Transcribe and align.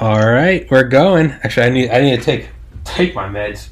All 0.00 0.18
right, 0.18 0.68
we're 0.70 0.84
going. 0.84 1.32
Actually, 1.42 1.66
I 1.66 1.70
need 1.70 1.90
I 1.90 2.00
need 2.00 2.18
to 2.18 2.24
take 2.24 2.48
take 2.84 3.14
my 3.14 3.28
meds. 3.28 3.68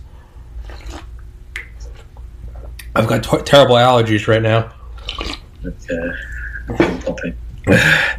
I've 2.95 3.07
got 3.07 3.25
t- 3.25 3.43
terrible 3.45 3.77
allergies 3.77 4.27
right 4.29 4.43
now. 4.43 4.73
Okay. 7.09 7.35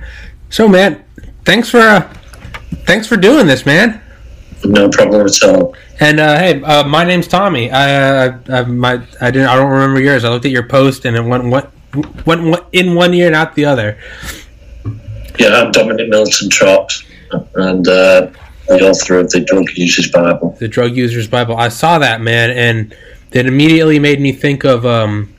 So, 0.52 0.68
man, 0.68 1.06
thanks 1.46 1.70
for 1.70 1.78
uh, 1.78 2.12
thanks 2.88 3.06
for 3.06 3.16
doing 3.16 3.46
this, 3.46 3.68
man. 3.68 4.02
No 4.66 4.90
problem 4.90 5.28
at 5.28 5.44
all. 5.44 5.76
And 6.00 6.20
uh, 6.20 6.40
hey, 6.40 6.64
uh, 6.64 6.88
my 6.88 7.04
name's 7.04 7.28
Tommy. 7.28 7.70
I, 7.70 8.26
uh, 8.26 8.40
I 8.50 8.64
my 8.64 8.94
I 9.22 9.30
didn't 9.30 9.48
I 9.48 9.56
don't 9.56 9.70
remember 9.70 10.02
yours. 10.02 10.24
I 10.24 10.30
looked 10.30 10.46
at 10.46 10.52
your 10.52 10.68
post 10.68 11.06
and 11.06 11.16
it 11.16 11.22
went 11.22 11.46
went 11.46 11.70
went, 12.26 12.44
went 12.44 12.64
in 12.72 12.96
one 12.96 13.14
ear 13.14 13.28
and 13.28 13.36
out 13.36 13.54
the 13.54 13.66
other. 13.66 14.00
Yeah, 15.38 15.50
I'm 15.50 15.72
Dominic 15.72 16.10
Milton 16.10 16.50
Trott, 16.50 16.92
and 17.56 17.88
uh, 17.88 18.32
the 18.68 18.82
author 18.82 19.18
of 19.20 19.30
the 19.32 19.42
Drug 19.42 19.66
Users 19.76 20.12
Bible. 20.12 20.56
The 20.60 20.68
Drug 20.68 20.96
Users 20.96 21.28
Bible. 21.28 21.58
I 21.58 21.70
saw 21.70 22.00
that 22.00 22.22
man, 22.22 22.52
and 22.52 22.96
it 23.32 23.46
immediately 23.46 24.00
made 24.00 24.20
me 24.20 24.32
think 24.32 24.64
of 24.64 24.86
um, 24.86 25.34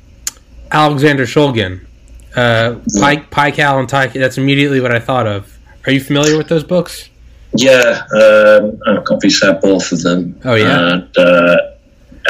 Alexander 0.70 1.26
Shulgin, 1.26 1.84
uh, 2.36 2.76
Pike, 2.98 3.30
Pike, 3.30 3.58
Al, 3.58 3.78
and 3.78 3.88
Tyke. 3.88 4.12
That's 4.12 4.38
immediately 4.38 4.80
what 4.80 4.94
I 4.94 4.98
thought 4.98 5.26
of. 5.26 5.58
Are 5.86 5.92
you 5.92 6.00
familiar 6.00 6.36
with 6.36 6.48
those 6.48 6.64
books? 6.64 7.08
Yeah, 7.56 8.06
um, 8.14 8.78
I've 8.86 9.04
obviously 9.10 9.48
had 9.48 9.60
both 9.60 9.90
of 9.90 10.02
them. 10.02 10.38
Oh, 10.44 10.54
yeah? 10.54 10.92
And 10.92 11.18
uh, 11.18 11.56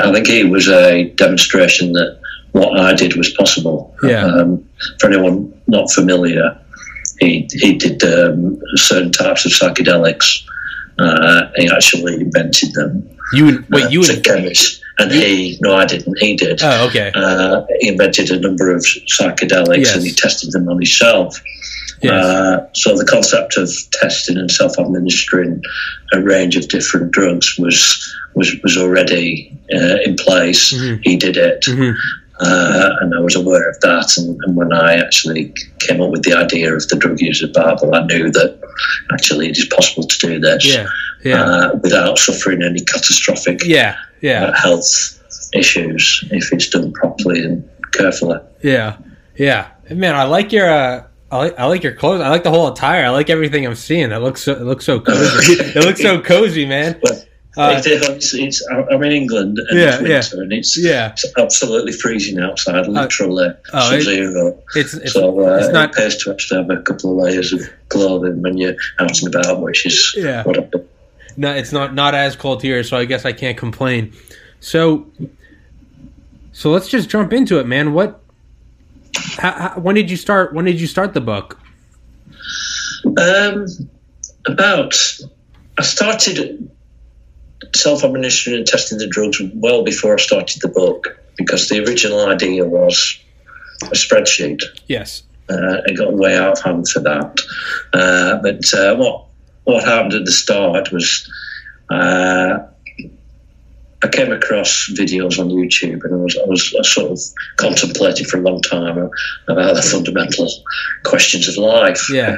I 0.03 0.13
think 0.13 0.29
it 0.29 0.49
was 0.49 0.69
a 0.69 1.11
demonstration 1.11 1.93
that 1.93 2.21
what 2.53 2.79
I 2.81 2.95
did 2.95 3.17
was 3.17 3.31
possible. 3.35 3.95
Yeah. 4.03 4.25
Um, 4.25 4.65
for 4.99 5.09
anyone 5.09 5.53
not 5.67 5.91
familiar, 5.91 6.59
he, 7.21 7.49
he 7.53 7.75
did 7.77 8.03
um, 8.05 8.59
certain 8.77 9.13
types 9.13 9.45
of 9.47 9.53
psychedelics. 9.53 10.43
Uh, 10.99 11.51
he 11.57 11.69
actually 11.71 12.15
invented 12.15 12.75
them. 12.75 13.09
You 13.33 13.65
wait. 13.71 13.85
uh, 13.85 13.89
You 13.89 14.01
as 14.01 14.09
a 14.11 14.21
chemist. 14.21 14.83
And 14.99 15.11
he, 15.11 15.57
no, 15.63 15.75
I 15.77 15.87
didn't. 15.87 16.19
He 16.19 16.37
did. 16.37 16.61
Oh, 16.63 16.87
okay. 16.89 17.11
Uh, 17.15 17.63
he 17.81 17.89
invented 17.89 18.31
a 18.31 18.39
number 18.39 18.75
of 18.75 18.83
psychedelics 18.83 19.79
Yes. 19.87 19.97
and 19.97 20.05
he 20.05 20.13
tested 20.13 20.53
them 20.53 20.69
on 20.69 20.77
himself. 20.77 21.41
Yes. 22.03 22.13
Uh, 22.13 22.67
so 22.75 22.97
the 22.99 23.07
concept 23.07 23.57
of 23.57 23.71
testing 23.93 24.37
and 24.37 24.51
self-administering 24.51 25.63
a 26.13 26.21
range 26.21 26.57
of 26.57 26.69
different 26.69 27.13
drugs 27.13 27.57
was 27.59 28.15
was 28.35 28.55
was 28.63 28.77
already 28.77 29.53
uh, 29.75 29.97
in 30.05 30.17
place. 30.17 30.73
Mhm. 30.73 31.01
He 31.03 31.17
did 31.17 31.37
it, 31.37 31.63
Mhm. 31.63 31.95
Uh, 32.41 32.91
and 33.01 33.15
I 33.15 33.21
was 33.21 33.37
aware 33.37 33.69
of 33.71 33.81
that. 33.81 34.15
And, 34.17 34.39
and 34.45 34.57
when 34.57 34.73
I 34.73 34.97
actually 34.97 35.55
came 35.81 36.01
up 36.01 36.11
with 36.11 36.23
the 36.23 36.35
idea 36.35 36.75
of 36.75 36.87
the 36.89 36.97
drug 36.97 37.21
user 37.21 37.49
Bible, 37.49 37.95
I 37.95 38.05
knew 38.07 38.31
that 38.31 38.59
actually 39.13 39.49
it 39.49 39.59
is 39.59 39.67
possible 39.67 40.07
to 40.07 40.19
do 40.19 40.39
this 40.41 40.67
Yeah. 40.67 40.89
Yeah. 41.25 41.45
uh, 41.45 41.75
without 41.83 42.19
suffering 42.19 42.63
any 42.63 42.81
catastrophic 42.81 43.63
yeah. 43.65 43.97
Yeah. 44.23 44.45
uh, 44.45 44.57
health 44.61 44.89
issues 45.53 46.25
if 46.31 46.53
it's 46.53 46.69
done 46.69 46.93
properly 46.93 47.43
and 47.43 47.69
carefully. 47.93 48.39
Yeah, 48.63 48.97
yeah, 49.37 49.69
man. 49.91 50.15
I 50.15 50.25
like 50.25 50.53
your 50.53 50.71
uh, 50.71 51.05
I 51.31 51.37
like 51.37 51.59
I 51.59 51.65
like 51.67 51.83
your 51.83 51.95
clothes. 51.95 52.21
I 52.21 52.29
like 52.29 52.45
the 52.45 52.51
whole 52.51 52.69
attire. 52.69 53.05
I 53.05 53.09
like 53.11 53.31
everything 53.31 53.67
I'm 53.67 53.75
seeing. 53.75 54.11
It 54.13 54.19
looks 54.19 54.43
so 54.43 54.53
it 54.53 54.63
looks 54.63 54.85
so 54.85 55.01
cozy. 55.01 55.55
it 55.61 55.85
looks 55.85 56.01
so 56.01 56.21
cozy, 56.21 56.67
man. 56.67 57.01
Well, 57.03 57.23
Uh, 57.57 57.83
it's, 57.85 58.33
it's, 58.35 58.65
I'm 58.71 59.03
in 59.03 59.11
England 59.13 59.59
and 59.59 59.79
Yeah, 59.79 59.99
it's 60.01 60.31
winter 60.33 60.43
and 60.45 60.53
it's, 60.53 60.79
yeah. 60.79 61.11
it's 61.11 61.27
absolutely 61.37 61.93
freezing 61.93 62.39
outside, 62.39 62.87
literally 62.87 63.49
oh, 63.73 63.95
it- 63.95 64.03
sub-zero. 64.03 64.59
It's 64.77 64.95
it's, 64.95 65.13
so 65.13 65.41
uh, 65.41 65.57
it's 65.57 65.69
not. 65.73 65.91
it 65.91 65.97
pays 65.97 66.23
to 66.23 66.31
actually 66.31 66.61
have 66.63 66.71
a 66.71 66.83
couple 66.83 67.11
of 67.11 67.17
layers 67.25 67.53
of 67.53 67.63
clothing 67.89 68.41
when 68.41 68.57
you're 68.57 68.77
out 69.01 69.21
and 69.23 69.35
about, 69.35 69.61
which 69.63 69.85
is 69.85 70.15
Yeah. 70.17 70.45
what 70.45 70.59
I've 70.59 70.71
done. 70.71 70.87
No, 71.37 71.53
it's 71.53 71.73
not 71.73 71.95
not 71.95 72.15
as 72.15 72.37
cold 72.37 72.63
here, 72.63 72.83
so 72.85 72.97
I 72.97 73.05
guess 73.05 73.25
I 73.25 73.33
can't 73.33 73.57
complain. 73.57 74.13
So, 74.61 75.07
so 76.53 76.71
let's 76.71 76.89
just 76.89 77.09
jump 77.09 77.33
into 77.33 77.59
it, 77.59 77.67
man. 77.67 77.95
What? 77.95 78.21
How, 79.39 79.53
how, 79.53 79.81
when 79.81 79.95
did 79.95 80.11
you 80.11 80.17
start? 80.17 80.53
When 80.55 80.65
did 80.67 80.81
you 80.81 80.87
start 80.87 81.15
the 81.15 81.21
book? 81.21 81.59
Um, 83.17 83.67
about 84.47 84.95
I 85.79 85.83
started 85.83 86.71
self-administering 87.75 88.57
and 88.57 88.67
testing 88.67 88.99
the 88.99 89.07
drugs 89.07 89.41
well 89.55 89.83
before 89.85 90.15
I 90.15 90.19
started 90.19 90.61
the 90.61 90.69
book 90.69 91.19
because 91.37 91.69
the 91.69 91.85
original 91.85 92.27
idea 92.27 92.65
was 92.65 93.19
a 93.85 93.95
spreadsheet. 93.95 94.63
Yes. 94.87 95.23
Uh, 95.49 95.83
it 95.87 95.97
got 95.97 96.13
way 96.13 96.37
out 96.37 96.59
of 96.59 96.65
hand 96.65 96.89
for 96.89 97.01
that. 97.01 97.41
Uh, 97.93 98.37
but 98.43 98.73
uh, 98.75 98.97
what 98.97 99.25
what 99.65 99.85
happened 99.85 100.15
at 100.15 100.25
the 100.25 100.33
start 100.33 100.93
was 100.93 101.31
uh, 101.91 102.59
I 104.03 104.09
came 104.09 104.33
across 104.33 104.91
videos 104.91 105.39
on 105.39 105.51
YouTube, 105.51 106.05
and 106.05 106.15
I 106.15 106.17
was 106.17 106.39
I 106.39 106.47
was 106.47 106.75
I 106.79 106.83
sort 106.83 107.11
of 107.13 107.19
contemplating 107.57 108.27
for 108.27 108.39
a 108.39 108.43
long 108.43 108.63
time 108.63 109.11
about 109.49 109.75
the 109.75 109.83
fundamental 109.83 110.49
questions 111.05 111.49
of 111.49 111.57
life. 111.57 112.09
Yeah. 112.11 112.37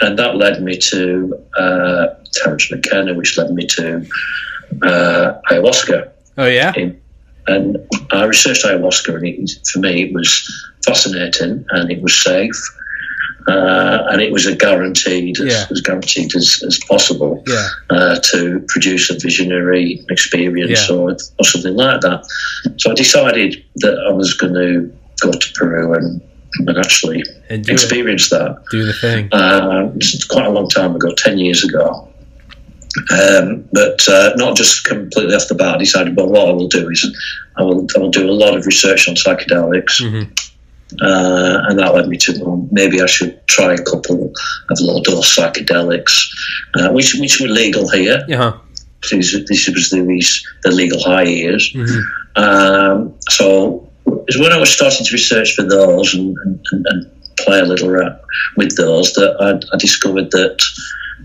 And 0.00 0.18
that 0.18 0.36
led 0.36 0.62
me 0.62 0.78
to 0.90 1.34
uh, 1.56 2.06
Terence 2.32 2.70
McKenna, 2.72 3.14
which 3.14 3.38
led 3.38 3.50
me 3.52 3.66
to 3.66 4.04
uh, 4.82 5.40
ayahuasca. 5.50 6.10
Oh 6.38 6.46
yeah. 6.46 6.72
And 7.46 7.76
I 8.12 8.24
researched 8.24 8.64
ayahuasca, 8.64 9.14
and 9.16 9.26
it, 9.26 9.50
for 9.72 9.78
me, 9.80 10.04
it 10.04 10.12
was 10.14 10.30
fascinating 10.86 11.64
and 11.70 11.90
it 11.90 12.00
was 12.02 12.20
safe. 12.22 12.54
Uh, 13.48 14.06
and 14.10 14.22
it 14.22 14.30
was 14.32 14.46
a 14.46 14.54
guaranteed, 14.54 15.36
Yeah. 15.38 15.64
as 15.68 15.80
guaranteed 15.80 16.34
as, 16.36 16.62
as 16.64 16.78
possible, 16.88 17.42
Yeah. 17.46 17.68
uh, 17.90 18.20
to 18.30 18.64
produce 18.68 19.10
a 19.10 19.18
visionary 19.18 20.04
experience 20.10 20.88
Yeah. 20.88 20.94
or, 20.96 21.10
or 21.38 21.44
something 21.44 21.74
like 21.74 22.02
that. 22.02 22.22
So 22.78 22.92
I 22.92 22.94
decided 22.94 23.62
that 23.76 23.98
I 24.08 24.12
was 24.12 24.34
going 24.34 24.54
to 24.54 24.92
go 25.20 25.32
to 25.32 25.52
Peru 25.54 25.92
and, 25.94 26.20
and 26.58 26.78
actually 26.78 27.22
do 27.22 27.72
it. 27.72 27.80
that. 28.30 28.62
Do 28.70 28.84
the 28.84 28.92
thing. 28.92 29.28
Uh, 29.32 29.90
it's 29.96 30.24
quite 30.24 30.46
a 30.46 30.50
long 30.50 30.68
time 30.68 30.94
ago, 30.96 31.12
10 31.16 31.38
years 31.38 31.64
ago. 31.64 32.08
Um, 33.10 33.66
but 33.72 34.06
uh, 34.08 34.32
not 34.36 34.56
just 34.56 34.84
completely 34.84 35.34
off 35.34 35.48
the 35.48 35.54
bat, 35.54 35.76
I 35.76 35.78
decided, 35.78 36.16
well, 36.16 36.28
what 36.28 36.48
I 36.48 36.52
will 36.52 36.68
do 36.68 36.88
is 36.90 37.04
I 37.56 37.62
will, 37.62 37.86
I 37.96 37.98
will 38.00 38.10
do 38.10 38.28
a 38.28 38.32
lot 38.32 38.56
of 38.56 38.66
research 38.66 39.08
on 39.08 39.14
psychedelics. 39.14 40.00
Mhm. 40.02 40.38
Uh, 41.00 41.62
and 41.68 41.78
that 41.78 41.94
led 41.94 42.06
me 42.06 42.18
to, 42.18 42.38
well, 42.44 42.68
maybe 42.70 43.00
I 43.00 43.06
should 43.06 43.40
try 43.46 43.72
a 43.72 43.82
couple 43.82 44.30
of 44.68 44.78
low 44.80 45.02
dose 45.02 45.34
psychedelics, 45.34 46.28
uh, 46.74 46.90
which, 46.90 47.14
which 47.14 47.40
were 47.40 47.48
legal 47.48 47.88
here. 47.88 48.22
Yeah. 48.28 48.52
This, 49.10 49.32
this 49.48 49.68
was 49.68 49.88
the, 49.88 50.02
these, 50.06 50.46
the 50.62 50.70
legal 50.70 51.02
high 51.02 51.22
years. 51.24 51.72
Mhm. 51.72 52.02
Um, 52.36 53.14
so 53.30 53.88
was 54.38 54.42
when 54.42 54.52
I 54.52 54.58
was 54.58 54.70
starting 54.70 55.04
to 55.04 55.12
research 55.12 55.54
for 55.54 55.62
those 55.62 56.14
and, 56.14 56.36
and, 56.44 56.86
and 56.88 57.10
play 57.38 57.60
a 57.60 57.64
little 57.64 57.90
ra- 57.90 58.16
with 58.56 58.76
those 58.76 59.12
that 59.14 59.36
I, 59.40 59.74
I 59.74 59.78
discovered 59.78 60.30
that 60.30 60.62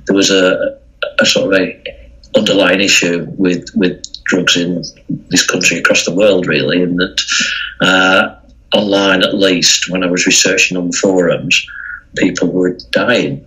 there 0.05 0.15
was 0.15 0.31
a, 0.31 0.79
a 1.19 1.25
sort 1.25 1.53
of 1.53 1.59
a 1.59 1.83
underlying 2.35 2.81
issue 2.81 3.25
with 3.37 3.65
with 3.75 4.03
drugs 4.25 4.57
in 4.57 4.83
this 5.29 5.45
country 5.45 5.77
across 5.77 6.05
the 6.05 6.13
world, 6.13 6.47
really, 6.47 6.83
and 6.83 6.97
that 6.99 7.21
uh, 7.81 8.35
online, 8.75 9.23
at 9.23 9.33
least, 9.33 9.89
when 9.89 10.03
I 10.03 10.07
was 10.07 10.25
researching 10.25 10.77
on 10.77 10.91
forums, 10.91 11.65
people 12.17 12.51
were 12.51 12.77
dying. 12.91 13.45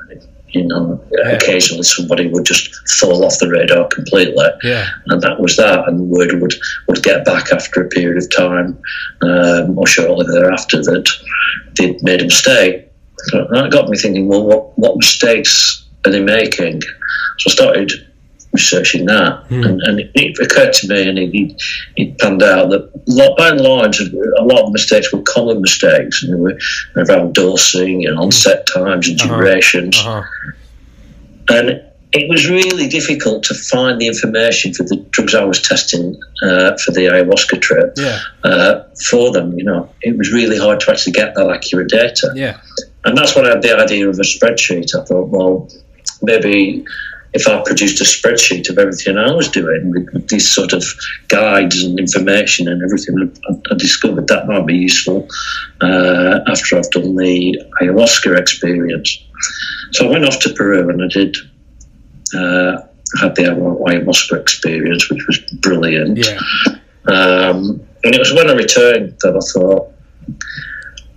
You 0.53 0.65
know, 0.67 1.01
Yeah. 1.17 1.31
occasionally 1.33 1.85
somebody 1.85 2.27
would 2.27 2.45
just 2.45 2.75
fall 2.99 3.25
off 3.25 3.39
the 3.39 3.49
radar 3.49 3.87
completely 3.89 4.47
Yeah. 4.65 4.87
and 5.07 5.21
that 5.23 5.39
was 5.41 5.57
that. 5.57 5.87
And 5.89 6.09
word 6.09 6.41
would 6.41 6.55
would 6.89 7.03
get 7.03 7.25
back 7.25 7.53
after 7.53 7.83
a 7.83 7.89
period 7.89 8.23
of 8.23 8.31
time, 8.31 8.77
um, 9.23 9.79
or 9.79 9.87
shortly 9.87 10.27
thereafter, 10.27 10.79
that 10.83 11.09
they'd 11.77 12.03
made 12.03 12.21
a 12.21 12.25
mistake. 12.25 12.87
So 13.29 13.47
that 13.51 13.71
got 13.71 13.89
me 13.89 13.97
thinking, 13.99 14.29
well, 14.29 14.45
what 14.45 14.79
what 14.79 14.97
mistakes 14.97 15.85
are 16.05 16.11
they 16.13 16.21
making? 16.23 16.81
So 17.39 17.49
I 17.49 17.53
started 17.53 17.93
researching 18.53 19.07
that, 19.07 19.45
Hmm. 19.49 19.63
and, 19.65 19.81
and 19.83 20.01
it, 20.01 20.11
it 20.15 20.39
occurred 20.45 20.73
to 20.73 20.89
me, 20.89 21.09
and 21.09 21.19
it, 21.19 21.55
it, 21.97 22.19
panned 22.19 22.43
out 22.43 22.71
that 22.71 22.91
lot, 23.07 23.37
by 23.39 23.49
and 23.51 23.61
large, 23.61 24.01
a 24.01 24.43
lot 24.43 24.65
of 24.67 24.73
mistakes 24.73 25.13
were 25.13 25.23
common 25.23 25.61
mistakes, 25.61 26.23
and 26.25 26.33
they 26.35 26.41
were 26.41 26.59
around 26.97 27.35
dosing 27.35 28.07
and 28.07 28.19
onset 28.19 28.67
times 28.75 29.09
and 29.09 29.21
Uh-huh. 29.21 29.37
durations 29.37 29.97
Uh-huh. 29.99 30.23
and 31.49 31.83
it 32.13 32.29
was 32.29 32.49
really 32.51 32.89
difficult 32.89 33.45
to 33.45 33.55
find 33.55 34.01
the 34.01 34.07
information 34.09 34.75
for 34.75 34.83
the 34.83 34.97
drugs 35.11 35.33
I 35.33 35.45
was 35.45 35.63
testing 35.63 36.17
uh, 36.43 36.77
for 36.79 36.91
the 36.91 37.03
ayahuasca 37.03 37.61
trip 37.61 37.93
Yeah. 37.97 38.19
uh, 38.43 38.83
for 39.09 39.31
them. 39.31 39.57
You 39.57 39.63
know, 39.65 39.89
it 40.03 40.17
was 40.19 40.33
really 40.33 40.59
hard 40.59 40.81
to 40.81 40.91
actually 40.91 41.13
get 41.13 41.37
that 41.37 41.49
accurate 41.49 41.89
data, 41.89 42.33
Yeah. 42.35 42.57
and 43.05 43.17
that's 43.17 43.37
when 43.37 43.47
I 43.47 43.51
had 43.51 43.63
the 43.63 43.77
idea 43.77 44.09
of 44.09 44.19
a 44.19 44.23
spreadsheet. 44.23 44.89
I 45.01 45.05
thought, 45.05 45.29
well, 45.29 45.71
maybe 46.21 46.85
if 47.33 47.47
I 47.47 47.63
produced 47.65 48.01
a 48.01 48.05
spreadsheet 48.05 48.69
of 48.71 48.79
everything 48.79 49.17
I 49.17 49.33
was 49.33 49.49
doing 49.49 49.91
with, 49.91 50.29
these 50.29 50.51
sort 50.51 50.73
of 50.73 50.85
guides 51.29 51.83
and 51.83 51.99
information 51.99 52.69
and 52.69 52.83
everything, 52.83 53.33
I, 53.49 53.53
I 53.73 53.77
discovered 53.77 54.27
that 54.29 54.49
might 54.49 54.67
be 54.67 54.77
useful 54.77 55.29
uh, 55.81 56.41
after 56.49 56.77
I've 56.77 56.91
done 56.91 57.15
the 57.17 57.63
ayahuasca 57.81 58.37
experience. 58.39 59.23
So 59.93 60.09
I 60.09 60.11
went 60.11 60.25
off 60.25 60.41
to 60.41 60.53
Peru 60.55 60.89
and 60.91 61.03
I 61.03 61.09
did 61.09 61.37
uh, 62.37 62.83
had 63.21 63.35
the 63.37 63.43
ayahuasca 63.43 64.41
experience, 64.41 65.11
which 65.11 65.25
was 65.27 65.39
brilliant. 65.61 66.19
Yeah. 66.19 66.41
Um, 67.07 67.81
and 68.03 68.15
it 68.15 68.19
was 68.19 68.33
when 68.33 68.49
I 68.49 68.55
returned 68.55 69.17
that 69.21 69.37
I 69.37 69.41
thought 69.53 69.93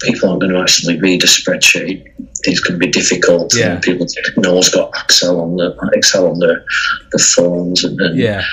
people 0.03 0.29
aren't 0.29 0.41
going 0.41 0.53
to 0.53 0.59
actually 0.59 1.00
read 1.00 1.23
a 1.23 1.27
spreadsheet. 1.27 2.05
It's 2.44 2.59
going 2.59 2.79
to 2.79 2.85
be 2.85 2.91
difficult. 2.91 3.53
Yeah. 3.55 3.79
People, 3.79 4.05
no 4.38 4.53
one's 4.53 4.69
got 4.69 4.91
Excel 5.03 5.39
on 5.39 5.55
the 5.55 5.75
Excel 5.94 6.27
on 6.29 6.39
their 6.39 6.65
the 7.11 7.19
phones, 7.19 7.83
and, 7.83 8.00
and 8.00 8.17
Yeah. 8.17 8.44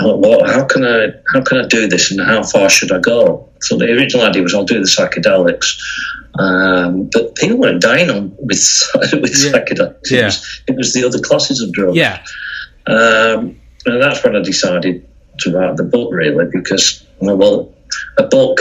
Thought, 0.00 0.18
well, 0.20 0.44
how 0.44 0.64
can 0.66 0.84
I 0.84 1.08
how 1.32 1.40
can 1.42 1.58
I 1.58 1.66
do 1.66 1.88
this, 1.88 2.10
and 2.10 2.20
how 2.20 2.42
far 2.42 2.68
should 2.68 2.92
I 2.92 2.98
go? 2.98 3.48
So 3.62 3.76
the 3.78 3.86
original 3.86 4.26
idea 4.26 4.42
was 4.42 4.54
I'll 4.54 4.64
do 4.64 4.78
the 4.78 4.86
psychedelics, 4.86 5.80
um, 6.38 7.08
but 7.12 7.34
people 7.36 7.58
weren't 7.58 7.80
dying 7.80 8.10
on 8.10 8.34
with 8.38 8.58
with 9.22 9.34
Yeah. 9.44 9.52
psychedelics. 9.52 9.96
It, 10.02 10.10
Yeah. 10.10 10.24
was, 10.26 10.60
it 10.68 10.76
was 10.76 10.92
the 10.92 11.04
other 11.06 11.18
classes 11.20 11.60
of 11.62 11.72
drugs. 11.72 11.96
Yeah. 11.96 12.22
Um, 12.86 13.58
and 13.86 14.02
that's 14.02 14.22
when 14.22 14.36
I 14.36 14.42
decided 14.42 15.06
to 15.40 15.52
write 15.52 15.76
the 15.76 15.84
book, 15.84 16.12
really, 16.12 16.46
because, 16.52 17.04
well, 17.20 17.72
a 18.18 18.24
book 18.24 18.60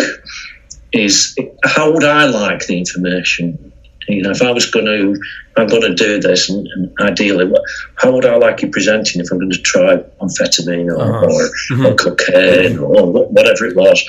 is 0.96 1.36
how 1.64 1.92
would 1.92 2.04
I 2.04 2.26
like 2.26 2.66
the 2.68 2.78
information? 2.78 3.72
You 4.08 4.22
know, 4.22 4.30
if 4.32 4.42
I 4.42 4.52
was 4.52 4.70
going 4.70 4.86
to, 4.86 5.20
I'm 5.58 5.68
going 5.68 5.82
to 5.82 5.96
do 5.96 6.20
this, 6.20 6.50
and, 6.50 6.68
and 6.76 6.92
ideally, 7.00 7.46
what, 7.46 7.62
how 7.96 8.12
would 8.14 8.26
I 8.26 8.36
like 8.38 8.62
it 8.64 8.72
presenting 8.72 9.20
if 9.22 9.32
I'm 9.32 9.40
going 9.40 9.52
to 9.52 9.62
try 9.62 9.98
amphetamine 10.22 10.90
or, 10.96 11.02
Uh-huh. 11.02 11.26
or, 11.26 11.50
Mhm. 11.72 11.86
or 11.92 11.96
cocaine 11.96 12.78
or 12.78 13.12
whatever 13.12 13.66
it 13.66 13.76
was? 13.76 14.04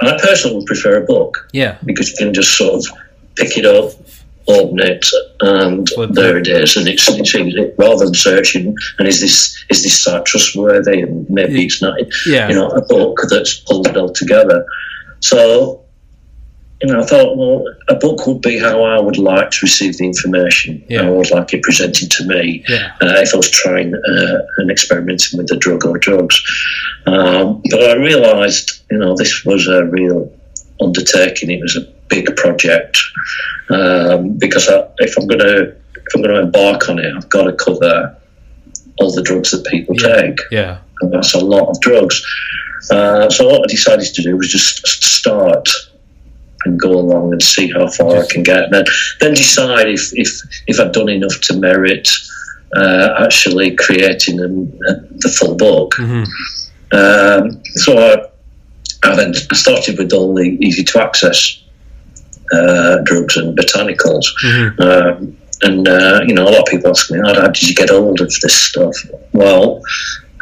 And 0.00 0.10
I 0.10 0.18
personally 0.20 0.56
would 0.56 0.66
prefer 0.66 0.98
a 1.02 1.06
book 1.06 1.48
Yeah. 1.52 1.76
because 1.84 2.10
you 2.10 2.16
can 2.18 2.34
just 2.34 2.56
sort 2.58 2.74
of 2.74 2.84
pick 3.36 3.56
it 3.56 3.64
up, 3.64 3.92
open 4.48 4.80
it, 4.80 5.06
and 5.40 5.88
there 6.10 6.36
it 6.36 6.48
is, 6.48 6.76
and 6.76 6.86
it's, 6.88 7.08
it's 7.08 7.34
easy, 7.34 7.70
rather 7.78 8.04
than 8.04 8.14
searching. 8.14 8.74
And 8.98 9.08
is 9.08 9.20
this 9.20 9.64
is 9.70 9.82
this 9.82 10.02
site 10.02 10.26
trustworthy? 10.26 11.00
And 11.00 11.24
maybe 11.30 11.64
it's 11.64 11.80
not. 11.80 11.94
Yeah. 12.26 12.48
You 12.50 12.54
know, 12.56 12.68
a 12.68 12.82
book 12.82 13.18
that's 13.30 13.54
pulled 13.60 13.86
it 13.86 13.96
all 13.96 14.10
together. 14.12 14.66
So, 15.20 15.81
you 16.82 16.92
know, 16.92 17.00
I 17.00 17.06
thought, 17.06 17.36
well, 17.36 17.64
a 17.88 17.94
book 17.94 18.26
would 18.26 18.40
be 18.40 18.58
how 18.58 18.82
I 18.82 19.00
would 19.00 19.18
like 19.18 19.50
to 19.50 19.58
receive 19.62 19.96
the 19.98 20.04
information. 20.06 20.82
Yeah. 20.88 21.02
I 21.02 21.10
would 21.10 21.30
like 21.30 21.54
it 21.54 21.62
presented 21.62 22.10
to 22.10 22.26
me 22.26 22.64
Yeah. 22.68 22.92
uh, 23.00 23.14
if 23.20 23.32
I 23.32 23.36
was 23.36 23.50
trying 23.50 23.94
uh, 23.94 24.38
and 24.58 24.70
experimenting 24.70 25.38
with 25.38 25.46
the 25.48 25.56
drug 25.56 25.84
or 25.86 25.96
drugs. 25.98 26.42
Um, 27.06 27.62
but 27.70 27.82
I 27.90 27.94
realised, 27.94 28.82
you 28.90 28.98
know, 28.98 29.14
this 29.16 29.44
was 29.44 29.66
a 29.68 29.84
real 29.86 30.32
undertaking. 30.80 31.50
It 31.50 31.60
was 31.60 31.76
a 31.76 31.82
big 32.08 32.34
project 32.36 32.98
um, 33.70 34.36
because 34.38 34.68
I, 34.68 34.86
if 34.98 35.16
I'm 35.18 35.26
going 35.26 35.40
to 35.40 35.76
if 36.04 36.14
I'm 36.16 36.22
going 36.22 36.34
to 36.34 36.40
embark 36.42 36.88
on 36.88 36.98
it, 36.98 37.14
I've 37.16 37.28
got 37.28 37.44
to 37.44 37.52
cover 37.52 38.16
all 39.00 39.12
the 39.14 39.22
drugs 39.22 39.52
that 39.52 39.64
people 39.66 39.94
Yeah. 40.00 40.20
take, 40.20 40.38
Yeah. 40.50 40.78
and 41.00 41.12
that's 41.12 41.34
a 41.34 41.38
lot 41.40 41.68
of 41.70 41.80
drugs. 41.80 42.20
Uh, 42.90 43.30
so 43.30 43.46
what 43.46 43.62
I 43.62 43.66
decided 43.68 44.12
to 44.14 44.22
do 44.22 44.36
was 44.36 44.48
just 44.50 44.84
start 44.86 45.68
and 46.64 46.80
go 46.80 46.92
along 46.92 47.32
and 47.32 47.42
see 47.42 47.70
how 47.70 47.88
far 47.88 48.18
I 48.18 48.26
can 48.26 48.42
get, 48.42 48.64
and 48.64 48.74
then, 48.74 48.84
then 49.20 49.34
decide 49.34 49.88
if, 49.88 50.12
if 50.14 50.28
if 50.66 50.80
I've 50.80 50.92
done 50.92 51.08
enough 51.08 51.40
to 51.42 51.56
merit 51.56 52.08
uh, 52.76 53.24
actually 53.24 53.74
creating 53.76 54.36
the 54.36 55.34
full 55.38 55.54
book. 55.56 55.94
hmm 55.96 56.24
Um, 56.92 57.62
so 57.76 57.96
I, 57.96 58.28
I 59.02 59.16
then 59.16 59.32
started 59.54 59.96
with 59.98 60.12
all 60.12 60.34
the 60.34 60.58
easy 60.60 60.84
to 60.84 61.02
access 61.02 61.62
uh, 62.52 62.98
drugs 63.04 63.36
and 63.36 63.56
botanicals. 63.56 64.26
hmm 64.42 64.82
Um, 64.82 65.36
and, 65.64 65.86
uh, 65.86 66.20
you 66.26 66.34
know, 66.34 66.42
a 66.42 66.50
lot 66.50 66.58
of 66.58 66.66
people 66.66 66.90
ask 66.90 67.10
me, 67.10 67.18
how 67.18 67.46
did 67.46 67.62
you 67.62 67.74
get 67.74 67.88
hold 67.90 68.20
of 68.20 68.26
this 68.40 68.60
stuff? 68.60 68.96
Well, 69.32 69.80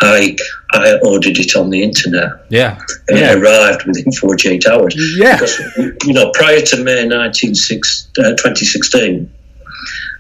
I, 0.03 0.37
I 0.73 0.99
ordered 1.05 1.39
it 1.39 1.55
on 1.57 1.69
the 1.71 1.83
internet 1.83 2.31
Yeah. 2.49 2.79
and 3.09 3.19
Yeah. 3.19 3.33
it 3.33 3.39
arrived 3.43 3.85
within 3.87 4.11
48 4.13 4.67
hours. 4.67 4.95
Yeah. 5.19 5.37
Because, 5.37 5.61
you 6.07 6.13
know, 6.15 6.31
prior 6.33 6.61
to 6.63 6.83
May 6.83 7.07
19, 7.07 7.51
uh, 7.51 8.31
2016, 8.37 9.31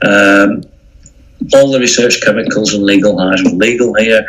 um, 0.02 0.62
all 1.54 1.70
the 1.70 1.78
research 1.80 2.20
chemicals 2.22 2.74
and 2.74 2.84
legal 2.84 3.18
highs 3.18 3.42
were 3.42 3.50
legal 3.50 3.94
here. 3.94 4.26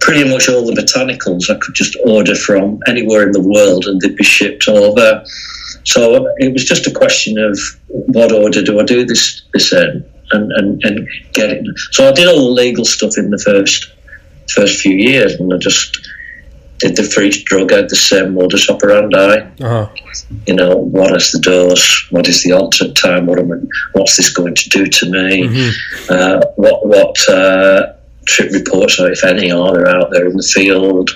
Pretty 0.00 0.28
much 0.28 0.48
all 0.48 0.64
the 0.66 0.72
botanicals 0.80 1.50
I 1.50 1.58
could 1.58 1.74
just 1.74 1.96
order 2.04 2.34
from 2.34 2.78
anywhere 2.86 3.24
in 3.26 3.32
the 3.32 3.40
world 3.40 3.86
and 3.86 4.00
they'd 4.00 4.16
be 4.16 4.24
shipped 4.24 4.68
over. 4.68 5.24
So 5.84 6.28
it 6.38 6.52
was 6.52 6.64
just 6.64 6.86
a 6.86 6.90
question 6.92 7.38
of 7.38 7.58
what 7.88 8.30
order 8.32 8.62
do 8.62 8.78
I 8.78 8.84
do 8.84 9.04
this 9.04 9.42
this 9.52 9.72
in 9.72 10.04
and, 10.30 10.52
and, 10.52 10.82
and 10.84 11.08
get 11.32 11.50
it. 11.50 11.64
So 11.90 12.08
I 12.08 12.12
did 12.12 12.28
all 12.28 12.44
the 12.46 12.50
legal 12.50 12.84
stuff 12.84 13.18
in 13.18 13.30
the 13.30 13.38
first 13.38 13.90
first 14.50 14.80
few 14.80 14.94
years 14.96 15.34
and 15.34 15.52
I 15.52 15.56
just 15.58 15.98
did 16.78 16.96
the 16.96 17.04
free 17.04 17.30
drug 17.30 17.72
I 17.72 17.76
had 17.76 17.90
the 17.90 17.96
same 17.96 18.34
modus 18.34 18.68
operandi 18.68 19.38
Uh-huh. 19.60 19.86
you 20.46 20.54
know, 20.54 20.76
what 20.76 21.14
is 21.16 21.30
the 21.32 21.38
dose? 21.38 22.06
What 22.10 22.26
is 22.28 22.42
the 22.42 22.52
onset 22.52 22.96
time? 22.96 23.26
What 23.26 23.38
am 23.38 23.52
I, 23.52 23.56
what's 23.92 24.16
this 24.16 24.30
going 24.32 24.54
to 24.56 24.68
do 24.68 24.86
to 24.86 25.10
me? 25.10 25.42
Mhm. 25.44 25.70
Uh, 26.10 26.40
what 26.56 26.86
what 26.86 27.28
uh, 27.28 27.92
trip 28.26 28.52
reports, 28.52 28.98
or 29.00 29.10
if 29.10 29.24
any, 29.24 29.50
are 29.52 29.72
there 29.74 29.88
out 29.96 30.10
there 30.12 30.26
in 30.26 30.36
the 30.36 30.42
field? 30.54 31.10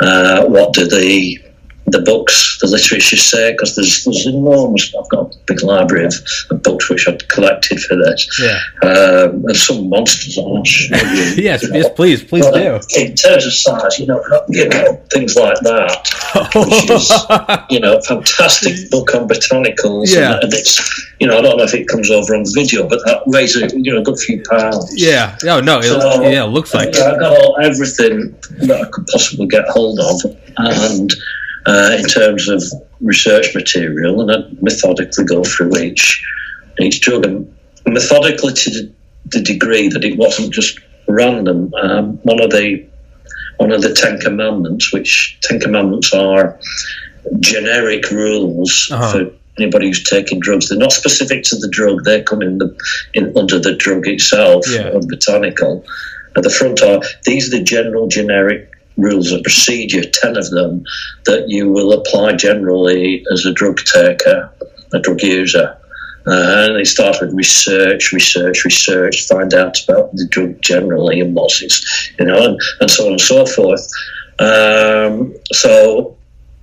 Uh, 0.00 0.44
what 0.46 0.72
do 0.72 0.86
the 0.86 1.38
the 1.90 2.00
books, 2.00 2.58
the 2.60 2.66
literature 2.66 3.16
say? 3.16 3.52
Because 3.52 3.76
there's 3.76 4.04
there's 4.04 4.26
enormous. 4.26 4.94
I've 4.94 5.08
got 5.08 5.34
a 5.34 5.38
big 5.46 5.62
library 5.62 6.06
of, 6.06 6.14
of 6.50 6.62
books 6.62 6.88
which 6.90 7.08
I've 7.08 7.26
collected 7.28 7.80
for 7.80 7.96
this. 7.96 8.26
Yeah. 8.40 8.58
Um, 8.82 9.44
and 9.46 9.56
some 9.56 9.88
monsters 9.88 10.38
on 10.38 10.62
it. 10.64 11.38
Yes. 11.38 11.64
Yes. 11.72 11.88
Please. 11.94 12.22
Please 12.24 12.46
do. 12.46 12.80
In 12.96 13.14
terms 13.14 13.46
of 13.46 13.52
size, 13.52 13.98
you 13.98 14.06
know, 14.06 14.22
you 14.48 14.68
know 14.68 15.00
things 15.10 15.36
like 15.36 15.58
that 15.60 15.88
which 16.54 16.90
is 16.90 17.12
you 17.70 17.80
know, 17.80 18.00
fantastic 18.02 18.90
book 18.90 19.14
on 19.14 19.28
botanicals. 19.28 20.14
Yeah. 20.14 20.38
And, 20.42 20.52
it's, 20.52 21.06
you 21.20 21.26
know, 21.26 21.38
I 21.38 21.42
don't 21.42 21.56
know 21.58 21.64
if 21.64 21.74
it 21.74 21.88
comes 21.88 22.10
over 22.10 22.34
on 22.34 22.44
video, 22.54 22.88
but 22.88 23.00
that 23.06 23.22
weighs 23.26 23.56
a 23.56 23.68
you 23.76 23.92
know 23.92 24.00
a 24.00 24.02
good 24.02 24.18
few 24.18 24.42
pounds. 24.48 24.92
yeah. 24.96 25.36
No. 25.42 25.60
No. 25.60 25.78
It, 25.78 25.84
So, 25.84 26.22
yeah. 26.22 26.44
It 26.44 26.48
looks 26.48 26.74
like. 26.74 26.88
I 26.96 27.18
got 27.18 27.36
all, 27.38 27.58
everything 27.60 28.34
that 28.66 28.82
I 28.86 28.88
could 28.90 29.06
possibly 29.06 29.46
get 29.46 29.64
hold 29.68 29.98
of, 30.00 30.36
and 30.58 31.10
uh, 31.66 31.96
in 31.98 32.04
terms 32.06 32.48
of 32.48 32.62
research 33.00 33.54
material, 33.54 34.20
and 34.22 34.30
I'd 34.30 34.62
methodically 34.62 35.24
go 35.24 35.44
through 35.44 35.76
each 35.78 36.22
each 36.80 37.00
drug, 37.00 37.26
and 37.26 37.52
methodically 37.86 38.52
to 38.52 38.70
the, 38.70 38.92
the 39.26 39.40
degree 39.42 39.88
that 39.88 40.04
it 40.04 40.16
wasn't 40.16 40.52
just 40.52 40.78
random. 41.08 41.72
Um, 41.74 42.18
one 42.22 42.40
of 42.40 42.50
the 42.50 42.86
one 43.58 43.72
of 43.72 43.82
the 43.82 43.92
Ten 43.92 44.18
Commandments, 44.20 44.92
which 44.92 45.38
Ten 45.42 45.58
Commandments 45.60 46.12
are 46.14 46.58
generic 47.40 48.10
rules 48.10 48.88
Uh-huh. 48.92 49.12
for 49.12 49.30
anybody 49.58 49.88
who's 49.88 50.04
taking 50.04 50.38
drugs. 50.40 50.68
They're 50.68 50.78
not 50.78 50.92
specific 50.92 51.42
to 51.44 51.56
the 51.56 51.68
drug; 51.68 52.04
they 52.04 52.22
come 52.22 52.42
in 52.42 52.58
the 52.58 52.74
in 53.14 53.32
under 53.36 53.58
the 53.58 53.74
drug 53.74 54.06
itself, 54.06 54.64
Yeah. 54.68 54.90
or 54.90 55.00
botanical. 55.00 55.84
At 56.36 56.44
the 56.44 56.50
front 56.50 56.82
are 56.82 57.00
these 57.24 57.48
are 57.52 57.58
the 57.58 57.64
general 57.64 58.06
generic 58.06 58.70
rules 58.98 59.32
of 59.32 59.42
procedure, 59.42 60.02
ten 60.02 60.36
of 60.36 60.50
them 60.50 60.84
that 61.24 61.48
you 61.48 61.70
will 61.70 61.92
apply 61.92 62.34
generally 62.34 63.24
as 63.32 63.46
a 63.46 63.52
drug 63.52 63.78
taker, 63.78 64.52
a 64.92 64.98
drug 64.98 65.22
user. 65.22 65.78
Uh, 66.26 66.66
and 66.66 66.76
they 66.76 66.84
start 66.84 67.16
with 67.20 67.32
research, 67.32 68.12
research, 68.12 68.64
research, 68.64 69.26
find 69.26 69.54
out 69.54 69.82
about 69.84 70.12
the 70.12 70.26
drug 70.28 70.60
generally 70.60 71.20
and 71.20 71.34
what's 71.34 71.62
its, 71.62 72.10
you 72.18 72.26
know, 72.26 72.44
and, 72.44 72.60
and 72.80 72.90
so 72.90 73.06
on 73.06 73.12
and 73.12 73.20
so 73.20 73.46
forth. 73.46 73.88
Um, 74.38 75.34
so, 75.52 76.16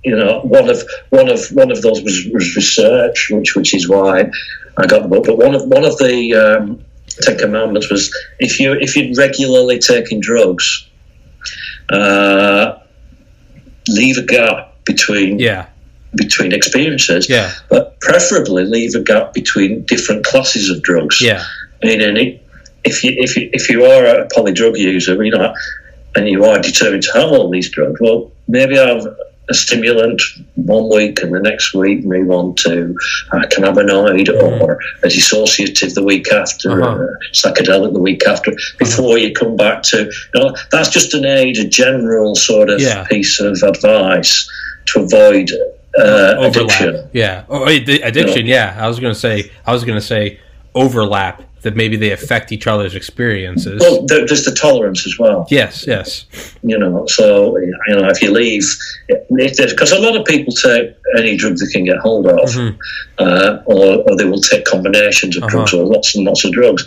you 0.04 0.14
know, 0.14 0.40
one 0.42 0.70
of 0.70 0.84
one 1.10 1.28
of 1.28 1.48
one 1.48 1.72
of 1.72 1.82
those 1.82 2.00
was, 2.02 2.28
was 2.32 2.54
research, 2.54 3.28
which 3.32 3.56
which 3.56 3.74
is 3.74 3.88
why 3.88 4.30
I 4.76 4.86
got 4.86 5.02
the 5.02 5.08
book. 5.08 5.24
But 5.26 5.38
one 5.38 5.54
of 5.54 5.66
one 5.66 5.84
of 5.84 5.98
the 5.98 6.34
um, 6.34 6.84
Ten 7.22 7.36
Commandments 7.36 7.90
was 7.90 8.16
if 8.38 8.60
you 8.60 8.72
if 8.74 8.94
you're 8.94 9.12
regularly 9.16 9.80
taking 9.80 10.20
drugs, 10.20 10.85
uh, 11.90 12.78
leave 13.88 14.18
a 14.18 14.22
gap 14.22 14.72
between 14.84 15.38
Yeah. 15.38 15.66
between 16.14 16.52
experiences, 16.52 17.28
Yeah. 17.28 17.50
but 17.68 18.00
preferably 18.00 18.64
leave 18.64 18.94
a 18.94 19.00
gap 19.00 19.34
between 19.34 19.82
different 19.82 20.24
classes 20.24 20.70
of 20.70 20.82
drugs. 20.82 21.20
Yeah. 21.20 21.42
Meaning, 21.82 22.40
if 22.84 23.04
you 23.04 23.12
if 23.16 23.36
you 23.36 23.50
if 23.52 23.68
you 23.68 23.84
are 23.84 24.04
a 24.06 24.26
poly 24.34 24.52
drug 24.52 24.76
user, 24.78 25.22
you 25.22 25.30
know, 25.30 25.54
and 26.14 26.28
you 26.28 26.44
are 26.44 26.58
determined 26.60 27.02
to 27.04 27.12
have 27.12 27.30
all 27.32 27.50
these 27.50 27.70
drugs, 27.70 28.00
well, 28.00 28.32
maybe 28.48 28.76
have 28.76 29.06
a 29.48 29.54
stimulant 29.54 30.20
one 30.56 30.88
week 30.90 31.20
and 31.22 31.32
the 31.34 31.40
next 31.40 31.72
week 31.74 32.04
move 32.04 32.30
on 32.30 32.54
to 32.56 32.94
a 33.32 33.36
cannabinoid 33.46 34.28
or 34.42 34.78
a 35.02 35.06
dissociative 35.06 35.94
the 35.94 36.02
week 36.02 36.32
after. 36.32 36.82
Uh-huh. 36.82 36.96
or 36.96 37.04
a 37.14 37.34
psychedelic 37.34 37.92
the 37.92 38.00
week 38.00 38.26
after, 38.26 38.52
before 38.78 39.18
you 39.18 39.32
come 39.32 39.56
back 39.56 39.82
to, 39.82 40.04
you 40.04 40.40
know, 40.40 40.56
that's 40.72 40.88
just 40.90 41.14
an 41.14 41.24
aid, 41.24 41.56
a 41.58 41.66
general 41.68 42.34
sort 42.34 42.70
of 42.70 42.80
Yeah. 42.80 43.04
piece 43.04 43.40
of 43.40 43.62
advice 43.62 44.48
to 44.86 45.00
avoid 45.02 45.50
uh, 45.98 46.34
addiction. 46.40 46.88
Overlap. 46.88 47.10
Yeah. 47.12 47.44
Oh, 47.48 47.64
wait, 47.64 47.86
the 47.86 48.00
addiction. 48.02 48.46
Yeah. 48.46 48.76
I 48.78 48.86
was 48.88 49.00
gonna 49.00 49.14
say. 49.14 49.50
I 49.64 49.72
was 49.72 49.84
gonna 49.84 50.00
say 50.00 50.40
overlap. 50.74 51.42
That 51.66 51.74
maybe 51.74 51.96
they 51.96 52.12
affect 52.12 52.52
each 52.52 52.66
other's 52.68 52.94
experiences. 52.94 53.80
Well, 53.80 54.06
there's 54.06 54.44
the 54.44 54.54
tolerance 54.54 55.04
as 55.04 55.18
well. 55.18 55.46
yes, 55.50 55.84
yes, 55.86 56.24
You 56.62 56.78
know, 56.78 57.04
so 57.06 57.56
you 57.58 57.72
know 57.88 58.08
if 58.08 58.22
you 58.22 58.30
leave, 58.30 58.64
because 59.28 59.90
a 59.92 59.98
lot 59.98 60.14
of 60.16 60.24
people 60.24 60.52
take 60.54 60.94
any 61.18 61.36
drug 61.36 61.56
they 61.58 61.66
can 61.72 61.84
get 61.84 61.98
hold 61.98 62.26
of, 62.28 62.48
Mhm. 62.50 62.76
uh, 63.18 63.58
or, 63.66 64.04
or 64.08 64.16
they 64.16 64.24
will 64.24 64.40
take 64.40 64.64
combinations 64.64 65.36
of 65.36 65.42
Uh-huh. 65.42 65.50
drugs 65.56 65.72
or 65.74 65.84
lots 65.84 66.14
and 66.14 66.24
lots 66.24 66.44
of 66.44 66.52
drugs. 66.52 66.82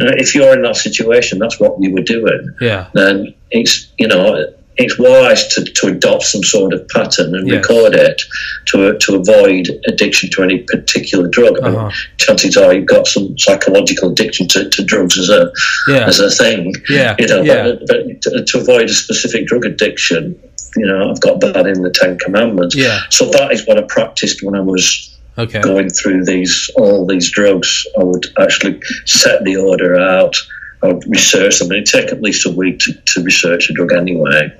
Uh, 0.00 0.12
if 0.24 0.32
you're 0.34 0.52
in 0.54 0.62
that 0.62 0.76
situation, 0.76 1.38
that's 1.40 1.58
what 1.58 1.72
you 1.80 1.90
were 1.92 2.02
doing. 2.16 2.42
yeah, 2.60 2.86
Then 2.94 3.34
it's 3.50 3.74
you 3.98 4.06
know 4.06 4.46
it's 4.80 4.98
wise 4.98 5.46
to, 5.48 5.64
to 5.64 5.88
adopt 5.88 6.22
some 6.24 6.42
sort 6.42 6.72
of 6.72 6.86
pattern 6.88 7.34
and 7.34 7.50
record 7.50 7.94
it 7.94 8.20
to 8.66 8.96
to 8.98 9.16
avoid 9.16 9.68
addiction 9.88 10.30
to 10.30 10.42
any 10.42 10.58
particular 10.60 11.28
drug. 11.28 11.58
I 11.62 11.68
mean, 11.68 11.76
Uh-huh. 11.78 11.90
chances 12.18 12.56
are 12.56 12.72
you've 12.74 12.86
got 12.86 13.06
some 13.06 13.36
psychological 13.38 14.10
addiction 14.12 14.48
to, 14.48 14.68
to 14.68 14.84
drugs 14.84 15.18
as 15.18 15.28
a 15.28 15.52
yeah, 15.88 16.06
as 16.06 16.18
a 16.20 16.30
thing. 16.30 16.74
yeah, 16.88 17.14
You 17.18 17.26
know, 17.28 17.42
yeah, 17.42 17.62
but, 17.64 17.86
but 17.88 18.22
to, 18.22 18.44
to 18.44 18.58
avoid 18.60 18.88
a 18.90 18.92
specific 18.94 19.46
drug 19.46 19.64
addiction, 19.64 20.38
you 20.76 20.86
know, 20.86 21.10
I've 21.10 21.20
got 21.20 21.40
that 21.40 21.66
in 21.66 21.82
the 21.82 21.90
Ten 21.90 22.18
Commandments. 22.18 22.74
yeah. 22.76 23.00
So 23.10 23.26
that 23.30 23.52
is 23.52 23.66
what 23.66 23.76
I 23.78 23.82
practiced 23.82 24.42
when 24.42 24.54
I 24.56 24.60
was 24.60 25.06
Okay, 25.38 25.60
going 25.62 25.88
through 25.90 26.24
these 26.24 26.70
all 26.76 27.06
these 27.06 27.30
drugs. 27.30 27.86
I 27.98 28.02
would 28.04 28.26
actually 28.38 28.80
set 29.06 29.42
the 29.44 29.56
order 29.56 29.96
out. 29.98 30.34
I 30.82 30.88
would 30.88 31.04
research 31.08 31.58
them. 31.58 31.70
It'd 31.72 31.86
take 31.86 32.06
at 32.12 32.22
least 32.22 32.46
a 32.46 32.50
week 32.50 32.78
to, 32.80 32.92
to 32.94 33.22
research 33.22 33.68
a 33.70 33.74
drug 33.74 33.92
anyway, 33.92 34.50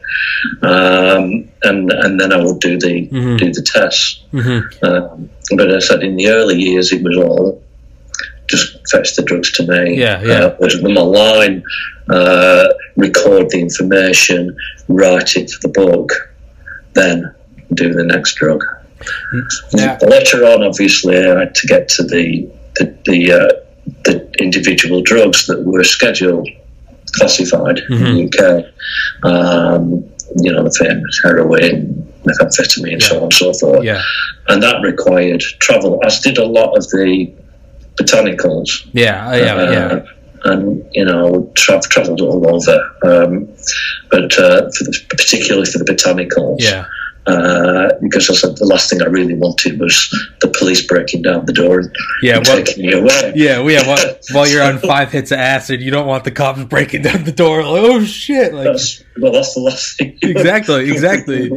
um, 0.63 1.49
and 1.63 1.91
and 1.93 2.21
then 2.21 2.33
I 2.33 2.43
would 2.45 2.61
do 2.61 2.79
the 2.79 3.09
Mhm. 3.09 3.39
do 3.39 3.53
the 3.53 3.63
tests. 3.63 4.21
hmm 4.31 4.61
Um, 4.83 5.31
but 5.57 5.69
as 5.71 5.85
I 5.85 5.95
said 5.95 6.03
in 6.03 6.17
the 6.17 6.29
early 6.29 6.61
years, 6.61 6.93
it 6.93 7.03
was 7.03 7.17
all 7.17 7.63
just 8.49 8.77
fetch 8.91 9.15
the 9.17 9.23
drugs 9.23 9.53
to 9.53 9.67
me. 9.67 9.99
Yeah, 9.99 10.23
yeah. 10.23 10.45
Uh, 10.45 10.57
order 10.59 10.77
them 10.79 10.97
online, 10.97 11.63
uh, 12.09 12.69
record 12.97 13.51
the 13.51 13.61
information, 13.61 14.57
write 14.89 15.37
it 15.37 15.51
for 15.51 15.69
the 15.69 15.73
book, 15.73 16.13
then 16.95 17.33
do 17.75 17.93
the 17.95 18.05
next 18.05 18.35
drug. 18.37 18.63
Yeah. 19.73 19.97
Later 20.03 20.45
on, 20.45 20.63
obviously, 20.65 21.17
I 21.17 21.39
had 21.41 21.55
to 21.55 21.67
get 21.67 21.89
to 21.91 22.03
the 22.03 22.49
the 22.77 22.95
the, 23.07 23.33
uh, 23.33 23.49
the 24.05 24.20
individual 24.41 25.03
drugs 25.03 25.47
that 25.47 25.63
were 25.65 25.85
scheduled, 25.85 26.49
classified 27.13 27.79
in 27.91 27.99
the 28.05 28.25
UK. 28.27 28.65
Um, 29.25 30.05
you 30.37 30.53
know, 30.53 30.63
the 30.63 30.71
famous 30.79 31.21
heroin, 31.25 32.07
methamphetamine, 32.25 32.93
and 32.95 33.03
so 33.03 33.17
on 33.17 33.23
and 33.25 33.33
so 33.35 33.53
forth 33.53 33.83
yeah, 33.85 34.01
and 34.49 34.63
that 34.63 34.81
required 34.83 35.41
travel, 35.59 36.01
as 36.05 36.21
did 36.21 36.39
a 36.39 36.45
lot 36.47 36.77
of 36.77 36.85
the 36.91 37.33
botanicals. 37.97 38.87
yeah, 38.93 39.35
yeah, 39.35 39.55
Uh, 39.55 39.73
yeah. 39.73 40.03
And 40.43 40.87
you 40.93 41.05
know, 41.05 41.51
tra- 41.55 41.83
travelled 41.83 42.21
all 42.23 42.47
over, 42.55 42.79
um, 43.03 43.49
but 44.11 44.39
uh, 44.39 44.71
for 44.71 44.85
the, 44.85 44.99
particularly 45.11 45.67
for 45.67 45.79
the 45.79 45.85
botanicals, 45.85 46.61
Yeah, 46.61 46.87
uh, 47.31 47.93
because 48.03 48.29
I 48.31 48.35
said 48.35 48.57
the 48.57 48.65
last 48.67 48.91
thing 48.91 49.03
I 49.03 49.07
really 49.07 49.35
wanted 49.35 49.79
was 49.79 49.95
the 50.41 50.49
police 50.49 50.87
breaking 50.87 51.23
down 51.23 51.47
the 51.47 51.53
door 51.53 51.81
and 51.81 51.95
yeah. 52.23 52.41
Well, 52.45 52.63
taking 52.65 52.87
me 52.87 52.93
away. 52.93 53.33
yeah, 53.37 53.59
well, 53.61 53.71
yeah. 53.71 53.87
While, 53.87 54.15
while 54.33 54.49
you're 54.49 54.63
on 54.63 54.79
five 54.79 55.13
hits 55.13 55.31
of 55.31 55.39
acid, 55.39 55.81
you 55.81 55.91
don't 55.91 56.07
want 56.07 56.25
the 56.25 56.31
cops 56.31 56.65
breaking 56.65 57.03
down 57.03 57.25
the 57.25 57.33
door. 57.33 57.63
Like, 57.63 57.83
oh 57.83 58.05
shit! 58.05 58.53
Like, 58.55 58.65
That's, 58.65 59.03
well, 59.21 59.33
that's 59.33 59.55
the 59.55 59.61
last 59.61 59.99
thing. 59.99 60.19
Exactly, 60.23 60.91
exactly. 60.93 61.51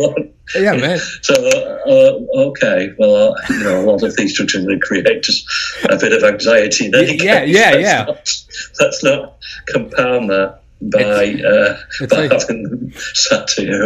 yeah, 0.56 0.74
man. 0.74 1.00
So, 1.22 1.34
uh, 1.34 1.90
uh, 1.90 2.20
okay, 2.50 2.94
well, 2.98 3.34
uh, 3.34 3.36
you 3.50 3.64
know, 3.64 3.82
a 3.82 3.86
lot 3.86 4.04
of 4.04 4.16
these 4.16 4.38
to 4.38 4.80
create 4.80 5.24
just 5.24 5.46
a 5.90 5.98
bit 5.98 6.12
of 6.14 6.24
anxiety. 6.24 6.92
Any 6.94 7.18
Yeah, 7.24 7.42
case. 7.42 7.56
yeah, 7.56 7.72
Let's 7.72 7.82
yeah. 7.84 8.04
Not, 8.04 8.80
let's 8.80 9.04
not 9.04 9.38
compound 9.68 10.30
that 10.30 10.63
by, 10.82 11.34
uh, 11.34 11.78
it's 12.02 12.14
by 12.14 12.28
like- 12.28 12.32
having. 12.42 12.94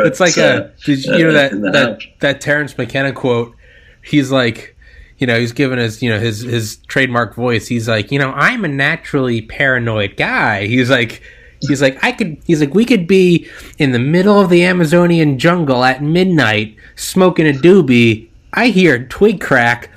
It's 0.05 0.19
like 0.19 0.37
uh, 0.37 0.69
a 0.69 0.85
did 0.85 1.05
you, 1.05 1.15
you 1.17 1.23
know 1.25 1.29
uh, 1.29 1.33
that 1.33 1.71
that 1.73 1.99
that 2.19 2.41
Terence 2.41 2.77
McKenna 2.77 3.13
quote. 3.13 3.55
He's 4.03 4.31
like, 4.31 4.75
you 5.17 5.27
know, 5.27 5.39
he's 5.39 5.51
given 5.51 5.79
his 5.79 6.01
you 6.01 6.09
know 6.09 6.19
his 6.19 6.41
his 6.41 6.77
trademark 6.87 7.35
voice. 7.35 7.67
He's 7.67 7.87
like, 7.87 8.11
you 8.11 8.19
know, 8.19 8.31
I'm 8.31 8.65
a 8.65 8.67
naturally 8.69 9.41
paranoid 9.41 10.17
guy. 10.17 10.67
He's 10.67 10.89
like. 10.89 11.21
He's 11.59 11.81
like, 11.81 11.97
I 12.03 12.11
could. 12.11 12.37
He's 12.45 12.59
like, 12.59 12.75
we 12.75 12.85
could 12.85 13.07
be 13.07 13.49
in 13.79 13.91
the 13.91 13.97
middle 13.97 14.39
of 14.39 14.51
the 14.51 14.63
Amazonian 14.63 15.39
jungle 15.39 15.83
at 15.83 16.03
midnight, 16.03 16.75
smoking 16.95 17.47
a 17.47 17.51
doobie. 17.51 18.27
I 18.53 18.67
hear 18.67 18.93
a 18.93 19.07
twig 19.07 19.41
crack. 19.41 19.89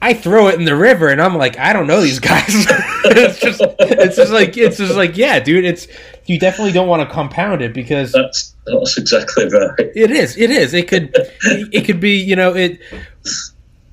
I 0.00 0.14
throw 0.14 0.46
it 0.46 0.54
in 0.54 0.64
the 0.64 0.76
river, 0.76 1.08
and 1.08 1.20
I'm 1.20 1.36
like, 1.36 1.58
I 1.58 1.72
don't 1.72 1.88
know 1.88 2.00
these 2.00 2.20
guys. 2.20 2.44
it's 2.48 3.40
just, 3.40 3.60
it's 3.80 4.16
just 4.16 4.32
like, 4.32 4.56
it's 4.56 4.76
just 4.76 4.94
like, 4.94 5.16
yeah, 5.16 5.40
dude. 5.40 5.64
It's 5.64 5.88
you 6.26 6.38
definitely 6.38 6.72
don't 6.72 6.88
want 6.88 7.06
to 7.08 7.12
compound 7.12 7.62
it 7.62 7.72
because 7.72 8.12
That's, 8.12 8.54
that's 8.66 8.96
exactly 8.96 9.48
right. 9.48 9.72
it 9.78 10.10
is. 10.10 10.36
It 10.36 10.50
is. 10.50 10.72
It 10.74 10.86
could. 10.86 11.10
it 11.42 11.84
could 11.84 12.00
be. 12.00 12.16
You 12.16 12.36
know. 12.36 12.54
It. 12.54 12.80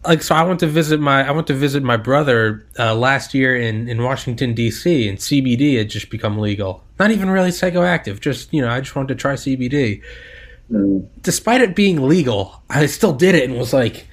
Like 0.04 0.22
so, 0.22 0.36
I 0.36 0.44
went 0.44 0.60
to 0.60 0.68
visit 0.68 1.00
my. 1.00 1.28
I 1.28 1.32
went 1.32 1.48
to 1.48 1.56
visit 1.56 1.82
my 1.82 1.98
brother 1.98 2.68
uh, 2.78 2.94
last 2.94 3.34
year 3.34 3.56
in 3.56 3.90
in 3.90 4.04
Washington 4.04 4.54
D.C. 4.54 5.10
and 5.10 5.18
CBD 5.18 5.78
had 5.78 5.90
just 5.90 6.12
become 6.12 6.38
legal. 6.38 6.84
Not 7.00 7.10
even 7.10 7.32
really 7.32 7.50
psychoactive. 7.50 8.20
Just 8.20 8.54
you 8.54 8.62
know, 8.62 8.70
I 8.70 8.80
just 8.80 8.96
wanted 8.96 9.08
to 9.08 9.16
try 9.16 9.34
CBD. 9.34 10.04
Mm. 10.72 11.08
Despite 11.22 11.62
it 11.62 11.76
being 11.76 12.08
legal, 12.08 12.62
I 12.70 12.86
still 12.86 13.14
did 13.14 13.34
it 13.34 13.50
and 13.50 13.58
was 13.58 13.74
like, 13.74 14.08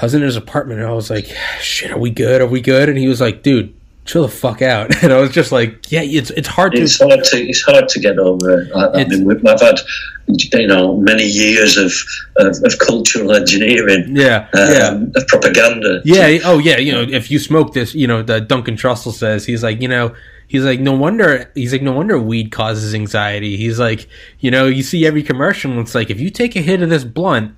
I 0.00 0.04
was 0.04 0.14
in 0.14 0.22
his 0.22 0.36
apartment 0.36 0.80
and 0.80 0.88
I 0.88 0.92
was 0.92 1.10
like, 1.10 1.26
"Shit, 1.60 1.90
are 1.90 1.98
we 1.98 2.10
good? 2.10 2.40
Are 2.40 2.46
we 2.46 2.60
good?" 2.60 2.88
And 2.88 2.98
he 2.98 3.08
was 3.08 3.20
like, 3.20 3.42
"Dude, 3.42 3.74
chill 4.04 4.22
the 4.22 4.28
fuck 4.28 4.62
out." 4.62 4.94
And 5.02 5.12
I 5.12 5.18
was 5.20 5.30
just 5.30 5.52
like, 5.52 5.90
"Yeah, 5.90 6.02
it's 6.02 6.30
it's 6.30 6.48
hard 6.48 6.72
to." 6.72 6.80
It's 6.82 6.98
hard 6.98 7.22
to 7.24 7.36
it's 7.38 7.62
hard 7.62 7.88
to 7.88 8.00
get 8.00 8.18
over. 8.18 8.60
it. 8.62 8.72
I, 8.74 8.88
I 9.00 9.04
mean, 9.08 9.24
we've- 9.24 9.46
I've 9.46 9.60
had 9.60 9.80
you 10.28 10.66
know 10.66 10.96
many 10.96 11.24
years 11.24 11.76
of 11.76 11.92
of, 12.36 12.56
of 12.64 12.78
cultural 12.80 13.32
engineering, 13.32 14.16
yeah, 14.16 14.48
um, 14.54 14.70
yeah. 14.70 14.98
of 15.14 15.26
propaganda. 15.28 16.02
Yeah. 16.04 16.38
Oh, 16.44 16.58
yeah. 16.58 16.78
You 16.78 16.92
know, 16.92 17.02
if 17.02 17.30
you 17.30 17.38
smoke 17.38 17.72
this, 17.74 17.94
you 17.94 18.06
know, 18.06 18.22
the 18.22 18.40
Duncan 18.40 18.76
Trussell 18.76 19.12
says 19.12 19.46
he's 19.46 19.62
like, 19.62 19.80
you 19.80 19.88
know, 19.88 20.14
he's 20.48 20.64
like, 20.64 20.80
no 20.80 20.92
wonder. 20.92 21.50
He's 21.54 21.72
like, 21.72 21.82
no 21.82 21.92
wonder 21.92 22.18
weed 22.18 22.50
causes 22.50 22.92
anxiety. 22.94 23.56
He's 23.56 23.78
like, 23.78 24.08
you 24.40 24.50
know, 24.50 24.66
you 24.66 24.82
see 24.82 25.06
every 25.06 25.22
commercial. 25.22 25.70
And 25.70 25.80
it's 25.80 25.94
like, 25.94 26.10
if 26.10 26.20
you 26.20 26.28
take 26.30 26.56
a 26.56 26.60
hit 26.60 26.82
of 26.82 26.90
this 26.90 27.04
blunt, 27.04 27.54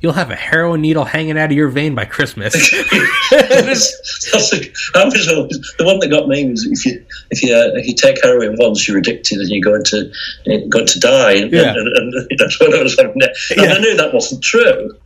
you'll 0.00 0.12
have 0.12 0.30
a 0.30 0.36
heroin 0.36 0.82
needle 0.82 1.04
hanging 1.04 1.38
out 1.38 1.50
of 1.50 1.56
your 1.56 1.68
vein 1.68 1.94
by 1.94 2.04
Christmas. 2.04 2.52
that's, 3.30 4.30
that's 4.30 4.52
a, 4.52 4.58
I 4.98 5.04
was 5.04 5.28
always, 5.32 5.74
the 5.78 5.84
one 5.84 5.98
that 6.00 6.08
got 6.08 6.28
me 6.28 6.48
was 6.50 6.64
if 6.66 6.84
you 6.86 7.04
if 7.30 7.42
you 7.42 7.54
uh, 7.54 7.70
if 7.74 7.86
you 7.86 7.94
take 7.94 8.22
heroin 8.22 8.56
once, 8.58 8.86
you're 8.86 8.98
addicted 8.98 9.38
and 9.38 9.48
you're 9.48 9.64
going 9.64 9.84
to 9.84 10.10
you're 10.44 10.68
going 10.68 10.86
to 10.86 11.00
die. 11.00 11.32
And, 11.32 11.52
Yeah. 11.52 11.70
and, 11.74 11.88
and, 11.96 12.14
and 12.14 12.38
that's 12.38 12.60
what 12.60 12.74
I 12.74 12.82
was 12.82 12.96
like. 12.96 13.06
And 13.14 13.22
Yeah. 13.56 13.72
I 13.74 13.78
knew 13.78 13.96
that 13.96 14.12
wasn't 14.12 14.42
true, 14.42 14.96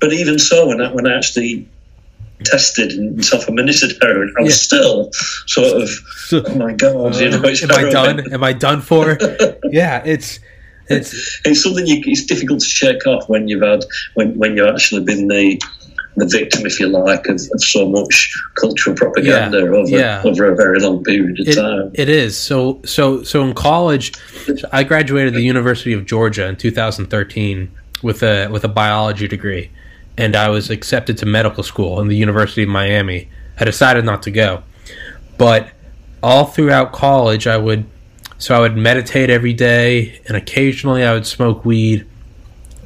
but 0.00 0.12
even 0.12 0.38
so, 0.38 0.66
when 0.68 0.80
I 0.80 0.92
when 0.92 1.06
I 1.06 1.16
actually 1.16 1.68
tested 2.44 2.92
and 2.92 3.24
self-administered 3.24 3.92
heroin, 4.00 4.32
I 4.38 4.42
was 4.42 4.52
Yeah. 4.52 4.78
still 4.78 5.10
sort 5.46 5.82
of 5.82 5.88
So, 6.28 6.42
oh 6.46 6.54
my 6.54 6.72
god, 6.72 7.16
you 7.16 7.30
know, 7.30 7.42
am 7.42 7.70
I 7.72 7.90
done? 7.90 8.32
Am 8.32 8.44
I 8.44 8.52
done 8.52 8.80
for? 8.80 9.18
yeah, 9.64 10.02
it's 10.04 10.40
it's 10.90 11.40
it's 11.44 11.62
something 11.62 11.86
you, 11.86 12.02
it's 12.06 12.24
difficult 12.24 12.60
to 12.60 12.66
shake 12.66 13.06
off 13.06 13.28
when 13.28 13.48
you've 13.48 13.62
had 13.62 13.84
when, 14.14 14.36
when 14.38 14.56
you've 14.56 14.68
actually 14.68 15.04
been 15.04 15.28
the 15.28 15.60
the 16.18 16.26
victim, 16.26 16.66
if 16.66 16.80
you 16.80 16.88
like, 16.88 17.26
of, 17.26 17.36
of 17.36 17.62
so 17.62 17.88
much 17.88 18.36
cultural 18.54 18.94
propaganda 18.96 19.58
Yeah, 19.58 19.64
over 19.64 19.88
yeah. 19.88 20.22
over 20.24 20.52
a 20.52 20.56
very 20.56 20.80
long 20.80 21.04
period 21.04 21.38
of 21.40 21.48
it, 21.48 21.54
time. 21.54 21.90
it 21.94 22.08
is 22.08 22.36
so 22.36 22.80
so 22.84 23.22
so 23.22 23.44
in 23.44 23.54
college 23.54 24.12
i 24.72 24.82
graduated 24.82 25.34
the 25.34 25.42
university 25.42 25.92
of 25.92 26.06
georgia 26.06 26.46
in 26.46 26.56
2013 26.56 27.70
with 28.02 28.22
a 28.22 28.48
with 28.48 28.64
a 28.64 28.68
biology 28.68 29.28
degree 29.28 29.70
and 30.16 30.34
i 30.34 30.48
was 30.48 30.70
accepted 30.70 31.16
to 31.18 31.26
medical 31.26 31.62
school 31.62 32.00
in 32.00 32.08
the 32.08 32.16
university 32.16 32.64
of 32.64 32.68
miami 32.68 33.28
i 33.60 33.64
decided 33.64 34.04
not 34.04 34.22
to 34.22 34.30
go 34.30 34.62
but 35.36 35.70
all 36.22 36.46
throughout 36.46 36.92
college 36.92 37.46
i 37.46 37.56
would 37.56 37.86
so 38.38 38.54
i 38.54 38.60
would 38.60 38.76
meditate 38.76 39.30
every 39.30 39.52
day 39.52 40.20
and 40.26 40.36
occasionally 40.36 41.04
i 41.04 41.12
would 41.12 41.26
smoke 41.26 41.64
weed. 41.64 42.06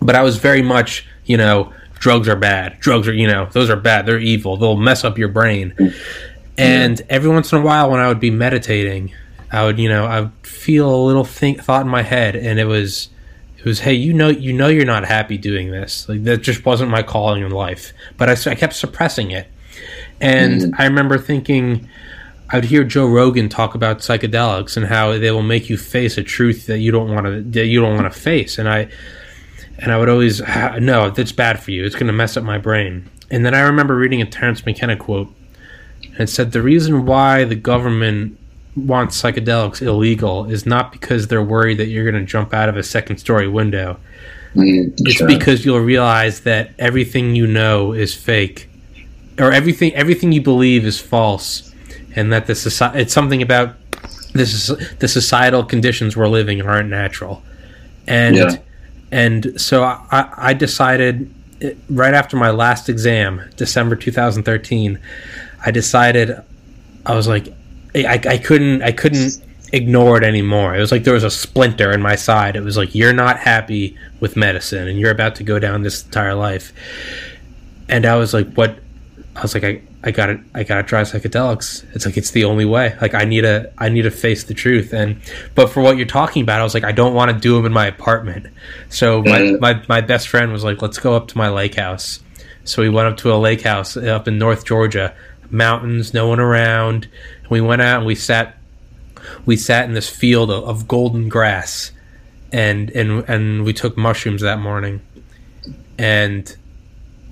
But 0.00 0.16
i 0.16 0.22
was 0.22 0.36
very 0.38 0.62
much 0.62 1.06
you 1.24 1.36
know 1.36 1.72
drugs 1.94 2.28
are 2.28 2.36
bad. 2.36 2.80
Drugs 2.80 3.06
are 3.06 3.14
you 3.14 3.28
know 3.28 3.48
those 3.52 3.70
are 3.70 3.76
bad. 3.76 4.06
They're 4.06 4.18
evil. 4.18 4.56
They'll 4.56 4.76
mess 4.76 5.04
up 5.04 5.18
your 5.18 5.28
brain. 5.28 5.94
And 6.58 7.00
every 7.08 7.30
once 7.30 7.52
in 7.52 7.58
a 7.58 7.62
while 7.62 7.90
when 7.90 8.00
i 8.00 8.08
would 8.08 8.20
be 8.20 8.30
meditating 8.30 9.12
i 9.50 9.64
would 9.64 9.78
you 9.78 9.88
know 9.88 10.04
i 10.04 10.20
would 10.20 10.32
feel 10.42 10.94
a 10.94 11.02
little 11.04 11.24
think 11.24 11.62
thought 11.62 11.82
in 11.82 11.88
my 11.88 12.02
head 12.02 12.36
and 12.36 12.58
it 12.58 12.64
was 12.64 13.08
it 13.58 13.64
was 13.64 13.80
hey 13.80 13.94
you 13.94 14.12
know 14.12 14.28
you 14.28 14.52
know 14.52 14.68
you're 14.68 14.84
not 14.84 15.04
happy 15.04 15.38
doing 15.38 15.70
this. 15.70 16.08
Like 16.08 16.24
that 16.24 16.42
just 16.42 16.64
wasn't 16.66 16.90
my 16.90 17.02
calling 17.02 17.42
in 17.42 17.52
life. 17.52 17.92
But 18.16 18.28
I 18.28 18.34
kept 18.34 18.74
suppressing 18.74 19.30
it. 19.30 19.46
And 20.20 20.60
mm. 20.60 20.74
i 20.78 20.84
remember 20.84 21.18
thinking 21.18 21.88
i 22.52 22.56
would 22.56 22.64
hear 22.64 22.84
joe 22.84 23.06
rogan 23.06 23.48
talk 23.48 23.74
about 23.74 23.98
psychedelics 23.98 24.76
and 24.76 24.86
how 24.86 25.16
they 25.18 25.30
will 25.30 25.42
make 25.42 25.68
you 25.68 25.76
face 25.76 26.16
a 26.18 26.22
truth 26.22 26.66
that 26.66 26.78
you 26.78 26.90
don't 26.92 27.12
want 27.12 27.26
to 27.26 27.42
that 27.42 27.66
you 27.66 27.80
don't 27.80 27.96
want 27.96 28.12
to 28.12 28.18
face 28.18 28.58
and 28.58 28.68
i 28.68 28.88
and 29.78 29.90
I 29.90 29.98
would 29.98 30.08
always 30.08 30.40
"Ah, 30.40 30.76
no, 30.80 31.10
that's 31.10 31.32
bad 31.32 31.58
for 31.58 31.72
you. 31.72 31.84
It's 31.84 31.94
going 31.96 32.06
to 32.06 32.12
mess 32.12 32.36
up 32.36 32.44
my 32.44 32.56
brain. 32.58 33.08
And 33.32 33.44
then 33.44 33.52
I 33.52 33.60
remember 33.62 33.96
reading 33.96 34.22
a 34.22 34.26
Terence 34.26 34.64
McKenna 34.64 34.96
quote, 34.96 35.34
and 36.04 36.20
it 36.20 36.28
said 36.28 36.52
the 36.52 36.62
reason 36.62 37.04
why 37.04 37.42
the 37.44 37.56
government 37.56 38.38
want 38.76 39.10
psychedelics 39.10 39.82
illegal 39.82 40.44
is 40.48 40.66
not 40.66 40.92
because 40.92 41.26
they're 41.26 41.42
worried 41.42 41.78
that 41.78 41.86
you're 41.86 42.08
going 42.08 42.22
to 42.24 42.30
jump 42.30 42.54
out 42.54 42.68
of 42.68 42.76
a 42.76 42.82
second 42.84 43.16
story 43.16 43.48
window. 43.48 43.98
Mm, 44.54 44.92
It's 44.98 45.14
sure. 45.14 45.26
because 45.26 45.64
you'll 45.64 45.80
realize 45.80 46.42
that 46.42 46.70
everything 46.78 47.34
you 47.34 47.46
know 47.48 47.92
is 47.92 48.14
fake, 48.14 48.68
or 49.38 49.50
everything 49.50 49.92
everything 49.94 50.30
you 50.30 50.42
believe 50.42 50.84
is 50.86 51.00
false, 51.00 51.71
and 52.16 52.32
that 52.32 52.46
the 52.46 52.54
society 52.54 53.00
it's 53.00 53.12
something 53.12 53.42
about 53.42 53.74
this 54.32 54.52
is 54.54 54.96
the 54.98 55.08
societal 55.08 55.64
conditions 55.64 56.16
we're 56.16 56.28
living 56.28 56.58
in 56.58 56.66
aren't 56.66 56.88
natural, 56.90 57.42
and 58.06 58.36
Yeah. 58.36 58.56
and 59.10 59.60
so 59.60 59.84
I, 59.84 60.28
I 60.36 60.54
decided 60.54 61.32
right 61.90 62.14
after 62.14 62.36
my 62.36 62.50
last 62.50 62.88
exam, 62.88 63.40
December 63.56 63.94
2013, 63.94 64.98
I 65.64 65.70
decided 65.70 66.36
I 67.06 67.14
was 67.14 67.28
like 67.28 67.48
I, 67.94 68.20
I 68.26 68.38
couldn't 68.38 68.82
I 68.82 68.92
couldn't 68.92 69.42
ignore 69.74 70.18
it 70.18 70.24
anymore. 70.24 70.74
It 70.74 70.80
was 70.80 70.90
like 70.92 71.04
there 71.04 71.14
was 71.14 71.24
a 71.24 71.30
splinter 71.30 71.92
in 71.92 72.00
my 72.02 72.14
side. 72.16 72.56
It 72.56 72.62
was 72.62 72.76
like 72.76 72.94
you're 72.94 73.12
not 73.12 73.38
happy 73.38 73.96
with 74.20 74.36
medicine 74.36 74.88
and 74.88 74.98
you're 74.98 75.10
about 75.10 75.34
to 75.36 75.44
go 75.44 75.58
down 75.58 75.82
this 75.82 76.04
entire 76.04 76.34
life. 76.34 76.72
And 77.88 78.06
I 78.06 78.16
was 78.16 78.32
like, 78.34 78.52
what? 78.54 78.78
I 79.34 79.40
was 79.42 79.54
like, 79.54 79.64
I, 79.64 79.80
I 80.04 80.10
gotta 80.10 80.40
I 80.54 80.62
gotta 80.62 80.82
try 80.82 81.00
psychedelics. 81.02 81.84
It's 81.94 82.04
like 82.04 82.16
it's 82.18 82.32
the 82.32 82.44
only 82.44 82.66
way. 82.66 82.96
Like 83.00 83.14
I 83.14 83.24
need 83.24 83.42
to 83.42 83.72
I 83.78 83.88
need 83.88 84.02
to 84.02 84.10
face 84.10 84.44
the 84.44 84.52
truth. 84.54 84.92
And 84.92 85.20
but 85.54 85.68
for 85.70 85.80
what 85.82 85.96
you're 85.96 86.06
talking 86.06 86.42
about, 86.42 86.60
I 86.60 86.64
was 86.64 86.74
like, 86.74 86.84
I 86.84 86.92
don't 86.92 87.14
want 87.14 87.30
to 87.32 87.38
do 87.38 87.54
them 87.56 87.64
in 87.64 87.72
my 87.72 87.86
apartment. 87.86 88.46
So 88.90 89.22
my, 89.22 89.40
Mhm. 89.40 89.60
my 89.60 89.82
my 89.88 90.00
best 90.02 90.28
friend 90.28 90.52
was 90.52 90.64
like, 90.64 90.82
let's 90.82 90.98
go 90.98 91.14
up 91.14 91.28
to 91.28 91.38
my 91.38 91.48
lake 91.48 91.76
house. 91.76 92.20
So 92.64 92.82
we 92.82 92.90
went 92.90 93.08
up 93.08 93.16
to 93.18 93.32
a 93.32 93.36
lake 93.36 93.62
house 93.62 93.96
up 93.96 94.28
in 94.28 94.38
North 94.38 94.64
Georgia, 94.66 95.14
mountains, 95.50 96.12
no 96.12 96.28
one 96.28 96.38
around. 96.38 97.08
And 97.42 97.50
we 97.50 97.60
went 97.62 97.80
out 97.80 97.98
and 97.98 98.06
we 98.06 98.14
sat 98.14 98.58
we 99.46 99.56
sat 99.56 99.86
in 99.86 99.94
this 99.94 100.10
field 100.10 100.50
of, 100.50 100.64
of 100.64 100.86
golden 100.88 101.28
grass 101.30 101.90
and 102.52 102.90
and 102.90 103.24
and 103.28 103.64
we 103.64 103.72
took 103.72 103.96
mushrooms 103.96 104.42
that 104.42 104.58
morning 104.58 105.00
and 105.98 106.56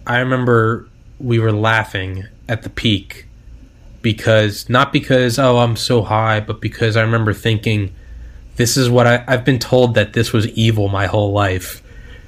i 0.06 0.18
remember 0.20 0.88
we 1.20 1.38
were 1.38 1.52
laughing 1.52 2.26
at 2.48 2.62
the 2.62 2.70
peak 2.70 3.26
because 4.02 4.68
not 4.68 4.92
because 4.92 5.38
oh 5.38 5.58
i'm 5.58 5.76
so 5.76 6.02
high 6.02 6.40
but 6.40 6.60
because 6.60 6.96
i 6.96 7.02
remember 7.02 7.32
thinking 7.32 7.94
this 8.56 8.76
is 8.76 8.88
what 8.88 9.06
I, 9.06 9.24
i've 9.28 9.44
been 9.44 9.58
told 9.58 9.94
that 9.94 10.12
this 10.12 10.32
was 10.32 10.48
evil 10.48 10.88
my 10.88 11.06
whole 11.06 11.32
life. 11.32 11.82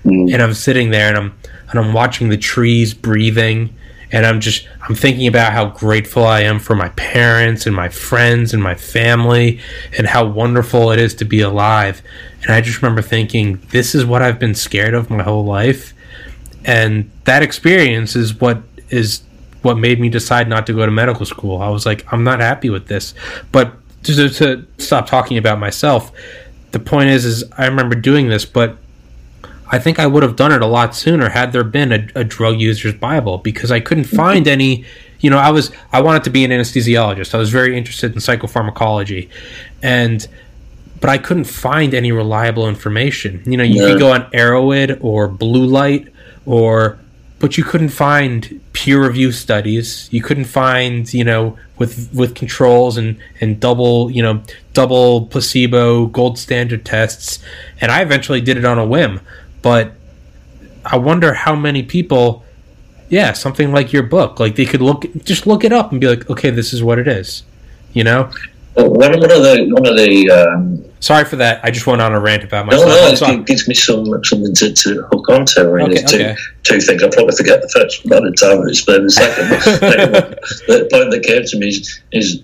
Mm. 0.05 0.33
and 0.33 0.43
i'm 0.43 0.55
sitting 0.55 0.91
there 0.91 1.09
and 1.09 1.17
i'm 1.17 1.39
and 1.71 1.79
i'm 1.79 1.93
watching 1.93 2.29
the 2.29 2.37
trees 2.37 2.93
breathing 2.93 3.75
and 4.11 4.27
i'm 4.27 4.41
just 4.41 4.69
i'm 4.83 4.95
thinking 4.95 5.27
about 5.27 5.53
how 5.53 5.67
grateful 5.67 6.25
i 6.25 6.41
am 6.41 6.59
for 6.59 6.77
my 6.77 6.89
parents 6.91 7.67
and 7.67 7.75
my 7.75 7.89
friends 7.89 8.53
and 8.53 8.63
my 8.63 8.75
family 8.75 9.61
and 9.97 10.07
how 10.07 10.25
wonderful 10.25 10.91
it 10.91 10.99
is 10.99 11.15
to 11.15 11.25
be 11.25 11.41
alive. 11.41 12.03
And 12.43 12.51
i 12.51 12.61
just 12.61 12.83
remember 12.83 13.01
thinking 13.01 13.61
this 13.71 13.95
is 13.95 14.05
what 14.05 14.23
i've 14.23 14.39
been 14.39 14.55
scared 14.55 14.95
of 14.95 15.09
my 15.09 15.23
whole 15.23 15.45
life. 15.45 15.95
And 16.65 17.11
that 17.25 17.43
experience 17.43 18.15
is 18.15 18.41
what 18.41 18.63
is 18.93 19.23
what 19.63 19.79
made 19.79 20.01
me 20.01 20.09
decide 20.09 20.49
not 20.49 20.67
to 20.67 20.73
go 20.73 20.85
to 20.85 20.93
medical 20.93 21.27
school 21.27 21.61
i 21.61 21.69
was 21.69 21.87
like 21.87 22.05
i'm 22.13 22.25
not 22.25 22.41
happy 22.41 22.71
with 22.71 22.87
this 22.87 23.15
but 23.51 23.75
to, 24.03 24.29
to 24.29 24.67
stop 24.79 25.07
talking 25.07 25.39
about 25.39 25.59
myself 25.59 26.13
the 26.73 26.79
point 26.81 27.09
is 27.09 27.25
is 27.25 27.45
i 27.59 27.67
remember 27.67 27.95
doing 27.95 28.29
this 28.29 28.45
but 28.45 28.77
I 29.73 29.79
think 29.79 29.99
I 29.99 30.07
would 30.07 30.23
have 30.23 30.37
done 30.37 30.53
it 30.53 30.61
a 30.61 30.67
lot 30.67 30.95
sooner 30.95 31.31
had 31.31 31.53
there 31.53 31.65
been 31.65 31.93
a, 31.93 32.07
a 32.15 32.25
drug 32.25 32.61
user's 32.61 32.93
Bible 32.93 33.39
because 33.39 33.71
I 33.71 33.81
couldn't 33.81 34.05
mm-hmm. 34.05 34.17
find 34.17 34.47
any. 34.47 34.85
You 35.21 35.31
know, 35.31 35.39
I 35.39 35.51
was 35.51 35.73
I 35.93 36.03
wanted 36.03 36.25
to 36.25 36.31
be 36.31 36.45
an 36.45 36.51
anesthesiologist. 36.51 37.35
I 37.35 37.39
was 37.39 37.49
very 37.51 37.77
interested 37.77 38.13
in 38.13 38.19
psychopharmacology, 38.19 39.31
and 39.83 40.29
but 41.01 41.09
I 41.09 41.17
couldn't 41.17 41.45
find 41.45 41.95
any 41.95 42.13
reliable 42.13 42.69
information. 42.69 43.43
You 43.47 43.57
know, 43.57 43.65
you 43.65 43.81
Yeah. 43.81 43.93
could 43.93 43.99
go 43.99 44.13
on 44.13 44.31
Erowid 44.33 44.99
or 45.01 45.27
Bluelight 45.29 46.09
or 46.45 46.99
but 47.43 47.59
you 47.59 47.65
couldn't 47.65 47.89
find 47.89 48.61
peer 48.73 49.05
review 49.05 49.33
studies. 49.33 50.09
You 50.13 50.23
couldn't 50.23 50.45
find, 50.45 51.13
you 51.13 51.25
know, 51.25 51.59
with 51.77 52.09
with 52.15 52.37
controls 52.37 52.97
and 52.97 53.19
and 53.41 53.59
double, 53.59 54.13
you 54.13 54.23
know, 54.23 54.45
double 54.75 55.27
placebo 55.27 56.07
gold 56.07 56.39
standard 56.39 56.85
tests. 56.85 57.41
And 57.81 57.91
I 57.91 58.01
eventually 58.01 58.41
did 58.41 58.59
it 58.59 58.65
on 58.65 58.79
a 58.79 58.87
whim, 58.87 59.21
but 59.61 59.95
I 60.85 60.99
wonder 60.99 61.35
how 61.35 61.57
many 61.57 61.83
people 61.83 62.45
yeah, 63.09 63.33
something 63.33 63.73
like 63.73 63.93
your 63.93 64.05
book, 64.05 64.39
like 64.39 64.55
they 64.55 64.65
could 64.65 64.81
look 64.81 65.05
just 65.25 65.45
look 65.45 65.65
it 65.65 65.73
up 65.73 65.91
and 65.91 66.01
be 66.01 66.07
like, 66.07 66.31
"Okay, 66.31 66.51
this 66.51 66.73
is 66.73 66.81
what 66.81 67.01
it 67.01 67.09
is." 67.09 67.43
You 67.93 68.05
know? 68.05 68.31
Well, 68.77 68.89
one, 68.89 69.13
of 69.13 69.21
the 69.21 69.69
one 69.69 69.85
of 69.85 69.97
the 69.97 70.31
um, 70.31 70.85
Sorry 71.03 71.25
for 71.25 71.35
that. 71.35 71.65
I 71.65 71.73
just 71.73 71.85
went 71.85 72.01
on 72.01 72.13
a 72.13 72.21
rant 72.21 72.45
about 72.45 72.67
myself. 72.67 73.21
no, 73.21 73.27
I'm 73.27 73.41
it 73.41 73.47
gives 73.47 73.67
me 73.67 73.75
some 73.75 74.07
something 74.23 74.55
to, 74.55 74.73
to 74.73 75.03
hook 75.11 75.29
onto. 75.29 75.61
I 75.61 75.65
mean, 75.65 75.99
Okay, 75.99 76.03
two, 76.07 76.17
okay. 76.17 76.37
two 76.63 76.81
things. 76.81 77.03
I'll 77.03 77.11
probably 77.11 77.35
forget 77.35 77.61
the 77.61 77.69
first 77.71 78.09
one 78.09 78.23
the 78.25 78.31
time 78.31 78.69
explain 78.69 79.03
the 79.03 79.11
second. 79.11 79.61
Second 79.81 80.13
one, 80.13 80.31
the 80.69 80.89
point 80.93 81.11
that 81.11 81.25
came 81.27 81.45
to 81.45 81.59
me 81.59 81.71
is, 81.71 82.01
is 82.13 82.43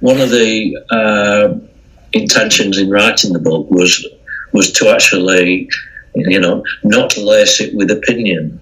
one 0.00 0.20
of 0.20 0.30
the 0.30 0.76
uh, 0.90 1.54
intentions 2.12 2.78
in 2.78 2.90
writing 2.90 3.32
the 3.32 3.38
book 3.38 3.70
was 3.70 4.04
was 4.52 4.72
to 4.72 4.88
actually, 4.88 5.70
you 6.16 6.40
know, 6.40 6.64
not 6.82 7.16
lace 7.16 7.60
it 7.60 7.76
with 7.76 7.92
opinion. 7.92 8.58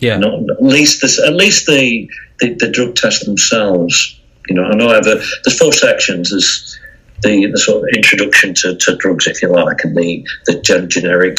Yeah. 0.00 0.16
Not, 0.16 0.32
at 0.50 0.62
least 0.64 1.00
this, 1.00 1.20
at 1.20 1.34
least 1.34 1.66
the, 1.66 2.10
the 2.40 2.54
the 2.54 2.68
drug 2.68 2.96
tests 2.96 3.24
themselves. 3.24 4.18
You 4.48 4.56
know, 4.56 4.64
I 4.64 4.74
know 4.74 4.88
I 4.88 4.94
have 4.94 5.06
a, 5.06 5.22
there's 5.44 5.56
four 5.56 5.72
sections. 5.72 6.30
There's 6.30 6.79
the, 7.22 7.46
the 7.46 7.58
sort 7.58 7.82
of 7.82 7.94
introduction 7.94 8.54
to, 8.54 8.76
to 8.76 8.96
drugs, 8.96 9.26
if 9.26 9.42
you 9.42 9.48
like, 9.48 9.84
and 9.84 9.96
the 9.96 10.24
the 10.46 10.86
generic 10.88 11.38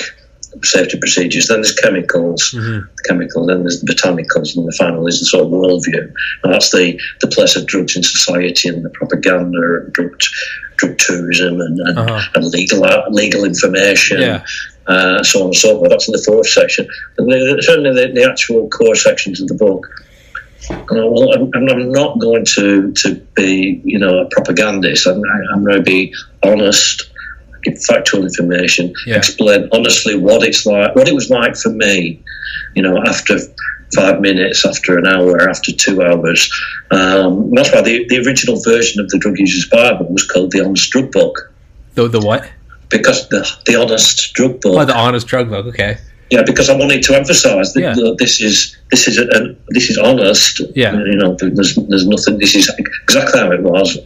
safety 0.63 0.97
procedures. 0.99 1.47
Then 1.47 1.57
there's 1.61 1.73
chemicals, 1.73 2.51
Mhm. 2.55 2.87
chemical. 3.05 3.45
Then 3.45 3.61
there's 3.61 3.81
the 3.81 3.91
botanicals, 3.93 4.55
and 4.55 4.67
the 4.67 4.75
final 4.77 5.07
is 5.07 5.19
the 5.19 5.25
sort 5.25 5.45
of 5.45 5.51
worldview. 5.51 6.11
And 6.43 6.53
that's 6.53 6.71
the 6.71 6.99
the 7.21 7.27
place 7.27 7.55
of 7.55 7.65
drugs 7.67 7.95
in 7.95 8.03
society 8.03 8.67
and 8.69 8.83
the 8.83 8.89
propaganda 8.89 9.59
and 9.83 9.93
drug 9.93 10.19
drug 10.77 10.97
tourism 10.97 11.61
and, 11.61 11.79
and, 11.79 11.97
Uh-huh. 11.99 12.21
and 12.35 12.45
legal 12.45 12.81
legal 13.11 13.43
information 13.45 14.19
Yeah. 14.21 14.43
uh, 14.87 15.23
so 15.23 15.39
on 15.41 15.45
and 15.47 15.55
so 15.55 15.77
forth. 15.77 15.89
That's 15.89 16.07
in 16.07 16.13
the 16.13 16.23
fourth 16.25 16.47
section. 16.49 16.87
And 17.17 17.31
the, 17.31 17.61
certainly 17.65 17.93
the, 17.93 18.11
the 18.13 18.29
actual 18.29 18.67
core 18.69 18.95
sections 18.95 19.39
of 19.41 19.47
the 19.47 19.53
book. 19.55 19.87
And 20.69 20.99
I- 20.99 21.05
well, 21.05 21.33
I'm, 21.33 21.49
I'm 21.55 21.91
not 21.91 22.19
going 22.19 22.45
to, 22.55 22.91
to 22.93 23.15
be, 23.35 23.81
you 23.83 23.99
know, 23.99 24.19
a 24.19 24.29
propagandist. 24.29 25.07
I'm, 25.07 25.21
I'm 25.53 25.63
going 25.63 25.77
to 25.77 25.83
be 25.83 26.13
honest, 26.43 27.03
give 27.63 27.81
factual 27.83 28.23
information, 28.23 28.93
Yeah. 29.05 29.17
explain 29.17 29.69
honestly 29.71 30.15
what 30.17 30.43
it's 30.43 30.65
like, 30.65 30.95
what 30.95 31.07
it 31.07 31.15
was 31.15 31.29
like 31.29 31.55
for 31.55 31.69
me, 31.69 32.23
you 32.75 32.81
know, 32.83 32.97
after 33.05 33.37
five 33.95 34.21
minutes, 34.21 34.65
after 34.65 34.97
an 34.97 35.05
hour, 35.07 35.49
after 35.49 35.71
two 35.71 36.01
hours. 36.01 36.49
Um, 36.91 37.51
that's 37.53 37.71
why 37.73 37.81
the, 37.81 38.05
the 38.07 38.17
original 38.25 38.61
version 38.61 39.01
of 39.01 39.09
the 39.09 39.17
Drug 39.19 39.37
Users 39.37 39.67
Bible 39.69 40.07
was 40.09 40.25
called 40.27 40.51
the 40.51 40.61
Honest 40.63 40.89
Drug 40.91 41.11
Book. 41.11 41.53
The 41.95 42.07
the 42.07 42.21
what? 42.21 42.49
Because 42.89 43.27
the, 43.29 43.45
the 43.65 43.75
honest 43.75 44.33
drug 44.33 44.59
book 44.61 44.75
Oh, 44.77 44.85
the 44.85 44.95
honest 44.95 45.27
drug 45.27 45.49
book. 45.49 45.65
Okay. 45.67 45.97
Yeah, 46.31 46.43
because 46.43 46.69
I 46.69 46.75
wanted 46.75 47.03
to 47.03 47.15
emphasise 47.15 47.73
that, 47.73 47.81
Yeah. 47.81 47.93
that 47.93 48.15
this 48.17 48.41
is 48.41 48.77
this 48.89 49.07
is 49.07 49.17
a, 49.19 49.55
this 49.69 49.89
is 49.89 49.97
honest. 49.97 50.61
Yeah. 50.75 50.93
you 50.95 51.17
know, 51.17 51.35
there's 51.39 51.75
there's 51.75 52.07
nothing. 52.07 52.37
This 52.39 52.55
is 52.55 52.71
exactly 53.03 53.39
how 53.39 53.51
it 53.51 53.61
was, 53.61 53.97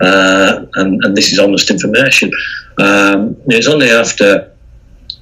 uh, 0.00 0.64
and 0.76 1.04
and 1.04 1.16
this 1.16 1.32
is 1.32 1.38
honest 1.38 1.70
information. 1.70 2.32
Um, 2.78 3.36
it's 3.46 3.68
only 3.68 3.90
after 3.90 4.50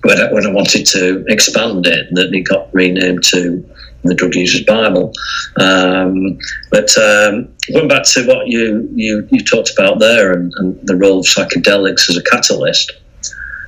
when 0.03 0.21
I, 0.21 0.33
when 0.33 0.47
I 0.47 0.51
wanted 0.51 0.87
to 0.87 1.25
expand 1.29 1.87
it 1.87 2.07
that 2.13 2.33
it 2.33 2.41
got 2.43 2.73
renamed 2.73 3.25
to 3.25 3.65
the 4.05 4.15
Drug 4.15 4.35
Users 4.35 4.65
Bible. 4.65 5.13
Um, 5.57 6.39
but 6.71 6.91
um, 6.99 7.49
going 7.73 7.89
back 7.89 8.05
to 8.15 8.25
what 8.27 8.47
you 8.49 8.89
you, 8.95 9.29
you 9.31 9.45
talked 9.45 9.71
about 9.77 9.99
there 9.99 10.33
and, 10.33 10.53
and 10.59 10.79
the 10.87 10.97
role 10.97 11.21
of 11.21 11.27
psychedelics 11.27 12.09
as 12.09 12.17
a 12.17 12.23
catalyst. 12.23 12.93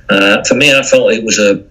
Uh, 0.09 0.43
for 0.47 0.55
me, 0.55 0.77
I 0.77 0.81
felt 0.83 1.11
it 1.11 1.23
was 1.25 1.39
a. 1.39 1.63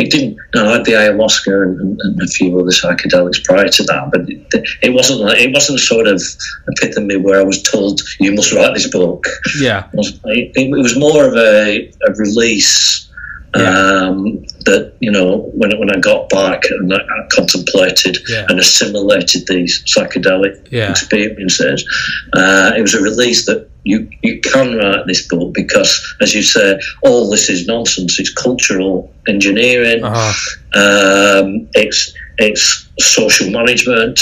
It 0.00 0.10
didn't. 0.10 0.38
I 0.54 0.72
had 0.72 0.84
the 0.84 0.92
ayahuasca 0.92 1.62
and, 1.62 1.78
and, 1.80 2.00
and 2.00 2.22
a 2.22 2.26
few 2.26 2.58
other 2.58 2.70
psychedelics 2.70 3.44
prior 3.44 3.68
to 3.68 3.82
that, 3.84 4.10
but 4.10 4.22
it, 4.28 4.68
it 4.82 4.92
wasn't. 4.94 5.30
It 5.38 5.52
wasn't 5.52 5.78
a 5.78 5.82
sort 5.82 6.06
of 6.06 6.22
epitome 6.68 7.16
where 7.16 7.38
I 7.40 7.44
was 7.44 7.62
told 7.62 8.00
you 8.18 8.32
must 8.32 8.52
write 8.52 8.74
this 8.74 8.88
book. 8.88 9.26
Yeah. 9.60 9.88
It 9.92 9.96
was, 9.96 10.20
it, 10.24 10.52
it 10.56 10.70
was 10.70 10.98
more 10.98 11.26
of 11.26 11.34
a, 11.34 11.92
a 12.08 12.12
release. 12.14 13.09
Um, 13.52 14.44
that 14.66 14.92
you 15.00 15.10
know, 15.10 15.50
when 15.54 15.76
when 15.80 15.90
I 15.90 15.98
got 15.98 16.28
back 16.28 16.62
and 16.70 16.92
I, 16.94 16.98
I 16.98 17.26
contemplated 17.30 18.18
Yeah. 18.28 18.46
and 18.48 18.60
assimilated 18.60 19.42
these 19.48 19.82
psychedelic 19.84 20.68
Yeah. 20.70 20.90
experiences, 20.90 21.84
uh, 22.32 22.72
it 22.76 22.80
was 22.80 22.94
a 22.94 23.02
release 23.02 23.46
that 23.46 23.68
you 23.84 24.08
you 24.22 24.40
can 24.40 24.76
write 24.76 25.06
this 25.08 25.26
book 25.26 25.52
because, 25.52 25.90
as 26.20 26.32
you 26.34 26.42
say, 26.42 26.78
all 27.02 27.28
this 27.28 27.48
is 27.50 27.66
nonsense. 27.66 28.20
It's 28.20 28.32
cultural 28.32 29.12
engineering. 29.26 30.04
Uh-huh. 30.04 30.32
Um, 30.80 31.68
it's 31.74 32.12
it's 32.38 32.86
social 33.00 33.50
management. 33.50 34.20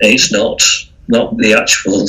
It's 0.00 0.30
not 0.30 0.60
not 1.08 1.36
the 1.38 1.54
actual 1.54 2.06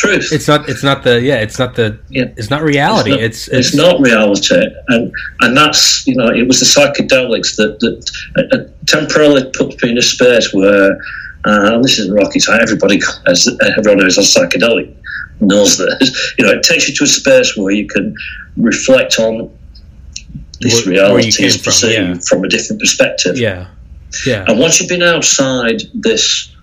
truth. 0.00 0.32
It's 0.32 0.48
not. 0.48 0.68
It's 0.68 0.82
not 0.82 1.02
the. 1.02 1.20
Yeah. 1.20 1.36
It's 1.36 1.58
not 1.58 1.74
the. 1.74 1.98
Yeah. 2.08 2.32
It's 2.36 2.50
not 2.50 2.62
reality. 2.62 3.12
It's 3.12 3.48
it's, 3.48 3.68
it's, 3.68 3.74
not 3.74 4.00
reality, 4.00 4.62
and 4.88 5.12
and 5.40 5.56
that's 5.56 6.06
you 6.06 6.16
know 6.16 6.28
it 6.28 6.46
was 6.46 6.60
the 6.60 6.66
psychedelics 6.66 7.56
that 7.56 7.78
that 7.80 7.96
uh, 8.36 8.56
uh 8.56 8.64
temporarily 8.86 9.50
put 9.52 9.82
me 9.82 9.90
in 9.90 9.98
a 9.98 10.02
space 10.02 10.52
where. 10.52 10.98
Uh, 11.42 11.72
and 11.72 11.82
this 11.82 11.98
isn't 11.98 12.14
rocket 12.14 12.38
science. 12.38 12.62
Everybody, 12.62 13.00
has, 13.24 13.48
everyone 13.78 14.02
who's 14.02 14.18
on 14.18 14.24
psychedelic 14.24 14.94
knows 15.40 15.78
this. 15.78 16.34
You 16.38 16.44
know, 16.44 16.52
it 16.52 16.62
takes 16.62 16.86
you 16.86 16.94
to 16.96 17.04
a 17.04 17.06
space 17.06 17.56
where 17.56 17.72
you 17.72 17.88
can 17.88 18.14
reflect 18.58 19.18
on 19.18 19.50
this 20.60 20.84
where, 20.84 20.96
reality 20.96 21.42
is 21.42 21.56
perceived 21.56 21.96
from, 21.96 22.06
yeah. 22.06 22.20
from 22.28 22.44
a 22.44 22.48
different 22.48 22.82
perspective. 22.82 23.38
Yeah, 23.38 23.68
yeah. 24.26 24.44
And 24.46 24.58
once 24.58 24.80
you've 24.80 24.90
been 24.90 25.02
outside 25.02 25.80
this 25.94 26.54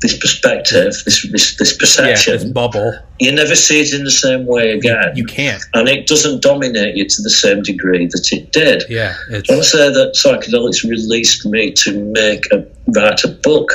this 0.00 0.18
perspective, 0.18 0.92
this 1.04 1.26
this, 1.30 1.56
this 1.56 1.76
perception, 1.76 2.34
yeah, 2.34 2.38
this 2.38 2.50
bubble, 2.50 2.92
you 3.18 3.32
never 3.32 3.56
see 3.56 3.80
it 3.80 3.92
in 3.92 4.04
the 4.04 4.10
same 4.10 4.46
way 4.46 4.72
again. 4.72 5.12
You 5.14 5.24
can't, 5.24 5.62
and 5.74 5.88
it 5.88 6.06
doesn't 6.06 6.42
dominate 6.42 6.96
you 6.96 7.06
to 7.06 7.22
the 7.22 7.30
same 7.30 7.62
degree 7.62 8.06
that 8.06 8.28
it 8.32 8.52
did. 8.52 8.84
Yeah, 8.88 9.14
it's... 9.30 9.48
I 9.48 9.54
want 9.54 9.64
to 9.64 9.70
say 9.70 9.92
that 9.92 10.14
psychedelics 10.14 10.88
released 10.88 11.46
me 11.46 11.72
to 11.72 12.12
make 12.12 12.46
a 12.52 12.66
write 12.94 13.24
a 13.24 13.28
book 13.28 13.70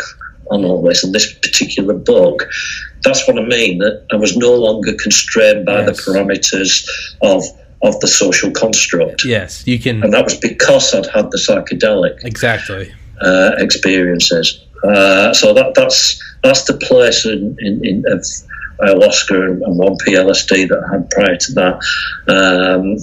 on 0.52 0.66
all 0.66 0.82
this, 0.82 1.04
and 1.04 1.14
this 1.14 1.34
particular 1.34 1.94
book. 1.94 2.48
That's 3.04 3.28
what 3.28 3.40
I 3.40 3.46
mean. 3.46 3.80
That 3.80 4.06
I 4.12 4.16
was 4.18 4.38
no 4.38 4.54
longer 4.54 4.94
constrained 4.94 5.66
by 5.66 5.82
yes. 5.82 5.88
the 5.88 6.12
parameters 6.12 6.88
of 7.22 7.44
of 7.82 8.00
the 8.00 8.08
social 8.08 8.52
construct. 8.52 9.26
Yes, 9.26 9.66
you 9.66 9.80
can, 9.80 10.04
and 10.04 10.14
that 10.14 10.24
was 10.24 10.38
because 10.38 10.94
I'd 10.94 11.08
had 11.08 11.32
the 11.32 11.38
psychedelic 11.38 12.24
exactly 12.24 12.94
uh, 13.22 13.54
experiences. 13.58 14.66
Uh, 14.84 15.34
so 15.34 15.54
that 15.54 15.74
that's 15.76 16.22
that's 16.44 16.64
the 16.66 16.78
place 16.78 17.26
in, 17.26 17.56
in, 17.60 17.86
in 17.86 18.04
of 18.08 18.26
ayahuasca 18.82 19.52
and, 19.52 19.62
and 19.62 19.80
1P-LSD 19.80 20.70
that 20.70 20.84
I 20.88 20.94
had 20.94 21.10
prior 21.12 21.38
to 21.38 21.52
that. 21.54 21.80
Um, 22.28 22.98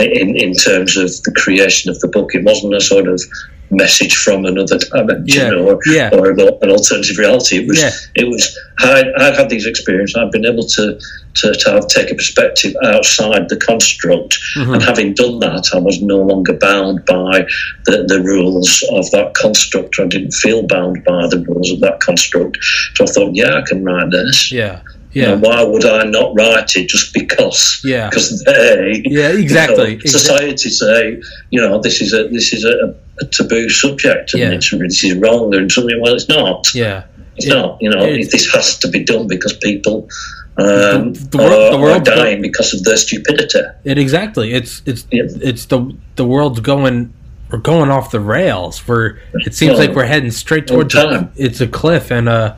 in 0.00 0.36
in 0.36 0.52
terms 0.52 0.96
of 0.96 1.08
the 1.22 1.32
creation 1.36 1.90
of 1.90 1.98
the 2.00 2.08
book, 2.08 2.34
it 2.34 2.44
wasn't 2.44 2.74
a 2.74 2.80
sort 2.80 3.08
of 3.08 3.22
message 3.70 4.14
from 4.14 4.44
another 4.44 4.78
dimension 4.78 5.52
yeah, 5.52 5.58
or, 5.58 5.78
yeah. 5.86 6.10
or 6.12 6.30
an, 6.30 6.40
alternative 6.40 7.18
reality. 7.18 7.58
It 7.58 7.68
was, 7.68 7.82
yeah. 7.82 7.90
it 8.14 8.28
was. 8.28 8.58
I, 8.78 9.04
have 9.18 9.36
had 9.36 9.50
these 9.50 9.66
experiences. 9.66 10.16
I've 10.16 10.32
been 10.32 10.46
able 10.46 10.64
to 10.64 10.98
to, 11.34 11.52
to 11.52 11.70
have 11.70 11.88
take 11.88 12.10
a 12.10 12.14
perspective 12.14 12.74
outside 12.84 13.48
the 13.48 13.56
construct, 13.56 14.38
mm-hmm. 14.56 14.74
and 14.74 14.82
having 14.82 15.14
done 15.14 15.40
that, 15.40 15.70
I 15.74 15.78
was 15.78 16.00
no 16.00 16.18
longer 16.18 16.54
bound 16.54 17.04
by 17.04 17.46
the, 17.86 18.04
the 18.06 18.22
rules 18.22 18.82
of 18.90 19.10
that 19.10 19.34
construct. 19.34 19.98
I 19.98 20.06
didn't 20.06 20.32
feel 20.32 20.66
bound 20.66 21.04
by 21.04 21.26
the 21.28 21.44
rules 21.48 21.70
of 21.70 21.80
that 21.80 22.00
construct. 22.00 22.58
So 22.94 23.04
I 23.04 23.06
thought, 23.08 23.34
yeah, 23.34 23.56
I 23.56 23.62
can 23.66 23.84
write 23.84 24.10
this. 24.10 24.52
Yeah. 24.52 24.80
Yeah. 25.14 25.22
You 25.22 25.36
know, 25.36 25.48
why 25.48 25.62
would 25.62 25.84
I 25.84 26.04
not 26.04 26.34
write 26.36 26.74
it 26.76 26.88
just 26.88 27.14
because? 27.14 27.80
Yeah. 27.84 28.10
Because 28.10 28.42
they. 28.44 29.02
Yeah, 29.04 29.30
exactly. 29.30 29.92
You 29.92 29.98
know, 29.98 30.10
society 30.10 30.70
say, 30.70 31.22
you 31.50 31.60
know, 31.60 31.80
this 31.80 32.00
is 32.00 32.12
a 32.12 32.28
this 32.28 32.52
is 32.52 32.64
a, 32.64 32.94
a 33.20 33.26
taboo 33.26 33.68
subject 33.68 34.34
and 34.34 34.42
yeah. 34.42 34.50
this 34.50 35.04
is 35.04 35.16
wrong 35.16 35.54
and 35.54 35.70
something. 35.70 36.00
Well, 36.00 36.14
it's 36.14 36.28
not. 36.28 36.74
Yeah. 36.74 37.04
It's 37.36 37.46
it, 37.46 37.50
not. 37.50 37.78
You 37.80 37.90
know, 37.90 38.04
it, 38.04 38.30
this 38.30 38.52
has 38.52 38.78
to 38.80 38.88
be 38.88 39.04
done 39.04 39.28
because 39.28 39.52
people 39.54 40.08
um, 40.56 41.14
the, 41.14 41.28
the, 41.30 41.38
world, 41.38 41.74
the 41.74 41.78
world 41.78 42.04
dying 42.04 42.40
because 42.40 42.74
of 42.74 42.84
their 42.84 42.96
stupidity. 42.96 43.60
It 43.82 43.98
exactly. 43.98 44.52
It's 44.52 44.82
it's 44.86 45.06
yeah. 45.10 45.24
it's 45.26 45.66
the 45.66 45.96
the 46.14 46.24
world's 46.24 46.60
going 46.60 47.12
we're 47.50 47.58
going 47.58 47.90
off 47.90 48.12
the 48.12 48.20
rails. 48.20 48.86
We're 48.86 49.18
it 49.32 49.54
seems 49.54 49.78
like 49.78 49.90
we're 49.90 50.06
heading 50.06 50.30
straight 50.30 50.68
towards 50.68 50.94
a, 50.94 51.30
it's 51.36 51.60
a 51.60 51.66
cliff 51.66 52.12
and 52.12 52.28
uh 52.28 52.56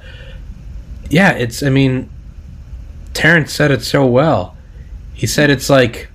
yeah, 1.09 1.33
it's 1.33 1.63
I 1.63 1.71
mean 1.71 2.11
Terence 3.17 3.51
said 3.51 3.71
it 3.71 3.83
so 3.83 4.05
well. 4.05 4.55
He 5.15 5.27
said 5.27 5.49
it's 5.49 5.71
like 5.71 6.09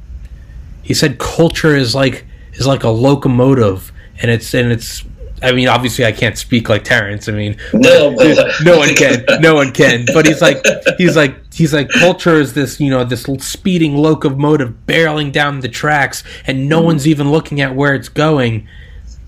he 0.84 0.94
said 0.94 1.18
culture 1.18 1.76
is 1.76 1.96
like 1.96 2.26
is 2.54 2.68
like 2.68 2.84
a 2.84 2.90
locomotive 2.90 3.92
and 4.22 4.30
it's 4.30 4.54
and 4.54 4.72
it's 4.72 5.04
I 5.44 5.54
mean, 5.54 5.68
obviously, 5.68 6.06
I 6.06 6.12
can't 6.12 6.38
speak 6.38 6.70
like 6.70 6.84
Terence. 6.84 7.28
I 7.28 7.32
mean, 7.32 7.58
no, 7.74 8.12
no 8.62 8.78
one 8.78 8.94
can, 8.94 9.26
no 9.40 9.56
one 9.56 9.72
can. 9.72 10.06
But 10.14 10.28
he's 10.28 10.40
like, 10.40 10.64
he's 11.00 11.16
like, 11.16 11.52
he's 11.52 11.74
like, 11.74 11.90
culture 11.90 12.36
is 12.36 12.54
this, 12.54 12.80
you 12.80 12.92
know, 12.92 13.04
this 13.04 13.24
speeding 13.40 13.98
locomotive 13.98 14.76
barreling 14.86 15.32
down 15.32 15.62
the 15.62 15.68
tracks, 15.68 16.24
and 16.46 16.70
no 16.70 16.80
mm. 16.80 16.86
one's 16.86 17.08
even 17.08 17.32
looking 17.32 17.60
at 17.60 17.76
where 17.76 17.96
it's 17.96 18.10
going. 18.10 18.68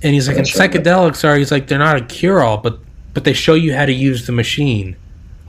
And 0.04 0.14
he's 0.14 0.28
like, 0.28 0.38
and 0.38 0.46
psychedelics 0.46 1.28
are, 1.28 1.36
he's 1.36 1.52
like, 1.52 1.66
they're 1.66 1.80
not 1.80 1.98
a 1.98 2.06
cure 2.06 2.44
all, 2.44 2.58
but 2.58 2.78
but 3.16 3.24
they 3.24 3.34
show 3.34 3.56
you 3.56 3.74
how 3.74 3.88
to 3.88 3.94
use 3.94 4.28
the 4.28 4.34
machine. 4.34 4.96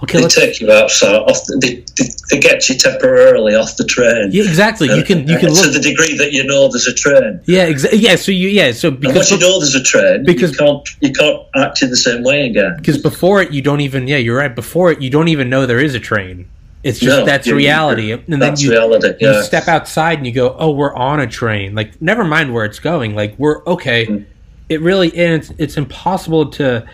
Okay, 0.03 0.21
they 0.21 0.29
take 0.29 0.61
you 0.61 0.71
outside. 0.73 1.15
Off 1.15 1.45
the, 1.47 1.59
they, 1.63 2.05
they, 2.31 2.41
get 2.41 2.69
you 2.69 2.75
temporarily 2.75 3.55
off 3.55 3.77
the 3.77 3.85
train. 3.85 4.31
Yeah, 4.33 4.43
exactly. 4.43 4.89
You 4.89 5.05
can 5.05 5.27
you 5.29 5.39
can 5.39 5.51
look 5.51 5.65
to 5.65 5.71
the 5.71 5.81
degree 5.81 6.17
that 6.19 6.33
you 6.33 6.45
know 6.45 6.69
there's 6.69 6.89
a 6.89 6.95
train. 6.95 7.41
Yeah, 7.47 7.65
exactly. 7.65 8.01
Yeah, 8.01 8.17
so 8.17 8.33
you 8.33 8.49
yeah, 8.49 8.73
so 8.73 8.91
because 8.91 9.31
you 9.31 9.39
know 9.39 9.61
there's 9.61 9.75
a 9.75 9.83
train, 9.83 10.25
because 10.25 10.51
you 10.53 10.59
can't 10.59 10.89
you 11.01 11.13
can't 11.13 11.43
act 11.55 11.83
in 11.83 11.91
the 11.91 11.97
same 11.97 12.25
way 12.25 12.47
again. 12.47 12.77
Because 12.77 12.99
before 12.99 13.41
it, 13.41 13.53
you 13.53 13.63
don't 13.63 13.81
even 13.81 14.09
yeah, 14.09 14.17
you're 14.17 14.37
right. 14.37 14.55
Before 14.55 14.91
it, 14.91 15.01
you 15.01 15.11
don't 15.11 15.29
even 15.29 15.49
know 15.49 15.65
there 15.65 15.81
is 15.81 15.95
a 15.95 16.01
train. 16.01 16.49
It's 16.83 16.99
just 16.99 17.21
no, 17.21 17.25
that's 17.25 17.49
reality, 17.49 18.13
and 18.13 18.43
then 18.43 18.57
you, 18.59 18.73
reality, 18.73 19.15
yeah. 19.19 19.39
you 19.39 19.43
step 19.43 19.69
outside 19.69 20.19
and 20.19 20.27
you 20.27 20.33
go, 20.33 20.55
"Oh, 20.59 20.71
we're 20.71 20.95
on 20.95 21.19
a 21.19 21.27
train." 21.27 21.75
Like, 21.75 22.03
never 22.03 22.25
mind 22.25 22.53
where 22.53 22.67
it's 22.67 22.79
going. 22.79 23.15
Like, 23.15 23.35
we're 23.39 23.65
okay. 23.65 24.07
Mm. 24.07 24.27
It 24.69 24.83
really 24.83 25.09
is. 25.09 25.51
It's 25.57 25.79
impossible 25.79 26.51
to. 26.53 26.87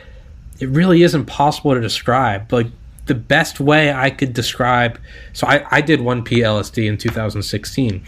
It 0.60 0.68
really 0.68 1.02
is 1.02 1.16
impossible 1.16 1.74
to 1.74 1.80
describe. 1.80 2.52
Like 2.52 2.68
the 3.10 3.14
best 3.16 3.58
way 3.58 3.92
I 3.92 4.08
could 4.08 4.32
describe. 4.32 4.96
So 5.32 5.44
I, 5.44 5.66
I 5.68 5.80
did 5.80 5.98
1P-LSD 5.98 6.86
in 6.86 6.96
2016, 6.96 8.04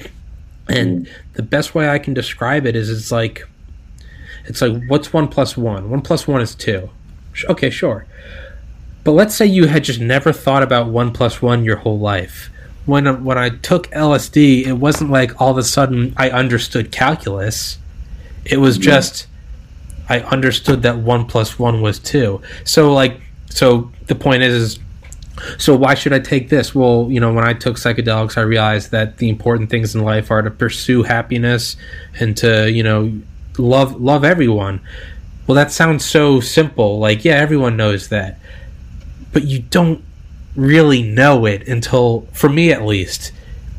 and 0.68 1.06
mm. 1.06 1.10
the 1.32 1.42
best 1.42 1.74
way 1.74 1.88
I 1.88 1.98
can 1.98 2.14
describe 2.14 2.66
it 2.66 2.76
is 2.76 2.88
it's 2.88 3.10
like 3.10 3.44
it's 4.44 4.62
like 4.62 4.80
what's 4.86 5.12
one 5.12 5.26
plus 5.26 5.56
one? 5.56 5.90
One 5.90 6.02
plus 6.02 6.28
one 6.28 6.40
is 6.40 6.54
two. 6.54 6.88
Okay, 7.50 7.68
sure. 7.68 8.06
But 9.02 9.12
let's 9.12 9.34
say 9.34 9.44
you 9.44 9.66
had 9.66 9.82
just 9.82 9.98
never 9.98 10.32
thought 10.32 10.62
about 10.62 10.86
one 10.86 11.12
plus 11.12 11.42
one 11.42 11.64
your 11.64 11.78
whole 11.78 11.98
life. 11.98 12.48
When 12.86 13.24
when 13.24 13.38
I 13.38 13.48
took 13.48 13.88
LSD, 13.88 14.68
it 14.68 14.74
wasn't 14.74 15.10
like 15.10 15.40
all 15.40 15.50
of 15.50 15.58
a 15.58 15.64
sudden 15.64 16.14
I 16.16 16.30
understood 16.30 16.92
calculus. 16.92 17.76
It 18.44 18.58
was 18.58 18.76
mm-hmm. 18.76 18.84
just 18.84 19.26
I 20.08 20.20
understood 20.20 20.82
that 20.82 20.98
one 20.98 21.26
plus 21.26 21.58
one 21.58 21.82
was 21.82 21.98
two. 21.98 22.40
So 22.62 22.92
like 22.92 23.20
so 23.50 23.90
the 24.06 24.14
point 24.14 24.42
is, 24.42 24.54
is 24.54 24.78
so 25.58 25.74
why 25.74 25.94
should 25.94 26.12
I 26.12 26.18
take 26.18 26.48
this? 26.48 26.74
Well, 26.74 27.08
you 27.10 27.20
know, 27.20 27.32
when 27.32 27.44
I 27.44 27.52
took 27.54 27.76
psychedelics, 27.76 28.36
I 28.36 28.42
realized 28.42 28.90
that 28.90 29.18
the 29.18 29.28
important 29.28 29.70
things 29.70 29.94
in 29.94 30.02
life 30.02 30.30
are 30.30 30.42
to 30.42 30.50
pursue 30.50 31.02
happiness 31.02 31.76
and 32.18 32.36
to, 32.38 32.70
you 32.70 32.82
know, 32.82 33.20
love 33.58 34.00
love 34.00 34.24
everyone. 34.24 34.80
Well, 35.46 35.56
that 35.56 35.72
sounds 35.72 36.04
so 36.04 36.40
simple. 36.40 36.98
Like, 36.98 37.24
yeah, 37.24 37.34
everyone 37.34 37.76
knows 37.76 38.08
that. 38.08 38.38
But 39.32 39.44
you 39.44 39.60
don't 39.60 40.04
really 40.54 41.02
know 41.02 41.46
it 41.46 41.66
until 41.66 42.26
for 42.32 42.48
me 42.48 42.72
at 42.72 42.82
least. 42.82 43.32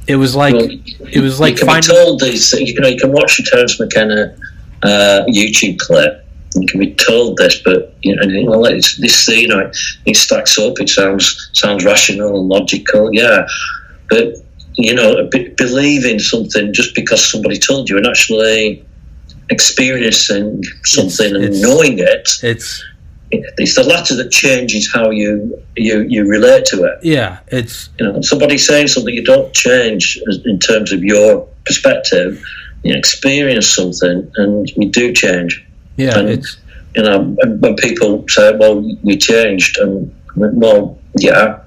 It 0.08 0.18
was 0.18 0.36
like 0.36 0.56
well, 0.56 0.70
it 1.12 1.22
was 1.22 1.40
like 1.40 1.54
you 1.54 1.60
can 1.60 1.68
finding, 1.68 1.90
be 1.90 1.96
told 1.96 2.20
these 2.20 2.52
you 2.54 2.80
know, 2.80 2.88
you 2.88 2.98
can 2.98 3.12
watch 3.12 3.40
a 3.40 3.44
Terence 3.44 3.80
McKenna 3.80 4.36
uh, 4.82 5.24
YouTube 5.30 5.80
clip 5.80 6.23
you 6.56 6.68
can 6.68 6.80
be 6.80 6.94
told 6.94 7.38
this, 7.38 7.62
but 7.64 7.96
you 8.02 8.16
know, 8.16 8.50
well, 8.50 8.66
it's, 8.66 8.98
this 8.98 9.28
you 9.28 9.48
know, 9.48 9.72
it 10.06 10.16
stacks 10.16 10.58
up. 10.58 10.80
It 10.80 10.90
sounds 10.90 11.50
sounds 11.54 11.86
rational 11.86 12.40
and 12.40 12.50
logical, 12.50 13.14
yeah. 13.14 13.46
But 14.10 14.36
you 14.76 14.94
know, 14.94 15.30
believing 15.58 16.20
something 16.20 16.74
just 16.74 16.96
because 16.96 17.30
somebody 17.30 17.58
told 17.58 17.90
you, 17.90 17.98
and 17.98 18.08
actually 18.08 18.86
experiencing 19.50 20.64
something 20.84 21.36
it's, 21.36 21.46
and 21.46 21.62
knowing 21.62 22.00
it, 22.00 22.30
it's 22.42 22.84
it's 23.32 23.76
the 23.76 23.84
latter 23.84 24.16
that 24.16 24.32
changes 24.32 24.92
how 24.94 25.10
you 25.10 25.62
you 25.76 26.02
you 26.02 26.28
relate 26.28 26.66
to 26.66 26.84
it. 26.84 27.00
Yeah, 27.04 27.40
it's 27.48 27.90
you 28.00 28.06
know 28.06 28.22
somebody 28.22 28.58
saying 28.58 28.88
something 28.88 29.14
you 29.14 29.24
don't 29.24 29.54
change 29.54 30.20
in 30.46 30.60
terms 30.60 30.92
of 30.92 31.04
your 31.04 31.48
perspective. 31.66 32.44
You 32.84 32.96
experience 32.96 33.74
something 33.74 34.30
and 34.36 34.70
you 34.76 34.90
do 34.90 35.14
change. 35.14 35.66
Yeah, 35.98 36.20
and, 36.20 36.30
it's 36.30 36.58
you 36.96 37.04
know 37.04 37.36
when 37.60 37.76
people 37.76 38.26
say, 38.30 38.56
"Well, 38.56 38.84
you 39.04 39.18
changed," 39.18 39.78
and 39.78 40.14
well, 40.36 40.98
yeah, 41.18 41.60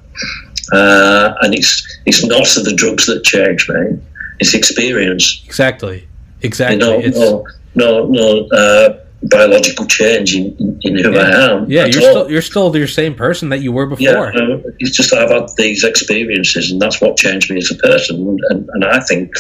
uh, 0.72 1.34
and 1.40 1.54
it's 1.54 2.00
it's 2.06 2.24
not 2.24 2.44
the 2.44 2.74
drugs 2.74 3.06
that 3.06 3.24
change 3.24 3.68
me; 3.68 3.98
it's 4.40 4.54
experience. 4.54 5.42
Exactly, 5.46 6.08
exactly. 6.42 7.04
You 7.04 7.10
know, 7.10 7.44
no, 7.74 8.06
no, 8.06 8.06
no. 8.06 8.48
Uh, 8.56 9.00
biological 9.22 9.86
change 9.86 10.36
in, 10.36 10.78
in 10.82 10.98
who 10.98 11.12
yeah. 11.12 11.20
I 11.20 11.50
am. 11.50 11.70
Yeah, 11.70 11.86
you're 11.86 12.02
all. 12.02 12.10
still 12.10 12.30
you're 12.30 12.42
still 12.42 12.76
your 12.76 12.86
same 12.86 13.14
person 13.14 13.48
that 13.48 13.60
you 13.60 13.72
were 13.72 13.86
before. 13.86 14.32
Yeah, 14.34 14.58
it's 14.78 14.96
just 14.96 15.12
I've 15.12 15.30
had 15.30 15.48
these 15.56 15.84
experiences, 15.84 16.70
and 16.70 16.80
that's 16.80 17.00
what 17.00 17.16
changed 17.16 17.50
me 17.50 17.58
as 17.58 17.70
a 17.70 17.76
person, 17.76 18.38
and, 18.50 18.68
and 18.72 18.84
I 18.84 19.00
think 19.00 19.32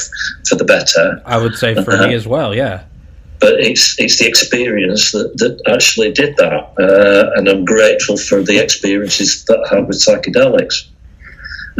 for 0.48 0.54
the 0.56 0.64
better. 0.64 1.20
I 1.24 1.38
would 1.38 1.54
say 1.56 1.74
for 1.82 1.96
me 1.96 2.14
as 2.14 2.26
well. 2.26 2.54
Yeah 2.54 2.84
but 3.40 3.54
it's 3.60 3.98
it's 3.98 4.18
the 4.18 4.26
experience 4.26 5.12
that, 5.12 5.36
that 5.38 5.60
actually 5.74 6.12
did 6.12 6.36
that, 6.36 6.72
uh, 6.78 7.30
and 7.36 7.48
I'm 7.48 7.64
grateful 7.64 8.16
for 8.16 8.42
the 8.42 8.58
experiences 8.58 9.44
that 9.46 9.58
I 9.70 9.76
had 9.76 9.86
with 9.88 9.98
psychedelics. 9.98 10.88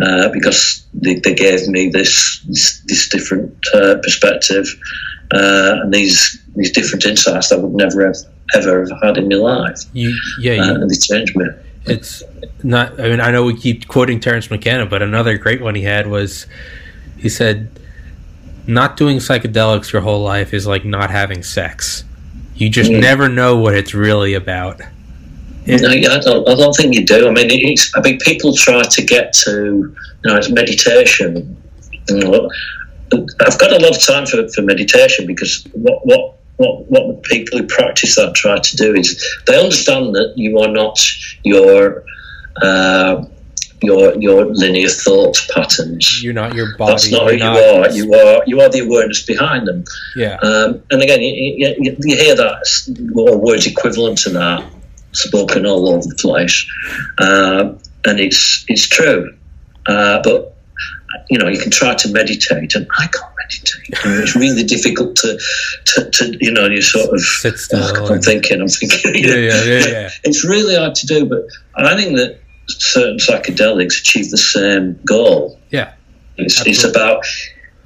uh, 0.02 0.28
because 0.30 0.84
they, 0.92 1.14
they 1.14 1.34
gave 1.34 1.66
me 1.68 1.88
this 1.88 2.40
this, 2.46 2.82
this 2.86 3.08
different 3.08 3.56
uh, 3.74 3.96
perspective 4.02 4.66
uh, 5.32 5.80
and 5.82 5.92
these 5.92 6.38
these 6.54 6.70
different 6.72 7.04
insights 7.04 7.48
that 7.48 7.58
I 7.58 7.62
would 7.62 7.72
never 7.74 8.06
have 8.06 8.16
ever 8.54 8.80
have 8.80 9.02
had 9.02 9.16
in 9.18 9.28
my 9.28 9.36
life. 9.36 9.80
You, 9.92 10.14
yeah, 10.40 10.54
you, 10.54 10.62
Uh, 10.62 10.74
and 10.74 10.90
they 10.90 10.96
changed 10.96 11.34
me. 11.36 11.46
it's 11.86 12.22
not. 12.62 13.00
I 13.00 13.08
mean, 13.08 13.20
I 13.20 13.30
know 13.30 13.44
we 13.44 13.56
keep 13.56 13.88
quoting 13.88 14.20
Terence 14.20 14.50
McKenna, 14.50 14.86
but 14.86 15.02
another 15.02 15.36
great 15.38 15.60
one 15.60 15.74
he 15.74 15.82
had 15.82 16.06
was 16.06 16.46
he 17.18 17.28
said, 17.28 17.70
"Not 18.66 18.96
doing 18.96 19.18
psychedelics 19.18 19.92
your 19.92 20.02
whole 20.02 20.22
life 20.22 20.52
is 20.54 20.66
like 20.66 20.84
not 20.84 21.10
having 21.10 21.42
sex. 21.42 22.04
You 22.54 22.68
just 22.68 22.90
Mm. 22.90 23.00
never 23.00 23.28
know 23.28 23.56
what 23.56 23.74
it's 23.74 23.94
really 23.94 24.34
about." 24.34 24.80
It- 25.66 25.80
No, 25.82 25.90
yeah, 25.90 26.12
I 26.14 26.18
don't, 26.20 26.48
I 26.48 26.54
don't 26.54 26.74
think 26.74 26.94
you 26.94 27.04
do. 27.04 27.26
I 27.28 27.30
mean, 27.32 27.48
it's, 27.50 27.90
I 27.96 28.00
mean, 28.00 28.18
people 28.20 28.54
try 28.54 28.82
to 28.82 29.02
get 29.02 29.32
to, 29.44 29.50
you 29.52 29.94
know, 30.24 30.36
it's 30.36 30.48
meditation. 30.50 31.56
You 32.08 32.16
know, 32.18 32.50
I've 33.40 33.58
got 33.58 33.72
a 33.72 33.78
lot 33.78 33.96
of 33.96 34.04
time 34.04 34.26
for, 34.26 34.46
for 34.50 34.62
meditation 34.62 35.26
because 35.26 35.66
what, 35.72 36.06
what, 36.06 36.34
what, 36.58 36.86
what 36.90 37.06
the 37.08 37.28
people 37.28 37.58
who 37.58 37.66
practice 37.66 38.14
that 38.16 38.34
try 38.34 38.58
to 38.58 38.76
do 38.76 38.94
is 38.94 39.22
they 39.46 39.58
understand 39.58 40.14
that 40.14 40.32
you 40.36 40.58
are 40.60 40.68
not 40.68 40.98
your, 41.44 42.04
uh, 42.62 43.24
your, 43.82 44.14
your 44.20 44.46
linear 44.46 44.88
thought 44.88 45.36
patterns. 45.54 46.22
You're 46.22 46.32
not 46.32 46.54
your 46.54 46.76
body. 46.76 46.92
That's 46.92 47.10
not 47.10 47.30
who 47.30 47.36
you 47.36 47.44
are. 47.44 47.90
You 47.90 48.14
are 48.14 48.42
you 48.46 48.60
are 48.60 48.68
the 48.68 48.80
awareness 48.80 49.24
behind 49.24 49.66
them. 49.68 49.84
Yeah. 50.16 50.36
Um, 50.42 50.82
and 50.90 51.02
again, 51.02 51.20
you, 51.22 51.76
you, 51.78 51.96
you- 52.00 52.16
hear 52.16 52.34
that 52.36 52.64
or 53.14 53.36
words 53.38 53.66
equivalent 53.66 54.18
to 54.18 54.30
that 54.30 54.64
spoken 55.12 55.64
all 55.66 55.88
over 55.88 56.02
the 56.06 56.14
place, 56.20 56.66
uh, 57.18 57.72
and 58.04 58.20
it's 58.20 58.64
it's 58.68 58.86
true. 58.88 59.34
Uh, 59.86 60.20
but 60.22 60.54
you 61.30 61.38
know, 61.38 61.48
you 61.48 61.58
can 61.58 61.70
try 61.70 61.94
to 61.94 62.08
meditate, 62.12 62.74
and 62.74 62.86
I 62.98 63.06
can't 63.06 63.32
meditate. 63.38 64.04
And 64.04 64.22
it's 64.22 64.36
really 64.36 64.64
difficult 64.64 65.16
to, 65.16 65.38
to, 65.86 66.10
to 66.10 66.36
you 66.40 66.50
know, 66.52 66.66
you 66.66 66.82
sort 66.82 67.12
of 67.14 67.20
Sit 67.20 67.58
still. 67.58 67.80
"Oh, 67.82 68.14
I'm 68.14 68.20
thinking, 68.20 68.60
I'm 68.60 68.68
thinking. 68.68 69.14
yeah, 69.24 69.34
yeah, 69.34 69.64
yeah, 69.64 69.86
yeah. 69.86 70.08
It's 70.24 70.44
really 70.44 70.76
hard 70.76 70.94
to 70.96 71.06
do, 71.06 71.24
but 71.26 71.42
I 71.76 71.96
think 71.96 72.16
that 72.16 72.40
certain 72.68 73.18
psychedelics 73.18 74.00
achieve 74.00 74.30
the 74.30 74.38
same 74.38 74.98
goal. 75.04 75.58
Yeah. 75.70 75.92
It's, 76.36 76.66
it's 76.66 76.84
about, 76.84 77.24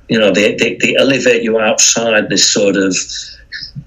you 0.08 0.18
know, 0.18 0.32
they, 0.32 0.56
they, 0.56 0.76
they 0.76 0.96
elevate 0.96 1.42
you 1.42 1.58
outside 1.58 2.28
this 2.28 2.52
sort 2.52 2.76
of 2.76 2.96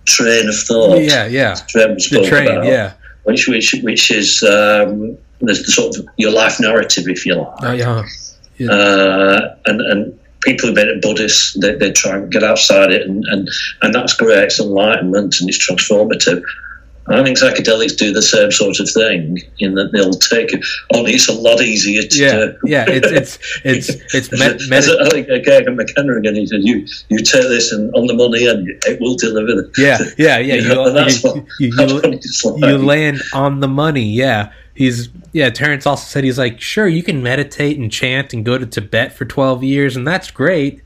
train 0.05 0.47
of 0.47 0.55
thought. 0.55 1.01
Yeah, 1.01 1.25
yeah. 1.25 1.55
The 1.73 2.25
train. 2.27 2.47
about, 2.47 2.65
Yeah. 2.65 2.93
Which, 3.23 3.47
which, 3.47 3.75
which 3.83 4.11
is 4.11 4.43
um, 4.43 5.17
the, 5.39 5.53
the 5.53 5.55
sort 5.55 5.97
of 5.97 6.07
your 6.17 6.31
life 6.31 6.59
narrative, 6.59 7.07
if 7.07 7.25
you 7.25 7.35
like. 7.35 7.63
Oh, 7.63 7.71
yeah. 8.57 8.69
Uh, 8.69 9.55
and, 9.65 9.81
and 9.81 10.19
people 10.41 10.69
who 10.69 10.75
made 10.75 10.87
it 10.87 11.01
Buddhists, 11.01 11.57
they, 11.59 11.75
they 11.75 11.91
try 11.91 12.17
and 12.17 12.31
get 12.31 12.43
outside 12.43 12.91
it, 12.91 13.07
and, 13.07 13.23
and, 13.27 13.49
and 13.81 13.95
that's 13.95 14.13
great. 14.13 14.43
It's 14.43 14.59
enlightenment 14.59 15.35
and 15.39 15.49
it's 15.49 15.65
transformative. 15.65 16.43
I 17.07 17.21
think 17.21 17.37
psychedelics 17.37 17.97
do 17.97 18.13
the 18.13 18.21
same 18.21 18.49
sort 18.51 18.79
of 18.79 18.89
thing 18.89 19.37
in 19.59 19.75
that 19.75 19.91
they'll 19.91 20.13
take 20.13 20.53
it. 20.53 20.63
Only 20.93 21.11
it's 21.13 21.27
a 21.27 21.33
lot 21.33 21.61
easier 21.61 22.01
to 22.01 22.17
Yeah, 22.17 22.31
do. 22.33 22.57
yeah. 22.65 22.85
It's 22.87 23.11
it's 23.11 23.89
it's 23.89 23.89
it's 24.15 24.31
med- 24.31 24.59
med- 24.69 24.83
I 25.01 25.09
think 25.09 25.27
again, 25.27 25.75
McKenna 25.75 26.15
again. 26.17 26.35
He 26.35 26.47
said, 26.47 26.61
"You 26.63 26.85
you 27.09 27.17
take 27.19 27.43
this 27.49 27.71
and 27.73 27.93
on 27.93 28.07
the 28.07 28.13
money, 28.13 28.47
and 28.47 28.67
it 28.85 29.01
will 29.01 29.15
deliver." 29.17 29.69
Yeah, 29.77 29.97
yeah, 30.17 30.37
yeah. 30.39 30.53
You 30.63 30.69
know, 30.69 30.85
you, 30.87 31.19
what- 31.21 31.45
you, 31.59 31.71
you, 31.75 32.51
like. 32.51 32.69
you 32.71 32.77
land 32.77 33.21
on 33.33 33.59
the 33.59 33.67
money. 33.67 34.03
Yeah, 34.05 34.53
he's 34.73 35.09
yeah. 35.33 35.49
Terence 35.49 35.85
also 35.85 36.05
said 36.05 36.23
he's 36.23 36.37
like, 36.39 36.61
sure, 36.61 36.87
you 36.87 37.03
can 37.03 37.21
meditate 37.21 37.77
and 37.77 37.91
chant 37.91 38.33
and 38.33 38.45
go 38.45 38.57
to 38.57 38.65
Tibet 38.65 39.11
for 39.13 39.25
twelve 39.25 39.61
years, 39.61 39.97
and 39.97 40.07
that's 40.07 40.31
great. 40.31 40.81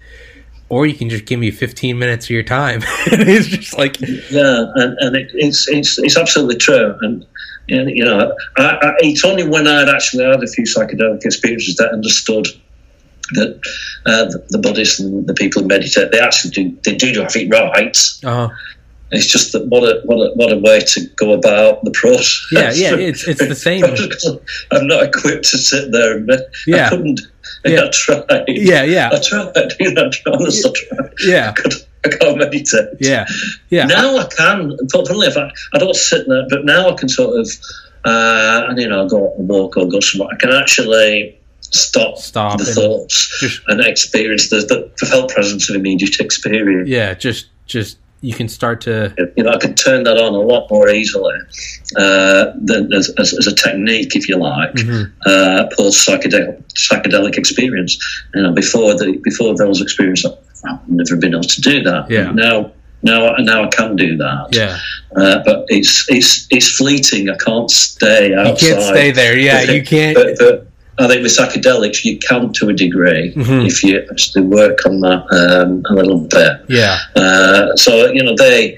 Or 0.69 0.85
you 0.85 0.95
can 0.95 1.09
just 1.09 1.25
give 1.25 1.39
me 1.39 1.51
fifteen 1.51 1.97
minutes 1.97 2.25
of 2.25 2.31
your 2.31 2.43
time. 2.43 2.81
it's 3.05 3.47
just 3.47 3.77
like, 3.77 3.99
Yeah, 4.01 4.65
and, 4.75 4.97
and 4.99 5.15
it, 5.15 5.31
it's, 5.33 5.67
it's 5.69 5.97
it's 5.97 6.17
absolutely 6.17 6.57
true. 6.57 6.95
And 7.01 7.25
and, 7.69 7.89
you 7.89 8.05
know, 8.05 8.33
I, 8.57 8.63
I, 8.63 8.93
it's 8.99 9.25
only 9.25 9.47
when 9.47 9.67
I'd 9.67 9.89
actually 9.89 10.23
had 10.25 10.41
a 10.41 10.47
few 10.47 10.63
psychedelic 10.63 11.25
experiences 11.25 11.75
that 11.77 11.89
I 11.89 11.93
understood 11.93 12.47
that 13.31 13.59
uh, 14.05 14.25
the, 14.25 14.45
the 14.49 14.57
Buddhists 14.57 14.99
and 14.99 15.27
the 15.27 15.33
people 15.33 15.61
who 15.61 15.67
meditate 15.67 16.11
they 16.11 16.19
actually 16.19 16.51
do 16.51 16.77
they 16.85 16.95
do 16.95 17.21
have 17.21 17.35
it 17.35 17.49
right. 17.49 17.97
uh, 18.23 18.49
It's 19.09 19.25
just 19.25 19.53
that 19.53 19.65
what 19.67 19.83
a 19.83 20.01
what 20.05 20.17
a 20.17 20.33
what 20.35 20.51
a 20.51 20.57
way 20.57 20.79
to 20.81 21.05
go 21.15 21.31
about 21.33 21.83
the 21.85 21.91
process. 21.91 22.45
yeah, 22.51 22.71
yeah. 22.73 22.95
It's 22.97 23.27
it's 23.27 23.39
the 23.47 23.55
same. 23.67 23.83
I'm 24.71 24.87
not 24.87 25.03
equipped 25.03 25.45
to 25.49 25.57
sit 25.57 25.91
there 25.91 26.17
and 26.17 26.29
Yeah. 26.65 26.87
I 26.87 26.89
couldn't. 26.89 27.21
Yeah. 27.65 27.83
I 27.85 27.89
tried. 27.91 28.43
Yeah, 28.47 28.83
yeah, 28.83 29.09
I 29.13 29.19
tried. 29.19 29.73
You 29.79 29.93
know, 29.93 30.09
I 30.25 30.29
honestly 30.31 30.71
tried. 30.73 31.09
yeah, 31.25 31.49
I, 31.49 31.51
could, 31.53 31.73
I 32.05 32.09
can't 32.09 32.37
meditate. 32.37 32.89
yeah, 32.99 33.25
yeah. 33.69 33.85
Now 33.85 34.17
I 34.17 34.25
can. 34.25 34.77
Funnily, 34.91 35.27
if 35.27 35.37
I, 35.37 35.51
I 35.73 35.77
don't 35.79 35.95
sit 35.95 36.27
there, 36.27 36.45
but 36.49 36.65
now 36.65 36.89
I 36.89 36.93
can 36.95 37.07
sort 37.09 37.39
of, 37.39 37.49
uh, 38.03 38.65
and 38.69 38.77
you 38.79 38.89
know, 38.89 39.05
I 39.05 39.07
go 39.07 39.31
on 39.33 39.39
a 39.39 39.43
walk 39.43 39.77
or 39.77 39.87
go 39.87 39.99
somewhere. 40.01 40.29
I 40.33 40.37
can 40.37 40.51
actually 40.51 41.39
stop, 41.61 42.17
Stop 42.17 42.59
the 42.59 42.65
thoughts 42.65 43.39
just- 43.39 43.61
and 43.67 43.79
experience 43.81 44.49
the, 44.49 44.57
the, 44.57 44.91
the 44.99 45.05
felt 45.05 45.31
presence 45.31 45.69
of 45.69 45.75
immediate 45.77 46.19
experience. 46.19 46.89
Yeah, 46.89 47.13
just 47.13 47.47
just 47.65 47.97
you 48.21 48.33
can 48.33 48.47
start 48.49 48.81
to 48.81 49.13
You 49.37 49.43
know, 49.43 49.51
I 49.51 49.57
can 49.57 49.75
turn 49.75 50.03
that 50.03 50.17
on 50.17 50.33
a 50.33 50.39
lot 50.41 50.69
more 50.71 50.89
easily 50.89 51.37
uh, 51.95 52.51
than 52.55 52.91
as, 52.93 53.09
as, 53.19 53.33
as 53.37 53.47
a 53.47 53.55
technique, 53.55 54.15
if 54.15 54.27
you 54.27 54.37
like, 54.37 54.73
Mhm. 54.73 55.11
uh, 55.25 55.67
post 55.75 56.07
psychedelic 56.07 56.61
psychedelic 56.73 57.37
experience. 57.37 57.97
You 58.33 58.43
know, 58.43 58.51
before 58.53 58.95
the 58.95 59.19
before 59.23 59.55
those 59.55 59.81
experiences, 59.81 60.31
I've 60.67 60.79
never 60.87 61.15
been 61.15 61.33
able 61.33 61.43
to 61.43 61.61
do 61.61 61.83
that. 61.83 62.09
Yeah. 62.09 62.31
Now, 62.31 62.71
now, 63.03 63.35
now 63.37 63.63
I 63.65 63.67
can 63.67 63.95
do 63.95 64.17
that. 64.17 64.47
yeah. 64.51 64.77
Uh, 65.15 65.41
but 65.45 65.65
it's 65.69 66.05
it's 66.09 66.47
it's 66.49 66.69
fleeting. 66.75 67.29
I 67.29 67.37
can't 67.37 67.69
stay 67.71 68.33
outside. 68.33 68.67
You 68.67 68.73
can't 68.73 68.83
stay 68.83 69.11
there. 69.11 69.37
Yeah, 69.37 69.61
you 69.61 69.83
can't. 69.83 70.15
But, 70.15 70.37
but 70.39 70.66
I 70.99 71.07
think 71.07 71.21
with 71.21 71.31
psychedelics, 71.37 72.03
you 72.03 72.17
can 72.17 72.51
to 72.53 72.69
a 72.69 72.73
degree 72.73 73.31
Mhm. 73.35 73.67
if 73.67 73.83
you 73.83 74.03
actually 74.11 74.45
work 74.45 74.85
on 74.85 74.99
that 75.01 75.25
um, 75.31 75.83
a 75.89 75.93
little 75.93 76.19
bit. 76.19 76.53
Yeah, 76.69 76.97
Uh, 77.15 77.75
so 77.75 78.11
you 78.11 78.23
know, 78.23 78.35
they 78.35 78.77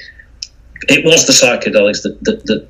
it 0.87 1.05
was 1.05 1.25
the 1.27 1.33
psychedelics 1.33 2.03
that, 2.03 2.17
that, 2.23 2.45
that 2.45 2.67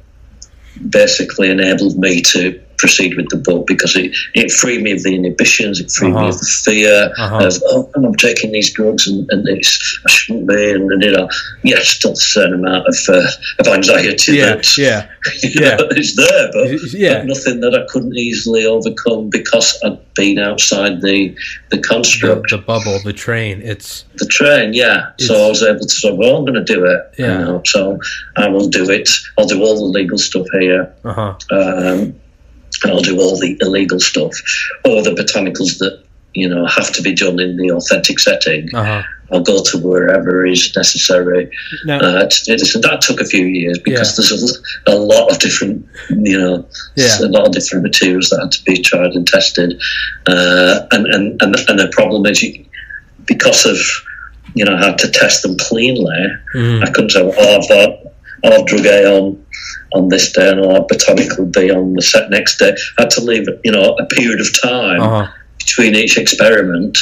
basically 0.90 1.50
enabled 1.50 1.98
me 1.98 2.22
to 2.22 2.60
proceed 2.80 3.16
with 3.16 3.30
the 3.30 3.38
book 3.38 3.68
because 3.68 3.96
it, 3.96 4.12
it 4.34 4.52
freed 4.52 4.82
me 4.82 4.92
of 4.92 5.04
the 5.04 5.14
inhibitions, 5.14 5.80
it 5.80 5.92
freed 5.92 6.10
me 6.10 6.16
Uh-huh. 6.18 6.30
of 6.30 6.40
the 6.40 6.52
fear 6.66 7.14
Uh-huh. 7.18 7.46
of 7.48 7.54
oh, 7.68 7.90
I'm 7.96 8.16
taking 8.16 8.52
these 8.52 8.74
drugs 8.74 9.08
and, 9.08 9.30
and 9.32 9.48
it's 9.48 10.00
I 10.08 10.12
shouldn't 10.12 10.48
be, 10.48 10.72
and, 10.72 10.92
and 10.92 11.04
you 11.04 11.12
know, 11.12 11.30
yeah, 11.64 11.80
still 11.82 12.14
a 12.14 12.16
certain 12.16 12.56
amount 12.56 12.88
of 12.88 12.96
uh, 13.10 13.28
of 13.60 13.68
anxiety 13.68 14.38
yeah, 14.38 14.56
that 14.56 14.78
yeah, 14.78 15.08
Yeah. 15.44 15.76
know, 15.76 15.88
it's 15.92 16.16
there, 16.16 16.50
but, 16.54 16.94
Yeah. 16.94 17.18
but 17.20 17.28
nothing 17.28 17.60
that 17.62 17.76
I 17.76 17.86
couldn't 17.92 18.16
easily 18.18 18.66
overcome 18.66 19.30
because 19.30 19.78
I'd 19.84 20.00
been 20.16 20.40
outside 20.40 21.02
the 21.02 21.36
the 21.70 21.78
the, 21.78 21.82
construct 21.84 22.50
the 22.50 22.58
bubble, 22.58 23.00
the 23.04 23.14
train. 23.14 23.62
It's 23.62 24.06
the 24.16 24.26
train, 24.26 24.74
yeah. 24.74 25.12
So 25.20 25.46
I 25.46 25.50
was 25.50 25.62
able 25.64 25.80
to 25.82 25.90
say, 25.90 26.12
well, 26.12 26.38
I'm 26.38 26.46
going 26.46 26.64
to 26.66 26.74
do 26.76 26.86
it. 26.86 27.02
Yeah. 27.18 27.40
You 27.40 27.46
know, 27.46 27.62
so 27.66 28.00
I 28.38 28.48
will 28.48 28.68
do 28.70 28.90
it. 28.90 29.10
I'll 29.38 29.48
do 29.48 29.62
all 29.62 29.76
the 29.76 29.86
legal 30.00 30.18
stuff 30.18 30.46
here, 30.60 30.94
uh 31.04 31.14
huh. 31.14 31.36
um, 31.52 32.16
and 32.84 32.92
I'll 32.92 33.02
do 33.02 33.20
all 33.20 33.38
the 33.38 33.58
illegal 33.62 34.00
stuff, 34.00 34.34
or 34.86 35.02
the 35.04 35.12
botanicals 35.12 35.78
that 35.80 36.04
you 36.34 36.48
know 36.48 36.66
have 36.68 36.92
to 36.94 37.02
be 37.02 37.14
done 37.14 37.40
in 37.40 37.58
the 37.58 37.72
authentic 37.72 38.20
setting. 38.20 38.70
Uh 38.74 38.84
huh. 38.84 39.04
I'll 39.32 39.44
go 39.44 39.62
to 39.62 39.78
wherever 39.78 40.44
is 40.44 40.76
necessary 40.76 41.52
Now, 41.86 42.00
uh, 42.00 42.28
to 42.28 42.44
do 42.46 42.58
this, 42.58 42.74
and 42.74 42.84
that 42.84 43.02
took 43.02 43.22
a 43.22 43.26
few 43.26 43.46
years 43.46 43.78
because 43.78 44.16
there's 44.16 44.58
a, 44.88 44.92
a 44.92 44.98
lot 44.98 45.30
of 45.32 45.38
different, 45.38 45.86
you 46.10 46.36
know, 46.36 46.66
Yeah. 46.96 47.16
a 47.22 47.30
lot 47.30 47.46
of 47.46 47.54
different 47.54 47.84
materials 47.84 48.30
that 48.30 48.40
had 48.42 48.52
to 48.54 48.64
be 48.64 48.82
tried 48.82 49.12
and 49.14 49.28
tested, 49.28 49.80
uh, 50.26 50.88
and, 50.92 51.06
and 51.08 51.40
and 51.44 51.56
and 51.70 51.80
the 51.80 51.90
problem 51.92 52.26
is 52.26 52.42
you, 52.42 52.66
because 53.26 53.66
of 53.68 53.78
you 54.56 54.66
know 54.66 54.76
I 54.76 54.84
had 54.86 54.98
to 55.00 55.12
test 55.12 55.44
them 55.44 55.56
cleanly. 55.58 56.26
mhm. 56.56 56.84
I 56.84 56.90
couldn't 56.90 57.12
say, 57.12 57.22
oh, 57.22 57.58
I've 57.58 57.70
got, 57.70 58.09
I'll 58.44 58.66
drug 58.66 58.86
A 58.86 59.18
on 59.18 59.46
on 59.94 60.10
this 60.10 60.32
day 60.32 60.50
and 60.50 60.62
I'll 60.62 60.88
botanical 60.88 61.46
B 61.46 61.72
on 61.72 61.94
the 61.94 62.02
set 62.02 62.30
next 62.30 62.58
day. 62.58 62.76
I 62.98 63.04
had 63.04 63.10
to 63.12 63.22
leave, 63.22 63.48
you 63.64 63.72
know, 63.72 63.96
a 63.96 64.06
period 64.06 64.40
of 64.40 64.62
time 64.62 65.02
uh 65.02 65.26
huh. 65.26 65.32
between 65.58 65.96
each 65.96 66.18
experiment 66.18 66.98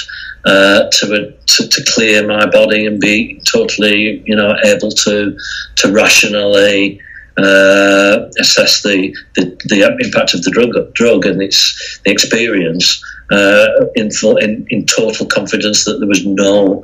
uh, 0.46 0.90
to, 0.92 1.36
to 1.46 1.68
to 1.68 1.84
clear 1.94 2.26
my 2.26 2.46
body 2.46 2.86
and 2.86 3.00
be 3.00 3.42
totally, 3.52 4.24
you 4.26 4.36
know, 4.36 4.56
able 4.64 4.92
to 4.92 5.38
to 5.76 5.92
rationally 5.92 7.02
uh, 7.38 8.30
assess 8.40 8.82
the, 8.82 9.16
the 9.36 9.44
the 9.66 9.98
impact 10.04 10.34
of 10.34 10.42
the 10.44 10.52
drug 10.52 10.94
drug 10.94 11.26
and 11.26 11.42
its 11.42 12.00
the 12.04 12.12
experience 12.12 13.04
uh, 13.32 13.68
in 13.96 14.10
full 14.12 14.38
in, 14.38 14.66
in 14.70 14.86
total 14.86 15.26
confidence 15.26 15.86
that 15.86 16.00
there 16.00 16.08
was 16.08 16.26
no 16.26 16.84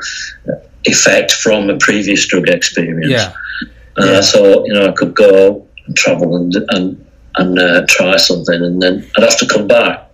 effect 0.86 1.32
from 1.32 1.70
a 1.70 1.78
previous 1.78 2.28
drug 2.28 2.50
experience. 2.50 3.12
Yeah, 3.12 3.34
Uh, 4.00 4.06
Yeah. 4.06 4.22
So 4.22 4.66
you 4.66 4.74
know, 4.74 4.88
I 4.88 4.92
could 4.92 5.14
go 5.16 5.66
and 5.86 5.96
travel 5.96 6.36
and 6.36 6.54
and 6.70 7.06
and 7.36 7.60
uh, 7.60 7.86
try 7.88 8.18
something, 8.18 8.62
and 8.62 8.82
then 8.82 9.06
I'd 9.18 9.24
have 9.24 9.38
to 9.40 9.48
come 9.48 9.68
back 9.68 10.10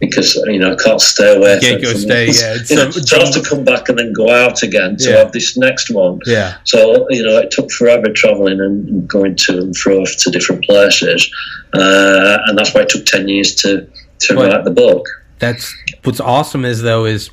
because 0.00 0.34
you 0.46 0.58
know 0.60 0.72
I 0.72 0.76
can't 0.76 1.00
stay 1.00 1.36
away. 1.36 1.58
Can't 1.60 1.82
go 1.82 1.92
stay. 1.94 2.26
Yeah, 2.30 2.54
You 2.70 2.76
know, 2.76 2.90
so- 2.90 3.00
so 3.00 3.16
I 3.16 3.24
have 3.24 3.34
to 3.34 3.42
come 3.42 3.64
back 3.64 3.88
and 3.88 3.98
then 3.98 4.12
go 4.12 4.30
out 4.30 4.62
again 4.62 4.96
to 4.98 5.10
Yeah. 5.10 5.16
have 5.18 5.32
this 5.32 5.56
next 5.56 5.90
one. 5.90 6.20
yeah. 6.26 6.54
So 6.64 7.06
you 7.10 7.22
know, 7.24 7.38
it 7.38 7.50
took 7.50 7.70
forever 7.72 8.06
traveling 8.12 8.60
and 8.60 8.88
and 8.88 9.08
going 9.08 9.34
to 9.46 9.58
and 9.58 9.76
fro 9.76 10.04
to 10.04 10.30
different 10.30 10.64
places, 10.64 11.28
uh, 11.74 12.38
and 12.46 12.56
that's 12.56 12.72
why 12.74 12.82
it 12.82 12.88
took 12.88 13.04
ten 13.06 13.28
years 13.28 13.54
to 13.56 13.86
to 14.20 14.34
But- 14.34 14.52
write 14.52 14.64
the 14.64 14.70
book. 14.70 15.06
That's 15.40 15.72
what's 16.04 16.20
awesome 16.20 16.64
is 16.64 16.82
though 16.82 17.04
is 17.04 17.30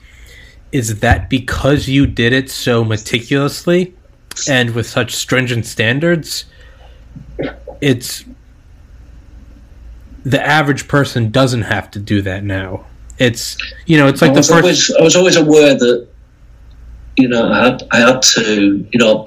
is 0.71 0.99
that 0.99 1.30
because 1.30 1.88
you 1.88 2.06
did 2.06 2.34
it 2.34 2.51
so 2.51 2.84
meticulously 2.84 3.94
and 4.48 4.71
with 4.76 4.88
such 4.88 5.15
stringent 5.15 5.65
standards, 5.65 6.45
it's 7.82 8.26
the 10.24 10.41
average 10.45 10.88
person 10.88 11.32
doesn't 11.32 11.63
have 11.63 11.91
to 11.91 12.00
do 12.00 12.21
that 12.24 12.43
now. 12.43 12.86
It's 13.17 13.58
you 13.86 13.98
know, 13.98 14.08
it's 14.08 14.21
like 14.21 14.32
I 14.32 14.36
the 14.36 14.43
first 14.43 14.52
always 14.52 14.91
I 14.91 15.02
was 15.04 15.15
always 15.15 15.36
aware 15.36 15.76
that 15.76 16.08
you 17.17 17.28
know 17.28 17.50
I 17.52 17.65
had 17.65 17.84
I 17.91 17.98
had 18.00 18.21
to 18.21 18.88
you 18.91 19.00
know 19.00 19.26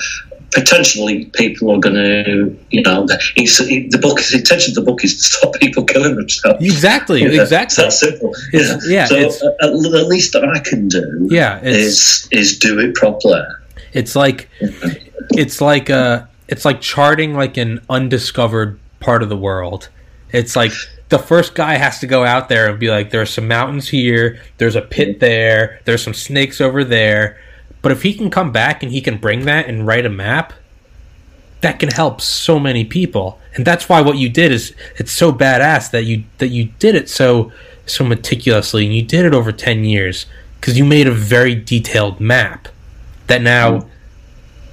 potentially 0.53 1.27
people 1.35 1.71
are 1.71 1.79
going 1.79 1.95
to 1.95 2.57
you 2.71 2.83
know 2.83 3.07
it's, 3.37 3.61
it, 3.61 3.91
the 3.91 3.99
book 3.99 4.17
the 4.17 4.39
intention 4.39 4.73
of 4.73 4.75
the 4.77 4.83
book 4.91 5.05
is 5.05 5.17
to 5.17 5.23
stop 5.23 5.55
people 5.55 5.85
killing 5.93 6.17
themselves. 6.17 6.65
Exactly, 6.65 7.23
exactly. 7.23 7.65
It's 7.65 7.77
that 7.77 7.93
simple. 7.93 8.35
It's- 8.53 8.89
yeah. 8.89 9.07
yeah, 9.11 9.29
So 9.31 9.49
at, 9.61 9.63
at 9.63 9.75
least 10.09 10.33
that 10.33 10.45
I 10.45 10.59
can 10.61 10.89
do 10.89 11.29
Yeah, 11.31 11.61
is 11.63 12.29
is 12.31 12.59
do 12.59 12.79
it 12.81 12.95
properly. 12.95 13.43
It's 13.93 14.15
like 14.17 14.49
it's 15.33 15.61
like 15.61 15.91
uh 15.91 16.25
it's 16.49 16.65
like 16.65 16.81
charting 16.81 17.35
like 17.35 17.57
an 17.57 17.81
undiscovered 17.89 18.79
part 19.01 19.23
of 19.23 19.29
the 19.29 19.37
world. 19.37 19.89
It's 20.33 20.57
like 20.57 20.73
the 21.09 21.19
first 21.19 21.55
guy 21.55 21.75
has 21.75 22.01
to 22.01 22.07
go 22.07 22.25
out 22.25 22.49
there 22.49 22.69
and 22.69 22.79
be 22.79 22.91
like, 22.91 23.11
there's 23.11 23.31
some 23.31 23.49
mountains 23.49 23.89
here, 23.89 24.41
there's 24.59 24.77
a 24.77 24.83
pit 24.83 25.21
there, 25.21 25.81
there's 25.85 26.03
some 26.03 26.15
snakes 26.15 26.61
over 26.61 26.85
there. 26.85 27.39
But 27.81 27.93
if 27.93 28.03
he 28.03 28.15
can 28.15 28.31
come 28.31 28.53
back 28.53 28.83
and 28.83 28.93
he 28.93 29.01
can 29.01 29.19
bring 29.19 29.45
that 29.45 29.69
and 29.69 29.87
write 29.87 30.05
a 30.05 30.11
map, 30.11 30.53
that 31.61 31.79
can 31.79 31.91
help 31.91 32.21
so 32.21 32.59
many 32.59 32.85
people. 32.85 33.39
And 33.55 33.65
that's 33.65 33.89
why 33.89 34.01
what 34.01 34.19
you 34.19 34.29
did 34.29 34.53
is 34.53 34.75
it's 34.97 35.13
so 35.13 35.33
badass 35.33 35.91
that 35.91 36.05
you 36.05 36.25
that 36.39 36.49
you 36.49 36.67
did 36.79 36.95
it 36.95 37.09
so 37.09 37.53
so 37.87 38.05
meticulously 38.05 38.85
and 38.85 38.95
you 38.95 39.03
did 39.03 39.25
it 39.25 39.35
over 39.35 39.51
10 39.51 39.85
years 39.85 40.27
because 40.61 40.79
you 40.79 40.85
made 40.85 41.07
a 41.07 41.13
very 41.13 41.55
detailed 41.55 42.21
map 42.21 42.69
that 43.29 43.43
now 43.43 43.79
mm. 43.79 43.89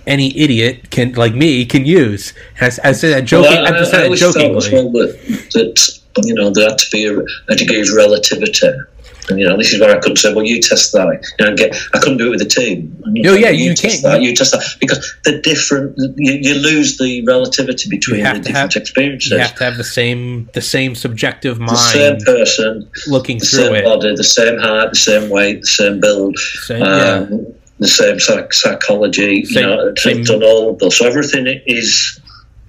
any 0.08 0.38
idiot 0.38 0.90
can 0.90 1.14
like 1.14 1.34
me 1.34 1.66
can 1.66 1.86
use. 1.86 2.34
And 2.60 2.78
I, 2.84 2.90
I 2.90 2.92
say 2.92 3.10
that 3.12 3.26
joking. 3.26 3.52
Well, 3.52 3.74
I, 3.74 3.78
just 3.78 3.92
said 3.92 4.00
that 4.00 4.06
always 4.06 4.22
thought 4.22 4.36
as 4.36 4.36
jokingly. 4.36 4.72
well 4.74 4.92
that, 4.92 5.50
that 5.54 6.26
you 6.26 6.34
know 6.34 6.50
there 6.50 6.70
had 6.70 6.78
to 6.78 6.90
be 6.92 7.06
a, 7.06 7.20
a 7.50 7.56
degree 7.56 7.82
of 7.82 7.94
relativity. 7.94 8.68
And 9.30 9.40
you 9.40 9.48
know, 9.48 9.58
this 9.58 9.74
is 9.74 9.82
where 9.82 9.96
I 9.96 10.00
couldn't 10.00 10.18
say, 10.18 10.34
"Well, 10.34 10.46
you 10.46 10.62
test 10.62 10.92
that." 10.94 11.34
You 11.40 11.46
know, 11.46 11.56
get, 11.56 11.76
I 11.94 12.00
couldn't 12.00 12.18
do 12.18 12.28
it 12.28 12.30
with 12.32 12.40
the 12.40 12.46
team. 12.46 12.96
And, 13.06 13.14
No, 13.16 13.32
know, 13.32 13.38
yeah, 13.38 13.50
you 13.50 13.74
test 13.74 14.02
can't. 14.02 14.04
That, 14.04 14.22
you 14.22 14.36
test 14.36 14.52
that 14.52 14.64
because 14.80 15.16
the 15.24 15.42
different. 15.42 15.96
You, 16.18 16.34
you 16.34 16.54
lose 16.56 16.98
the 16.98 17.24
relativity 17.26 17.90
between 17.90 18.24
the 18.24 18.34
different 18.34 18.74
have- 18.74 18.76
experiences. 18.76 19.32
You 19.32 19.40
have 19.40 19.56
to 19.56 19.64
have 19.64 19.78
the 19.78 19.84
same 19.84 20.50
the 20.54 20.62
same 20.62 20.96
subjective 20.96 21.60
mind. 21.60 21.72
the 21.72 21.76
same 21.76 22.20
person, 22.20 22.92
looking 23.08 23.40
the 23.40 23.46
through 23.46 23.64
same 23.66 23.76
it. 23.76 23.86
body, 23.86 24.16
the 24.16 24.24
same 24.24 24.60
height, 24.60 24.90
the 24.92 24.96
same 24.96 25.30
weight, 25.30 25.62
the 25.62 25.68
same 25.68 26.00
build, 26.00 26.38
Same, 26.38 26.82
yeah. 26.82 27.28
Um, 27.30 27.56
the 27.80 27.88
same 27.88 28.20
psych- 28.20 28.54
psychology. 28.54 29.46
Same- 29.46 29.64
you 29.64 29.70
know, 29.70 29.88
it's 29.90 30.04
same- 30.04 30.24
done 30.24 30.44
all 30.44 30.70
of 30.72 30.80
those. 30.80 30.98
So 30.98 31.08
everything 31.08 31.46
is 31.66 32.20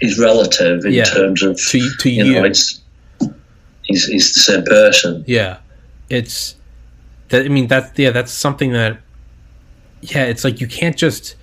is 0.00 0.18
relative 0.18 0.84
in 0.84 0.92
Yeah. 0.92 1.04
terms 1.04 1.42
of 1.42 1.58
To 1.68 1.90
to 2.00 2.10
you 2.10 2.24
you, 2.24 2.32
know, 2.34 2.44
it's 2.44 2.80
he's, 3.84 4.06
he's 4.06 4.34
the 4.34 4.40
same 4.40 4.64
person. 4.64 5.24
yeah. 5.26 5.58
It's 6.10 6.54
that. 7.30 7.44
I 7.44 7.48
mean, 7.48 7.66
that's 7.66 7.98
yeah. 7.98 8.10
That's 8.10 8.32
something 8.32 8.72
that. 8.72 8.98
Yeah, 10.02 10.24
it's 10.24 10.44
like 10.44 10.60
you 10.60 10.66
can't 10.68 10.96
just, 10.96 11.34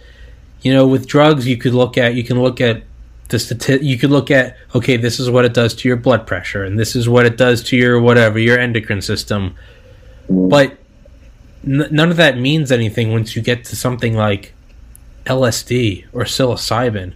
you 0.61 0.71
know, 0.71 0.87
with 0.87 1.07
drugs 1.07 1.47
you 1.47 1.57
could 1.57 1.73
look 1.73 1.97
at 1.97 2.13
you 2.15 2.23
can 2.23 2.41
look 2.41 2.61
at 2.61 2.83
the 3.29 3.37
stati- 3.37 3.81
you 3.83 3.97
could 3.97 4.11
look 4.11 4.29
at 4.29 4.55
okay 4.75 4.95
this 4.95 5.19
is 5.19 5.29
what 5.29 5.43
it 5.43 5.53
does 5.53 5.73
to 5.73 5.87
your 5.87 5.97
blood 5.97 6.27
pressure 6.27 6.63
and 6.63 6.77
this 6.79 6.95
is 6.95 7.09
what 7.09 7.25
it 7.25 7.35
does 7.35 7.63
to 7.63 7.75
your 7.75 7.99
whatever 7.99 8.37
your 8.37 8.59
endocrine 8.59 9.01
system 9.01 9.55
mm. 10.29 10.49
but 10.49 10.77
n- 11.65 11.87
none 11.91 12.11
of 12.11 12.17
that 12.17 12.37
means 12.37 12.71
anything 12.71 13.11
once 13.11 13.35
you 13.35 13.41
get 13.41 13.63
to 13.65 13.75
something 13.75 14.15
like 14.15 14.53
LSD 15.25 16.05
or 16.13 16.23
psilocybin. 16.23 17.13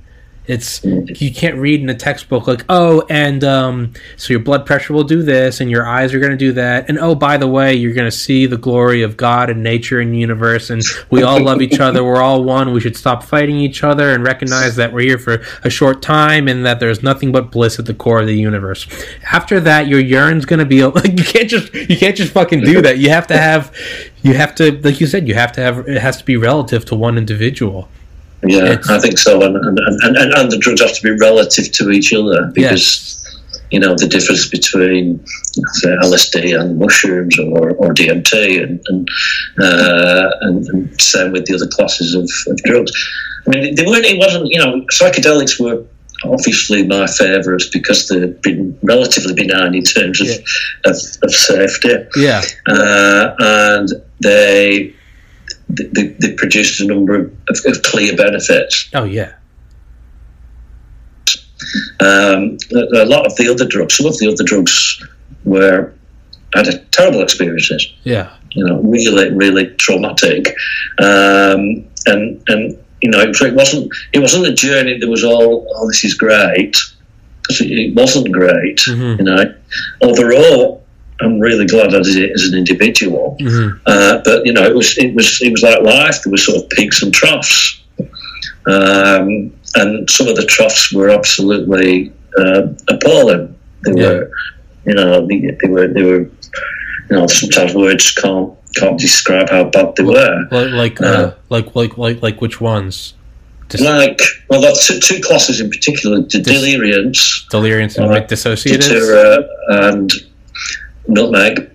It's 0.48 0.84
you 0.84 1.34
can't 1.34 1.58
read 1.58 1.82
in 1.82 1.90
a 1.90 1.96
textbook 1.96 2.48
like 2.48 2.66
oh 2.70 3.06
and 3.10 3.44
um, 3.44 3.94
so 4.16 4.34
your 4.34 4.40
blood 4.40 4.66
pressure 4.66 4.94
will 4.94 5.04
do 5.04 5.22
this 5.22 5.60
and 5.62 5.70
your 5.70 5.86
eyes 5.86 6.14
are 6.14 6.20
going 6.20 6.32
to 6.32 6.38
do 6.38 6.54
that 6.54 6.90
and 6.90 6.98
oh 7.00 7.16
by 7.16 7.38
the 7.38 7.48
way 7.48 7.74
you're 7.74 7.94
going 7.94 8.10
to 8.10 8.18
see 8.18 8.46
the 8.46 8.58
glory 8.58 9.02
of 9.02 9.18
God 9.18 9.50
and 9.50 9.62
nature 9.62 10.00
and 10.00 10.18
universe 10.18 10.70
and 10.70 10.82
we 11.10 11.24
all 11.24 11.42
love 11.42 11.62
each 11.62 11.80
other 11.80 12.04
we're 12.04 12.22
all 12.22 12.44
one 12.44 12.74
we 12.74 12.80
should 12.80 12.96
stop 12.96 13.24
fighting 13.24 13.58
each 13.58 13.84
other 13.84 14.12
and 14.14 14.24
recognize 14.24 14.76
that 14.76 14.94
we're 14.94 15.02
here 15.02 15.18
for 15.18 15.44
a 15.64 15.70
short 15.70 16.02
time 16.02 16.48
and 16.48 16.66
that 16.66 16.80
there's 16.80 17.04
nothing 17.04 17.32
but 17.32 17.52
bliss 17.52 17.80
at 17.80 17.86
the 17.86 17.94
core 17.94 18.22
of 18.22 18.28
the 18.28 18.36
universe. 18.36 18.88
After 19.32 19.60
that 19.62 19.88
your 19.88 20.00
urine's 20.00 20.46
going 20.46 20.60
to 20.60 20.66
be 20.66 20.84
like 20.86 21.06
you 21.18 21.24
can't 21.24 21.50
just 21.50 21.74
you 21.74 21.98
can't 21.98 22.16
just 22.16 22.34
fucking 22.34 22.62
do 22.62 22.82
that. 22.82 22.98
You 22.98 23.10
have 23.10 23.28
to 23.28 23.38
have 23.38 23.76
you 24.22 24.34
have 24.34 24.56
to 24.56 24.80
like 24.82 25.00
you 25.00 25.08
said 25.08 25.28
you 25.28 25.36
have 25.36 25.52
to 25.54 25.62
have 25.62 25.88
it 25.88 26.02
has 26.02 26.18
to 26.18 26.26
be 26.26 26.38
relative 26.38 26.86
to 26.86 26.96
one 26.96 27.18
individual. 27.18 27.90
Yeah, 28.45 28.73
It's- 28.73 28.89
I 28.89 29.00
think 29.00 29.17
so, 29.17 29.41
and 29.41 29.56
and, 29.56 29.80
and, 29.80 30.15
and 30.17 30.34
and 30.34 30.52
the 30.52 30.58
drugs 30.58 30.82
have 30.82 30.93
to 30.93 31.02
be 31.02 31.12
relative 31.12 31.71
to 31.73 31.91
each 31.91 32.13
other 32.13 32.52
because 32.54 33.15
you 33.71 33.80
know 33.80 33.95
the 33.95 34.08
difference 34.08 34.47
between 34.47 35.26
say, 35.73 35.89
LSD 36.04 36.58
and 36.60 36.78
mushrooms 36.80 37.38
or, 37.39 37.71
or 37.71 37.93
DMT 37.93 38.62
and 38.63 38.80
and, 38.88 39.08
uh, 39.60 40.30
and 40.41 40.67
and 40.67 41.02
same 41.02 41.32
with 41.32 41.45
the 41.45 41.56
other 41.56 41.67
classes 41.67 42.13
of, 42.15 42.30
of 42.52 42.58
drugs. 42.63 42.91
I 43.47 43.50
mean, 43.52 43.76
they 43.76 43.86
weren't. 43.86 44.06
It 44.06 44.17
wasn't. 44.19 44.47
You 44.47 44.60
know, 44.60 44.86
psychedelics 44.93 45.60
were 45.60 45.84
obviously 46.23 46.86
my 46.86 47.06
favourites 47.08 47.67
because 47.71 48.08
they've 48.08 48.41
been 48.41 48.78
relatively 48.84 49.34
benign 49.34 49.73
in 49.76 49.84
terms 49.84 50.19
of 50.21 50.28
of, 50.86 50.95
of 51.23 51.32
safety 51.34 51.93
Yeah. 52.15 52.41
uh, 52.67 53.36
and 53.39 53.89
they, 54.19 54.93
they 55.69 56.08
they 56.19 56.34
produced 56.34 56.82
a 56.82 56.86
number 56.86 57.15
of, 57.15 57.32
of, 57.49 57.82
clear 57.84 58.15
benefits. 58.15 58.89
Oh 58.93 59.03
yeah. 59.03 59.34
Um, 61.99 62.58
a, 62.73 63.06
lot 63.06 63.25
of 63.25 63.36
the 63.36 63.49
other 63.49 63.65
drugs, 63.65 63.97
some 63.97 64.06
of 64.06 64.17
the 64.19 64.27
other 64.27 64.43
drugs, 64.43 65.03
were 65.43 65.93
had 66.53 66.67
a 66.67 66.77
terrible 66.77 67.21
experiences. 67.21 67.91
Yeah. 68.03 68.34
You 68.51 68.65
know, 68.65 68.82
really, 68.82 69.32
really 69.32 69.67
traumatic, 69.75 70.56
um, 70.99 71.86
and 72.06 72.41
and 72.47 72.77
you 73.01 73.12
know, 73.12 73.21
it, 73.21 73.53
wasn't 73.53 73.91
it 74.13 74.19
wasn't 74.19 74.47
a 74.47 74.53
journey 74.53 74.97
that 74.97 75.08
was 75.08 75.23
all 75.23 75.67
oh 75.75 75.88
this 75.88 76.03
is 76.03 76.13
great 76.13 76.75
because 77.41 77.62
it, 77.62 77.93
wasn't 77.93 78.32
great. 78.32 78.77
Mhm. 78.77 79.17
You 79.19 79.23
know, 79.25 79.56
overall. 80.01 80.87
I'm 81.21 81.39
really 81.39 81.65
glad 81.65 81.95
I 81.95 82.01
did 82.01 82.15
it 82.17 82.32
as 82.36 82.43
an 82.43 82.58
individual. 82.58 83.38
Mhm. 83.39 83.80
Uh, 83.86 84.21
but 84.23 84.45
you 84.45 84.53
know, 84.53 84.63
it 84.63 84.75
was 84.75 84.97
it 84.97 85.13
was 85.15 85.39
it 85.41 85.51
was 85.51 85.63
like 85.63 85.82
life. 85.82 86.21
There 86.23 86.32
were 86.32 86.38
sort 86.38 86.63
of 86.63 86.69
peaks 86.69 87.01
and 87.01 87.13
troughs, 87.13 87.82
um, 88.67 89.51
and 89.75 90.10
some 90.10 90.27
of 90.27 90.36
the 90.36 90.45
troughs 90.47 90.91
were 90.93 91.10
absolutely 91.10 92.12
uh, 92.38 92.67
appalling. 92.89 93.56
They 93.86 94.01
Yeah. 94.01 94.08
were, 94.10 94.32
you 94.86 94.93
know, 94.93 95.25
they, 95.27 95.58
they 95.62 95.69
were 95.69 95.88
they 95.88 96.03
were, 96.03 96.19
you 97.10 97.12
know, 97.15 97.27
sometimes 97.27 97.73
words 97.73 98.12
can't 98.12 98.53
can't 98.75 98.99
describe 98.99 99.49
how 99.49 99.63
bad 99.65 99.95
they 99.95 100.03
were. 100.03 100.47
Like 100.51 100.71
like, 100.71 101.01
uh, 101.01 101.06
Uh, 101.06 101.34
like 101.49 101.75
like 101.75 101.97
like 101.97 102.21
like 102.21 102.41
which 102.41 102.62
ones? 102.62 103.13
Dis- 103.69 103.82
Like, 103.82 104.21
well, 104.49 104.63
are 104.65 104.71
two, 104.82 104.97
two 104.99 105.19
classes 105.19 105.60
in 105.60 105.69
particular: 105.69 106.21
the 106.21 106.39
deliriants, 106.41 107.45
deliriants 107.51 107.97
and 107.97 108.06
uh, 108.06 108.10
like 108.13 108.27
dissociatives. 108.30 108.88
Datura, 108.88 109.45
and 109.67 110.10
nutmeg. 111.08 111.72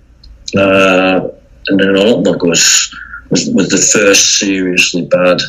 Uh, 0.56 1.28
and 1.68 1.80
then 1.80 1.92
nutmeg 1.94 2.42
was, 2.42 2.94
was 3.30 3.48
was 3.50 3.68
the 3.68 3.98
first 3.98 4.38
seriously 4.38 5.06
bad 5.06 5.40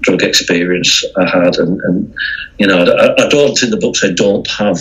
drug 0.00 0.22
experience 0.22 1.04
I 1.16 1.28
had, 1.28 1.56
and, 1.56 1.80
and 1.80 2.14
you 2.58 2.66
know, 2.66 2.84
I, 2.84 3.24
I 3.24 3.28
don't 3.28 3.60
in 3.62 3.70
the 3.70 3.78
book 3.78 3.96
say 3.96 4.12
don't 4.12 4.48
have 4.50 4.78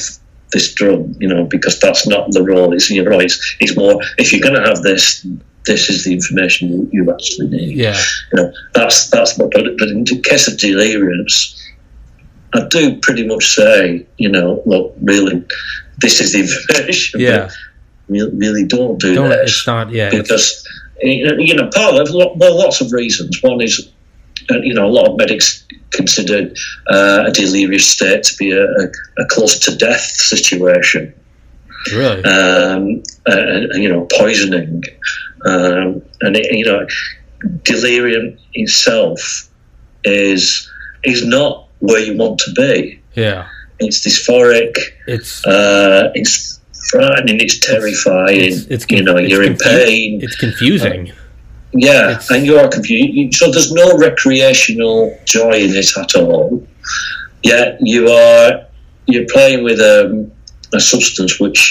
this 0.51 0.73
drug, 0.73 1.15
you 1.19 1.27
know, 1.27 1.45
because 1.45 1.79
that's 1.79 2.07
not 2.07 2.31
the 2.31 2.43
role. 2.43 2.73
It's 2.73 2.89
you're 2.89 3.09
right. 3.09 3.25
It's, 3.25 3.55
it's 3.59 3.75
more 3.75 3.99
if 4.17 4.31
you're 4.31 4.41
going 4.41 4.61
to 4.61 4.67
have 4.69 4.83
this, 4.83 5.25
this 5.65 5.89
is 5.89 6.05
the 6.05 6.13
information 6.13 6.69
you, 6.69 6.89
you 6.91 7.11
actually 7.11 7.47
need. 7.47 7.77
yeah. 7.77 7.99
You 8.31 8.43
know, 8.43 8.53
that's 8.73 9.09
that's 9.09 9.37
what. 9.37 9.51
But, 9.51 9.65
but 9.77 9.89
in 9.89 10.03
the 10.03 10.21
case 10.21 10.47
of 10.47 10.57
deliriants, 10.57 11.59
I 12.53 12.67
do 12.69 12.99
pretty 12.99 13.25
much 13.27 13.45
say, 13.47 14.05
you 14.17 14.29
know, 14.29 14.61
look, 14.65 14.95
really, 15.01 15.43
this 15.99 16.21
is 16.21 16.33
the 16.33 16.41
information. 16.77 17.19
Yeah. 17.19 17.49
Really, 18.21 18.65
don't 18.65 18.99
do 18.99 19.15
Don't, 19.15 19.29
this 19.29 19.65
not. 19.67 19.91
Yeah. 19.91 20.09
Because 20.09 20.67
you 21.01 21.55
know 21.55 21.69
part 21.69 21.95
of 21.95 22.07
well, 22.13 22.57
lots 22.57 22.81
of 22.81 22.91
reasons. 22.91 23.41
One 23.41 23.61
is 23.61 23.91
uh, 24.49 24.59
you 24.59 24.73
know 24.73 24.85
a 24.85 24.93
lot 24.93 25.09
of 25.09 25.17
medics 25.17 25.65
consider 25.91 26.53
uh, 26.87 27.25
a 27.27 27.31
delirious 27.31 27.89
state 27.89 28.23
to 28.23 28.35
be 28.37 28.51
a, 28.51 28.63
a, 28.63 28.91
a 29.19 29.25
close 29.29 29.59
to 29.59 29.75
death 29.75 30.01
situation. 30.01 31.13
Really? 31.91 32.23
um, 32.23 33.03
uh, 33.27 33.59
you 33.73 33.89
know, 33.89 34.07
poisoning, 34.17 34.83
um, 35.45 36.01
and 36.21 36.35
it, 36.37 36.51
you 36.55 36.65
know, 36.65 36.87
delirium 37.63 38.37
itself 38.53 39.49
is 40.03 40.69
is 41.03 41.25
not 41.25 41.67
where 41.79 41.99
you 41.99 42.17
want 42.17 42.39
to 42.39 42.53
be. 42.53 43.01
Yeah. 43.15 43.47
It's 43.79 44.05
dysphoric. 44.05 44.75
It's 45.07 45.45
Uh, 45.45 46.11
it's 46.13 46.59
frightening. 46.93 47.37
It's 47.45 47.57
terrifying. 47.59 48.39
it's, 48.47 48.59
it's 48.73 48.85
you 48.89 49.03
know, 49.07 49.17
it's 49.17 49.29
you're 49.31 49.43
in 49.51 49.57
pain. 49.57 50.21
It's 50.25 50.35
confusing. 50.45 51.11
Yeah, 51.75 52.11
It's- 52.11 52.29
and 52.33 52.45
you 52.45 52.55
are 52.61 52.67
confused. 52.77 53.33
So 53.39 53.51
there's 53.51 53.71
no 53.83 53.87
recreational 53.97 54.97
joy 55.25 55.53
in 55.65 55.71
it 55.81 55.89
at 56.03 56.11
all. 56.15 56.47
Yet 57.43 57.69
you 57.81 58.01
are 58.21 58.49
you're 59.11 59.25
playing 59.35 59.61
with 59.67 59.79
um, 59.93 60.31
a 60.73 60.79
substance 60.79 61.39
which 61.43 61.61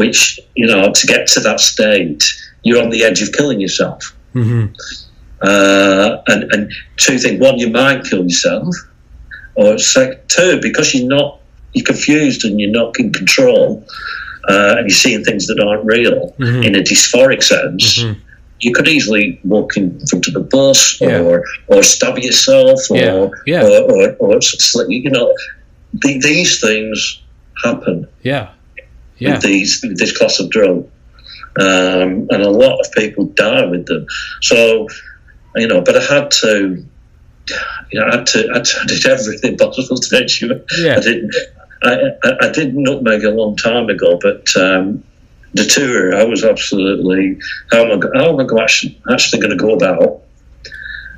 which 0.00 0.20
you 0.60 0.66
know 0.66 0.84
to 0.98 1.06
get 1.06 1.22
to 1.34 1.40
that 1.40 1.60
state 1.60 2.22
you're 2.64 2.82
on 2.82 2.90
the 2.90 3.02
edge 3.08 3.20
of 3.22 3.28
killing 3.38 3.60
yourself. 3.66 4.00
hmm 4.32 4.66
Uh, 5.42 6.22
and 6.28 6.40
and 6.52 6.62
two 7.04 7.18
things: 7.18 7.38
one, 7.40 7.56
you 7.58 7.68
might 7.80 8.00
kill 8.08 8.22
yourself, 8.22 8.72
or 9.54 9.76
sec- 9.78 10.26
two, 10.28 10.52
because 10.68 10.94
you're 10.94 11.08
not 11.18 11.40
you're 11.74 11.84
confused 11.84 12.44
and 12.46 12.60
you're 12.60 12.70
not 12.82 12.90
in 13.02 13.12
control, 13.12 13.84
uh, 14.48 14.74
and 14.78 14.88
you're 14.88 14.96
seeing 14.96 15.22
things 15.24 15.46
that 15.46 15.60
aren't 15.60 15.84
real 15.84 16.34
Mhm. 16.38 16.64
in 16.66 16.74
a 16.74 16.80
dysphoric 16.82 17.42
sense 17.42 17.98
Mhm. 18.02 18.16
you 18.60 18.72
could 18.72 18.88
easily 18.88 19.40
walk 19.44 19.76
in 19.76 19.98
front 20.08 20.26
of 20.28 20.36
a 20.36 20.40
bus 20.40 20.98
Yeah. 21.00 21.20
or 21.20 21.44
or 21.68 21.82
stab 21.82 22.18
yourself 22.18 22.80
or 22.90 22.96
Yeah, 22.96 23.28
yeah. 23.46 23.62
or, 23.64 23.78
or, 23.92 24.16
or 24.18 24.38
you 24.88 25.10
know 25.10 25.32
the, 26.02 26.18
these 26.18 26.60
things 26.60 27.20
happen 27.64 28.06
Yeah. 28.22 28.48
Yeah. 29.18 29.34
with 29.34 29.42
these 29.42 29.80
with 29.82 29.98
this 29.98 30.16
class 30.16 30.40
of 30.40 30.50
drug 30.50 30.88
um, 31.60 32.26
and 32.30 32.42
a 32.42 32.50
lot 32.50 32.80
of 32.80 32.90
people 32.92 33.24
die 33.26 33.66
with 33.66 33.86
them 33.86 34.06
so 34.40 34.86
you 35.56 35.68
know 35.68 35.80
but 35.82 35.96
I 35.96 36.02
had 36.14 36.30
to 36.42 36.82
you 37.92 38.00
know 38.00 38.06
I 38.06 38.16
had 38.16 38.26
to 38.26 38.48
I, 38.50 38.54
had 38.56 38.64
to, 38.64 38.78
I 38.82 38.86
did 38.86 39.06
everything 39.06 39.56
possible 39.58 39.96
to 39.98 40.08
make 40.18 40.28
sure 40.30 40.60
Yeah. 40.80 40.96
I 40.96 41.00
didn't 41.00 41.34
I, 41.82 42.10
I, 42.24 42.46
I 42.46 42.52
did 42.52 42.74
nutmeg 42.74 43.24
a 43.24 43.30
long 43.30 43.56
time 43.56 43.88
ago 43.88 44.18
but 44.20 44.46
um, 44.56 45.02
Datura, 45.54 46.18
I 46.18 46.24
was 46.24 46.44
absolutely 46.44 47.38
how 47.70 47.84
am 47.84 48.02
I, 48.02 48.18
how 48.18 48.38
am 48.38 48.40
I 48.40 48.62
actually, 48.62 48.98
actually 49.10 49.40
going 49.40 49.56
to 49.56 49.62
go 49.62 49.74
about? 49.74 50.22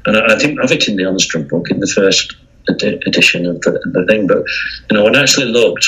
And 0.06 0.16
I, 0.16 0.34
I 0.34 0.38
didn't 0.38 0.58
have 0.58 0.72
it 0.72 0.88
in 0.88 0.96
the 0.96 1.26
drug 1.28 1.48
book 1.48 1.70
in 1.70 1.80
the 1.80 1.86
first 1.86 2.34
edi- 2.68 3.00
edition 3.06 3.46
of 3.46 3.60
the, 3.60 3.72
the 3.92 4.04
thing, 4.06 4.26
but 4.26 4.38
you 4.90 4.96
know 4.96 5.04
when 5.04 5.16
I 5.16 5.22
actually 5.22 5.46
looked 5.46 5.86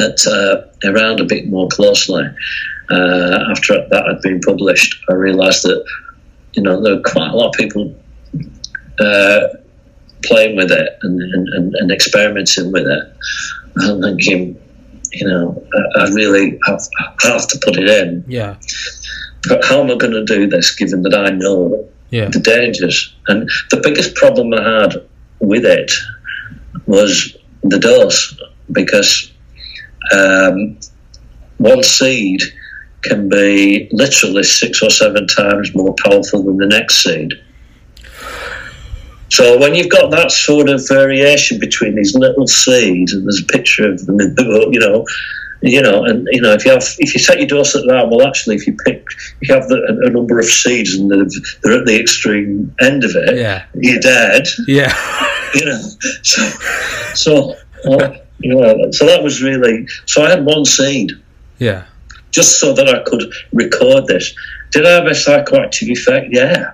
at 0.00 0.26
uh, 0.26 0.62
around 0.84 1.20
a 1.20 1.24
bit 1.24 1.48
more 1.48 1.68
closely 1.68 2.24
uh, 2.90 3.38
after 3.50 3.86
that 3.88 4.06
had 4.06 4.20
been 4.22 4.40
published, 4.40 4.96
I 5.08 5.14
realised 5.14 5.62
that 5.62 5.84
you 6.54 6.62
know 6.62 6.82
there 6.82 6.96
were 6.96 7.02
quite 7.02 7.30
a 7.30 7.36
lot 7.36 7.48
of 7.48 7.54
people 7.54 7.94
uh, 8.98 9.40
playing 10.24 10.56
with 10.56 10.70
it 10.70 10.98
and, 11.02 11.20
and, 11.20 11.74
and, 11.74 11.90
experimenting 11.92 12.72
with 12.72 12.86
it. 12.86 13.16
I'm 13.80 14.00
thinking, 14.02 14.60
you 15.12 15.26
know, 15.26 15.62
I, 15.96 16.02
I 16.02 16.08
really 16.10 16.58
have, 16.66 16.80
have 17.22 17.46
to 17.48 17.58
put 17.62 17.76
it 17.76 17.88
in. 17.88 18.24
Yeah. 18.26 18.56
But 19.48 19.64
how 19.64 19.80
am 19.82 19.90
I 19.90 19.96
going 19.96 20.12
to 20.12 20.24
do 20.24 20.46
this 20.46 20.74
given 20.74 21.02
that 21.02 21.14
I 21.14 21.30
know 21.30 21.88
Yeah. 22.10 22.28
the 22.28 22.40
dangers? 22.40 23.14
And 23.28 23.48
the 23.70 23.80
biggest 23.82 24.14
problem 24.14 24.54
I 24.54 24.82
had 24.82 24.94
with 25.40 25.64
it 25.64 25.90
was 26.86 27.36
the 27.62 27.78
dose 27.78 28.38
because 28.70 29.32
um, 30.14 30.78
one 31.58 31.82
seed 31.82 32.42
can 33.02 33.28
be 33.28 33.88
literally 33.92 34.42
six 34.44 34.82
or 34.82 34.90
seven 34.90 35.26
times 35.26 35.74
more 35.74 35.94
powerful 36.04 36.42
than 36.42 36.56
the 36.56 36.66
next 36.66 37.02
seed. 37.02 37.32
So 39.32 39.58
when 39.58 39.74
you've 39.74 39.88
got 39.88 40.10
that 40.10 40.30
sort 40.30 40.68
of 40.68 40.86
variation 40.86 41.58
between 41.58 41.94
these 41.94 42.14
little 42.14 42.46
seeds, 42.46 43.14
and 43.14 43.24
there's 43.24 43.40
a 43.42 43.46
picture 43.46 43.90
of 43.90 44.04
them 44.04 44.20
in 44.20 44.34
the 44.34 44.44
book, 44.44 44.68
you 44.74 44.80
know, 44.80 45.06
you 45.62 45.80
know, 45.80 46.04
and 46.04 46.28
you 46.32 46.42
know, 46.42 46.52
if 46.52 46.66
you 46.66 46.70
have, 46.72 46.84
if 46.98 47.14
you 47.14 47.20
set 47.20 47.38
your 47.38 47.46
dose 47.46 47.74
at 47.74 47.86
that, 47.86 48.08
well, 48.10 48.26
actually, 48.26 48.56
if 48.56 48.66
you 48.66 48.76
pick, 48.84 49.02
if 49.40 49.48
you 49.48 49.54
have 49.54 49.68
the, 49.68 49.76
a, 49.76 50.08
a 50.08 50.10
number 50.10 50.38
of 50.38 50.44
seeds 50.44 50.94
and 50.96 51.10
they're, 51.10 51.24
they're 51.62 51.80
at 51.80 51.86
the 51.86 51.98
extreme 51.98 52.74
end 52.80 53.04
of 53.04 53.12
it, 53.14 53.38
Yeah. 53.38 53.64
you're 53.74 54.00
dead, 54.00 54.46
Yeah. 54.68 54.92
you 55.54 55.64
know. 55.64 55.80
So, 56.22 56.50
so, 57.14 57.54
well, 57.86 58.14
you 58.40 58.54
know, 58.54 58.90
so 58.90 59.06
that 59.06 59.22
was 59.22 59.40
really. 59.42 59.86
So 60.04 60.24
I 60.24 60.28
had 60.30 60.44
one 60.44 60.66
seed 60.66 61.12
Yeah. 61.58 61.84
just 62.32 62.60
so 62.60 62.74
that 62.74 62.86
I 62.88 63.02
could 63.08 63.22
record 63.52 64.08
this. 64.08 64.34
Did 64.72 64.84
I 64.84 64.90
have 64.90 65.06
a 65.06 65.10
psychoactive 65.10 65.88
effect? 65.88 66.26
Yeah. 66.32 66.72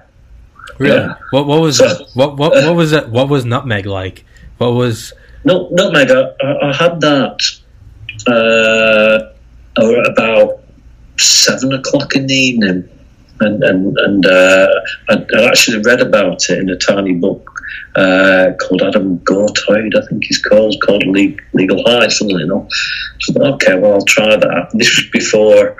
Really? 0.78 0.96
Yeah. 0.96 1.14
What 1.30 1.46
what 1.46 1.60
was 1.60 1.78
So- 1.78 2.06
what 2.14 2.36
what 2.36 2.52
what 2.52 2.76
was 2.76 2.90
that 2.92 3.10
what 3.10 3.28
was 3.28 3.44
nutmeg 3.44 3.86
like? 3.86 4.24
What 4.58 4.72
was 4.74 5.12
No, 5.44 5.68
nutmeg. 5.70 6.10
I, 6.10 6.24
I 6.68 6.72
had 6.74 7.00
that 7.00 7.40
uh, 8.26 9.18
about 10.12 10.60
seven 11.18 11.72
o'clock 11.72 12.14
in 12.16 12.26
the 12.26 12.34
evening, 12.34 12.88
and 13.40 13.62
and 13.62 13.96
and 13.98 14.26
uh, 14.26 14.68
I, 15.08 15.14
I 15.36 15.44
actually 15.46 15.82
read 15.82 16.00
about 16.00 16.42
it 16.48 16.58
in 16.58 16.68
a 16.70 16.76
tiny 16.76 17.14
book 17.14 17.50
uh, 17.96 18.52
called 18.60 18.82
Adam 18.82 19.18
Gottlieb, 19.24 19.92
I 19.96 20.06
think 20.08 20.24
he's 20.24 20.42
called, 20.42 20.76
called 20.84 21.04
Le- 21.06 21.36
Legal 21.54 21.82
High, 21.86 22.08
something. 22.08 22.38
You 22.38 22.46
know. 22.46 22.68
So 23.20 23.34
okay, 23.54 23.78
well, 23.78 23.94
I'll 23.94 24.04
try 24.04 24.36
that. 24.36 24.70
This 24.74 24.96
was 24.96 25.08
before 25.12 25.76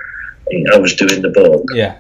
I 0.74 0.78
was 0.78 0.94
doing 0.94 1.20
the 1.22 1.28
book. 1.30 1.64
Yeah. 1.74 1.98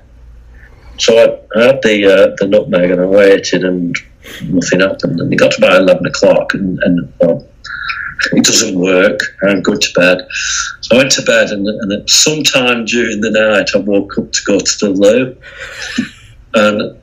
So 0.98 1.16
I, 1.16 1.58
I 1.58 1.66
had 1.66 1.82
the 1.82 2.04
uh, 2.06 2.36
the 2.38 2.46
nutmeg 2.46 2.90
and 2.90 3.00
I 3.00 3.06
waited 3.06 3.64
and 3.64 3.96
nothing 4.44 4.80
happened. 4.80 5.20
And 5.20 5.32
it 5.32 5.36
got 5.36 5.52
to 5.52 5.58
about 5.58 5.82
eleven 5.82 6.06
o'clock 6.06 6.54
and, 6.54 6.78
and 6.82 7.12
well, 7.20 7.46
it 8.32 8.44
doesn't 8.44 8.78
work. 8.78 9.20
I'm 9.42 9.62
going 9.62 9.80
to 9.80 9.92
bed. 9.94 10.26
So 10.80 10.96
I 10.96 10.98
went 10.98 11.12
to 11.12 11.22
bed 11.22 11.50
and, 11.50 11.66
and 11.66 12.10
sometime 12.10 12.84
during 12.84 13.20
the 13.20 13.30
night 13.30 13.70
I 13.74 13.78
woke 13.78 14.18
up 14.18 14.32
to 14.32 14.40
go 14.44 14.58
to 14.58 14.78
the 14.80 14.90
loo. 14.90 15.36
And 16.54 16.98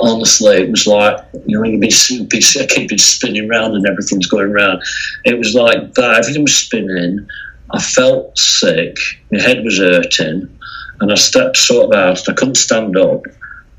honestly, 0.00 0.56
it 0.56 0.70
was 0.70 0.86
like 0.86 1.24
you 1.46 1.58
know 1.58 1.68
you've 1.68 1.80
been, 1.80 1.90
I 1.90 2.66
keep 2.66 2.88
been 2.88 2.98
spinning 2.98 3.48
round 3.48 3.74
and 3.74 3.86
everything's 3.86 4.26
going 4.26 4.52
round. 4.52 4.82
It 5.24 5.38
was 5.38 5.54
like 5.54 5.94
that. 5.94 6.18
Everything 6.18 6.42
was 6.42 6.56
spinning. 6.56 7.26
I 7.70 7.80
felt 7.80 8.38
sick. 8.38 8.96
My 9.30 9.40
head 9.40 9.62
was 9.62 9.78
hurting, 9.78 10.58
and 11.00 11.12
I 11.12 11.14
stepped 11.16 11.56
sort 11.56 11.86
of 11.86 11.92
out. 12.00 12.28
I 12.28 12.32
couldn't 12.34 12.56
stand 12.56 12.96
up, 12.96 13.22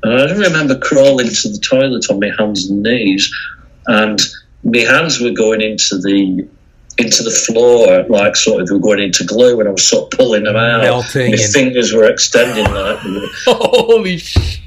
and 0.02 0.12
I 0.14 0.32
remember 0.34 0.78
crawling 0.78 1.28
to 1.28 1.48
the 1.48 1.58
toilet 1.58 2.06
on 2.10 2.20
my 2.20 2.30
hands 2.38 2.68
and 2.70 2.82
knees, 2.82 3.30
and 3.86 4.20
my 4.64 4.78
hands 4.80 5.20
were 5.20 5.30
going 5.30 5.60
into 5.60 5.98
the 5.98 6.46
into 6.98 7.22
the 7.22 7.30
floor, 7.30 8.04
like 8.10 8.36
sort 8.36 8.60
of 8.60 8.68
they 8.68 8.74
were 8.74 8.80
going 8.80 8.98
into 9.00 9.24
glue, 9.24 9.58
and 9.60 9.68
I 9.68 9.72
was 9.72 9.86
sort 9.88 10.12
of 10.12 10.18
pulling 10.18 10.44
them 10.44 10.56
out. 10.56 10.82
Melting 10.82 11.30
My 11.32 11.36
and- 11.42 11.52
fingers 11.52 11.92
were 11.92 12.04
extending 12.04 12.64
like. 12.72 12.98
Holy 13.46 14.18
sh! 14.18 14.60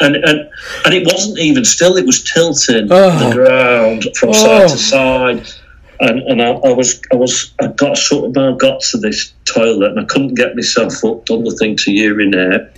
and 0.00 0.16
and 0.16 0.50
and 0.84 0.94
it 0.94 1.04
wasn't 1.06 1.38
even 1.38 1.64
still; 1.64 1.96
it 1.96 2.04
was 2.04 2.22
tilting 2.24 2.88
Oh. 2.90 3.28
the 3.28 3.34
ground 3.34 4.04
from 4.16 4.30
Oh. 4.30 4.32
side 4.32 4.68
to 4.68 4.76
side. 4.78 5.48
And 6.00 6.20
and 6.20 6.42
I, 6.42 6.50
I 6.50 6.72
was 6.72 7.00
I 7.12 7.16
was 7.16 7.52
I 7.60 7.68
got 7.68 7.96
sort 7.96 8.36
of 8.36 8.36
I 8.36 8.56
got 8.56 8.80
to 8.80 8.98
this 8.98 9.32
toilet 9.44 9.92
and 9.92 10.00
I 10.00 10.04
couldn't 10.04 10.34
get 10.34 10.54
myself 10.54 11.04
up, 11.04 11.24
done 11.24 11.44
the 11.44 11.56
thing 11.58 11.76
to 11.76 11.92
urinate, 11.92 12.68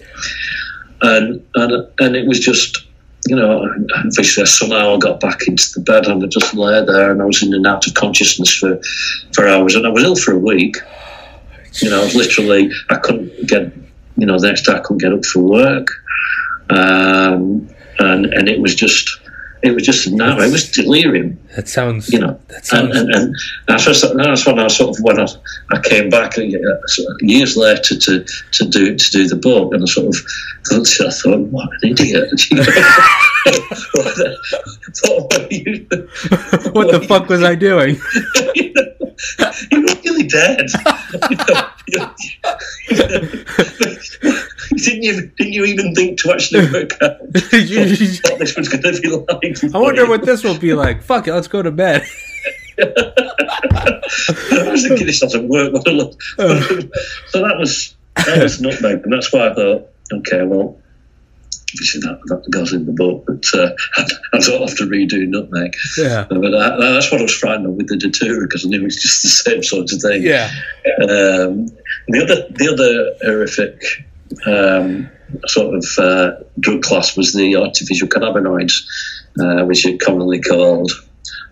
and 1.02 1.44
and 1.54 1.88
and 1.98 2.16
it 2.16 2.26
was 2.26 2.40
just. 2.40 2.84
You 3.26 3.34
know, 3.36 3.68
obviously 3.96 4.44
I 4.44 4.46
somehow 4.46 4.94
I 4.94 4.98
got 4.98 5.20
back 5.20 5.48
into 5.48 5.68
the 5.74 5.80
bed 5.80 6.06
and 6.06 6.24
I 6.24 6.28
just 6.28 6.54
lay 6.54 6.82
there 6.86 7.10
and 7.10 7.20
I 7.20 7.24
was 7.24 7.42
in 7.42 7.52
and 7.52 7.66
out 7.66 7.86
of 7.86 7.92
consciousness 7.92 8.56
for, 8.56 8.80
for 9.34 9.46
hours 9.46 9.74
and 9.74 9.84
I 9.84 9.90
was 9.90 10.04
ill 10.04 10.14
for 10.16 10.32
a 10.32 10.38
week. 10.38 10.76
You 11.82 11.90
know, 11.90 12.00
I 12.00 12.04
was 12.04 12.14
literally 12.14 12.70
I 12.88 12.96
couldn't 12.96 13.46
get 13.46 13.72
you 14.16 14.24
know, 14.24 14.38
the 14.38 14.46
next 14.46 14.62
day 14.62 14.72
I 14.72 14.78
couldn't 14.78 15.02
get 15.02 15.12
up 15.12 15.26
for 15.26 15.40
work 15.40 15.88
um, 16.70 17.68
and 17.98 18.26
and 18.26 18.48
it 18.48 18.60
was 18.60 18.74
just 18.74 19.18
it 19.62 19.72
was 19.72 19.84
just 19.84 20.10
no, 20.12 20.38
it 20.40 20.50
was 20.52 20.70
delirium, 20.70 21.38
That 21.56 21.68
sounds. 21.68 22.12
you 22.12 22.20
know. 22.20 22.38
That 22.48 22.56
And, 22.56 22.64
sounds. 22.92 22.96
and, 22.96 23.14
and 23.14 23.36
that's, 23.66 23.86
what, 23.86 24.16
that's 24.16 24.46
when 24.46 24.58
I 24.58 24.68
sort 24.68 24.96
of 24.96 25.02
when 25.04 25.18
I, 25.20 25.26
I 25.72 25.80
came 25.80 26.08
back 26.10 26.38
uh, 26.38 26.42
years 27.20 27.56
later 27.56 27.96
to, 27.96 28.24
to 28.52 28.64
do 28.68 28.96
to 28.96 29.10
do 29.10 29.28
the 29.28 29.36
book, 29.36 29.72
and 29.74 29.82
I 29.82 29.86
sort 29.86 30.06
of 30.08 30.16
looked 30.70 31.00
at 31.00 31.06
I 31.06 31.10
thought, 31.10 31.40
what 31.48 31.68
an 31.82 31.90
idiot! 31.90 32.42
You 32.50 32.56
know? 32.58 32.64
What 33.94 34.18
what 36.74 36.74
what 36.74 36.90
the 36.92 37.00
fuck 37.08 37.28
was 37.28 37.42
I 37.42 37.54
doing? 37.54 37.98
you 39.70 39.82
were 39.82 39.94
really 40.04 40.26
dead. 40.26 40.66
didn't 44.76 45.02
you? 45.02 45.30
Didn't 45.36 45.52
you 45.52 45.64
even 45.64 45.94
think 45.94 46.20
to 46.20 46.32
actually 46.32 46.60
work 46.72 46.90
out 47.02 47.20
what 47.20 47.32
this 48.38 48.56
was 48.56 48.68
going 48.68 48.82
to 48.82 49.00
be 49.00 49.08
like? 49.08 49.74
I 49.74 49.78
wonder 49.78 50.08
what 50.08 50.24
this 50.24 50.44
will 50.44 50.58
be 50.58 50.74
like. 50.74 51.02
Fuck 51.02 51.28
it, 51.28 51.34
let's 51.34 51.48
go 51.48 51.62
to 51.62 51.70
bed. 51.70 52.06
I 52.78 54.02
was 54.70 54.86
thinking 54.86 55.06
this 55.06 55.20
doesn't 55.20 55.48
work. 55.48 55.74
Uh. 55.74 55.82
so 57.26 57.42
that 57.42 57.56
was 57.58 57.96
that 58.16 58.42
was 58.42 58.60
nutmeg, 58.60 59.02
and 59.02 59.12
that's 59.12 59.32
why 59.32 59.48
I 59.48 59.54
thought, 59.54 59.88
okay, 60.12 60.44
well, 60.44 60.80
obviously 61.74 62.00
that, 62.00 62.20
that 62.26 62.50
goes 62.50 62.72
in 62.72 62.86
the 62.86 62.92
book, 62.92 63.24
but 63.26 63.44
uh, 63.54 63.70
I, 64.32 64.38
don't 64.38 64.68
have 64.68 64.76
to 64.78 64.84
redo 64.84 65.26
nutmeg. 65.26 65.74
Yeah. 65.96 66.26
But 66.28 66.54
I, 66.54 66.92
that's 66.92 67.10
what 67.10 67.20
I 67.20 67.24
was 67.24 67.34
frightened 67.34 67.66
of 67.66 67.74
with 67.74 67.88
the 67.88 67.96
Datura 67.96 68.40
because 68.42 68.64
I 68.64 68.68
knew 68.68 68.80
it 68.80 68.84
was 68.84 69.02
just 69.02 69.22
the 69.22 69.28
same 69.50 69.62
sort 69.62 69.92
of 69.92 70.00
thing. 70.00 70.22
Yeah. 70.22 70.50
Um, 71.02 71.66
the 72.08 72.22
other 72.22 72.48
the 72.50 72.72
other 72.72 73.26
horrific 73.26 73.82
um, 74.46 75.10
sort 75.46 75.74
of 75.74 75.84
uh, 75.98 76.42
drug 76.58 76.82
class 76.82 77.16
was 77.16 77.34
the 77.34 77.56
artificial 77.56 78.08
cannabinoids, 78.08 78.84
uh, 79.40 79.64
which 79.64 79.84
are 79.86 79.96
commonly 79.98 80.40
called 80.40 80.90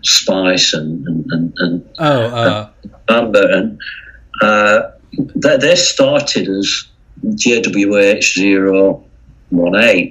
spice 0.01 0.73
and 0.73 1.05
and, 1.07 1.25
and, 1.31 1.53
and 1.57 1.89
Oh, 1.99 2.21
uh, 2.23 2.69
amber, 3.09 3.51
and 3.51 3.79
uh, 4.41 4.91
they, 5.35 5.57
they 5.57 5.75
started 5.75 6.49
as 6.49 6.85
JWH 7.23 8.37
018, 9.53 10.09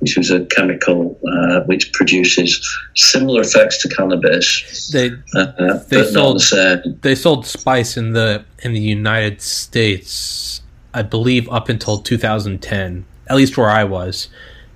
which 0.00 0.16
was 0.16 0.30
a 0.30 0.44
chemical 0.46 1.18
uh, 1.32 1.60
which 1.62 1.92
produces 1.92 2.60
similar 2.94 3.40
effects 3.42 3.80
to 3.82 3.88
cannabis, 3.88 4.88
they 4.92 5.10
uh, 5.34 5.78
They 5.88 6.02
but 6.02 6.12
not 6.12 6.12
sold- 6.12 6.36
the 6.36 6.40
same. 6.84 6.98
they 7.02 7.14
sold 7.14 7.46
spice 7.46 7.96
in 7.96 8.12
the 8.12 8.44
in 8.62 8.72
the 8.72 8.80
United 8.80 9.40
States, 9.40 10.62
I 10.94 11.02
believe, 11.02 11.48
up 11.50 11.68
until 11.68 11.98
2010, 11.98 13.04
at 13.28 13.36
least 13.36 13.56
where 13.56 13.70
I 13.70 13.84
was. 13.84 14.28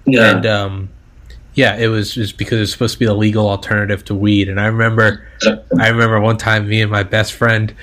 Yeah, 0.07 0.31
And 0.37 0.47
um, 0.47 0.89
yeah, 1.55 1.77
it 1.77 1.89
was 1.89 2.15
just 2.15 2.39
because 2.39 2.57
it 2.59 2.61
was 2.61 2.73
supposed 2.73 2.95
to 2.95 2.99
be 2.99 3.05
a 3.07 3.15
legal 3.15 3.49
alternative 3.49 4.05
to 4.07 4.15
weed. 4.15 4.49
And 4.49 4.59
I 4.61 4.67
remember, 4.67 5.27
I 5.79 5.89
remember 5.89 6.21
one 6.21 6.37
time, 6.39 6.69
me 6.69 6.81
and 6.81 6.91
my 6.91 7.03
best 7.03 7.33
friend, 7.35 7.75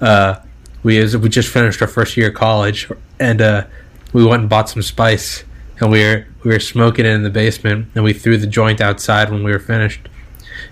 uh, 0.00 0.36
we 0.82 1.00
was- 1.00 1.16
we 1.16 1.28
just 1.28 1.48
finished 1.48 1.80
our 1.82 1.88
first 1.88 2.16
year 2.16 2.28
of 2.28 2.34
college, 2.34 2.88
and 3.18 3.40
uh, 3.42 3.64
we 4.12 4.24
went 4.24 4.42
and 4.42 4.48
bought 4.50 4.68
some 4.68 4.82
spice, 4.82 5.42
and 5.80 5.90
we 5.90 6.02
were 6.04 6.26
we 6.44 6.50
were 6.50 6.60
smoking 6.60 7.04
it 7.06 7.10
in 7.10 7.22
the 7.22 7.30
basement, 7.30 7.88
and 7.94 8.04
we 8.04 8.12
threw 8.12 8.36
the 8.36 8.46
joint 8.46 8.80
outside 8.80 9.30
when 9.30 9.42
we 9.44 9.50
were 9.52 9.58
finished. 9.58 10.08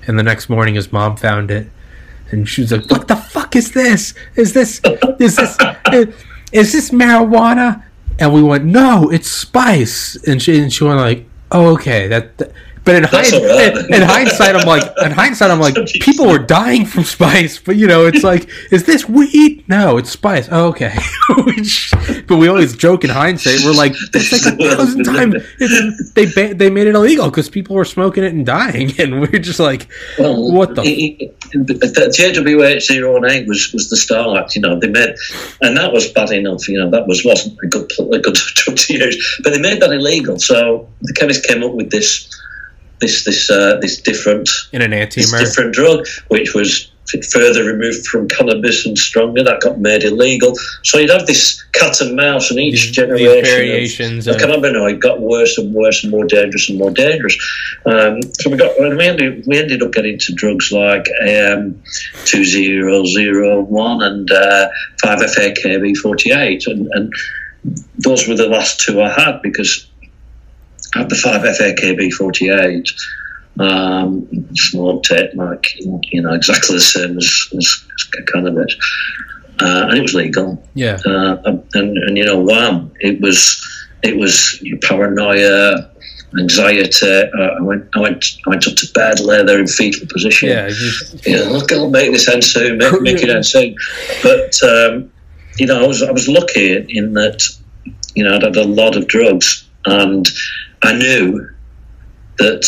And 0.06 0.18
the 0.18 0.22
next 0.22 0.48
morning, 0.48 0.74
his 0.74 0.92
mom 0.92 1.16
found 1.16 1.50
it, 1.50 1.68
and 2.30 2.48
she 2.48 2.62
was 2.62 2.72
like, 2.72 2.90
"What 2.90 3.08
the 3.08 3.16
fuck 3.16 3.56
is 3.56 3.72
this? 3.72 4.14
Is 4.36 4.52
this 4.52 4.80
is 5.18 5.36
this 5.36 5.56
is 6.52 6.72
this 6.72 6.90
marijuana?" 6.90 7.82
And 8.18 8.32
we 8.32 8.42
went, 8.42 8.64
"No, 8.64 9.10
it's 9.10 9.30
spice." 9.30 10.16
And 10.26 10.40
she 10.42 10.60
and 10.60 10.72
she 10.72 10.84
went 10.84 10.98
like, 10.98 11.26
"Oh, 11.50 11.72
okay, 11.74 12.06
that." 12.08 12.38
that- 12.38 12.52
but 12.84 12.94
in, 12.96 13.04
hind- 13.04 13.32
in, 13.32 13.94
in 13.94 14.02
hindsight, 14.02 14.56
I'm 14.56 14.66
like, 14.66 14.82
in 15.04 15.12
hindsight, 15.12 15.50
I'm 15.50 15.60
like, 15.60 15.74
people 16.00 16.26
were 16.26 16.38
dying 16.38 16.84
from 16.84 17.04
spice, 17.04 17.58
but 17.58 17.76
you 17.76 17.86
know, 17.86 18.06
it's 18.06 18.24
like, 18.24 18.48
is 18.70 18.84
this 18.84 19.08
weed? 19.08 19.64
No, 19.68 19.98
it's 19.98 20.10
spice. 20.10 20.48
Oh, 20.50 20.66
okay. 20.68 20.96
But 22.26 22.36
we 22.38 22.48
always 22.48 22.76
joke 22.76 23.04
in 23.04 23.10
hindsight. 23.10 23.60
We're 23.64 23.72
like, 23.74 23.94
that's 24.12 24.32
like 24.32 24.54
a 24.54 24.56
thousand 24.76 25.04
times. 25.04 25.34
They 26.14 26.26
ba- 26.26 26.54
they 26.54 26.70
made 26.70 26.86
it 26.86 26.94
illegal 26.94 27.30
because 27.30 27.48
people 27.48 27.76
were 27.76 27.84
smoking 27.84 28.24
it 28.24 28.32
and 28.32 28.46
dying, 28.46 28.92
and 28.98 29.20
we're 29.20 29.38
just 29.38 29.60
like, 29.60 29.88
Well, 30.18 30.52
what 30.52 30.74
the? 30.74 30.82
it- 30.82 31.38
the 31.52 31.74
JWH 31.74 32.90
018 32.90 33.46
was, 33.46 33.70
was 33.74 33.90
the 33.90 33.96
start, 33.96 34.54
you 34.56 34.62
know, 34.62 34.78
they 34.80 34.88
made, 34.88 35.14
and 35.60 35.76
that 35.76 35.92
was 35.92 36.08
bad 36.12 36.30
enough, 36.30 36.66
you 36.68 36.78
know, 36.78 36.88
that 36.90 37.06
was, 37.06 37.24
wasn't 37.26 37.58
a 37.62 37.66
good, 37.66 37.90
a 37.98 38.18
good 38.20 38.34
drug 38.34 38.76
to 38.78 38.94
use, 38.94 39.40
but 39.44 39.50
they 39.52 39.60
made 39.60 39.80
that 39.82 39.92
illegal, 39.92 40.38
so 40.38 40.88
the 41.02 41.12
chemist 41.12 41.44
came 41.46 41.62
up 41.62 41.72
with 41.72 41.90
this, 41.90 42.26
this, 43.02 43.24
this, 43.24 43.50
uh, 43.50 43.76
this 43.80 44.00
different, 44.00 44.48
in 44.72 44.80
an 44.80 44.90
this 44.90 45.30
different 45.30 45.74
drug, 45.74 46.06
which 46.28 46.54
was 46.54 46.88
further 47.30 47.64
removed 47.64 48.06
from 48.06 48.28
cannabis 48.28 48.86
and 48.86 48.96
stronger, 48.96 49.42
that 49.42 49.60
got 49.60 49.78
made 49.78 50.04
illegal, 50.04 50.54
so 50.82 50.98
you'd 50.98 51.10
have 51.10 51.26
this 51.26 51.62
cat 51.72 52.00
and 52.00 52.14
mouse, 52.16 52.50
and 52.50 52.60
each 52.60 52.72
These, 52.72 52.82
these 52.84 52.96
generation 52.96 53.38
of- 53.38 53.44
variations 53.44 54.24
the 54.24 54.34
of 54.34 54.40
cannabinoid 54.40 55.00
got 55.00 55.20
worse 55.20 55.58
and 55.58 55.74
worse 55.74 56.04
and 56.04 56.12
more 56.12 56.24
dangerous 56.24 56.70
and 56.70 56.78
more 56.78 56.92
dangerous. 56.92 57.36
Um, 57.84 58.22
so 58.22 58.48
we 58.50 58.56
got 58.56 58.78
we 58.78 59.06
ended, 59.06 59.44
we 59.46 59.58
ended 59.58 59.82
up 59.82 59.92
getting 59.92 60.18
to 60.20 60.32
drugs 60.34 60.70
like 60.72 61.06
AM 61.26 61.82
two 62.24 62.44
zero 62.44 63.04
zero 63.04 63.60
one 63.60 64.02
and 64.02 64.30
uh, 64.30 64.68
five 65.02 65.18
FAKB 65.18 65.96
forty 65.96 66.30
eight, 66.30 66.66
and, 66.66 66.86
and 66.92 67.12
those 67.98 68.26
were 68.26 68.36
the 68.36 68.48
last 68.48 68.80
two 68.80 69.02
I 69.02 69.10
had 69.10 69.42
because 69.42 69.86
had 70.94 71.08
the 71.08 71.16
five 71.16 71.42
FAKB 71.42 72.12
forty 72.12 72.50
eight. 72.50 72.88
Um, 73.60 74.26
smoked 74.54 75.10
it 75.10 75.36
like 75.36 75.74
you 75.78 76.22
know 76.22 76.32
exactly 76.32 76.76
the 76.76 76.80
same 76.80 77.18
as, 77.18 77.48
as, 77.54 77.84
as 77.94 78.24
cannabis, 78.32 78.74
uh, 79.60 79.88
and 79.88 79.98
it 79.98 80.00
was 80.00 80.14
legal 80.14 80.66
yeah, 80.74 80.98
uh, 81.04 81.36
and, 81.44 81.64
and 81.74 82.16
you 82.16 82.24
know, 82.24 82.40
wham! 82.40 82.90
It 83.00 83.20
was 83.20 83.60
it 84.02 84.16
was 84.16 84.62
paranoia, 84.82 85.90
anxiety. 86.38 87.06
Uh, 87.06 87.58
I 87.58 87.60
went 87.60 87.88
I 87.94 88.00
went 88.00 88.24
I 88.46 88.50
went 88.50 88.66
up 88.66 88.74
to 88.74 88.86
bed, 88.94 89.20
lay 89.20 89.44
there 89.44 89.58
in 89.58 89.66
fetal 89.66 90.06
position. 90.10 90.48
yeah. 90.48 90.68
you 90.68 90.92
You 91.24 91.36
know, 91.36 91.52
look, 91.52 91.72
I'll 91.72 91.90
make 91.90 92.12
this 92.12 92.28
end 92.28 92.44
soon, 92.44 92.78
make, 92.78 93.02
make 93.02 93.22
it 93.22 93.28
end 93.28 93.46
soon. 93.46 93.76
But 94.22 94.54
um, 94.62 95.12
you 95.58 95.66
know, 95.66 95.84
I 95.84 95.86
was 95.86 96.02
I 96.02 96.10
was 96.10 96.28
lucky 96.28 96.74
in 96.88 97.14
that 97.14 97.42
you 98.14 98.24
know 98.24 98.34
I'd 98.34 98.42
had 98.42 98.56
a 98.56 98.64
lot 98.64 98.96
of 98.96 99.06
drugs, 99.08 99.68
and 99.84 100.26
I 100.82 100.92
knew 100.94 101.48
that 102.38 102.64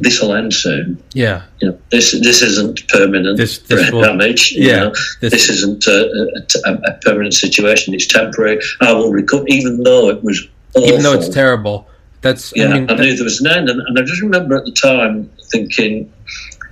this 0.00 0.20
will 0.20 0.32
end 0.34 0.52
soon. 0.54 1.02
yeah. 1.12 1.42
You 1.60 1.68
know, 1.70 1.78
this 1.90 2.12
this 2.20 2.40
isn't 2.42 2.86
permanent 2.88 3.36
This- 3.36 3.58
this 3.58 3.90
will- 3.90 4.02
damage. 4.02 4.52
you 4.52 4.68
yeah, 4.68 4.76
know. 4.84 4.90
this- 5.20 5.32
this, 5.32 5.48
isn't 5.48 5.84
a, 5.86 6.40
a, 6.66 6.72
a 6.72 6.92
permanent 7.02 7.34
situation. 7.34 7.94
It's 7.94 8.06
temporary. 8.06 8.60
I 8.80 8.92
will 8.92 9.10
recover, 9.10 9.44
even 9.48 9.82
though 9.82 10.08
it 10.10 10.22
was 10.22 10.46
awful. 10.74 10.88
Even 10.88 11.02
though 11.02 11.14
it's 11.14 11.28
terrible, 11.28 11.88
that's 12.22 12.52
Yeah, 12.54 12.66
I 12.66 12.70
I, 12.70 12.74
mean, 12.74 12.86
that- 12.86 12.98
knew 13.00 13.14
there 13.16 13.24
was 13.24 13.40
an 13.40 13.48
end, 13.48 13.68
and, 13.68 13.80
and 13.80 13.98
I 13.98 14.02
just 14.02 14.22
remember 14.22 14.56
at 14.56 14.64
the 14.64 14.72
time 14.72 15.30
thinking, 15.50 16.12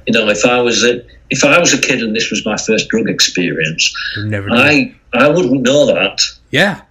you 0.06 0.12
know, 0.12 0.28
if 0.28 0.44
I 0.44 0.60
was 0.60 0.84
a 0.84 1.02
if 1.30 1.42
I 1.44 1.58
was 1.58 1.74
a 1.74 1.80
kid 1.80 2.02
and 2.02 2.14
this 2.14 2.30
was 2.30 2.44
my 2.46 2.56
first 2.56 2.88
drug 2.88 3.08
experience, 3.10 3.92
never. 4.18 4.48
I 4.52 4.94
I 5.12 5.28
wouldn't 5.28 5.62
know 5.62 5.86
that, 5.86 6.20
yeah, 6.52 6.82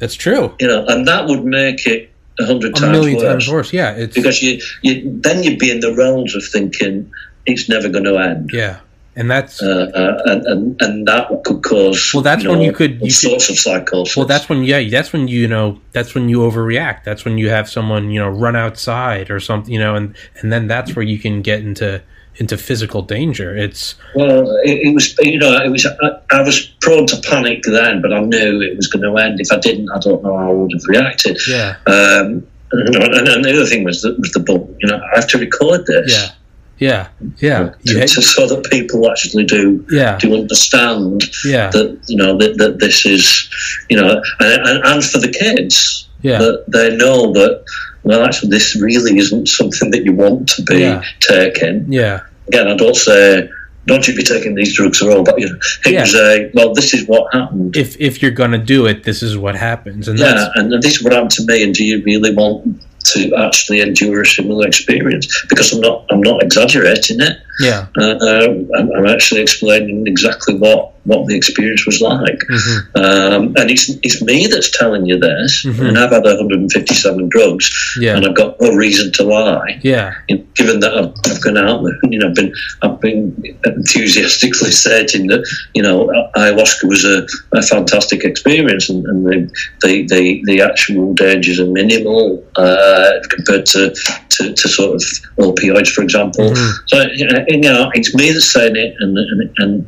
that's 0.00 0.14
true. 0.16 0.54
you 0.58 0.66
know, 0.66 0.84
and 0.86 1.06
that 1.06 1.26
would 1.28 1.44
make 1.44 1.86
it 1.86 2.10
a 2.38 2.44
hundred 2.46 2.74
times 2.74 2.92
million 2.92 3.16
worse. 3.18 3.26
times 3.26 3.48
worse. 3.48 3.72
Yeah, 3.72 3.92
it's 3.92 4.14
Because 4.14 4.42
you, 4.42 4.60
you 4.82 5.02
then 5.20 5.42
you'd 5.42 5.58
be 5.58 5.70
in 5.70 5.80
the 5.80 5.94
realms 5.94 6.34
of 6.34 6.44
thinking 6.44 7.10
it's 7.46 7.68
never 7.68 7.88
going 7.88 8.04
to 8.04 8.16
end. 8.18 8.50
yeah, 8.52 8.80
and 9.16 9.30
that's 9.30 9.62
uh, 9.62 9.90
uh, 9.94 10.22
and, 10.26 10.46
and 10.46 10.82
and 10.82 11.06
that 11.06 11.28
could 11.44 11.62
cause 11.62 12.10
Well, 12.14 12.22
that's 12.22 12.44
when 12.44 12.60
you 12.62 12.72
could- 12.72 13.00
all 13.00 13.06
you 13.08 13.14
could- 13.14 13.34
of 13.34 13.42
psychosis. 13.42 14.16
Well, 14.16 14.26
that's 14.26 14.48
when 14.48 14.64
yeah, 14.64 14.82
that's 14.90 15.12
when 15.12 15.28
you 15.28 15.46
know 15.46 15.80
that's 15.92 16.14
when 16.14 16.28
you 16.28 16.38
overreact. 16.38 17.04
That's 17.04 17.24
when 17.24 17.38
you 17.38 17.50
have 17.50 17.68
someone 17.68 18.10
you 18.10 18.18
know 18.20 18.28
run 18.30 18.56
outside 18.56 19.30
or 19.30 19.38
something, 19.40 19.72
you 19.72 19.78
know, 19.78 19.94
and 19.94 20.16
and 20.40 20.50
then 20.52 20.66
that's 20.66 20.96
where 20.96 21.04
you 21.04 21.18
can 21.18 21.42
get 21.42 21.60
into 21.60 22.02
into 22.36 22.56
physical 22.56 23.02
danger. 23.02 23.56
It's 23.56 23.94
well, 24.14 24.50
it, 24.64 24.88
it 24.88 24.94
was 24.94 25.16
you 25.18 25.38
know 25.38 25.52
it 25.62 25.68
was 25.70 25.86
I, 26.30 26.42
was 26.42 26.66
prone 26.80 27.06
to 27.06 27.16
panic 27.28 27.62
then, 27.64 28.02
but 28.02 28.12
I 28.12 28.20
knew 28.20 28.60
it 28.62 28.76
was 28.76 28.88
going 28.88 29.02
to 29.02 29.16
end. 29.22 29.40
If 29.40 29.52
I 29.52 29.58
didn't, 29.58 29.90
I 29.90 29.98
don't 30.00 30.22
know 30.22 30.36
how 30.36 30.50
I 30.50 30.52
would 30.52 30.72
have 30.72 30.82
reacted. 30.88 31.38
yeah, 31.48 31.76
Um, 31.86 32.46
and, 32.72 33.28
and 33.28 33.44
the 33.44 33.52
other 33.52 33.66
thing 33.66 33.84
was 33.84 34.02
the, 34.02 34.14
was 34.18 34.32
the 34.32 34.40
book. 34.40 34.68
You 34.80 34.88
know, 34.88 34.96
I 35.12 35.14
have 35.16 35.28
to 35.28 35.38
record 35.38 35.86
this. 35.86 36.12
yeah, 36.12 36.30
yeah, 36.78 37.08
yeah, 37.38 37.70
To, 37.86 38.06
to- 38.06 38.22
so 38.22 38.48
that 38.48 38.68
people 38.70 39.08
actually 39.10 39.44
do 39.44 39.86
yeah, 39.90 40.18
do 40.18 40.34
understand 40.34 41.22
yeah, 41.44 41.70
that 41.70 42.00
you 42.08 42.16
know 42.16 42.36
that, 42.38 42.58
that 42.58 42.80
this 42.80 43.06
is 43.06 43.48
you 43.88 43.96
know 43.96 44.20
and, 44.40 44.66
and, 44.68 44.84
and 44.84 45.04
for 45.04 45.18
the 45.18 45.28
kids 45.30 46.08
yeah, 46.22 46.38
that 46.38 46.64
they 46.68 46.96
know 46.96 47.32
that 47.32 47.62
well 48.04 48.22
actually 48.24 48.50
this 48.50 48.76
really 48.80 49.18
isn't 49.18 49.48
something 49.48 49.90
that 49.90 50.04
you 50.04 50.12
want 50.12 50.48
to 50.50 50.62
be 50.62 50.78
Yeah. 50.80 51.02
taking. 51.20 51.86
Yeah, 51.92 52.20
again 52.48 52.68
i 52.68 52.76
don't 52.76 52.96
say 52.96 53.48
don't 53.86 54.06
you 54.08 54.14
be 54.16 54.22
taking 54.22 54.54
these 54.54 54.74
drugs 54.76 55.02
at 55.02 55.08
all 55.10 55.22
but 55.24 55.38
you 55.40 55.48
know 55.48 55.58
it 55.86 55.92
Yeah. 55.92 56.00
was 56.02 56.14
a 56.14 56.50
well 56.54 56.72
this 56.74 56.94
is 56.94 57.06
what 57.06 57.32
happened. 57.34 57.76
If 57.76 58.00
if 58.00 58.22
you're 58.22 58.30
gonna 58.42 58.58
do 58.76 58.86
it, 58.86 59.04
this 59.04 59.22
is 59.22 59.36
what 59.36 59.54
happens, 59.56 60.08
and 60.08 60.18
yeah 60.18 60.34
that's 60.34 60.50
and 60.56 60.82
this 60.82 60.96
is 60.96 61.02
what 61.02 61.12
happened 61.12 61.32
to 61.32 61.44
me 61.46 61.62
and 61.64 61.74
do 61.74 61.84
you 61.84 62.02
really 62.04 62.34
want 62.34 62.80
to 63.12 63.34
actually 63.36 63.80
endure 63.82 64.22
a 64.22 64.26
similar 64.26 64.66
experience? 64.66 65.26
Because 65.50 65.72
i'm 65.74 65.80
not 65.82 66.06
i'm 66.10 66.20
not 66.30 66.42
exaggerating 66.42 67.20
it 67.20 67.36
yeah, 67.60 67.86
uh, 67.98 68.14
uh, 68.20 68.48
I'm, 68.76 68.90
I'm 68.96 69.06
actually 69.06 69.40
explaining 69.42 70.06
exactly 70.06 70.54
what 70.56 70.92
what 71.04 71.26
the 71.28 71.36
experience 71.36 71.84
was 71.84 72.00
like. 72.00 72.38
Mm-hmm. 72.50 72.78
Um, 72.96 73.42
and 73.58 73.70
it's 73.70 73.90
it's 74.02 74.22
me 74.22 74.46
that's 74.46 74.70
telling 74.70 75.04
you 75.04 75.18
this, 75.18 75.64
Mhm. 75.66 75.88
and 75.88 75.98
I've 75.98 76.12
had 76.12 76.24
157 76.24 77.28
drugs, 77.28 77.70
Yeah. 78.00 78.16
and 78.16 78.24
I've 78.26 78.34
got 78.34 78.56
no 78.60 78.70
reason 78.72 79.12
to 79.12 79.22
lie. 79.24 79.78
Yeah. 79.82 80.12
You 80.28 80.38
know, 80.38 80.44
given 80.54 80.80
that 80.80 80.94
I've, 80.96 81.12
I've 81.30 81.42
gone 81.42 81.58
out 81.58 81.82
there, 81.84 81.98
you 82.10 82.18
know, 82.18 82.28
I've 82.28 82.34
been 82.34 82.54
I've 82.82 83.00
been 83.00 83.56
enthusiastically 83.66 84.70
stating 84.84 85.26
that 85.28 85.44
you 85.74 85.82
know 85.82 86.06
ayahuasca 86.36 86.84
was 86.88 87.04
a, 87.04 87.26
a 87.56 87.62
fantastic 87.62 88.24
experience, 88.24 88.88
and, 88.88 89.04
and 89.06 89.26
the, 89.26 89.50
the 89.82 90.06
the 90.08 90.42
the 90.46 90.60
actual 90.62 91.12
dangers 91.14 91.60
are 91.60 91.66
minimal 91.66 92.42
uh, 92.56 93.10
compared 93.30 93.66
to, 93.66 93.94
to 94.30 94.52
to 94.54 94.68
sort 94.68 94.94
of 94.94 95.02
opioids, 95.38 95.88
for 95.92 96.02
example. 96.02 96.50
Mhm. 96.50 96.72
So 96.86 97.02
you 97.14 97.26
know, 97.26 97.43
you 97.48 97.60
know, 97.60 97.90
it's 97.94 98.14
me 98.14 98.32
that's 98.32 98.52
saying 98.52 98.76
it, 98.76 98.94
and 99.00 99.16
and 99.18 99.50
and, 99.58 99.86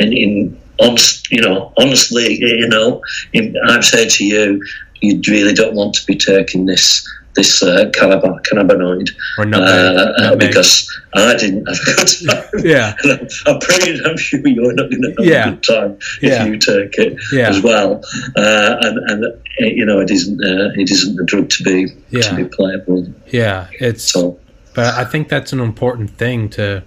and 0.00 0.12
in 0.12 0.60
honest, 0.80 1.30
you 1.32 1.40
know, 1.42 1.72
honestly, 1.76 2.38
you 2.40 2.68
know, 2.68 3.02
in, 3.32 3.54
I'm 3.66 3.82
saying 3.82 4.10
to 4.10 4.24
you, 4.24 4.62
you 5.00 5.20
really 5.28 5.54
don't 5.54 5.74
want 5.74 5.94
to 5.94 6.06
be 6.06 6.16
taking 6.16 6.66
this 6.66 7.06
this 7.34 7.62
uh, 7.62 7.88
cannab- 7.94 8.42
cannabinoid 8.50 9.08
uh, 9.38 9.42
uh, 9.60 10.34
because 10.36 10.88
I 11.14 11.36
didn't 11.36 11.66
have 11.66 11.78
a 11.78 11.94
good 11.94 12.08
time. 12.26 12.64
Yeah. 12.64 12.94
And 13.04 13.12
I'm, 13.12 13.28
I'm 13.46 13.60
pretty 13.60 13.96
damn 14.02 14.16
sure 14.16 14.40
you're 14.44 14.72
not 14.72 14.90
going 14.90 15.02
to 15.02 15.14
have 15.18 15.24
Yeah. 15.26 15.48
a 15.48 15.50
good 15.52 15.62
time 15.62 15.92
if 16.20 16.22
Yeah. 16.22 16.46
you 16.46 16.58
take 16.58 16.98
it 16.98 17.16
Yeah. 17.32 17.48
as 17.50 17.62
well. 17.62 18.02
Uh, 18.36 18.76
and 18.80 18.98
and 19.10 19.24
uh, 19.24 19.28
you 19.60 19.84
know, 19.86 20.00
it 20.00 20.10
isn't 20.10 20.42
uh, 20.42 20.70
it 20.74 20.90
isn't 20.90 21.20
a 21.20 21.24
drug 21.26 21.48
to 21.50 21.62
be 21.62 21.94
Yeah. 22.10 22.22
to 22.22 22.34
be 22.34 22.44
with. 22.88 23.14
Yeah. 23.28 23.68
It's 23.78 24.02
So 24.10 24.40
but 24.78 24.94
I 24.94 25.04
think 25.04 25.28
that's 25.28 25.52
an 25.52 25.58
important 25.58 26.08
thing 26.10 26.48
to 26.50 26.84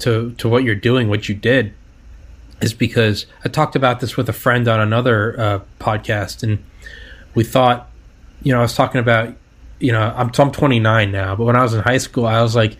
to 0.00 0.32
to 0.32 0.46
what 0.46 0.62
you're 0.62 0.74
doing, 0.74 1.08
what 1.08 1.26
you 1.26 1.34
did, 1.34 1.72
is 2.60 2.74
because 2.74 3.24
I 3.42 3.48
talked 3.48 3.76
about 3.76 4.00
this 4.00 4.18
with 4.18 4.28
a 4.28 4.34
friend 4.34 4.68
on 4.68 4.78
another 4.78 5.40
uh, 5.40 5.60
podcast, 5.80 6.42
and 6.42 6.62
we 7.34 7.44
thought, 7.44 7.88
you 8.42 8.52
know, 8.52 8.58
I 8.58 8.60
was 8.60 8.74
talking 8.74 9.00
about, 9.00 9.34
you 9.80 9.90
know, 9.90 10.02
I'm 10.14 10.30
I'm 10.38 10.52
29 10.52 11.10
now, 11.10 11.34
but 11.34 11.44
when 11.44 11.56
I 11.56 11.62
was 11.62 11.72
in 11.72 11.80
high 11.80 11.96
school, 11.96 12.26
I 12.26 12.42
was 12.42 12.54
like, 12.54 12.76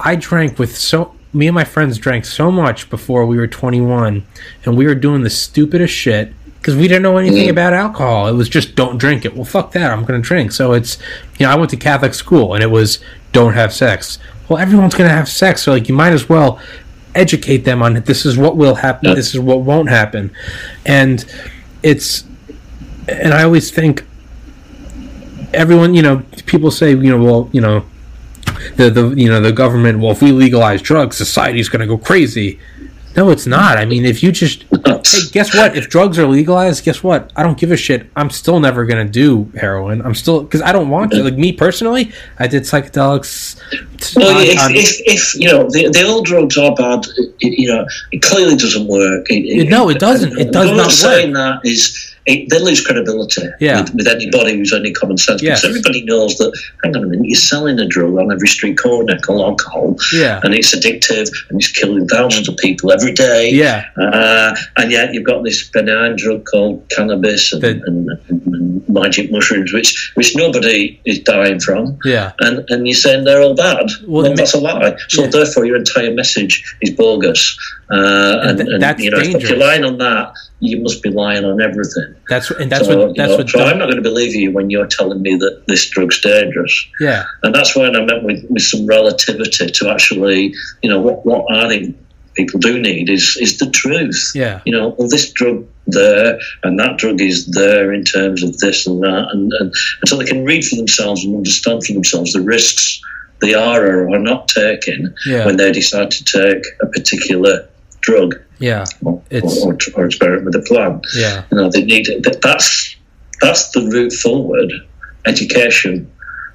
I 0.00 0.16
drank 0.16 0.58
with 0.58 0.74
so 0.74 1.14
me 1.34 1.46
and 1.46 1.54
my 1.54 1.64
friends 1.64 1.98
drank 1.98 2.24
so 2.24 2.50
much 2.50 2.88
before 2.88 3.26
we 3.26 3.36
were 3.36 3.46
21, 3.46 4.24
and 4.64 4.78
we 4.78 4.86
were 4.86 4.94
doing 4.94 5.24
the 5.24 5.28
stupidest 5.28 5.92
shit 5.92 6.32
because 6.60 6.76
we 6.76 6.88
didn't 6.88 7.02
know 7.02 7.16
anything 7.16 7.46
Mm. 7.46 7.50
about 7.50 7.72
alcohol. 7.72 8.28
It 8.28 8.32
was 8.32 8.48
just 8.48 8.74
don't 8.74 8.98
drink 8.98 9.24
it. 9.24 9.34
Well, 9.34 9.44
fuck 9.44 9.72
that. 9.72 9.90
I'm 9.90 10.04
going 10.04 10.20
to 10.20 10.26
drink. 10.26 10.52
So 10.52 10.72
it's, 10.72 10.98
you 11.38 11.46
know, 11.46 11.52
I 11.52 11.56
went 11.56 11.70
to 11.70 11.76
Catholic 11.76 12.14
school 12.14 12.54
and 12.54 12.62
it 12.62 12.70
was 12.70 12.98
don't 13.32 13.54
have 13.54 13.72
sex. 13.72 14.18
Well, 14.48 14.58
everyone's 14.58 14.94
going 14.94 15.08
to 15.08 15.14
have 15.14 15.28
sex. 15.28 15.62
So, 15.62 15.72
like, 15.72 15.88
you 15.88 15.94
might 15.94 16.12
as 16.12 16.28
well 16.28 16.58
educate 17.14 17.58
them 17.58 17.82
on 17.82 17.96
it. 17.96 18.06
this 18.06 18.24
is 18.26 18.36
what 18.36 18.56
will 18.56 18.76
happen, 18.76 19.08
Yeah. 19.10 19.14
this 19.14 19.34
is 19.34 19.40
what 19.40 19.60
won't 19.60 19.88
happen. 19.88 20.30
And 20.86 21.24
it's, 21.82 22.24
and 23.08 23.32
I 23.34 23.42
always 23.44 23.70
think 23.70 24.04
everyone, 25.54 25.94
you 25.94 26.02
know, 26.02 26.22
people 26.46 26.70
say, 26.70 26.90
you 26.90 27.10
know, 27.16 27.22
well, 27.22 27.48
you 27.52 27.60
know, 27.60 27.84
the, 28.76 28.90
the 28.90 29.08
you 29.10 29.28
know 29.28 29.40
the 29.40 29.52
government 29.52 30.00
well 30.00 30.10
if 30.12 30.20
we 30.22 30.32
legalize 30.32 30.82
drugs 30.82 31.16
society's 31.16 31.68
going 31.68 31.80
to 31.80 31.86
go 31.86 31.96
crazy 31.98 32.58
no 33.18 33.30
it's 33.30 33.46
not. 33.46 33.76
I 33.76 33.84
mean 33.84 34.04
if 34.04 34.22
you 34.22 34.30
just 34.32 34.62
hey 34.70 35.20
guess 35.32 35.54
what? 35.54 35.76
If 35.76 35.88
drugs 35.90 36.18
are 36.18 36.26
legalized 36.26 36.84
guess 36.84 37.02
what? 37.02 37.32
I 37.36 37.42
don't 37.42 37.58
give 37.58 37.70
a 37.72 37.76
shit. 37.76 38.06
I'm 38.16 38.30
still 38.30 38.60
never 38.60 38.86
going 38.86 39.04
to 39.06 39.12
do 39.12 39.50
heroin. 39.58 40.00
I'm 40.06 40.14
still 40.14 40.42
because 40.42 40.62
i 40.62 40.70
don't 40.72 40.88
want 40.88 41.12
to. 41.12 41.22
Like 41.24 41.38
me 41.44 41.52
personally 41.52 42.12
i 42.38 42.46
did 42.46 42.62
psychedelics. 42.62 43.34
Well, 44.16 44.36
on- 44.36 44.44
if, 44.44 44.60
on- 44.60 44.74
if, 44.74 44.90
if 45.14 45.22
you 45.40 45.48
know 45.50 45.64
the, 45.74 45.90
the 45.96 46.04
old 46.06 46.24
drugs 46.26 46.56
are 46.56 46.74
bad, 46.74 47.00
it, 47.40 47.58
you 47.58 47.68
know 47.72 47.84
it 48.12 48.22
clearly 48.22 48.56
doesn't 48.56 48.86
work. 48.86 49.26
It, 49.28 49.68
no, 49.68 49.90
it 49.90 49.98
doesn't. 49.98 50.38
It 50.38 50.52
does 50.52 50.70
not 50.70 50.90
saying 50.92 51.32
that 51.32 51.60
is 51.64 52.14
it, 52.28 52.48
they 52.50 52.58
lose 52.60 52.80
credibility 52.86 53.42
Yeah. 53.60 53.80
with, 53.80 53.94
with 53.94 54.06
anybody 54.08 54.56
who's 54.56 54.72
any 54.72 54.92
common 54.92 55.16
sense. 55.18 55.42
Yes. 55.42 55.60
Because 55.62 55.70
everybody 55.76 56.04
knows 56.04 56.36
that. 56.38 56.52
Hang 56.84 56.94
on 56.96 57.04
a 57.04 57.06
minute, 57.06 57.26
you're 57.26 57.36
selling 57.36 57.78
a 57.80 57.86
drug 57.86 58.14
on 58.18 58.30
every 58.30 58.48
street 58.48 58.78
corner 58.78 59.18
called 59.18 59.40
alcohol, 59.42 59.96
yeah 60.12 60.40
and 60.44 60.54
it's 60.54 60.74
addictive, 60.76 61.28
and 61.48 61.58
it's 61.60 61.70
killing 61.72 62.06
thousands 62.06 62.48
of 62.48 62.56
people 62.58 62.92
every 62.92 63.12
day. 63.12 63.50
yeah 63.50 63.84
Uh, 63.96 64.54
and 64.76 64.90
yet 64.92 65.12
you've 65.12 65.24
got 65.24 65.42
this 65.44 65.68
benign 65.70 66.16
drug 66.16 66.44
called 66.44 66.88
cannabis 66.90 67.52
and, 67.52 67.62
The- 67.62 67.82
and, 67.86 68.08
and, 68.28 68.42
and 68.54 68.88
magic 68.88 69.30
mushrooms, 69.30 69.72
which 69.72 70.12
which 70.14 70.36
nobody 70.36 71.00
is 71.04 71.18
dying 71.20 71.60
from 71.60 71.98
yeah 72.04 72.32
and, 72.40 72.64
and 72.70 72.86
you're 72.86 72.94
saying 72.94 73.24
they're 73.24 73.42
all 73.42 73.54
bad. 73.54 73.86
Well, 74.06 74.22
Well, 74.24 74.34
that's 74.34 74.54
a 74.54 74.60
lie. 74.60 74.96
So 75.08 75.24
yeah. 75.24 75.30
therefore, 75.30 75.64
your 75.66 75.76
entire 75.76 76.12
message 76.12 76.62
is 76.82 76.90
bogus. 76.90 77.56
Uh, 77.90 78.40
And 78.48 78.60
and, 78.60 78.68
and, 78.68 78.82
that's 78.82 79.02
you 79.02 79.10
know, 79.10 79.18
if 79.18 79.24
dangerous. 79.24 79.48
you're 79.50 79.58
lying 79.58 79.84
on 79.84 79.96
that, 79.98 80.32
you 80.60 80.80
must 80.82 81.02
be 81.02 81.10
lying 81.10 81.44
on 81.44 81.60
everything. 81.62 82.14
that's 82.28 82.50
and 82.50 82.70
that's 82.70 82.86
so, 82.86 82.98
what 82.98 83.08
you 83.08 83.14
that's 83.14 83.30
know, 83.30 83.36
what 83.38 83.48
so 83.48 83.60
I'm 83.64 83.78
not 83.78 83.86
going 83.86 83.96
to 83.96 84.02
believe 84.02 84.34
you 84.34 84.52
when 84.52 84.68
you're 84.70 84.86
telling 84.86 85.22
me 85.22 85.36
that 85.36 85.64
this 85.66 85.88
drug's 85.90 86.20
dangerous. 86.20 86.74
yeah 87.00 87.24
And 87.42 87.54
that's 87.54 87.74
when 87.76 87.96
I 87.96 88.04
meant 88.04 88.24
with, 88.24 88.44
with 88.50 88.62
some 88.62 88.86
relativity 88.86 89.66
to 89.70 89.90
actually, 89.90 90.52
you 90.82 90.90
know, 90.90 91.00
what, 91.00 91.24
what 91.24 91.42
I 91.54 91.68
think 91.68 91.96
people 92.34 92.60
do 92.60 92.78
need 92.78 93.08
is 93.10 93.36
is 93.40 93.58
the 93.58 93.70
truth. 93.70 94.32
yeah 94.34 94.60
You 94.66 94.72
know, 94.72 94.88
well, 94.96 95.08
this 95.08 95.32
drug 95.32 95.66
there 95.86 96.38
and 96.64 96.78
that 96.78 96.98
drug 96.98 97.20
is 97.22 97.46
there 97.46 97.92
in 97.94 98.04
terms 98.04 98.42
of 98.42 98.58
this 98.58 98.86
and 98.86 99.02
that, 99.02 99.28
and, 99.32 99.50
and, 99.60 99.68
and 100.00 100.06
so 100.08 100.16
they 100.18 100.26
can 100.26 100.44
read 100.44 100.62
for 100.64 100.76
themselves 100.76 101.24
and 101.24 101.34
understand 101.34 101.82
for 101.84 101.94
themselves 101.94 102.32
the 102.34 102.42
risks 102.42 103.00
they 103.40 103.54
are 103.54 103.82
or 103.86 104.10
are 104.14 104.18
not 104.18 104.48
taking 104.48 105.14
yeah 105.24 105.46
when 105.46 105.56
they 105.56 105.70
decide 105.72 106.10
to 106.10 106.22
take 106.24 106.62
a 106.82 106.86
particular 106.88 107.66
drug 108.08 108.30
yeah 108.68 108.84
or, 109.04 109.14
It's- 109.38 109.58
or, 109.64 109.76
or 109.96 110.02
experiment 110.10 110.44
with 110.46 110.56
a 110.62 110.64
plan. 110.70 110.92
yeah 111.24 111.36
You 111.50 111.56
know, 111.58 111.68
they 111.74 111.84
need 111.92 112.04
that. 112.24 112.36
That's 112.46 112.68
that's 113.42 113.62
the 113.74 113.82
route 113.94 114.12
forward: 114.24 114.70
education 115.32 115.92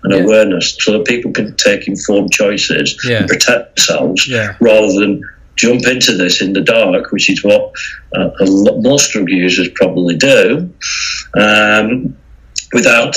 and 0.04 0.12
Yeah. 0.14 0.24
awareness, 0.24 0.66
so 0.84 0.88
that 0.94 1.06
people 1.14 1.32
can 1.40 1.48
take 1.68 1.82
informed 1.94 2.32
choices 2.42 2.88
Yeah. 3.10 3.20
and 3.20 3.28
protect 3.34 3.64
themselves 3.76 4.22
yeah 4.36 4.50
rather 4.70 4.92
than 5.00 5.14
jump 5.64 5.82
into 5.94 6.12
this 6.22 6.36
in 6.46 6.50
the 6.58 6.62
dark, 6.78 7.04
which 7.14 7.28
is 7.34 7.40
what 7.50 7.64
uh, 8.18 8.30
a 8.44 8.46
lot, 8.64 8.76
most 8.92 9.12
drug 9.12 9.30
users 9.30 9.70
probably 9.82 10.16
do, 10.32 10.42
um, 11.46 11.90
without 12.78 13.14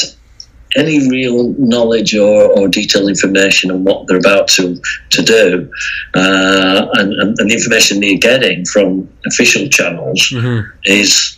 any 0.77 1.09
real 1.09 1.55
knowledge 1.59 2.15
or, 2.15 2.51
or 2.59 2.69
detailed 2.69 3.09
information 3.09 3.71
on 3.71 3.85
what 3.85 4.07
they're 4.07 4.19
about 4.19 4.49
to 4.49 4.81
to 5.11 5.23
do, 5.23 5.71
uh, 6.15 6.87
and, 6.95 7.13
and, 7.15 7.37
the 7.37 7.55
information 7.55 8.01
they're 8.01 8.19
getting 8.19 8.65
from 8.67 9.09
official 9.27 9.69
channels 9.69 10.29
hmm 10.31 10.61
is 10.85 11.37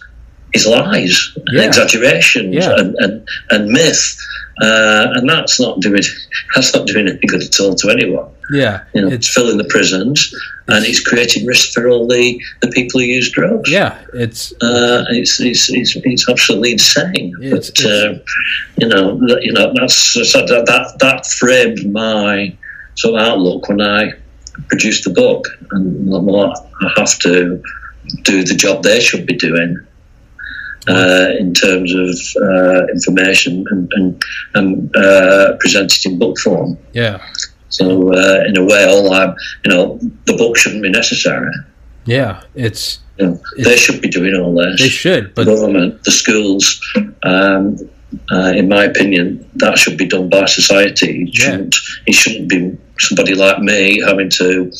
is 0.54 0.66
lies, 0.66 1.32
and 1.36 1.46
Yeah. 1.52 1.62
exaggerations, 1.66 2.54
Yeah. 2.54 2.74
and, 2.78 2.94
and, 2.98 3.28
and 3.50 3.68
myth, 3.68 4.16
uh, 4.62 5.08
and 5.14 5.28
that's 5.28 5.60
not 5.60 5.80
doing 5.80 6.02
that's 6.54 6.74
not 6.74 6.86
doing 6.86 7.08
any 7.08 7.18
good 7.26 7.42
at 7.42 7.60
all 7.60 7.74
to 7.76 7.90
anyone. 7.90 8.28
yeah 8.52 8.80
You 8.94 9.02
know, 9.02 9.08
it's, 9.08 9.26
it's 9.26 9.34
filling 9.34 9.58
the 9.58 9.64
prisons, 9.64 10.34
and 10.68 10.84
it's 10.86 11.00
creating 11.00 11.44
risk 11.46 11.72
for 11.74 11.88
all 11.88 12.06
the, 12.08 12.40
the 12.62 12.68
people 12.68 13.00
who 13.00 13.06
use 13.06 13.30
drugs. 13.30 13.70
yeah 13.70 13.98
it's 14.14 14.52
Uh, 14.62 15.04
it's, 15.10 15.38
it's, 15.40 15.70
it's, 15.70 15.94
it's 15.96 16.28
absolutely 16.28 16.72
insane. 16.72 17.34
It's- 17.42 17.70
but 17.70 17.84
uh, 17.84 18.14
you 18.80 18.88
know, 18.88 19.18
that, 19.28 19.40
you 19.42 19.52
know 19.52 19.72
that's 19.78 20.14
that, 20.32 20.46
that 20.66 20.86
that 21.04 21.26
framed 21.26 21.80
my 21.92 22.56
sort 22.94 23.14
of 23.20 23.26
outlook 23.28 23.68
when 23.68 23.80
I 23.80 24.12
produced 24.70 25.04
the 25.04 25.10
book, 25.10 25.46
and 25.72 26.08
well, 26.10 26.52
I 26.82 26.88
have 27.00 27.16
to 27.20 27.62
do 28.22 28.42
the 28.42 28.54
job 28.54 28.82
they 28.82 29.00
should 29.00 29.24
be 29.26 29.36
doing. 29.36 29.76
Uh, 30.88 31.28
in 31.38 31.52
terms 31.54 31.90
of 31.94 32.42
uh, 32.42 32.86
information 32.96 33.64
and, 33.70 33.90
and, 33.96 34.22
and 34.54 34.96
uh, 34.96 35.56
presented 35.60 36.00
in 36.06 36.18
book 36.18 36.38
form. 36.38 36.78
yeah 36.92 37.18
So, 37.68 37.84
uh, 38.14 38.44
in 38.48 38.56
a 38.56 38.64
way, 38.64 38.84
all 38.84 39.12
I'm, 39.12 39.34
you 39.64 39.70
know, 39.72 39.98
the 40.24 40.36
book 40.36 40.56
shouldn't 40.56 40.82
be 40.82 40.90
necessary. 40.90 41.52
yeah 42.06 42.40
it's 42.54 43.00
You 43.18 43.26
know, 43.26 43.40
they 43.64 43.76
should 43.76 44.00
be 44.00 44.08
doing 44.08 44.34
all 44.40 44.54
this. 44.54 44.80
they 44.80 44.88
should 44.88 45.34
the 45.34 45.44
government, 45.44 46.02
the 46.04 46.10
schools. 46.10 46.64
Um, 47.22 47.76
uh, 48.32 48.52
in 48.60 48.66
my 48.68 48.84
opinion, 48.84 49.44
that 49.56 49.76
should 49.76 49.98
be 49.98 50.06
done 50.06 50.28
by 50.30 50.46
society. 50.46 51.12
It 51.24 51.28
Yeah. 51.38 51.44
shouldn't, 51.50 51.76
it 52.06 52.14
shouldn't 52.14 52.48
be 52.48 52.60
somebody 52.98 53.34
like 53.34 53.58
me 53.60 54.00
having 54.10 54.30
to, 54.40 54.72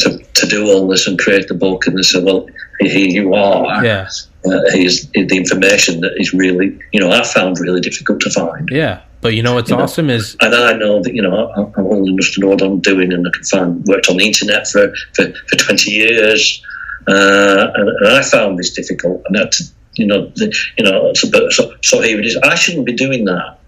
to 0.00 0.06
to 0.38 0.46
do 0.46 0.60
all 0.70 0.86
this 0.88 1.06
and 1.08 1.18
create 1.18 1.46
the 1.48 1.54
book 1.54 1.86
and 1.86 1.98
they 1.98 2.02
say, 2.02 2.20
well, 2.22 2.46
here 2.80 3.08
you 3.18 3.34
are. 3.34 3.84
yeah 3.84 4.06
Uh, 4.46 4.60
here's 4.72 5.08
the 5.10 5.36
information 5.36 6.00
that 6.00 6.12
is 6.16 6.32
really, 6.32 6.78
you 6.92 7.00
know, 7.00 7.10
I 7.10 7.24
found 7.24 7.58
really 7.60 7.80
difficult 7.80 8.20
to 8.20 8.30
find. 8.30 8.68
yeah 8.70 9.00
but 9.20 9.34
you 9.34 9.42
know 9.42 9.54
what's 9.54 9.68
You 9.68 9.76
know, 9.76 9.82
awesome 9.82 10.10
is 10.10 10.36
And 10.40 10.54
I 10.54 10.74
know 10.74 11.02
that, 11.02 11.12
you 11.12 11.22
know, 11.22 11.48
I- 11.48 11.78
I'm 11.78 11.86
old 11.86 12.08
enough 12.08 12.30
to 12.34 12.40
know 12.40 12.48
what 12.48 12.62
I'm 12.62 12.80
doing 12.80 13.12
and 13.12 13.26
I 13.26 13.30
can 13.34 13.42
find, 13.44 13.84
worked 13.84 14.08
on 14.08 14.16
the 14.16 14.24
internet 14.24 14.68
for, 14.68 14.92
for, 15.14 15.24
for 15.48 15.56
20 15.56 15.90
years. 15.90 16.62
Uh, 17.08 17.66
and, 17.74 17.88
and 17.88 18.08
I 18.08 18.22
found 18.22 18.58
this 18.58 18.72
difficult. 18.72 19.22
And 19.26 19.34
that, 19.36 19.54
you 19.94 20.06
know, 20.06 20.26
the, 20.36 20.54
you 20.76 20.84
know, 20.84 21.12
so, 21.14 21.30
but, 21.30 21.52
so, 21.52 21.74
so 21.82 22.00
here 22.00 22.18
it 22.20 22.26
is. 22.26 22.36
I 22.36 22.54
shouldn't 22.54 22.86
be 22.86 22.92
doing 22.92 23.24
that. 23.24 23.58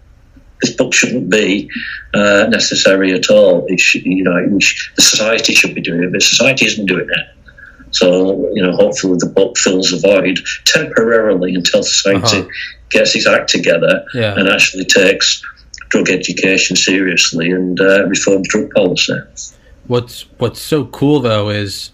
This 0.61 0.73
book 0.75 0.93
shouldn't 0.93 1.29
be 1.29 1.69
uh, 2.13 2.45
necessary 2.49 3.13
at 3.13 3.29
all. 3.29 3.65
It 3.67 3.79
should, 3.79 4.05
you 4.05 4.23
know, 4.23 4.37
it 4.37 4.63
sh- 4.63 4.91
the 4.95 5.01
society 5.01 5.53
should 5.53 5.73
be 5.75 5.81
doing 5.81 6.03
it, 6.03 6.11
but 6.13 6.21
society 6.21 6.65
isn't 6.67 6.85
doing 6.85 7.07
it. 7.09 7.25
So, 7.91 8.49
you 8.53 8.61
know, 8.63 8.71
hopefully 8.75 9.17
the 9.19 9.27
book 9.27 9.57
fills 9.57 9.91
a 9.93 9.99
void 9.99 10.39
temporarily 10.65 11.53
until 11.55 11.83
society 11.83 12.39
Uh-huh. 12.39 12.47
gets 12.89 13.15
its 13.15 13.27
act 13.27 13.49
together 13.49 14.03
Yeah. 14.13 14.35
and 14.37 14.47
actually 14.49 14.85
takes 14.85 15.41
drug 15.89 16.09
education 16.09 16.75
seriously 16.77 17.51
and 17.51 17.79
uh, 17.79 18.05
reforms 18.07 18.47
drug 18.47 18.69
policy. 18.71 19.13
What's 19.87 20.25
what's 20.37 20.61
so 20.61 20.85
cool 20.85 21.19
though 21.19 21.49
is 21.49 21.91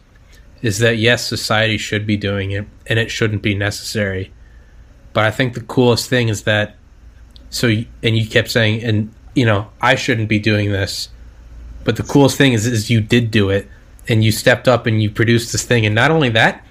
is 0.62 0.80
that 0.80 0.98
yes, 0.98 1.26
society 1.26 1.78
should 1.78 2.06
be 2.06 2.18
doing 2.18 2.52
it 2.52 2.66
and 2.88 3.00
it 3.00 3.10
shouldn't 3.12 3.42
be 3.42 3.56
necessary. 3.56 4.32
But 5.14 5.24
I 5.26 5.32
think 5.32 5.54
the 5.56 5.62
coolest 5.62 6.10
thing 6.10 6.30
is 6.30 6.44
that 6.44 6.76
so 7.50 7.68
and 8.04 8.18
you 8.18 8.28
kept 8.28 8.52
saying 8.52 8.84
and 8.84 9.12
you 9.34 9.46
know, 9.46 9.68
I 9.82 9.96
shouldn't 9.96 10.30
be 10.30 10.40
doing 10.40 10.72
this. 10.72 11.10
But 11.84 11.96
the 11.96 12.04
coolest 12.04 12.38
thing 12.38 12.54
is 12.54 12.68
is 12.68 12.90
you 12.92 13.02
did 13.02 13.32
do 13.32 13.50
it 13.50 13.68
and 14.10 14.24
you 14.24 14.32
stepped 14.32 14.68
up 14.68 14.86
and 14.86 15.02
you 15.02 15.10
produced 15.10 15.52
this 15.52 15.64
thing. 15.64 15.86
And 15.86 15.94
not 15.94 16.12
only 16.12 16.30
that 16.30 16.64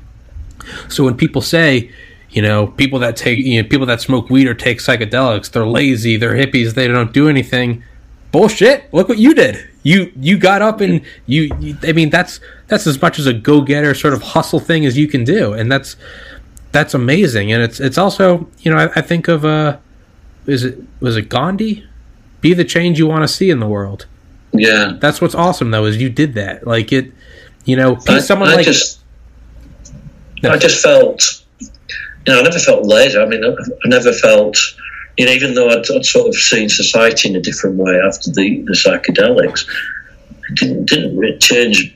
so 0.88 1.04
when 1.04 1.16
people 1.16 1.42
say 1.42 1.90
you 2.30 2.42
know 2.42 2.66
people 2.66 2.98
that 2.98 3.16
take 3.16 3.38
you 3.38 3.62
know 3.62 3.68
people 3.68 3.86
that 3.86 4.00
smoke 4.00 4.30
weed 4.30 4.46
or 4.46 4.54
take 4.54 4.78
psychedelics 4.78 5.50
they're 5.50 5.66
lazy 5.66 6.16
they're 6.16 6.34
hippies 6.34 6.74
they 6.74 6.88
don't 6.88 7.12
do 7.12 7.28
anything. 7.28 7.82
Bullshit. 8.32 8.92
Look 8.92 9.08
what 9.08 9.18
you 9.18 9.34
did. 9.34 9.66
You 9.82 10.12
you 10.16 10.36
got 10.36 10.60
up 10.60 10.80
and 10.80 11.00
you, 11.26 11.50
you 11.60 11.76
i 11.84 11.92
mean 11.92 12.10
that's 12.10 12.40
that's 12.66 12.86
as 12.86 13.00
much 13.00 13.18
as 13.18 13.26
a 13.26 13.32
go-getter 13.32 13.94
sort 13.94 14.12
of 14.12 14.22
hustle 14.22 14.60
thing 14.60 14.84
as 14.84 14.98
you 14.98 15.06
can 15.08 15.24
do. 15.24 15.52
And 15.52 15.70
that's 15.70 15.96
that's 16.72 16.92
amazing. 16.92 17.52
And 17.52 17.62
it's 17.62 17.80
it's 17.80 17.98
also 17.98 18.48
you 18.60 18.70
know 18.72 18.78
i, 18.78 18.90
I 18.96 19.00
think 19.00 19.28
of 19.28 19.44
uh 19.44 19.78
is 20.46 20.64
it 20.64 20.78
was 21.00 21.16
it 21.16 21.28
gandhi? 21.28 21.84
Be 22.40 22.52
the 22.52 22.64
change 22.64 22.98
you 22.98 23.06
want 23.06 23.22
to 23.22 23.28
see 23.28 23.50
in 23.50 23.60
the 23.60 23.68
world. 23.68 24.06
Yeah. 24.52 24.96
that's 25.00 25.20
what's 25.20 25.34
awesome 25.34 25.70
though 25.70 25.84
is 25.84 25.98
you 25.98 26.08
did 26.08 26.34
that. 26.34 26.66
Like 26.66 26.92
it 26.92 27.12
you 27.66 27.76
know 27.76 27.98
I, 28.08 28.18
someone 28.20 28.48
I 28.48 28.54
like 28.56 28.64
just, 28.64 29.00
No. 30.42 30.50
I 30.50 30.58
just 30.58 30.82
felt, 30.82 31.22
you 31.60 31.68
know, 32.32 32.40
I 32.40 32.42
never 32.42 32.58
felt 32.58 32.84
lazy. 32.86 33.18
I 33.18 33.26
mean, 33.26 33.44
I, 33.44 33.48
I 33.48 33.88
never 33.88 34.12
felt, 34.12 34.56
you 35.16 35.26
know, 35.26 35.32
even 35.32 35.54
though 35.54 35.68
I'd, 35.68 35.84
I'd 35.90 36.04
sort 36.04 36.28
of 36.28 36.34
seen 36.34 36.68
society 36.68 37.28
in 37.30 37.36
a 37.36 37.40
different 37.40 37.76
way 37.76 37.94
after 38.06 38.30
the, 38.30 38.62
the 38.66 38.72
psychedelics, 38.72 39.66
it 40.48 40.54
didn't 40.56 40.84
didn't 40.88 41.16
really 41.16 41.38
change, 41.38 41.94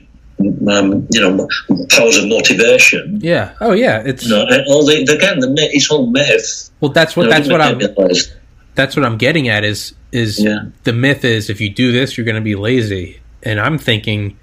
um, 0.67 1.07
you 1.11 1.21
know, 1.21 1.47
powers 1.89 2.17
of 2.17 2.27
motivation. 2.27 3.19
yeah 3.21 3.53
oh 3.61 3.71
yeah 3.73 4.01
it's 4.05 4.23
You 4.25 4.29
know, 4.35 4.45
and 4.47 4.63
all 4.67 4.85
the 4.85 5.01
again, 5.03 5.39
the 5.39 5.49
myth, 5.49 5.69
it's 5.73 5.89
all 5.91 6.07
myth. 6.11 6.69
well 6.81 6.91
that's 6.91 7.15
what 7.15 7.23
You 7.23 7.29
know, 7.29 7.35
that's 7.37 7.49
what 7.49 7.61
i'm 7.61 7.77
didn't 7.77 7.97
make 7.97 7.97
me 7.97 8.13
lazy. 8.13 8.31
that's 8.75 8.95
what 8.95 9.05
I'm 9.05 9.17
getting 9.17 9.47
at 9.49 9.63
is 9.63 9.93
is 10.11 10.39
Yeah. 10.43 10.63
the 10.83 10.93
myth 10.93 11.23
is 11.23 11.49
if 11.49 11.61
you 11.61 11.69
do 11.69 11.91
this 11.91 12.17
you're 12.17 12.25
going 12.25 12.35
to 12.35 12.41
be 12.41 12.55
lazy 12.55 13.21
and 13.43 13.59
I'm 13.59 13.77
thinking 13.77 14.37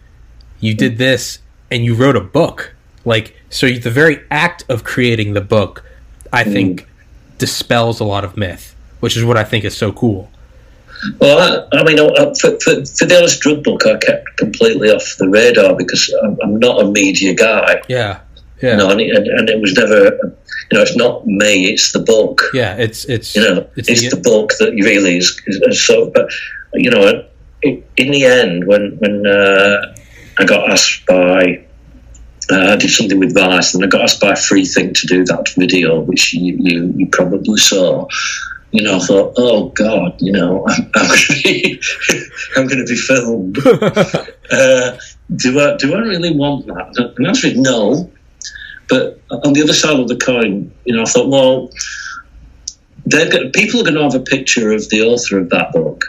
you 0.60 0.74
did 0.74 0.98
this 0.98 1.38
and 1.70 1.84
you 1.84 1.94
wrote 1.94 2.16
a 2.16 2.20
book 2.20 2.74
like 3.04 3.34
so 3.50 3.68
the 3.70 3.90
very 3.90 4.20
act 4.30 4.64
of 4.68 4.84
creating 4.84 5.34
the 5.34 5.40
book 5.40 5.84
I 6.32 6.44
Mm. 6.44 6.52
think 6.52 6.86
dispels 7.38 8.00
a 8.00 8.04
lot 8.04 8.24
of 8.24 8.36
myth 8.36 8.74
which 9.00 9.16
is 9.16 9.24
what 9.24 9.36
I 9.36 9.44
think 9.44 9.64
is 9.64 9.76
so 9.76 9.92
cool 9.92 10.30
Well, 11.20 11.66
I, 11.72 11.78
I 11.78 11.84
mean, 11.84 11.96
for, 12.40 12.50
for, 12.60 12.84
for 12.84 13.04
the 13.06 13.14
honest 13.18 13.40
drug 13.40 13.62
book, 13.62 13.86
I 13.86 13.96
kept 13.98 14.36
completely 14.36 14.90
off 14.90 15.14
the 15.18 15.28
radar 15.28 15.76
because 15.76 16.12
I'm, 16.24 16.36
I'm 16.42 16.58
not 16.58 16.82
a 16.82 16.90
media 16.90 17.34
guy. 17.34 17.80
yeah 17.88 18.18
yeah 18.60 18.72
You 18.72 18.76
know, 18.78 18.90
and, 18.90 19.00
it- 19.00 19.14
and, 19.16 19.26
and 19.28 19.48
it 19.48 19.60
was 19.60 19.72
never, 19.74 20.00
you 20.06 20.72
know, 20.74 20.82
it's 20.82 20.96
not 20.96 21.24
me, 21.26 21.66
it's 21.72 21.92
the 21.92 22.00
book. 22.00 22.42
yeah 22.52 22.74
it's 22.76 23.04
it's 23.04 23.36
You 23.36 23.42
know, 23.42 23.66
it's 23.76 23.88
it's, 23.88 24.02
the- 24.10 24.16
the, 24.16 24.22
book 24.22 24.50
that 24.58 24.72
really 24.72 25.18
is, 25.18 25.40
is, 25.46 25.56
is 25.70 25.86
so. 25.86 26.10
But 26.10 26.26
you 26.74 26.90
know, 26.90 27.24
in, 27.62 27.82
in 27.96 28.10
the 28.10 28.24
end, 28.24 28.66
when 28.66 28.96
when 28.98 29.24
uh, 29.26 29.94
I 30.38 30.44
got 30.44 30.70
asked 30.70 31.04
by, 31.06 31.64
uh, 32.50 32.72
I 32.72 32.76
did 32.76 32.90
something 32.90 33.18
with 33.18 33.34
Vice, 33.34 33.74
and 33.74 33.84
I 33.84 33.88
got 33.88 34.02
asked 34.02 34.20
by 34.20 34.32
Freethink 34.32 34.94
to 35.00 35.06
do 35.06 35.24
that 35.24 35.48
video, 35.56 36.00
which 36.00 36.32
you 36.32 36.56
you, 36.58 36.92
you 36.96 37.06
probably 37.08 37.58
saw. 37.58 38.06
You 38.70 38.82
know, 38.82 38.96
I 38.96 38.98
thought, 39.00 39.34
oh 39.38 39.70
God, 39.70 40.20
you 40.20 40.32
know, 40.32 40.64
I'm, 40.68 40.90
I'm 40.94 41.06
going 41.08 41.18
to 41.18 41.42
be, 41.42 41.80
I'm 42.56 42.66
going 42.66 42.78
to 42.78 42.86
be 42.86 42.96
filmed. 42.96 43.58
uh, 44.50 44.96
do 45.34 45.60
I 45.60 45.76
do 45.76 45.94
I 45.94 45.98
really 46.00 46.34
want 46.34 46.66
that? 46.66 46.94
And 46.96 47.24
the 47.24 47.28
answer 47.28 47.48
is 47.48 47.56
no. 47.56 48.10
But 48.88 49.20
on 49.30 49.52
the 49.52 49.62
other 49.62 49.74
side 49.74 50.00
of 50.00 50.08
the 50.08 50.16
coin, 50.16 50.72
you 50.84 50.96
know, 50.96 51.02
I 51.02 51.04
thought, 51.04 51.28
well, 51.28 51.70
they're 53.04 53.30
go- 53.30 53.50
people 53.50 53.80
are 53.80 53.84
going 53.84 53.96
to 53.96 54.02
have 54.02 54.14
a 54.14 54.20
picture 54.20 54.72
of 54.72 54.88
the 54.88 55.02
author 55.02 55.38
of 55.38 55.50
that 55.50 55.72
book. 55.72 56.04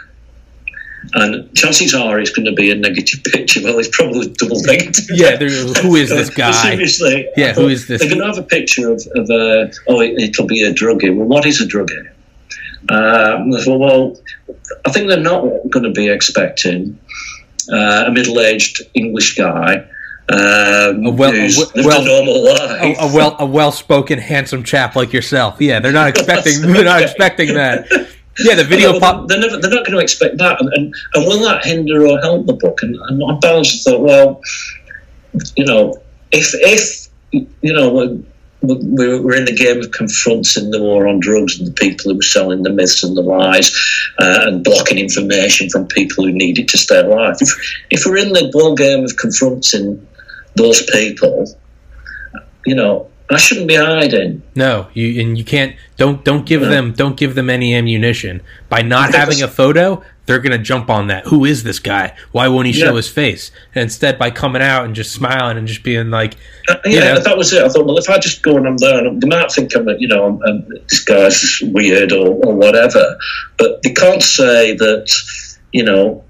And 1.14 1.54
chances 1.56 1.94
are 1.94 2.20
it's 2.20 2.30
going 2.30 2.46
to 2.46 2.52
be 2.52 2.70
a 2.70 2.74
negative 2.74 3.22
picture. 3.24 3.60
Well, 3.62 3.78
it's 3.78 3.88
probably 3.96 4.28
double 4.28 4.60
negative. 4.64 5.06
yeah 5.10 5.36
who 5.36 5.96
is 5.96 6.10
this 6.10 6.30
guy 6.34 6.50
Seriously. 6.52 7.28
Yeah, 7.36 7.54
who 7.54 7.68
is 7.68 7.86
this? 7.86 8.00
They're 8.00 8.08
going 8.08 8.20
to 8.20 8.26
have 8.26 8.38
a 8.38 8.42
picture 8.42 8.90
of, 8.90 9.02
of 9.14 9.30
uh, 9.30 9.72
oh, 9.88 10.00
it, 10.00 10.20
it'll 10.20 10.46
be 10.46 10.62
a 10.62 10.72
druggie. 10.72 11.14
Well, 11.14 11.26
what 11.26 11.46
is 11.46 11.60
a 11.60 11.66
druggie? 11.66 12.10
Um, 12.88 13.52
thought, 13.52 13.78
well, 13.78 14.16
I 14.86 14.90
think 14.90 15.08
they're 15.08 15.20
not 15.20 15.42
going 15.70 15.84
to 15.84 15.90
be 15.90 16.08
expecting 16.08 16.98
uh, 17.72 18.04
a 18.06 18.10
middle-aged 18.10 18.82
English 18.94 19.36
guy 19.36 19.86
um, 20.32 21.06
A 21.06 21.10
well, 21.10 21.32
a 21.34 21.50
well, 21.74 22.06
a, 22.06 22.94
a 22.94 23.14
well, 23.14 23.36
a 23.38 23.46
well-spoken, 23.46 24.18
handsome 24.18 24.62
chap 24.62 24.94
like 24.94 25.12
yourself 25.12 25.60
yeah 25.60 25.80
they're 25.80 25.92
not 25.92 26.08
expecting 26.16 26.62
they're 26.62 26.84
not 26.84 27.02
expecting 27.02 27.54
that 27.54 27.86
yeah 28.44 28.54
the 28.54 28.64
video 28.64 28.98
pop 28.98 29.28
They're, 29.28 29.40
never, 29.40 29.56
they're 29.56 29.70
not 29.70 29.86
going 29.86 29.98
to 29.98 30.02
expect 30.02 30.38
that, 30.38 30.60
and, 30.60 30.70
and, 30.74 30.94
and 31.14 31.26
will 31.26 31.42
that 31.44 31.64
hinder 31.64 32.06
or 32.06 32.18
help 32.20 32.46
the 32.46 32.54
book? 32.54 32.82
And, 32.82 32.96
and 32.96 33.22
on 33.22 33.40
balance, 33.40 33.86
I 33.86 33.90
thought, 33.90 34.00
well, 34.00 34.40
you 35.56 35.64
know, 35.64 35.96
if 36.32 36.50
if 36.54 37.08
you 37.32 37.72
know 37.72 37.92
we're, 37.92 38.18
we're 38.62 39.22
we're 39.22 39.36
in 39.36 39.44
the 39.44 39.54
game 39.54 39.80
of 39.80 39.90
confronting 39.92 40.70
the 40.70 40.80
war 40.80 41.06
on 41.06 41.20
drugs 41.20 41.58
and 41.58 41.68
the 41.68 41.72
people 41.72 42.10
who 42.10 42.16
were 42.16 42.22
selling 42.22 42.62
the 42.62 42.70
myths 42.70 43.02
and 43.02 43.16
the 43.16 43.22
lies 43.22 43.70
uh, 44.18 44.40
and 44.42 44.64
blocking 44.64 44.98
information 44.98 45.68
from 45.70 45.86
people 45.86 46.24
who 46.24 46.32
need 46.32 46.58
it 46.58 46.68
to 46.68 46.78
stay 46.78 47.00
alive. 47.00 47.36
If 47.40 47.50
if 47.90 48.06
we're 48.06 48.18
in 48.18 48.32
the 48.32 48.50
ball 48.52 48.74
game 48.74 49.04
of 49.04 49.16
confronting 49.16 50.06
those 50.56 50.82
people, 50.90 51.46
you 52.66 52.74
know, 52.74 53.08
I 53.30 53.36
shouldn't 53.36 53.68
be 53.68 53.76
hiding. 53.76 54.42
No, 54.56 54.88
you 54.92 55.20
and 55.20 55.38
you 55.38 55.44
can't. 55.44 55.76
Don't 55.96 56.24
don't 56.24 56.44
give 56.46 56.62
Yeah. 56.62 56.68
them 56.68 56.92
don't 56.92 57.16
give 57.16 57.34
them 57.34 57.48
any 57.48 57.74
ammunition 57.74 58.40
by 58.68 58.82
not 58.82 59.14
having 59.14 59.40
a 59.42 59.48
photo. 59.48 60.02
They're 60.26 60.38
gonna 60.40 60.58
jump 60.58 60.90
on 60.90 61.08
that. 61.08 61.26
Who 61.26 61.44
is 61.44 61.62
this 61.62 61.78
guy? 61.78 62.14
Why 62.32 62.48
won't 62.48 62.66
he 62.66 62.72
show 62.72 62.90
Yeah. 62.90 62.96
his 62.96 63.08
face? 63.08 63.50
And 63.74 63.82
instead, 63.82 64.18
by 64.18 64.30
coming 64.30 64.62
out 64.62 64.84
and 64.84 64.94
just 64.94 65.12
smiling 65.12 65.56
and 65.58 65.66
just 65.66 65.82
being 65.82 66.10
like, 66.10 66.34
Uh, 66.68 66.76
yeah, 66.84 67.14
know? 67.14 67.20
that 67.20 67.36
was 67.36 67.52
it. 67.52 67.62
I 67.62 67.68
thought, 67.68 67.84
well, 67.86 67.98
if 67.98 68.08
I 68.08 68.18
just 68.18 68.42
go 68.42 68.56
and 68.56 68.66
I'm 68.66 68.76
there, 68.76 69.04
and 69.06 69.20
they 69.20 69.26
might 69.28 69.50
think 69.50 69.74
I'm, 69.76 69.88
you 69.98 70.06
know, 70.08 70.24
I'm, 70.26 70.40
I'm, 70.46 70.64
this 70.88 71.00
guy's 71.00 71.58
weird 71.62 72.12
or, 72.12 72.28
or 72.28 72.54
whatever, 72.54 73.16
but 73.58 73.82
they 73.82 73.90
can't 73.90 74.22
say 74.22 74.74
that, 74.76 75.12
you 75.72 75.82
know, 75.84 76.22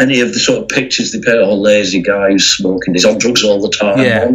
any 0.00 0.20
of 0.20 0.32
the 0.32 0.38
sort 0.38 0.62
of 0.62 0.68
pictures 0.68 1.12
they 1.12 1.20
paint, 1.20 1.38
oh, 1.42 1.54
lazy 1.54 2.00
guy 2.00 2.30
who's 2.30 2.48
smoking, 2.48 2.94
he's 2.94 3.04
on 3.04 3.18
drugs 3.18 3.44
all 3.44 3.60
the 3.60 3.68
time. 3.76 3.98
Yeah. 3.98 4.30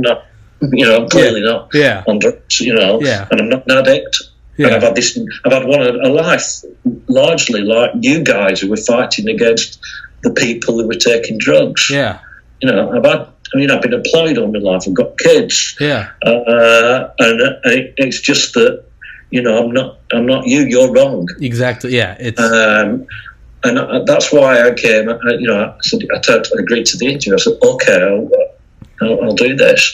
You 0.62 0.86
know, 0.86 1.04
I'm 1.04 1.10
clearly 1.10 1.42
not 1.42 1.70
yeah, 1.74 2.04
on 2.08 2.20
drugs, 2.20 2.60
you 2.60 2.74
know, 2.74 3.00
Yeah. 3.02 3.28
and 3.30 3.42
I'm 3.42 3.50
not 3.50 3.70
an 3.70 3.78
addict. 3.78 4.18
Yeah. 4.58 4.68
And 4.68 4.76
I've 4.76 4.82
had 4.84 4.96
this, 4.96 5.18
I've 5.46 5.52
had 5.52 5.66
one 5.66 5.82
a 5.82 6.10
life 6.10 6.64
largely 7.08 7.62
like 7.62 7.92
you 8.02 8.24
guys 8.24 8.60
who 8.60 8.70
were 8.70 8.78
fighting 8.78 9.30
against 9.30 9.80
the 10.24 10.32
people 10.32 10.80
who 10.80 10.88
were 10.88 10.96
taking 10.96 11.38
drugs. 11.38 11.90
yeah, 11.92 12.20
You 12.62 12.72
know, 12.72 12.92
I've 12.92 13.06
had, 13.06 13.28
I 13.54 13.58
mean, 13.58 13.70
I've 13.70 13.82
been 13.84 13.94
employed 13.94 14.38
all 14.40 14.52
my 14.52 14.60
life. 14.60 14.84
I've 14.88 14.94
got 14.96 15.18
kids, 15.20 15.78
yeah, 15.80 16.10
uh, 16.26 17.10
and 17.20 17.42
it, 17.66 17.94
it's 17.98 18.20
just 18.20 18.56
that 18.56 18.84
you 19.30 19.42
know 19.42 19.64
I'm 19.64 19.72
not 19.72 20.00
I'm 20.12 20.26
not 20.26 20.48
you. 20.48 20.62
You're 20.62 20.92
wrong, 20.92 21.28
exactly. 21.40 21.96
Yeah, 21.96 22.18
it's 22.20 22.42
um, 22.42 23.08
and 23.64 23.80
I, 23.80 24.04
that's 24.06 24.34
why 24.34 24.68
I 24.68 24.74
came. 24.74 25.08
I, 25.10 25.18
you 25.40 25.48
know, 25.48 25.64
I 25.66 25.76
said 25.82 26.00
I, 26.14 26.20
turned, 26.20 26.46
I 26.58 26.62
agreed 26.62 26.88
to 26.88 26.98
the 26.98 27.06
interview. 27.08 27.36
I 27.36 27.38
said, 27.38 27.54
okay, 27.64 28.28
I'll, 29.02 29.24
I'll, 29.24 29.36
do 29.36 29.56
this 29.56 29.94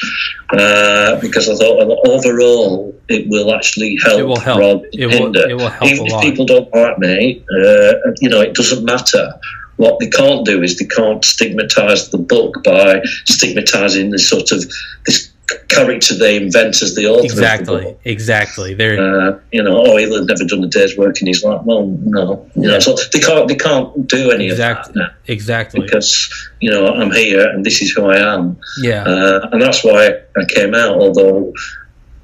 uh, 0.52 1.20
because 1.20 1.50
I 1.50 1.56
thought 1.56 1.86
well, 1.86 2.00
overall 2.06 2.96
it 3.10 3.28
will 3.28 3.54
actually 3.54 3.98
help. 4.04 4.20
It 4.20 4.24
will 4.24 4.40
help. 4.40 4.60
rather 4.60 4.82
It 4.94 5.08
will- 5.08 5.36
it 5.36 5.54
will 5.56 5.68
help 5.70 5.92
Even 5.92 6.04
a 6.04 6.08
if 6.08 6.14
lot. 6.14 6.24
people 6.24 6.46
don't 6.46 6.74
like 6.74 7.00
me, 7.00 7.44
uh, 7.60 7.94
you 8.22 8.30
know, 8.30 8.42
it 8.42 8.54
doesn't 8.56 8.86
matter. 8.86 9.34
What 9.78 10.00
they 10.00 10.08
can't 10.08 10.46
do 10.46 10.62
is 10.62 10.78
they 10.78 10.86
can't 10.86 11.24
stigmatise 11.26 12.10
the 12.12 12.20
book 12.20 12.64
by 12.64 13.00
stigmatising 13.28 14.12
this 14.12 14.30
sort 14.30 14.52
of 14.52 14.64
this 15.06 15.33
character 15.68 16.16
they 16.16 16.38
invent 16.38 16.82
as 16.82 16.96
the 16.96 17.08
author. 17.08 17.26
Exactly, 17.26 17.98
exactly. 18.04 18.74
They're 18.74 19.00
Uh, 19.00 19.40
you 19.52 19.62
know, 19.62 19.84
oh, 19.86 19.98
have 19.98 20.26
never 20.26 20.46
done 20.46 20.64
a 20.64 20.68
day's 20.68 20.98
work 20.98 21.22
in 21.22 21.28
his 21.28 21.44
life. 21.44 21.62
Well, 21.64 21.88
no, 22.04 22.50
you 22.56 22.68
know, 22.68 22.80
so 22.80 22.96
they 23.12 23.20
can't 23.20 23.48
they 23.48 23.56
can't 23.56 24.08
do 24.08 24.32
any 24.32 24.50
exactly, 24.50 24.92
of 24.92 24.94
that 24.96 25.00
now 25.00 25.10
exactly. 25.28 25.82
because 25.82 26.50
you 26.60 26.72
know 26.72 26.88
I'm 26.88 27.12
here 27.12 27.48
and 27.48 27.66
this 27.66 27.82
is 27.82 27.92
who 27.92 28.06
I 28.06 28.18
am, 28.36 28.58
Yeah, 28.82 29.04
uh, 29.04 29.50
and 29.52 29.62
that's 29.62 29.84
why 29.84 30.20
I 30.38 30.46
came 30.46 30.74
out. 30.74 30.98
Although, 30.98 31.54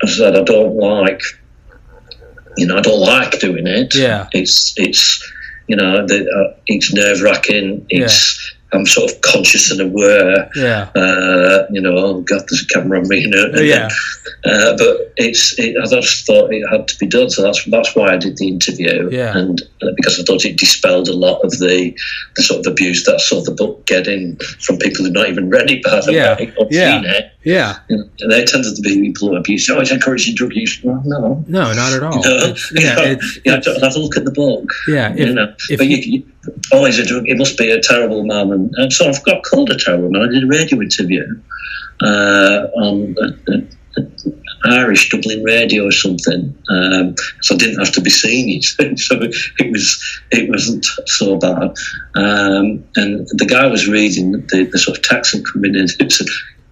as 0.03 0.11
I 0.11 0.15
said, 0.15 0.35
I 0.35 0.43
don't 0.43 0.75
like, 0.77 1.21
you 2.57 2.67
know, 2.67 2.77
I 2.77 2.81
don't 2.81 3.01
like 3.01 3.39
doing 3.39 3.67
it. 3.67 3.95
Yeah. 3.95 4.27
it's 4.31 4.73
it's 4.77 5.21
you 5.67 5.75
know, 5.75 6.05
the, 6.05 6.27
uh, 6.27 6.59
it's 6.65 6.91
nerve 6.91 7.21
wracking. 7.21 7.85
It's 7.89 8.55
I'm 8.71 8.85
sort 8.85 9.11
of 9.11 9.21
conscious 9.21 9.71
and 9.71 9.81
aware. 9.81 10.47
Yeah. 10.55 10.89
Uh, 10.95 11.65
you 11.71 11.81
know, 11.81 11.95
oh 11.97 12.21
God, 12.21 12.41
there's 12.49 12.63
a 12.69 12.73
camera 12.73 12.99
on 12.99 13.07
me. 13.07 13.19
You 13.21 13.29
know, 13.29 13.45
and 13.45 13.65
Yeah. 13.65 13.89
uh, 14.45 14.77
but 14.77 15.11
it's. 15.17 15.57
It, 15.57 15.75
I 15.81 15.87
just 15.87 16.25
thought 16.27 16.53
it 16.53 16.63
had 16.69 16.87
to 16.87 16.97
be 16.99 17.07
done, 17.07 17.29
so 17.31 17.41
that's 17.41 17.63
that's 17.65 17.95
why 17.95 18.13
I 18.13 18.17
did 18.17 18.37
the 18.37 18.47
interview. 18.47 19.09
Yeah. 19.11 19.35
And 19.37 19.59
uh, 19.81 19.87
because 19.95 20.19
I 20.19 20.23
thought 20.23 20.45
it 20.45 20.57
dispelled 20.57 21.07
a 21.09 21.13
lot 21.15 21.39
of 21.41 21.51
the 21.59 21.97
the 22.35 22.43
sort 22.43 22.59
of 22.65 22.71
abuse 22.71 23.05
that 23.05 23.15
I 23.15 23.17
saw 23.17 23.41
the 23.41 23.51
book 23.55 23.85
getting 23.87 24.35
from 24.59 24.77
people 24.77 25.03
who've 25.03 25.13
not 25.13 25.29
even 25.29 25.49
read 25.49 25.69
it, 25.71 25.81
by 25.83 26.01
the 26.01 26.13
Yeah. 26.13 26.35
way, 26.37 26.53
or 26.57 26.67
Yeah. 26.69 27.01
seen 27.01 27.09
it. 27.09 27.31
Yeah. 27.43 27.77
You 27.89 27.97
know, 27.97 28.09
and 28.19 28.31
they 28.31 28.43
tended 28.43 28.75
to 28.75 28.81
be 28.81 28.99
people 29.01 29.29
who 29.29 29.35
abuse. 29.37 29.69
Oh, 29.69 29.79
it's 29.79 29.91
encouraging 29.91 30.35
drug 30.35 30.53
use. 30.53 30.81
Well, 30.83 31.01
no. 31.05 31.43
No, 31.47 31.71
not 31.73 31.93
at 31.93 32.03
all. 32.03 32.15
You 32.15 32.29
know, 32.29 32.45
It's, 32.47 32.71
yeah. 32.73 32.95
It's, 32.99 33.35
you 33.37 33.41
it's- 33.53 33.65
have 33.65 33.75
to 33.75 33.85
have 33.85 33.95
a 33.95 33.99
look 33.99 34.17
at 34.17 34.25
the 34.25 34.31
book. 34.31 34.69
yeah. 34.89 35.13
you 35.15 35.33
know, 35.33 35.53
if 35.69 35.77
but 35.77 35.87
you, 35.87 35.97
you- 35.97 36.23
you, 36.73 36.85
he's 36.85 36.99
a 36.99 37.05
drug. 37.05 37.23
He 37.25 37.33
must 37.35 37.57
be 37.57 37.69
a 37.71 37.79
terrible 37.81 38.23
man, 38.25 38.51
and, 38.51 38.73
and 38.75 38.91
so 38.91 39.07
I've 39.07 39.23
got 39.23 39.43
called 39.43 39.69
a 39.69 39.77
terrible 39.77 40.09
man. 40.11 40.23
I 40.23 40.27
did 40.33 40.43
a 40.43 40.47
radio 40.47 40.81
interview 40.81 41.23
uh, 42.01 42.67
on 42.75 43.15
Irish 44.65 45.09
Dublin 45.09 45.43
radio 45.43 45.85
or 45.87 45.91
something, 45.91 46.55
um, 46.69 47.15
so 47.41 47.55
I 47.55 47.57
didn't 47.57 47.79
have 47.79 47.93
to 47.93 48.01
be 48.01 48.09
seen. 48.09 48.61
so 48.97 49.15
it 49.21 49.71
was 49.71 50.21
it 50.31 50.49
wasn't 50.49 50.85
so 51.05 51.37
bad. 51.37 51.73
Um, 52.15 52.83
and 52.95 53.27
the 53.33 53.47
guy 53.49 53.67
was 53.67 53.87
reading 53.87 54.31
the, 54.33 54.67
the 54.71 54.77
sort 54.77 54.97
of 54.97 55.03
text 55.03 55.33
and 55.33 55.45
coming. 55.53 55.75
It 55.75 56.11
said, 56.11 56.27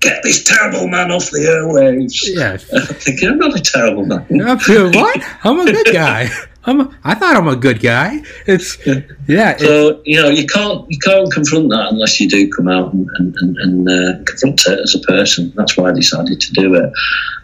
"Get 0.08 0.24
this 0.24 0.43
terrible 0.43 0.88
man 0.88 1.12
off 1.12 1.30
the 1.32 1.39
airwaves." 1.39 2.16
yeah. 2.26 2.58
I'm 2.74 2.95
thinking, 2.95 3.30
I'm 3.30 3.38
not 3.38 3.58
a 3.58 3.62
terrible 3.62 4.05
man. 4.05 4.26
What? 4.30 5.22
I'm 5.43 5.60
a 5.60 5.72
good 5.72 5.93
guy. 5.93 6.30
I'm. 6.66 6.82
A, 6.82 6.89
I 7.03 7.14
thought 7.16 7.38
I'm 7.38 7.47
a 7.47 7.55
good 7.55 7.80
guy. 7.80 8.22
It's 8.45 8.78
yeah. 8.86 9.51
It's, 9.51 9.64
So 9.64 10.01
you 10.05 10.22
know 10.22 10.28
you 10.30 10.45
can't 10.45 10.86
you 10.89 10.99
can't 10.99 11.32
confront 11.32 11.70
that 11.70 11.88
unless 11.91 12.20
you 12.20 12.28
do 12.28 12.49
come 12.51 12.68
out 12.68 12.93
and 12.93 13.08
and, 13.20 13.36
and, 13.39 13.58
and 13.58 13.89
uh, 13.89 14.24
confront 14.26 14.62
it 14.68 14.80
as 14.80 14.93
a 14.93 14.99
person. 14.99 15.53
That's 15.55 15.78
why 15.78 15.89
I 15.91 15.93
decided 15.93 16.41
to 16.41 16.51
do 16.53 16.76
it, 16.76 16.91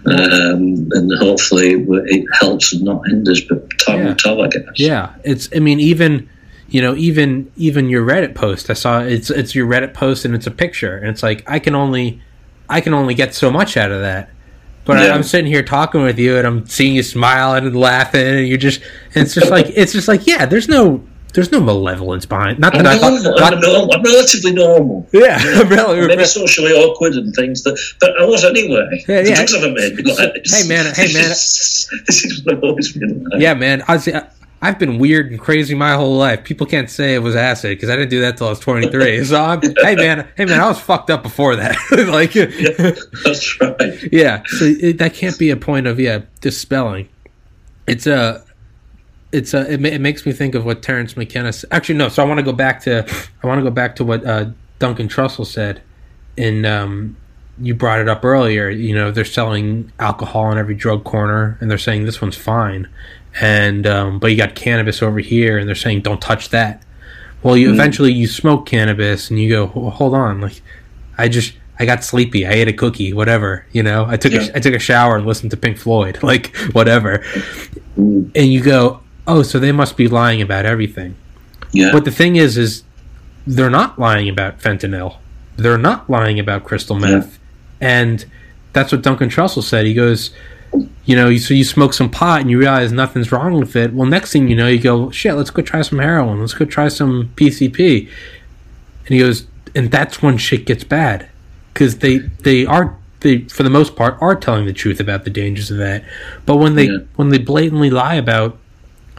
um, 0.06 0.90
and 0.92 1.12
hopefully 1.20 1.86
it 2.08 2.26
helps 2.40 2.74
and 2.74 2.84
not 2.84 3.08
hinders. 3.08 3.42
But 3.48 3.70
time 3.80 4.00
Yeah. 4.00 4.08
will 4.08 4.16
tell, 4.16 4.42
I 4.42 4.48
guess. 4.50 4.64
Yeah, 4.76 5.14
it's. 5.24 5.48
I 5.56 5.60
mean, 5.60 5.80
even 5.80 6.30
you 6.68 6.82
know, 6.82 6.96
even 6.96 7.52
even 7.56 7.88
your 7.90 8.06
Reddit 8.06 8.36
post. 8.36 8.70
I 8.70 8.74
saw 8.74 9.00
it's 9.00 9.30
it's 9.30 9.56
your 9.56 9.68
Reddit 9.68 9.94
post 9.94 10.26
and 10.26 10.36
it's 10.36 10.48
a 10.48 10.52
picture, 10.52 10.98
and 10.98 11.08
it's 11.08 11.24
like 11.24 11.44
I 11.50 11.60
can 11.60 11.76
only 11.76 12.22
I 12.70 12.82
can 12.82 12.94
only 12.94 13.14
get 13.14 13.34
so 13.34 13.52
much 13.52 13.78
out 13.78 13.92
of 13.92 14.02
that. 14.02 14.30
But 14.86 14.98
I, 14.98 15.06
Yeah. 15.08 15.14
I'm 15.16 15.24
sitting 15.24 15.48
here 15.52 15.64
talking 15.64 16.02
with 16.04 16.20
you, 16.20 16.38
and 16.38 16.46
I'm 16.46 16.66
seeing 16.68 16.96
you 16.96 17.04
smiling 17.04 17.66
and 17.66 17.76
laughing, 17.76 18.26
and 18.26 18.48
you're 18.48 18.58
just. 18.58 18.82
And 19.16 19.26
it's 19.26 19.34
just 19.36 19.52
like 19.58 19.68
it's 19.70 19.94
just 19.94 20.08
like 20.08 20.28
yeah. 20.28 20.46
There's 20.46 20.68
no 20.68 21.04
there's 21.34 21.52
no 21.52 21.60
malevolence 21.62 22.26
behind. 22.26 22.60
Not 22.60 22.76
I'm, 22.76 22.84
that 22.84 22.98
I 22.98 23.00
normal. 23.10 23.24
thought. 23.24 23.54
I'm, 23.54 23.60
Not, 23.60 23.64
normal. 23.64 23.94
I'm 23.96 24.04
relatively 24.04 24.54
normal. 24.54 25.08
yeah, 25.14 25.42
really. 25.64 26.08
Maybe 26.08 26.26
socially 26.26 26.72
awkward 26.74 27.14
and 27.14 27.34
things 27.34 27.64
that, 27.64 27.80
but 28.00 28.12
I 28.22 28.26
was 28.26 28.44
anyway. 28.46 29.04
Yeah, 29.08 29.22
the 29.24 29.34
drugs 29.34 29.56
haven't 29.56 29.74
made 29.74 29.96
me 29.96 30.04
like 30.14 30.34
this. 30.36 30.62
Hey, 30.62 30.68
man, 30.68 30.94
hey, 30.94 31.12
man. 31.14 31.30
this 31.30 31.90
is 32.26 32.46
what 32.46 32.56
I've 32.58 32.64
always 32.64 32.92
been 32.94 33.24
like. 33.32 33.42
Yeah, 33.42 33.54
man. 33.56 33.84
I 33.88 33.98
I've 34.64 34.80
been 34.80 34.98
weird 34.98 35.30
and 35.30 35.40
crazy 35.40 35.76
my 35.76 35.94
whole 35.94 36.16
life. 36.18 36.44
People 36.46 36.66
can't 36.66 36.90
say 36.90 37.14
it 37.16 37.20
was 37.20 37.36
acid 37.36 37.76
because 37.78 37.90
I 37.90 37.96
didn't 37.98 38.12
do 38.12 38.22
that 38.22 38.38
till 38.38 38.48
I 38.48 38.52
was 38.52 38.60
23. 38.60 39.26
So 39.26 39.44
I'm, 39.44 39.62
hey 39.62 39.96
man, 39.96 40.28
hey 40.38 40.46
man, 40.46 40.62
I 40.62 40.68
was 40.68 40.80
fucked 40.80 41.10
up 41.10 41.22
before 41.22 41.56
that. 41.58 41.76
like, 42.10 42.32
That's 43.24 43.60
right. 43.62 44.14
yeah. 44.14 44.42
So 44.48 44.66
it, 44.66 44.98
that 45.00 45.14
can't 45.14 45.38
be 45.38 45.50
a 45.50 45.58
point 45.58 45.86
of 45.88 46.00
yeah 46.00 46.22
dispelling. 46.42 47.10
It's 47.88 48.08
a, 48.08 48.44
it's 49.34 49.54
a. 49.54 49.74
It, 49.74 49.82
ma- 49.82 49.90
it 49.90 50.00
makes 50.00 50.26
me 50.26 50.32
think 50.32 50.56
of 50.56 50.64
what 50.64 50.82
Terence 50.82 51.18
McKenna. 51.18 51.50
s- 51.50 51.66
Actually, 51.72 51.96
no. 51.96 52.08
So 52.08 52.24
I 52.24 52.26
want 52.26 52.38
to 52.38 52.44
go 52.44 52.54
back 52.54 52.80
to. 52.84 53.06
I 53.44 53.48
want 53.48 53.60
to 53.60 53.64
go 53.64 53.72
back 53.72 53.96
to 53.98 54.06
what 54.06 54.26
uh, 54.26 54.46
Duncan 54.80 55.10
Trussell 55.10 55.46
said. 55.46 55.82
In 56.38 56.66
um, 56.66 57.18
you 57.60 57.76
brought 57.76 58.00
it 58.00 58.08
up 58.08 58.24
earlier. 58.24 58.70
You 58.70 58.96
know, 58.96 59.12
they're 59.12 59.26
selling 59.26 59.92
alcohol 60.00 60.52
in 60.52 60.58
every 60.58 60.76
drug 60.76 61.04
corner, 61.04 61.58
and 61.60 61.70
they're 61.70 61.78
saying 61.78 62.06
this 62.06 62.22
one's 62.22 62.38
fine. 62.38 62.88
And 63.42 63.88
um, 63.88 64.20
but 64.20 64.28
you 64.32 64.38
got 64.38 64.56
cannabis 64.56 65.02
over 65.02 65.20
here, 65.20 65.58
and 65.58 65.68
they're 65.68 65.76
saying 65.76 66.02
don't 66.02 66.22
touch 66.22 66.50
that. 66.50 66.84
Well, 67.42 67.58
you 67.58 67.72
eventually 67.74 68.12
you 68.14 68.28
smoke 68.28 68.66
cannabis, 68.66 69.30
and 69.30 69.40
you 69.40 69.50
go, 69.50 69.68
"Ho- 69.68 69.90
hold 69.90 70.14
on, 70.14 70.40
like 70.42 70.62
I 71.18 71.28
just 71.30 71.54
I 71.80 71.86
got 71.86 72.04
sleepy. 72.04 72.46
I 72.46 72.52
ate 72.52 72.68
a 72.68 72.74
cookie, 72.74 73.12
whatever. 73.14 73.66
You 73.72 73.82
know, 73.84 74.06
I 74.08 74.18
took 74.18 74.34
Yeah. 74.34 74.48
a, 74.54 74.58
I 74.58 74.60
took 74.60 74.76
a 74.76 74.80
shower 74.80 75.18
and 75.18 75.26
listened 75.26 75.52
to 75.52 75.58
Pink 75.58 75.78
Floyd, 75.78 76.20
like 76.24 76.56
whatever. 76.74 77.20
Mm, 77.98 78.30
And 78.36 78.54
you 78.54 78.62
go, 78.62 79.02
oh, 79.28 79.42
so 79.44 79.58
they 79.60 79.72
must 79.72 79.98
be 79.98 80.08
lying 80.08 80.42
about 80.42 80.66
everything. 80.66 81.16
Yeah. 81.72 81.90
But 81.92 82.06
the 82.06 82.12
thing 82.12 82.36
is, 82.36 82.58
is 82.58 82.84
they're 83.48 83.70
not 83.72 83.98
lying 83.98 84.30
about 84.30 84.60
fentanyl. 84.60 85.18
They're 85.58 85.78
not 85.80 86.10
lying 86.10 86.40
about 86.40 86.64
crystal 86.64 86.98
meth, 87.00 87.40
and 87.82 88.26
that's 88.74 88.92
what 88.92 89.02
Duncan 89.02 89.30
Trussell 89.30 89.64
said. 89.64 89.86
He 89.86 89.94
goes, 89.96 90.32
you 91.06 91.16
know, 91.16 91.36
so 91.38 91.54
you 91.54 91.64
smoke 91.64 91.94
some 91.94 92.10
pot 92.10 92.42
and 92.42 92.50
you 92.50 92.58
realize 92.58 92.92
nothing's 92.92 93.32
wrong 93.32 93.60
with 93.60 93.76
it. 93.76 93.94
Well, 93.94 94.08
next 94.08 94.32
thing 94.32 94.48
you 94.48 94.56
know, 94.56 94.68
you 94.68 94.80
go, 94.80 95.12
shit, 95.12 95.36
let's 95.36 95.50
go 95.50 95.62
try 95.62 95.82
some 95.82 96.00
heroin. 96.00 96.40
Let's 96.40 96.54
go 96.54 96.66
try 96.66 96.88
some 96.88 97.32
PCP. 97.36 98.08
And 99.06 99.08
he 99.10 99.20
goes, 99.20 99.48
and 99.76 99.92
that's 99.92 100.22
when 100.22 100.38
shit 100.38 100.66
gets 100.66 100.84
bad 100.84 101.28
because 101.74 101.98
they 102.00 102.20
they 102.20 102.66
are 102.66 102.96
they 103.22 103.40
for 103.46 103.64
the 103.64 103.70
most 103.70 103.96
part 103.96 104.18
are 104.22 104.36
telling 104.36 104.66
the 104.66 104.74
truth 104.74 105.00
about 105.00 105.24
the 105.26 105.30
dangers 105.30 105.70
of 105.72 105.78
that. 105.78 106.04
But 106.46 106.58
when 106.58 106.76
they 106.76 106.86
Yeah. 106.86 107.00
when 107.16 107.30
they 107.30 107.38
blatantly 107.40 107.90
lie 107.90 108.16
about 108.16 108.58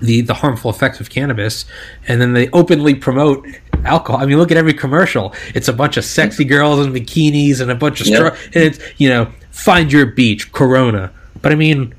the 0.00 0.22
the 0.22 0.34
harmful 0.34 0.70
effects 0.70 1.00
of 1.00 1.10
cannabis, 1.10 1.64
and 2.08 2.20
then 2.20 2.32
they 2.32 2.48
openly 2.50 2.94
promote 2.94 3.46
alcohol. 3.84 4.20
I 4.20 4.26
mean, 4.26 4.38
look 4.38 4.50
at 4.50 4.56
every 4.56 4.74
commercial. 4.74 5.34
It's 5.54 5.68
a 5.68 5.72
bunch 5.72 5.96
of 5.96 6.04
sexy 6.04 6.44
girls 6.44 6.84
in 6.84 6.92
bikinis 6.92 7.60
and 7.60 7.70
a 7.70 7.74
bunch 7.74 8.00
of 8.00 8.06
Yeah. 8.06 8.18
stro- 8.20 8.36
and 8.54 8.64
it's 8.64 8.78
you 8.96 9.08
know, 9.08 9.28
find 9.50 9.92
your 9.92 10.06
beach, 10.06 10.50
Corona. 10.52 11.10
But 11.44 11.52
I 11.52 11.54
mean, 11.54 11.94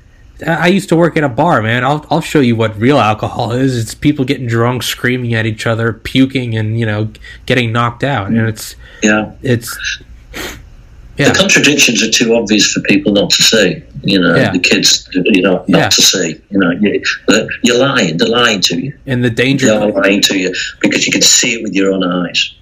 I 0.46 0.66
used 0.66 0.90
to 0.90 0.96
work 0.96 1.16
at 1.16 1.24
a 1.24 1.28
bar, 1.30 1.62
man. 1.62 1.82
I'll 1.84 2.04
I'll 2.10 2.20
show 2.20 2.40
you 2.40 2.56
what 2.56 2.78
real 2.78 2.98
alcohol 2.98 3.52
is. 3.52 3.78
It's 3.78 3.94
people 3.94 4.24
getting 4.26 4.46
drunk, 4.46 4.82
screaming 4.82 5.32
at 5.34 5.46
each 5.46 5.66
other, 5.66 5.94
puking, 5.94 6.54
and 6.56 6.78
you 6.78 6.84
know, 6.84 7.08
getting 7.46 7.72
knocked 7.72 8.04
out. 8.04 8.26
And 8.26 8.46
it's 8.46 8.76
yeah. 9.02 9.32
it's 9.42 9.74
yeah, 11.16 11.30
The 11.30 11.38
contradictions 11.38 12.02
are 12.02 12.10
too 12.10 12.34
obvious 12.34 12.70
for 12.70 12.80
people 12.82 13.12
not 13.12 13.30
to 13.30 13.42
see. 13.42 13.82
You 14.02 14.20
know, 14.20 14.34
Yeah. 14.36 14.52
the 14.52 14.58
kids, 14.58 15.08
you 15.14 15.40
know, 15.40 15.64
not 15.66 15.78
Yeah. 15.78 15.88
to 15.88 16.02
see. 16.02 16.38
You 16.50 16.58
know, 16.58 16.70
you, 16.72 17.02
you're 17.62 17.78
lying. 17.78 18.18
They're 18.18 18.28
lying 18.28 18.60
to 18.62 18.78
you. 18.78 18.92
and 19.06 19.24
the 19.24 19.30
danger. 19.30 19.66
They're 19.68 19.92
lying 19.92 20.20
to 20.22 20.38
you 20.38 20.52
because 20.82 21.06
you 21.06 21.12
can 21.12 21.22
see 21.22 21.54
it 21.54 21.62
with 21.62 21.72
your 21.72 21.92
own 21.92 22.04
eyes. 22.04 22.52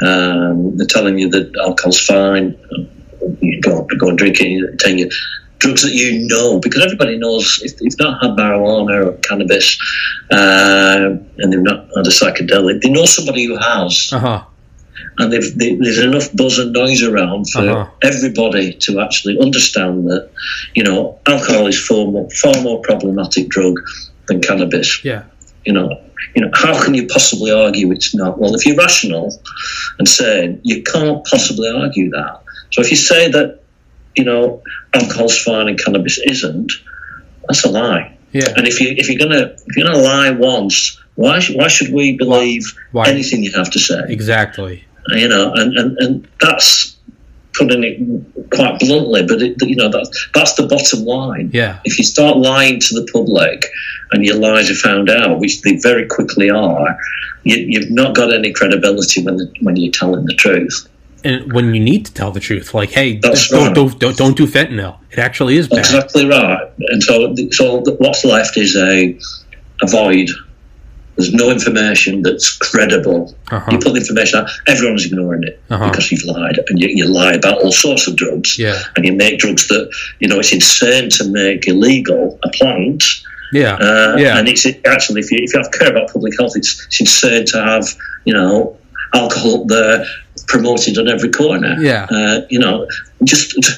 Um, 0.00 0.76
they're 0.76 0.86
telling 0.86 1.18
you 1.18 1.28
that 1.30 1.50
alcohol's 1.60 2.00
fine. 2.00 2.56
You 3.40 3.60
go 3.60 3.82
go 3.98 4.08
and 4.10 4.16
drink 4.18 4.40
it. 4.40 4.78
Telling 4.78 4.98
you 5.00 5.10
drugs 5.58 5.82
that 5.82 5.92
you 5.92 6.26
know 6.26 6.60
because 6.60 6.84
everybody 6.84 7.18
knows 7.18 7.60
if 7.64 7.76
they've 7.78 7.98
not 7.98 8.22
had 8.22 8.30
marijuana 8.36 9.06
or 9.06 9.12
cannabis 9.18 9.76
uh, 10.30 11.16
and 11.38 11.52
they've 11.52 11.60
not 11.62 11.86
had 11.96 12.06
a 12.06 12.10
psychedelic, 12.10 12.80
they 12.82 12.90
know 12.90 13.04
somebody 13.04 13.44
who 13.44 13.56
has 13.56 14.10
Uh 14.12 14.18
huh. 14.18 14.44
and 15.18 15.32
they've, 15.32 15.58
they, 15.58 15.74
there's 15.76 15.98
enough 15.98 16.34
buzz 16.34 16.58
and 16.58 16.72
noise 16.72 17.02
around 17.02 17.50
for 17.50 17.60
Uh-huh. 17.68 17.90
everybody 18.02 18.72
to 18.74 19.00
actually 19.00 19.38
understand 19.40 20.06
that, 20.10 20.30
you 20.74 20.84
know, 20.84 21.18
alcohol 21.26 21.66
is 21.66 21.78
far 21.86 22.04
more, 22.06 22.28
far 22.30 22.54
more 22.62 22.80
problematic 22.82 23.48
drug 23.48 23.74
than 24.26 24.40
cannabis. 24.40 25.04
Yeah. 25.04 25.24
You 25.64 25.72
know, 25.72 25.88
you 26.34 26.42
know, 26.42 26.50
how 26.54 26.80
can 26.82 26.94
you 26.94 27.06
possibly 27.06 27.50
argue 27.50 27.90
it's 27.92 28.14
not? 28.14 28.38
Well, 28.38 28.54
if 28.54 28.64
you're 28.66 28.76
rational 28.76 29.26
and 29.98 30.06
sane, 30.08 30.60
you 30.62 30.82
can't 30.82 31.24
possibly 31.26 31.68
argue 31.68 32.10
that. 32.10 32.42
So 32.72 32.80
if 32.82 32.90
you 32.90 32.96
say 32.96 33.30
that, 33.30 33.60
you 34.18 34.24
know, 34.24 34.62
alcohol's 34.92 35.40
fine 35.42 35.68
and 35.68 35.78
cannabis 35.78 36.18
isn't, 36.18 36.72
that's 37.46 37.64
a 37.64 37.68
lie. 37.70 38.16
Yeah. 38.32 38.52
And 38.56 38.66
if 38.66 38.80
you 38.80 38.94
if 38.96 39.08
you're 39.08 39.18
gonna 39.18 39.54
if 39.66 39.76
you're 39.76 39.86
gonna 39.86 39.98
lie 39.98 40.30
once, 40.30 41.00
why 41.14 41.40
sh- 41.40 41.54
why 41.54 41.68
should 41.68 41.92
we 41.92 42.16
believe 42.16 42.62
Why? 42.92 43.08
anything 43.08 43.42
you 43.42 43.52
have 43.52 43.70
to 43.70 43.78
say? 43.78 44.00
Exactly. 44.08 44.84
Uh, 45.10 45.16
you 45.16 45.28
know, 45.28 45.52
and, 45.54 45.76
and, 45.78 45.96
and 45.98 46.28
that's 46.40 46.96
putting 47.54 47.82
it 47.82 48.50
quite 48.50 48.78
bluntly, 48.80 49.26
but 49.26 49.40
it, 49.40 49.56
you 49.62 49.76
know 49.76 49.88
that's 49.88 50.28
that's 50.34 50.54
the 50.54 50.66
bottom 50.66 51.04
line. 51.04 51.50
Yeah. 51.52 51.80
If 51.84 51.98
you 51.98 52.04
start 52.04 52.36
lying 52.36 52.80
to 52.80 52.94
the 53.00 53.08
public 53.12 53.64
and 54.12 54.24
your 54.24 54.36
lies 54.36 54.70
are 54.70 54.74
found 54.74 55.08
out, 55.08 55.40
which 55.40 55.62
they 55.62 55.76
very 55.76 56.06
quickly 56.06 56.50
are, 56.50 56.98
you, 57.44 57.56
you've 57.56 57.90
not 57.90 58.14
got 58.14 58.32
any 58.32 58.52
credibility 58.52 59.24
when 59.24 59.36
the, 59.36 59.52
when 59.62 59.76
you're 59.76 59.92
telling 59.92 60.26
the 60.26 60.34
truth. 60.34 60.86
And 61.24 61.52
when 61.52 61.74
you 61.74 61.80
need 61.80 62.06
to 62.06 62.14
tell 62.14 62.30
the 62.30 62.40
truth, 62.40 62.74
like, 62.74 62.90
hey, 62.90 63.18
That's 63.18 63.48
don't, 63.48 63.66
right. 63.66 63.74
don't 63.74 63.98
don't 63.98 64.16
don't 64.16 64.36
do 64.36 64.46
fentanyl. 64.46 64.98
It 65.10 65.18
actually 65.18 65.56
is 65.56 65.68
bad. 65.68 65.80
Exactly 65.80 66.26
right. 66.26 66.70
And 66.78 67.02
so, 67.02 67.34
so 67.50 67.82
what's 67.98 68.24
left 68.24 68.56
is 68.56 68.76
a 68.76 69.18
a 69.82 69.86
void. 69.86 70.28
There's 71.16 71.32
no 71.34 71.50
information 71.50 72.22
that's 72.22 72.56
credible. 72.56 73.34
Uh-huh. 73.50 73.72
You 73.72 73.78
put 73.78 73.94
the 73.94 73.98
information 73.98 74.38
out, 74.38 74.50
everyone's 74.68 75.04
ignoring 75.04 75.42
it 75.42 75.60
Uh-huh. 75.68 75.88
because 75.90 76.12
you've 76.12 76.24
lied, 76.24 76.60
and 76.68 76.80
you, 76.80 76.86
you 76.90 77.06
lie 77.06 77.32
about 77.32 77.58
all 77.64 77.72
sorts 77.72 78.06
of 78.06 78.14
drugs. 78.14 78.56
Yeah. 78.56 78.80
and 78.94 79.04
you 79.04 79.12
make 79.12 79.40
drugs 79.40 79.66
that 79.66 79.90
you 80.20 80.28
know 80.28 80.38
it's 80.38 80.52
insane 80.52 81.10
to 81.10 81.24
make 81.28 81.66
illegal 81.66 82.38
a 82.44 82.48
plant. 82.50 83.02
Yeah. 83.52 83.74
Uh, 83.74 84.14
Yeah. 84.16 84.38
and 84.38 84.46
it's 84.48 84.64
actually 84.86 85.20
if 85.22 85.32
you 85.32 85.38
if 85.42 85.52
you 85.54 85.60
have 85.60 85.72
care 85.72 85.90
about 85.90 86.12
public 86.12 86.38
health, 86.38 86.52
it's, 86.54 86.86
it's 86.86 87.00
insane 87.00 87.46
to 87.46 87.64
have 87.64 87.84
you 88.24 88.34
know 88.34 88.77
alcohol 89.14 89.62
up 89.62 89.68
there 89.68 90.06
promoted 90.46 90.98
on 90.98 91.08
every 91.08 91.30
corner. 91.30 91.76
Yeah. 91.80 92.06
Uh, 92.10 92.40
you 92.48 92.58
know, 92.58 92.86
just 93.24 93.50
t- 93.50 93.72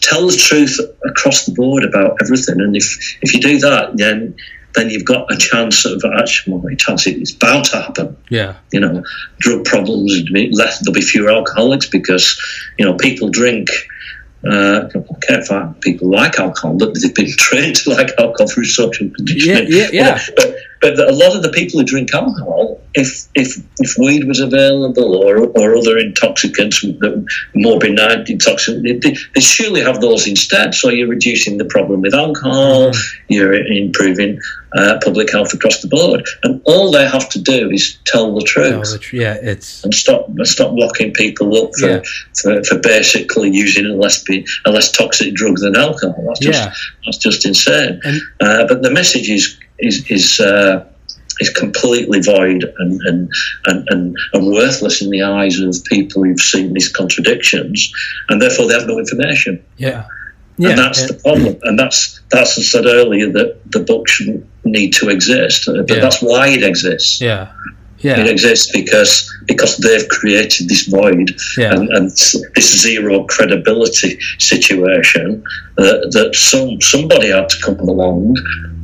tell 0.00 0.26
the 0.26 0.36
truth 0.36 0.78
across 1.08 1.46
the 1.46 1.52
board 1.52 1.84
about 1.84 2.18
everything. 2.22 2.60
And 2.60 2.76
if 2.76 3.18
if 3.22 3.34
you 3.34 3.40
do 3.40 3.58
that, 3.60 3.96
then 3.96 4.36
then 4.76 4.90
you've 4.90 5.04
got 5.04 5.32
a 5.32 5.36
chance 5.36 5.84
of 5.86 6.02
actually, 6.18 6.54
well, 6.54 6.72
a 6.72 6.76
chance 6.76 7.06
it's 7.06 7.32
bound 7.32 7.64
to 7.64 7.80
happen. 7.80 8.16
Yeah. 8.28 8.56
You 8.70 8.80
know, 8.80 9.04
drug 9.38 9.64
problems, 9.64 10.22
less, 10.30 10.80
there'll 10.80 10.94
be 10.94 11.00
fewer 11.00 11.30
alcoholics 11.30 11.86
because, 11.88 12.38
you 12.78 12.84
know, 12.84 12.94
people 12.94 13.30
drink. 13.30 13.70
Uh, 14.46 14.86
I 14.94 15.26
can't 15.26 15.44
find 15.44 15.80
people 15.80 16.10
like 16.10 16.38
alcohol, 16.38 16.76
but 16.76 16.94
they've 16.94 17.14
been 17.14 17.32
trained 17.38 17.76
to 17.76 17.90
like 17.90 18.10
alcohol 18.18 18.48
through 18.48 18.66
social 18.66 19.08
conditioning. 19.08 19.66
Yeah, 19.68 19.88
yeah, 19.90 20.18
yeah. 20.18 20.18
But, 20.36 20.56
but 20.94 21.08
a 21.08 21.12
lot 21.12 21.34
of 21.36 21.42
the 21.42 21.50
people 21.58 21.80
who 21.80 21.86
drink 21.86 22.12
alcohol, 22.14 22.80
if 22.94 23.26
if 23.34 23.48
if 23.78 23.90
weed 23.98 24.24
was 24.24 24.40
available 24.40 25.14
or 25.24 25.34
or 25.58 25.76
other 25.76 25.96
intoxicants 25.98 26.84
more 27.54 27.78
benign 27.78 28.24
intoxicants, 28.28 29.04
they, 29.04 29.14
they 29.34 29.40
surely 29.40 29.80
have 29.82 30.00
those 30.00 30.26
instead. 30.26 30.74
So 30.74 30.90
you're 30.90 31.08
reducing 31.08 31.58
the 31.58 31.64
problem 31.66 32.00
with 32.02 32.14
alcohol, 32.14 32.90
Mm-hmm. 32.90 33.32
you're 33.34 33.54
improving 33.84 34.38
uh, 34.76 34.98
public 35.02 35.30
health 35.32 35.52
across 35.54 35.80
the 35.80 35.88
board, 35.88 36.22
and 36.42 36.60
all 36.64 36.90
they 36.90 37.06
have 37.08 37.28
to 37.30 37.40
do 37.40 37.70
is 37.70 37.98
tell 38.04 38.34
the 38.34 38.42
truth 38.44 38.88
No, 38.92 38.98
tr- 38.98 39.16
yeah, 39.16 39.34
it's 39.50 39.82
and 39.84 39.94
stop 39.94 40.28
stop 40.42 40.72
locking 40.74 41.12
people 41.12 41.48
up 41.62 41.70
for, 41.78 41.88
Yeah. 41.88 42.02
for, 42.40 42.62
for 42.64 42.78
basically 42.78 43.50
using 43.50 43.86
a 43.86 43.94
less 43.94 44.22
be, 44.22 44.46
a 44.66 44.70
less 44.70 44.92
toxic 44.92 45.34
drug 45.34 45.56
than 45.58 45.76
alcohol. 45.76 46.22
That's 46.28 46.40
just 46.40 46.58
Yeah. 46.62 46.72
that's 47.04 47.18
just 47.18 47.46
insane. 47.46 48.00
And- 48.04 48.20
uh, 48.40 48.66
but 48.68 48.82
the 48.82 48.90
message 48.90 49.28
is 49.30 49.56
is 49.78 50.10
is. 50.10 50.40
Uh, 50.40 50.84
is 51.38 51.50
completely 51.50 52.18
void 52.22 52.64
and, 52.78 53.00
and, 53.02 53.30
and, 53.66 53.86
and, 53.90 54.16
and 54.32 54.46
worthless 54.46 55.02
in 55.02 55.10
the 55.10 55.22
eyes 55.22 55.58
of 55.58 55.84
people 55.84 56.24
who've 56.24 56.40
seen 56.40 56.72
these 56.72 56.88
contradictions, 56.90 57.92
and 58.30 58.40
therefore 58.40 58.66
they 58.66 58.72
have 58.72 58.86
no 58.86 58.98
information. 58.98 59.62
yeah, 59.76 60.06
yeah. 60.56 60.70
and 60.70 60.78
that's 60.78 61.02
and- 61.02 61.10
the 61.10 61.22
problem. 61.22 61.56
And 61.64 61.78
that's 61.78 62.22
that's 62.30 62.58
I 62.58 62.62
said 62.62 62.86
earlier 62.86 63.30
that 63.32 63.70
the 63.70 63.80
book 63.80 64.08
shouldn't 64.08 64.46
need 64.64 64.94
to 64.94 65.10
exist, 65.10 65.64
but 65.66 65.88
Yeah. 65.90 66.00
that's 66.00 66.22
why 66.22 66.48
it 66.48 66.62
exists. 66.62 67.20
yeah, 67.20 67.52
yeah. 67.98 68.18
It 68.18 68.28
exists 68.28 68.72
because 68.72 69.30
because 69.46 69.76
they've 69.76 70.08
created 70.08 70.70
this 70.70 70.86
void 70.86 71.36
yeah. 71.58 71.74
and, 71.74 71.88
and 71.90 72.10
this 72.54 72.80
zero 72.80 73.24
credibility 73.24 74.18
situation 74.38 75.44
that, 75.76 76.10
that 76.12 76.34
some 76.34 76.80
somebody 76.80 77.28
had 77.28 77.48
to 77.50 77.56
come 77.62 77.78
along 77.80 78.36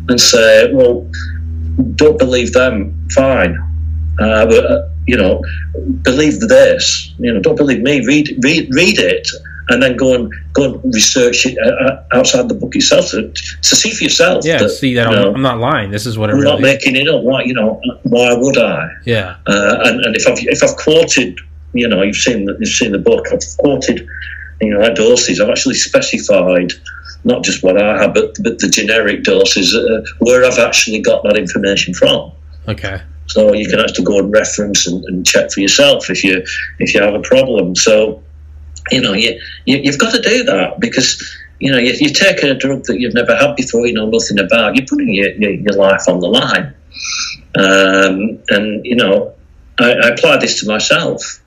and 0.08 0.20
say, 0.20 0.72
well, 0.72 1.10
don't 1.94 2.18
believe 2.18 2.52
them, 2.52 3.08
fine, 3.14 3.56
uh, 4.18 4.46
but 4.46 4.64
uh, 4.64 4.88
you 5.06 5.16
know, 5.16 5.42
believe 6.02 6.40
this. 6.40 7.12
You 7.18 7.34
know, 7.34 7.40
don't 7.40 7.56
believe 7.56 7.82
me. 7.82 8.04
Read 8.06 8.38
read 8.42 8.68
read 8.74 8.98
it. 8.98 9.28
And 9.68 9.80
then 9.80 9.96
go 9.96 10.12
and 10.14 10.30
go 10.54 10.74
and 10.74 10.92
research 10.92 11.46
it 11.46 11.56
uh, 11.56 11.70
uh, 11.70 12.04
outside 12.12 12.48
the 12.48 12.54
book 12.54 12.74
itself 12.74 13.10
to, 13.10 13.30
to 13.30 13.76
see 13.76 13.92
for 13.92 14.02
yourself. 14.02 14.44
yeah, 14.44 14.58
that, 14.58 14.68
see 14.70 14.94
that 14.94 15.06
I'm, 15.06 15.14
know, 15.14 15.32
I'm 15.32 15.40
not 15.40 15.58
lying. 15.58 15.92
This 15.92 16.04
is 16.04 16.18
what 16.18 16.30
I'm 16.30 16.40
not 16.40 16.58
really. 16.58 16.62
making 16.62 16.96
it 16.96 17.08
up. 17.08 17.22
Why, 17.22 17.44
you 17.44 17.54
know, 17.54 17.80
why 18.02 18.34
would 18.34 18.58
I? 18.58 18.88
Yeah, 19.04 19.36
Uh, 19.46 19.78
and, 19.84 20.04
and 20.04 20.16
if 20.16 20.26
I've 20.26 20.36
if 20.40 20.62
I've 20.64 20.76
quoted, 20.76 21.38
you 21.74 21.86
know, 21.88 22.02
you've 22.02 22.16
seen 22.16 22.44
the, 22.44 22.56
you've 22.58 22.74
seen 22.74 22.90
the 22.90 22.98
book. 22.98 23.26
I've 23.32 23.40
quoted, 23.58 24.06
you 24.60 24.74
know, 24.74 24.82
our 24.82 24.92
doses. 24.92 25.40
I've 25.40 25.48
actually 25.48 25.76
specified 25.76 26.72
not 27.24 27.44
just 27.44 27.62
what 27.62 27.80
I 27.80 28.00
have, 28.02 28.14
but 28.14 28.34
but 28.42 28.58
the 28.58 28.68
generic 28.68 29.24
doses 29.24 29.74
uh, 29.74 30.02
where 30.18 30.44
I've 30.44 30.58
actually 30.58 31.00
got 31.00 31.22
that 31.24 31.36
information 31.36 31.94
from. 31.94 32.32
okay, 32.68 33.00
So 33.26 33.52
you 33.52 33.68
can 33.68 33.80
actually 33.80 34.04
go 34.04 34.18
and 34.18 34.32
reference 34.32 34.86
and, 34.86 35.04
and 35.04 35.26
check 35.26 35.50
for 35.50 35.60
yourself 35.60 36.10
if 36.10 36.24
you 36.24 36.44
if 36.78 36.94
you 36.94 37.02
have 37.02 37.14
a 37.14 37.20
problem. 37.20 37.74
So 37.76 38.22
you 38.90 39.00
know 39.00 39.12
you, 39.12 39.40
you 39.66 39.78
you've 39.78 39.98
got 39.98 40.14
to 40.14 40.22
do 40.22 40.44
that 40.44 40.80
because. 40.80 41.38
You 41.60 41.70
know, 41.70 41.78
if 41.78 42.00
you're 42.00 42.10
taking 42.10 42.50
a 42.50 42.56
drug 42.56 42.82
that 42.86 42.98
you've 42.98 43.14
never 43.14 43.36
had 43.36 43.54
before, 43.54 43.86
you 43.86 43.92
know 43.92 44.10
nothing 44.10 44.40
about, 44.40 44.74
you're 44.74 44.84
putting 44.84 45.14
your, 45.14 45.30
your, 45.34 45.52
your 45.52 45.74
life 45.74 46.08
on 46.08 46.18
the 46.18 46.26
line. 46.26 46.74
Um, 47.56 48.42
and 48.48 48.84
you 48.84 48.96
know, 48.96 49.32
I, 49.78 49.92
I 49.92 50.08
applied 50.08 50.40
this 50.40 50.60
to 50.60 50.66
myself. 50.66 51.41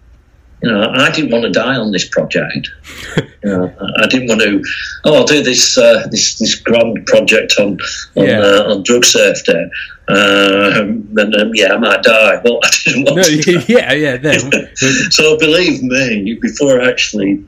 You 0.63 0.71
know, 0.71 0.89
I 0.89 1.11
didn't 1.11 1.31
want 1.31 1.43
to 1.43 1.51
die 1.51 1.75
on 1.75 1.91
this 1.91 2.07
project. 2.07 2.69
you 3.17 3.23
know, 3.49 3.71
I- 4.01 4.07
didn't 4.07 4.29
want 4.29 4.41
to. 4.41 4.63
Oh, 5.03 5.15
I'll 5.15 5.25
do 5.25 5.43
this 5.43 5.77
uh, 5.77 6.07
this 6.11 6.37
this 6.37 6.55
grand 6.55 7.05
project 7.05 7.53
on 7.59 7.77
on, 8.15 8.25
Yeah. 8.25 8.39
uh, 8.39 8.71
on 8.73 8.83
drug 8.83 9.05
safety. 9.05 9.69
Um, 10.07 11.07
and 11.17 11.35
um, 11.35 11.51
yeah, 11.55 11.73
I 11.73 11.77
might 11.77 12.03
die. 12.03 12.39
Well, 12.43 12.59
I 12.63 12.69
didn't 12.85 13.03
want 13.05 13.17
no, 13.17 13.23
to. 13.23 13.41
die. 13.59 13.65
yeah, 13.67 13.93
yeah. 13.93 14.17
Then, 14.17 14.39
So 15.11 15.37
believe 15.37 15.81
me, 15.83 16.37
before 16.41 16.81
I 16.81 16.89
actually 16.89 17.43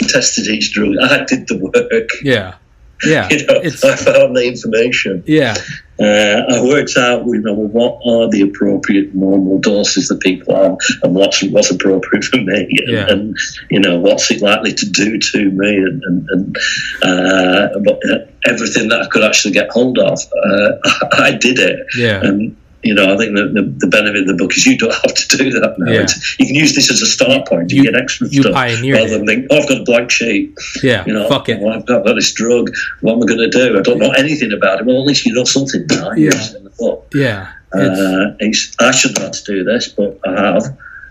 tested 0.00 0.46
each 0.48 0.72
drug, 0.72 0.94
I 1.00 1.24
did 1.24 1.48
the 1.48 1.58
work. 1.58 2.10
yeah, 2.22 2.54
yeah. 3.04 3.28
You 3.30 3.46
know, 3.46 3.60
I 3.62 3.96
found 3.96 4.36
the 4.36 4.44
information. 4.46 5.22
yeah, 5.26 5.56
Uh, 5.98 6.42
I 6.50 6.62
worked 6.62 6.96
out, 6.98 7.24
you 7.24 7.40
know, 7.40 7.54
what 7.54 8.00
are 8.04 8.28
the 8.28 8.42
appropriate 8.42 9.14
normal 9.14 9.58
doses 9.58 10.08
that 10.08 10.20
people 10.20 10.54
have, 10.54 10.76
and 11.02 11.14
what's 11.14 11.42
what's 11.44 11.70
appropriate 11.70 12.24
for 12.24 12.36
me, 12.36 12.68
and, 12.86 12.88
Yeah. 12.88 13.06
and 13.10 13.36
you 13.70 13.80
know 13.80 13.98
what's 13.98 14.30
it 14.30 14.42
likely 14.42 14.74
to 14.74 14.86
do 14.90 15.18
to 15.18 15.50
me, 15.50 15.76
and, 15.76 16.02
and, 16.04 16.28
and 16.30 16.56
uh, 17.02 17.68
but 17.84 17.98
uh, 18.10 18.18
everything 18.46 18.88
that 18.90 19.00
I 19.02 19.06
could 19.08 19.24
actually 19.24 19.52
get 19.54 19.70
hold 19.70 19.98
of, 19.98 20.18
uh, 20.44 20.72
I 21.12 21.32
did 21.32 21.58
it. 21.58 21.86
yeah, 21.96 22.20
And 22.22 22.56
you 22.82 22.94
know, 22.94 23.12
I 23.12 23.16
think 23.16 23.34
the, 23.34 23.44
the, 23.48 23.74
the 23.78 23.86
benefit 23.88 24.22
of 24.22 24.26
the 24.28 24.34
book 24.34 24.56
is 24.56 24.64
you 24.66 24.78
don't 24.78 24.92
have 25.04 25.14
to 25.14 25.36
do 25.36 25.50
that 25.60 25.74
now. 25.78 25.90
Yeah. 25.92 26.06
You 26.38 26.46
can 26.46 26.54
use 26.54 26.74
this 26.74 26.90
as 26.92 27.02
a 27.02 27.06
start 27.06 27.48
point. 27.48 27.72
You, 27.72 27.82
You- 27.82 27.90
get 27.92 28.00
extra 28.00 28.28
you 28.28 28.42
stuff 28.42 28.54
rather 28.54 29.18
than 29.18 29.26
think, 29.26 29.46
oh, 29.50 29.58
I've 29.58 29.68
got 29.68 29.80
a 29.80 29.84
blank 29.84 30.10
sheet. 30.10 30.54
yeah. 30.82 31.04
You 31.06 31.14
know, 31.14 31.28
Fuck 31.28 31.48
it. 31.48 31.62
I've 31.62 31.86
got, 31.86 32.04
this 32.04 32.32
drug. 32.32 32.70
What 33.00 33.14
am 33.14 33.22
I 33.22 33.26
going 33.26 33.50
to 33.50 33.50
do? 33.50 33.78
I 33.78 33.82
don't 33.82 33.98
know 33.98 34.12
anything 34.12 34.52
about 34.52 34.80
it. 34.80 34.86
Well, 34.86 35.00
at 35.00 35.06
least 35.06 35.26
you 35.26 35.34
know 35.34 35.44
something 35.44 35.84
now. 35.90 36.12
Yeah. 36.12 36.28
It's 36.34 36.54
in 36.54 36.64
the 36.64 36.70
book. 36.70 37.08
Yeah, 37.14 37.50
it's, 37.74 38.00
Uh, 38.00 38.36
it's, 38.40 38.76
I 38.80 38.90
shouldn't 38.92 39.18
have 39.18 39.32
to 39.32 39.42
do 39.44 39.64
this, 39.64 39.88
but 39.88 40.18
I 40.26 40.30
have. 40.52 40.62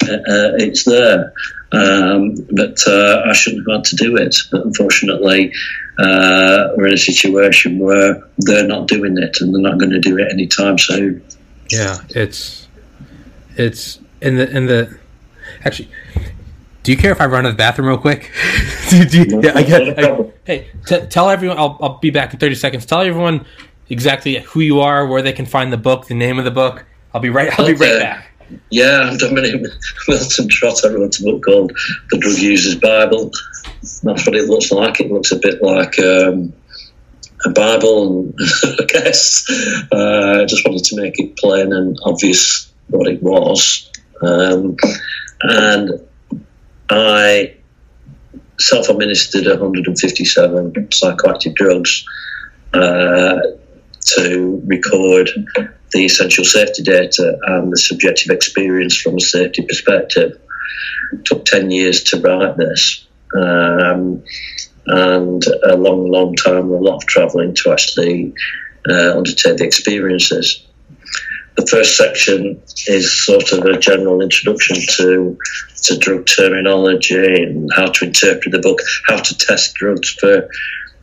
Uh, 0.08 0.12
uh, 0.14 0.52
it's 0.58 0.84
there. 0.86 1.34
Um, 1.72 2.36
but 2.52 2.78
uh, 2.88 3.24
I 3.26 3.34
shouldn't 3.34 3.68
have 3.68 3.78
had 3.78 3.86
to 3.86 3.96
do 3.98 4.16
it. 4.18 4.36
But 4.52 4.66
unfortunately, 4.66 5.52
uh, 5.98 6.70
we're 6.78 6.88
in 6.88 6.94
a 6.94 6.98
situation 6.98 7.80
where 7.80 8.24
they're 8.38 8.68
not 8.68 8.88
doing 8.88 9.18
it 9.18 9.38
and 9.42 9.54
they're 9.54 9.62
not 9.62 9.78
going 9.80 9.92
to 9.92 10.00
do 10.00 10.18
it 10.18 10.32
anytime 10.32 10.78
soon. 10.78 11.24
Yeah. 11.70 11.98
It's 12.10 12.68
it's 13.58 14.00
in 14.22 14.38
the 14.38 14.50
in 14.50 14.66
the 14.68 14.98
actually. 15.64 15.90
Do 16.84 16.92
you 16.92 16.98
care 17.00 17.12
if 17.12 17.20
I 17.20 17.26
run 17.26 17.46
to 17.46 17.50
the 17.50 17.56
bathroom 17.56 17.88
real 17.88 17.98
quick? 17.98 18.32
do, 18.90 19.06
do 19.10 19.24
you, 19.24 19.42
yeah, 19.42 19.54
I 19.56 19.64
get, 19.64 19.98
I, 19.98 20.32
hey, 20.44 20.70
t- 20.86 21.08
tell 21.08 21.32
everyone. 21.32 21.58
I'll, 21.58 21.80
I'll 21.82 21.98
be 21.98 22.12
back 22.12 22.32
in 22.32 22.40
thirty 22.40 22.54
seconds. 22.54 22.86
Tell 22.86 23.02
everyone 23.02 23.44
exactly 23.90 24.40
who 24.40 24.60
you 24.60 24.82
are, 24.82 25.08
where 25.08 25.24
they 25.24 25.34
can 25.34 25.48
find 25.48 25.74
the 25.74 25.78
book, 25.78 26.06
the 26.06 26.14
name 26.14 26.38
of 26.38 26.46
the 26.46 26.52
book. 26.52 26.86
I'll 27.14 27.22
be 27.22 27.30
right. 27.30 27.58
I'll 27.60 27.66
be 27.66 27.74
right 27.74 28.00
back. 28.00 28.32
Yeah, 28.70 29.10
I'm 29.10 29.18
Dominic 29.18 29.62
Milton 30.08 30.48
Trott. 30.50 30.86
I 30.86 30.90
wrote 30.90 31.20
a 31.20 31.24
book 31.24 31.44
called 31.44 31.72
The 32.12 32.20
Drug 32.20 32.38
User's 32.38 32.76
Bible. 32.76 33.32
That's 34.04 34.26
what 34.28 34.36
it 34.36 34.48
looks 34.48 34.72
like. 34.72 35.00
It 35.00 35.12
looks 35.12 35.32
a 35.32 35.38
bit 35.38 35.64
like 35.64 35.98
um, 36.00 36.54
a 37.46 37.50
Bible, 37.50 38.10
and 38.10 38.36
I 38.64 38.86
guess. 38.88 39.46
Uh, 39.92 40.42
I 40.42 40.46
just 40.46 40.66
wanted 40.66 40.84
to 40.86 41.02
make 41.02 41.20
it 41.20 41.38
plain 41.38 41.74
and 41.74 41.98
obvious 42.04 42.72
what 42.90 43.08
it 43.08 43.22
was. 43.22 43.92
Um, 44.22 44.78
and 45.42 45.92
I 46.90 47.56
self 48.60 48.90
administered 48.90 49.46
157 49.46 50.72
psychoactive 50.72 51.56
drugs 51.56 52.06
uh, 52.74 53.40
to 54.18 54.62
record 54.66 55.30
the 55.92 56.06
essential 56.06 56.44
safety 56.44 56.84
data 56.84 57.38
and 57.48 57.72
the 57.72 57.78
subjective 57.78 58.32
experience 58.32 58.98
from 58.98 59.16
a 59.16 59.22
safety 59.22 59.64
perspective. 59.64 60.40
It 61.14 61.26
took 61.26 61.46
10 61.46 61.72
years 61.72 62.04
to 62.06 62.20
write 62.20 62.58
this. 62.58 63.06
Um, 63.36 64.24
and 64.88 65.44
a 65.64 65.76
long, 65.76 66.10
long 66.10 66.36
time, 66.36 66.70
a 66.72 66.78
lot 66.78 66.98
of 66.98 67.06
travelling 67.06 67.56
to 67.56 67.72
actually 67.72 68.34
uh, 68.90 69.18
undertake 69.18 69.58
the 69.58 69.66
experiences. 69.66 70.66
The 71.56 71.66
first 71.68 71.96
section 71.96 72.62
is 72.88 73.26
sort 73.26 73.52
of 73.54 73.64
a 73.66 73.80
general 73.80 74.22
introduction 74.22 74.76
to 74.98 75.38
to 75.84 75.98
drug 75.98 76.26
terminology 76.26 77.44
and 77.44 77.70
how 77.74 77.88
to 77.92 78.06
interpret 78.06 78.52
the 78.52 78.60
book, 78.60 78.80
how 79.08 79.18
to 79.18 79.38
test 79.38 79.76
drugs 79.76 80.10
for 80.20 80.50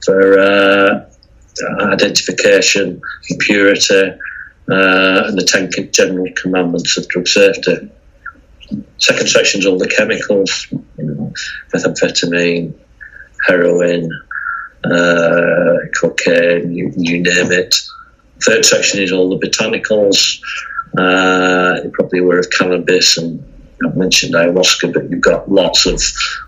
for 0.04 0.38
uh, 0.38 1.06
identification, 1.80 3.00
purity, 3.40 4.10
uh, 4.70 5.24
and 5.26 5.38
the 5.38 5.44
ten 5.44 5.70
general 5.90 6.26
commandments 6.36 6.98
of 6.98 7.08
drug 7.08 7.28
safety. 7.28 7.90
Second 8.98 9.28
section 9.28 9.60
is 9.60 9.66
all 9.66 9.78
the 9.78 9.88
chemicals, 9.88 10.66
you 10.70 10.82
know, 10.98 11.32
methamphetamine, 11.74 12.74
heroin, 13.46 14.10
uh, 14.84 15.76
cocaine, 15.98 16.72
you, 16.72 16.92
you 16.96 17.22
name 17.22 17.52
it. 17.52 17.76
Third 18.44 18.64
section 18.64 19.00
is 19.00 19.12
all 19.12 19.28
the 19.28 19.46
botanicals. 19.46 20.40
Uh, 20.98 21.80
you're 21.82 21.92
probably 21.92 22.18
aware 22.18 22.38
of 22.38 22.50
cannabis 22.50 23.16
and 23.16 23.42
I've 23.84 23.96
mentioned 23.96 24.34
ayahuasca, 24.34 24.92
but 24.92 25.10
you've 25.10 25.20
got 25.20 25.50
lots 25.50 25.86
of 25.86 26.00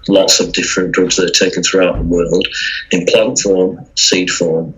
lots 0.08 0.40
of 0.40 0.52
different 0.52 0.92
drugs 0.92 1.16
that 1.16 1.30
are 1.30 1.46
taken 1.46 1.62
throughout 1.62 1.96
the 1.96 2.04
world 2.04 2.46
in 2.90 3.06
plant 3.06 3.38
form, 3.40 3.84
seed 3.96 4.30
form, 4.30 4.74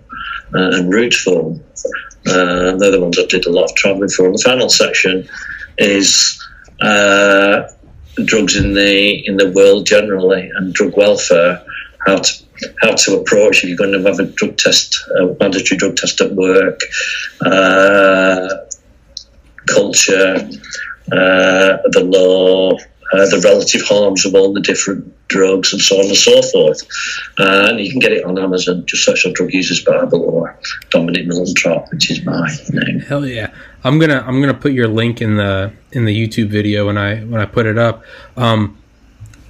uh, 0.53 0.71
and 0.73 0.91
root 0.91 1.13
form. 1.13 1.63
Uh, 2.25 2.75
they're 2.77 2.91
the 2.91 3.01
ones 3.01 3.19
I 3.19 3.25
did 3.25 3.45
a 3.45 3.51
lot 3.51 3.69
of 3.69 3.75
traveling 3.75 4.09
for. 4.09 4.31
The 4.31 4.41
final 4.43 4.69
section 4.69 5.29
is 5.77 6.43
uh, 6.81 7.63
drugs 8.25 8.55
in 8.55 8.73
the 8.73 9.27
in 9.27 9.37
the 9.37 9.51
world 9.51 9.85
generally 9.85 10.49
and 10.55 10.73
drug 10.73 10.97
welfare. 10.97 11.63
How 12.07 12.17
to 12.17 12.43
how 12.81 12.95
to 12.95 13.19
approach 13.19 13.63
if 13.63 13.69
you're 13.69 13.77
going 13.77 13.91
to 13.91 14.01
have 14.01 14.19
a 14.19 14.25
drug 14.25 14.57
test, 14.57 14.97
a 15.19 15.35
mandatory 15.39 15.77
drug 15.77 15.95
test 15.95 16.19
at 16.21 16.31
work, 16.33 16.79
uh, 17.41 18.47
culture, 19.67 20.49
uh, 21.11 21.77
the 21.91 22.03
law, 22.03 22.73
uh, 23.13 23.25
the 23.27 23.41
relative 23.43 23.81
harms 23.83 24.25
of 24.25 24.35
all 24.35 24.53
the 24.53 24.61
different 24.61 25.13
drugs, 25.27 25.71
and 25.71 25.81
so 25.81 25.97
on 25.99 26.05
and 26.05 26.15
so 26.15 26.41
forth. 26.41 26.81
Uh, 27.37 27.67
and 27.69 27.79
you 27.79 27.89
can 27.91 27.99
get 27.99 28.11
it 28.11 28.25
on 28.25 28.37
Amazon. 28.37 28.85
Just 28.85 29.05
search 29.05 29.25
on 29.25 29.33
Drug 29.33 29.53
Users 29.53 29.83
Bible 29.83 30.21
or 30.23 30.59
Dominic 30.89 31.27
Milton 31.27 31.53
Trott, 31.55 31.87
which 31.91 32.11
is 32.11 32.25
my 32.25 32.49
name. 32.69 32.99
Hell 32.99 33.25
yeah! 33.25 33.53
I'm 33.83 33.99
gonna 33.99 34.23
I'm 34.27 34.41
gonna 34.41 34.53
put 34.53 34.73
your 34.73 34.87
link 34.87 35.21
in 35.21 35.37
the 35.37 35.71
in 35.91 36.05
the 36.05 36.27
YouTube 36.27 36.49
video 36.49 36.87
when 36.87 36.97
I 36.97 37.19
when 37.19 37.39
I 37.39 37.45
put 37.45 37.65
it 37.65 37.77
up. 37.77 38.03
Um, 38.35 38.77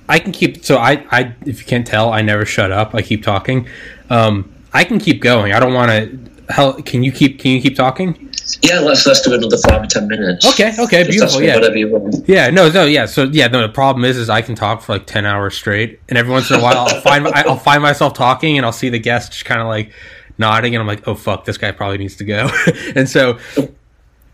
I 0.09 0.19
can 0.19 0.31
keep 0.31 0.63
so 0.63 0.77
I 0.77 1.05
I 1.11 1.35
if 1.45 1.59
you 1.59 1.65
can't 1.65 1.85
tell, 1.85 2.11
I 2.13 2.21
never 2.21 2.45
shut 2.45 2.71
up. 2.71 2.95
I 2.95 3.01
keep 3.01 3.23
talking. 3.23 3.67
Um, 4.09 4.53
I 4.73 4.83
can 4.83 4.99
keep 4.99 5.21
going. 5.21 5.53
I 5.53 5.59
don't 5.59 5.73
want 5.73 5.91
to. 5.91 6.53
Hell, 6.53 6.81
can 6.81 7.03
you 7.03 7.11
keep 7.11 7.39
can 7.39 7.51
you 7.51 7.61
keep 7.61 7.75
talking? 7.75 8.31
Yeah, 8.61 8.79
let's 8.79 9.05
let's 9.05 9.21
do 9.21 9.33
another 9.33 9.57
five 9.57 9.83
or 9.83 9.87
ten 9.87 10.07
minutes. 10.07 10.47
Okay, 10.47 10.73
okay, 10.79 11.03
Just 11.03 11.09
beautiful. 11.09 11.41
Yeah, 11.41 11.55
whatever 11.55 11.75
you 11.75 11.89
want. 11.89 12.27
yeah, 12.27 12.49
no, 12.49 12.69
no, 12.69 12.85
yeah. 12.85 13.05
So 13.05 13.23
yeah, 13.23 13.47
no. 13.47 13.61
The 13.61 13.69
problem 13.69 14.05
is, 14.05 14.15
is 14.15 14.29
I 14.29 14.41
can 14.41 14.55
talk 14.55 14.81
for 14.81 14.93
like 14.93 15.05
ten 15.05 15.25
hours 15.25 15.55
straight, 15.55 15.99
and 16.07 16.17
every 16.17 16.31
once 16.31 16.49
in 16.49 16.59
a 16.59 16.63
while, 16.63 16.87
I'll 16.87 17.01
find 17.01 17.27
I'll 17.27 17.57
find 17.57 17.83
myself 17.83 18.13
talking, 18.13 18.57
and 18.57 18.65
I'll 18.65 18.71
see 18.71 18.87
the 18.87 18.99
guest 18.99 19.33
just 19.33 19.43
kind 19.43 19.59
of 19.59 19.67
like 19.67 19.91
nodding, 20.37 20.73
and 20.75 20.81
I'm 20.81 20.87
like, 20.87 21.05
oh 21.07 21.15
fuck, 21.15 21.43
this 21.43 21.57
guy 21.57 21.71
probably 21.71 21.97
needs 21.97 22.15
to 22.17 22.23
go. 22.23 22.49
and 22.95 23.09
so, 23.09 23.39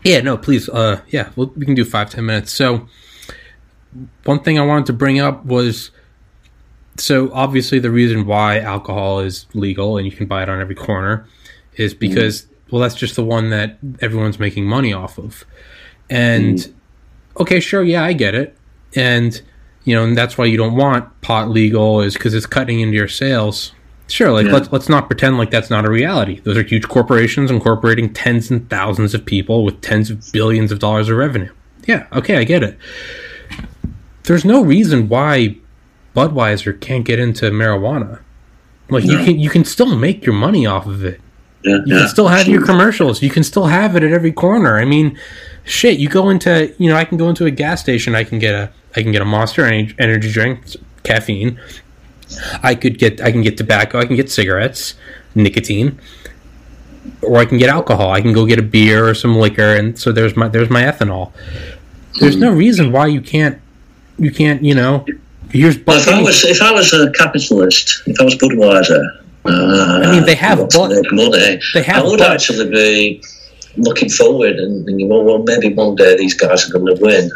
yeah, 0.04 0.20
no, 0.20 0.36
please, 0.36 0.68
uh, 0.68 1.00
yeah, 1.08 1.30
we'll, 1.34 1.48
we 1.56 1.64
can 1.66 1.74
do 1.74 1.84
five 1.84 2.10
ten 2.10 2.24
minutes. 2.26 2.52
So, 2.52 2.86
one 4.24 4.40
thing 4.40 4.58
I 4.58 4.62
wanted 4.62 4.86
to 4.86 4.92
bring 4.92 5.20
up 5.20 5.44
was. 5.44 5.90
So 6.96 7.32
obviously, 7.32 7.80
the 7.80 7.90
reason 7.90 8.24
why 8.24 8.60
alcohol 8.60 9.20
is 9.20 9.46
legal 9.52 9.96
and 9.96 10.06
you 10.06 10.12
can 10.12 10.26
buy 10.26 10.44
it 10.44 10.48
on 10.48 10.60
every 10.60 10.76
corner 10.76 11.26
is 11.74 11.92
mm-hmm. 11.92 12.00
because 12.00 12.46
well, 12.70 12.80
that's 12.80 12.94
just 12.94 13.16
the 13.16 13.24
one 13.24 13.50
that 13.50 13.78
everyone's 14.00 14.38
making 14.38 14.64
money 14.64 14.92
off 14.92 15.18
of. 15.18 15.44
And 16.10 16.58
mm-hmm. 16.58 17.42
okay, 17.42 17.60
sure, 17.60 17.82
yeah, 17.82 18.04
I 18.04 18.12
get 18.12 18.34
it. 18.34 18.56
And 18.94 19.40
you 19.84 19.94
know, 19.94 20.04
and 20.04 20.16
that's 20.16 20.38
why 20.38 20.46
you 20.46 20.56
don't 20.56 20.76
want 20.76 21.20
pot 21.20 21.50
legal 21.50 22.00
is 22.00 22.14
because 22.14 22.34
it's 22.34 22.46
cutting 22.46 22.80
into 22.80 22.96
your 22.96 23.08
sales. 23.08 23.72
Sure, 24.08 24.32
like 24.32 24.46
Yeah. 24.46 24.52
let's 24.52 24.72
let's 24.72 24.88
not 24.88 25.08
pretend 25.08 25.38
like 25.38 25.50
that's 25.50 25.70
not 25.70 25.84
a 25.84 25.90
reality. 25.90 26.40
Those 26.40 26.56
are 26.56 26.62
huge 26.62 26.88
corporations 26.88 27.50
incorporating 27.50 28.12
tens 28.12 28.50
and 28.50 28.68
thousands 28.68 29.14
of 29.14 29.24
people 29.24 29.64
with 29.64 29.80
tens 29.80 30.10
of 30.10 30.30
billions 30.32 30.72
of 30.72 30.78
dollars 30.78 31.08
of 31.08 31.16
revenue. 31.16 31.52
Yeah, 31.86 32.06
okay, 32.12 32.36
I 32.36 32.44
get 32.44 32.62
it. 32.62 32.78
There's 34.24 34.44
no 34.44 34.62
reason 34.62 35.08
why 35.08 35.56
Budweiser 36.14 36.78
can't 36.80 37.04
get 37.04 37.18
into 37.18 37.50
marijuana. 37.50 38.20
Like 38.90 39.04
you 39.04 39.18
can 39.18 39.38
you 39.38 39.48
can 39.48 39.64
still 39.64 39.96
make 39.96 40.26
your 40.26 40.34
money 40.34 40.66
off 40.66 40.86
of 40.86 41.04
it. 41.04 41.20
Yeah, 41.62 41.76
You 41.76 41.82
yeah. 41.86 41.98
can 42.00 42.08
still 42.08 42.28
have 42.28 42.46
your 42.46 42.64
commercials. 42.64 43.22
You 43.22 43.30
can 43.30 43.42
still 43.42 43.66
have 43.66 43.96
it 43.96 44.02
at 44.02 44.12
every 44.12 44.32
corner. 44.32 44.76
I 44.76 44.84
mean, 44.84 45.18
shit. 45.64 45.98
You 45.98 46.08
go 46.08 46.28
into, 46.28 46.74
you 46.78 46.90
know, 46.90 46.96
I 46.96 47.04
can 47.04 47.16
go 47.16 47.28
into 47.28 47.46
a 47.46 47.50
gas 47.50 47.80
station. 47.80 48.14
I 48.14 48.24
can 48.24 48.38
get 48.38 48.54
a, 48.54 48.70
I 48.94 49.02
can 49.02 49.12
get 49.12 49.22
a 49.22 49.24
Monster 49.24 49.64
energy 49.64 50.30
drink, 50.30 50.76
caffeine. 51.02 51.58
I 52.62 52.74
could 52.74 52.98
get, 52.98 53.20
I 53.20 53.32
can 53.32 53.42
get 53.42 53.56
tobacco. 53.56 53.98
I 53.98 54.04
can 54.06 54.16
get 54.16 54.30
cigarettes, 54.30 54.94
nicotine, 55.34 55.98
or 57.22 57.38
I 57.38 57.46
can 57.46 57.56
get 57.56 57.70
alcohol. 57.70 58.10
I 58.10 58.20
can 58.20 58.34
go 58.34 58.44
get 58.44 58.58
a 58.58 58.62
beer 58.62 59.08
or 59.08 59.14
some 59.14 59.36
liquor, 59.36 59.74
and 59.74 59.98
so 59.98 60.12
there's 60.12 60.36
my, 60.36 60.48
there's 60.48 60.70
my 60.70 60.82
ethanol. 60.82 61.32
There's 62.20 62.34
hmm. 62.34 62.42
no 62.42 62.52
reason 62.52 62.92
why 62.92 63.06
you 63.06 63.20
can't, 63.22 63.60
you 64.18 64.30
can't, 64.30 64.62
you 64.62 64.74
know. 64.74 65.04
Here's 65.50 65.78
Well, 65.78 65.98
if 65.98 66.08
I 66.08 66.22
was 66.22 66.44
if 66.44 66.62
I 66.62 66.72
was 66.72 66.92
a 66.92 67.10
capitalist, 67.12 68.02
if 68.06 68.20
I 68.20 68.24
was 68.24 68.34
Budweiser, 68.36 69.22
uh, 69.44 70.00
I 70.04 70.10
mean, 70.10 70.24
they 70.24 70.34
have 70.34 70.58
want 70.58 70.72
to 70.72 70.88
make 70.88 71.12
money. 71.12 71.60
they 71.74 71.82
have 71.82 72.04
I 72.04 72.08
would 72.08 72.20
actually 72.20 72.70
be 72.70 73.22
looking 73.76 74.08
forward 74.08 74.56
and 74.56 74.86
thinking, 74.86 75.08
well, 75.08 75.22
well, 75.22 75.42
maybe 75.42 75.74
one 75.74 75.96
day 75.96 76.16
these 76.16 76.34
guys 76.34 76.68
are 76.68 76.72
going 76.72 76.94
to 76.94 77.02
win, 77.02 77.30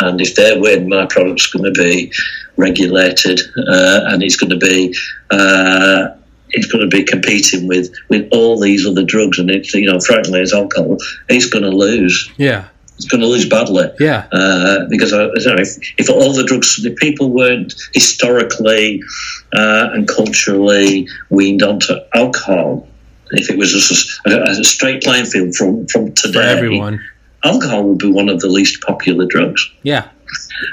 and 0.00 0.20
if 0.20 0.34
they 0.34 0.58
win, 0.58 0.88
my 0.88 1.06
product's 1.06 1.46
going 1.48 1.72
to 1.72 1.80
be 1.80 2.12
regulated, 2.56 3.40
uh, 3.68 4.00
and 4.06 4.22
it's 4.22 4.36
going 4.36 4.50
to 4.50 4.58
be. 4.58 4.94
Uh, 5.30 6.16
it's 6.52 6.66
going 6.66 6.82
to 6.82 6.96
be 6.96 7.04
competing 7.04 7.68
with, 7.68 7.94
with 8.08 8.28
all 8.32 8.58
these 8.58 8.84
other 8.84 9.04
drugs, 9.04 9.38
and 9.38 9.48
it's 9.52 9.72
you 9.72 9.86
know, 9.86 10.00
frankly, 10.00 10.40
as 10.40 10.52
alcohol, 10.52 10.96
it's 11.28 11.48
going 11.48 11.62
to 11.62 11.70
lose. 11.70 12.28
yeah, 12.38 12.66
It's 13.00 13.08
going 13.08 13.22
to 13.22 13.26
lose 13.26 13.48
badly 13.48 13.88
yeah, 13.98 14.28
uh, 14.30 14.84
because 14.90 15.10
know, 15.10 15.30
if, 15.32 15.98
if 15.98 16.10
all 16.10 16.34
the 16.34 16.44
drugs, 16.44 16.82
the 16.82 16.94
people 16.96 17.30
weren't 17.30 17.72
historically 17.94 19.02
uh, 19.54 19.88
and 19.94 20.06
culturally 20.06 21.08
weaned 21.30 21.62
onto 21.62 21.94
alcohol, 22.12 22.86
if 23.30 23.48
it 23.48 23.56
was 23.56 23.72
just 23.72 24.20
a, 24.26 24.42
a 24.42 24.64
straight 24.64 25.02
playing 25.02 25.24
field 25.24 25.54
from 25.54 25.86
from 25.86 26.12
today, 26.12 26.32
for 26.34 26.58
everyone. 26.58 27.00
alcohol 27.42 27.84
would 27.84 27.98
be 27.98 28.12
one 28.12 28.28
of 28.28 28.40
the 28.40 28.48
least 28.48 28.82
popular 28.82 29.24
drugs 29.24 29.66
Yeah, 29.82 30.10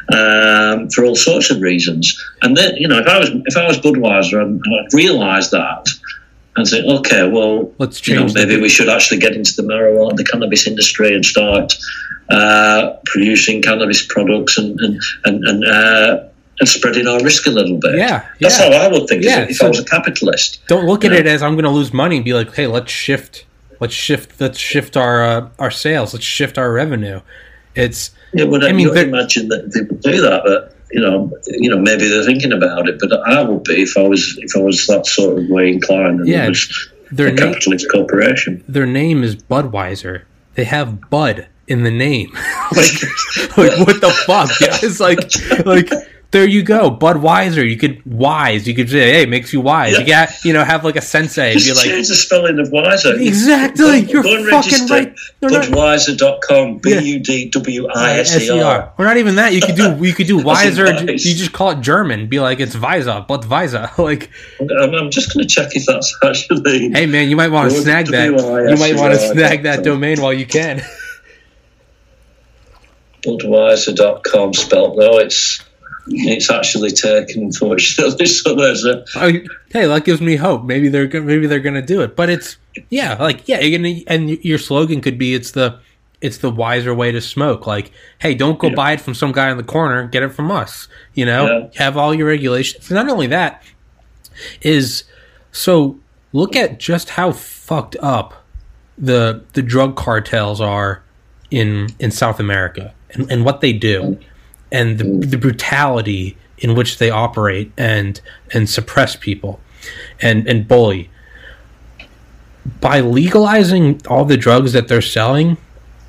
um, 0.09 0.89
for 0.89 1.05
all 1.05 1.15
sorts 1.15 1.49
of 1.49 1.61
reasons. 1.61 2.21
And 2.41 2.57
then, 2.57 2.75
you 2.75 2.89
know, 2.89 2.99
if 2.99 3.07
I 3.07 3.19
was 3.19 3.29
if 3.29 3.55
I 3.55 3.65
was 3.65 3.79
Budweiser 3.79 4.41
and 4.41 4.61
I'd 4.61 4.93
realised 4.93 5.51
that 5.51 5.87
and 6.57 6.67
say, 6.67 6.83
okay, 6.83 7.29
well, 7.29 7.71
let's 7.77 8.05
you 8.07 8.15
know, 8.15 8.27
maybe 8.33 8.59
we 8.59 8.67
should 8.67 8.89
actually 8.89 9.19
get 9.19 9.33
into 9.33 9.53
the 9.55 9.61
marijuana, 9.61 10.09
and 10.09 10.17
the 10.17 10.23
cannabis 10.25 10.67
industry, 10.67 11.15
and 11.15 11.23
start 11.23 11.73
uh, 12.29 12.93
producing 13.05 13.61
cannabis 13.61 14.05
products 14.05 14.57
and 14.57 14.79
and 14.79 15.01
and, 15.25 15.43
and, 15.45 15.65
uh, 15.65 16.23
and 16.59 16.67
spreading 16.69 17.07
our 17.07 17.21
risk 17.23 17.45
a 17.47 17.51
little 17.51 17.77
bit. 17.77 17.95
Yeah, 17.95 18.27
that's 18.41 18.59
yeah. 18.59 18.71
how 18.79 18.85
I 18.85 18.87
would 18.87 19.07
think. 19.07 19.23
Yeah, 19.23 19.41
if 19.49 19.57
so- 19.57 19.65
I 19.65 19.69
was 19.69 19.79
a 19.79 19.85
capitalist, 19.85 20.65
don't 20.67 20.85
look 20.85 21.05
at 21.05 21.11
Yeah. 21.11 21.19
it 21.19 21.27
as 21.27 21.41
I'm 21.43 21.53
going 21.53 21.65
to 21.65 21.69
lose 21.71 21.93
money 21.93 22.15
and 22.17 22.25
be 22.25 22.33
like, 22.33 22.53
hey, 22.55 22.67
let's 22.67 22.91
shift, 22.91 23.45
let's 23.79 23.93
shift, 23.93 24.39
let's 24.41 24.57
shift 24.57 24.97
our 24.97 25.23
uh, 25.23 25.49
our 25.59 25.71
sales, 25.71 26.13
let's 26.13 26.25
shift 26.25 26.57
our 26.57 26.71
revenue. 26.71 27.21
It's 27.75 28.11
yeah, 28.33 28.45
but 28.45 28.63
I 28.63 28.69
I 28.69 28.71
mean, 28.73 28.87
mean, 28.87 28.95
they're- 28.95 29.07
imagine 29.07 29.47
that 29.49 29.71
they 29.73 29.81
would 29.81 30.01
do 30.01 30.21
that, 30.21 30.41
but. 30.45 30.73
You 30.89 31.01
know, 31.01 31.29
you 31.47 31.69
know, 31.69 31.77
maybe 31.77 32.07
they're 32.07 32.23
thinking 32.23 32.53
about 32.53 32.87
it, 32.87 32.97
but 32.97 33.11
I 33.27 33.41
would 33.43 33.65
be 33.65 33.81
if 33.81 33.97
I 33.97 34.03
was 34.03 34.39
if 34.41 34.55
I 34.55 34.61
was 34.61 34.87
that 34.87 35.05
sort 35.05 35.37
of 35.37 35.49
way 35.49 35.73
inclined 35.73 36.21
and 36.21 36.29
Yeah, 36.29 36.45
it 36.45 36.47
was 36.55 36.89
their 37.11 37.27
a 37.27 37.31
name, 37.33 37.37
capitalist 37.51 37.87
corporation. 37.91 38.63
their 38.69 38.85
name 38.85 39.21
is 39.21 39.35
Budweiser. 39.35 40.21
They 40.55 40.63
have 40.63 41.09
Bud 41.09 41.47
in 41.67 41.83
the 41.83 41.91
name. 41.91 42.31
like, 42.75 43.57
like 43.57 43.87
what 43.87 44.01
the 44.01 44.11
fuck? 44.25 44.49
Yeah, 44.61 44.77
it's 44.81 44.99
like, 44.99 45.19
like 45.65 45.89
there 46.31 46.45
you 46.45 46.61
go, 46.61 46.91
Budweiser. 46.91 47.67
You 47.67 47.77
could 47.77 48.05
wise. 48.05 48.67
You 48.67 48.75
could 48.75 48.89
say, 48.89 49.13
hey, 49.13 49.25
makes 49.25 49.53
you 49.53 49.61
wise. 49.61 49.97
You 49.97 50.05
got, 50.05 50.29
you 50.43 50.51
know, 50.51 50.63
have 50.63 50.83
like 50.83 50.97
a 50.97 51.01
sensei. 51.01 51.53
Be 51.53 51.59
Just 51.61 51.77
like, 51.77 51.93
change 51.93 52.09
the 52.09 52.15
spelling 52.15 52.59
of 52.59 52.69
wiser. 52.69 53.15
Exactly, 53.15 54.01
Go- 54.01 54.11
you're 54.11 54.23
go 54.23 54.35
and 54.35 54.49
fucking 54.49 54.87
register 54.89 54.93
right. 54.93 55.15
Budweiser.com, 55.41 56.79
B 56.79 56.99
u 56.99 57.19
d 57.19 57.49
w 57.49 57.87
i 57.95 58.19
s 58.19 58.41
e 58.41 58.49
r. 58.49 58.57
Yeah. 58.57 58.59
U 58.59 58.59
D 58.59 58.59
W 58.59 58.67
I 58.67 58.67
S 58.67 58.89
R. 58.89 58.93
Or 58.97 59.05
not 59.05 59.15
even 59.17 59.35
that. 59.35 59.53
You 59.53 59.61
could 59.61 59.75
do. 59.75 59.87
You 60.07 60.13
could 60.13 60.27
do 60.27 60.37
wiser. 60.43 60.85
wise. 60.85 61.25
You 61.25 61.33
just 61.33 61.53
call 61.53 61.71
it 61.71 61.81
German. 61.81 62.27
Be 62.27 62.39
like 62.39 62.59
it's 62.59 62.75
Visa, 62.75 63.25
but 63.27 63.43
Visa. 63.43 63.91
Like, 63.97 64.29
I'm, 64.59 64.93
I'm 64.93 65.11
just 65.11 65.33
going 65.33 65.45
to 65.45 65.53
check 65.53 65.75
if 65.75 65.85
that's 65.85 66.15
actually. 66.23 66.91
hey 66.91 67.05
man, 67.05 67.29
you 67.29 67.35
might 67.35 67.51
want 67.51 67.71
to 67.71 67.77
snag 67.81 68.07
that. 68.07 68.25
You 68.25 68.77
might 68.77 68.95
want 68.95 69.13
to 69.13 69.19
snag 69.19 69.63
that 69.63 69.83
domain 69.83 70.21
while 70.21 70.33
you 70.33 70.45
can. 70.45 70.81
Budweiser.com 73.25 74.53
spelt. 74.53 74.97
though. 74.97 75.19
it's 75.19 75.63
it's 76.09 76.49
actually 76.49 76.91
taken, 76.91 77.43
unfortunately. 77.43 78.25
So 78.27 78.55
there's 78.55 78.85
a. 78.85 79.03
Oh, 79.15 79.29
hey, 79.71 79.87
that 79.87 80.05
gives 80.05 80.21
me 80.21 80.35
hope. 80.37 80.63
Maybe 80.63 80.87
they're 80.89 81.07
go- 81.07 81.21
maybe 81.21 81.47
they're 81.47 81.59
gonna 81.59 81.81
do 81.81 82.01
it. 82.01 82.15
But 82.15 82.29
it's 82.29 82.57
yeah, 82.89 83.15
like 83.21 83.47
yeah, 83.47 83.59
you're 83.59 83.77
gonna 83.77 83.99
and 84.07 84.29
your 84.43 84.57
slogan 84.57 85.01
could 85.01 85.17
be 85.17 85.33
it's 85.33 85.51
the 85.51 85.79
it's 86.21 86.37
the 86.39 86.49
wiser 86.49 86.93
way 86.95 87.11
to 87.11 87.19
smoke. 87.21 87.67
Like, 87.67 87.91
hey, 88.19 88.33
don't 88.35 88.57
go 88.57 88.67
Yeah. 88.69 88.75
buy 88.75 88.91
it 88.93 89.01
from 89.01 89.13
some 89.15 89.31
guy 89.33 89.51
in 89.51 89.57
the 89.57 89.63
corner. 89.63 90.07
Get 90.07 90.23
it 90.23 90.29
from 90.29 90.49
us. 90.49 90.87
You 91.13 91.25
know, 91.25 91.45
Yeah. 91.73 91.83
have 91.83 91.97
all 91.97 92.13
your 92.13 92.27
regulations. 92.27 92.89
Not 92.89 93.09
only 93.09 93.27
that 93.27 93.61
is 94.61 95.03
so 95.51 95.99
look 96.33 96.55
at 96.55 96.79
just 96.79 97.09
how 97.11 97.31
fucked 97.33 97.95
up 98.01 98.45
the 98.97 99.43
the 99.53 99.61
drug 99.61 99.95
cartels 99.97 100.61
are 100.61 101.03
in 101.51 101.89
in 101.99 102.11
South 102.11 102.39
America 102.39 102.93
and, 103.11 103.31
and 103.31 103.45
what 103.45 103.61
they 103.61 103.73
do 103.73 104.17
and 104.71 104.97
the, 104.97 105.03
mm. 105.03 105.29
the 105.29 105.37
brutality 105.37 106.37
in 106.57 106.75
which 106.75 106.97
they 106.97 107.09
operate 107.09 107.71
and 107.77 108.19
and 108.53 108.69
suppress 108.69 109.15
people 109.15 109.59
and 110.21 110.47
and 110.47 110.67
bully 110.67 111.09
by 112.81 112.99
legalizing 112.99 114.01
all 114.07 114.25
the 114.25 114.37
drugs 114.37 114.73
that 114.73 114.87
they're 114.87 115.01
selling 115.01 115.57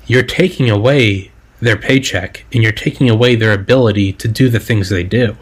you're 0.07 0.23
taking 0.23 0.69
away 0.69 1.31
their 1.59 1.77
paycheck 1.77 2.45
and 2.53 2.63
you're 2.63 2.71
taking 2.71 3.09
away 3.09 3.35
their 3.35 3.53
ability 3.53 4.13
to 4.13 4.27
do 4.27 4.49
the 4.49 4.59
things 4.59 4.89
they 4.89 5.03
do. 5.03 5.35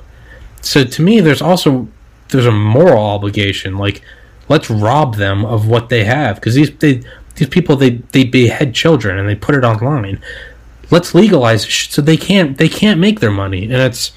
So 0.62 0.84
to 0.84 1.02
me, 1.02 1.20
there's 1.22 1.42
also 1.42 1.88
there's 2.30 2.46
a 2.46 2.52
moral 2.52 3.04
obligation. 3.04 3.78
Like, 3.78 4.02
let's 4.50 4.70
rob 4.70 5.16
them 5.16 5.46
of 5.46 5.68
what 5.68 5.90
they 5.90 6.04
have 6.04 6.36
because 6.36 6.56
these 6.56 6.76
they, 6.78 7.04
these 7.36 7.50
people 7.50 7.76
they 7.76 7.92
they 8.12 8.24
behead 8.24 8.74
children 8.74 9.18
and 9.18 9.28
they 9.28 9.36
put 9.36 9.56
it 9.56 9.64
online. 9.64 10.22
Let's 10.90 11.14
legalize 11.14 11.66
so 11.66 12.02
they 12.02 12.18
can't 12.18 12.58
they 12.58 12.70
can't 12.70 13.00
make 13.00 13.20
their 13.20 13.32
money 13.32 13.64
and 13.64 13.74
it's 13.74 14.12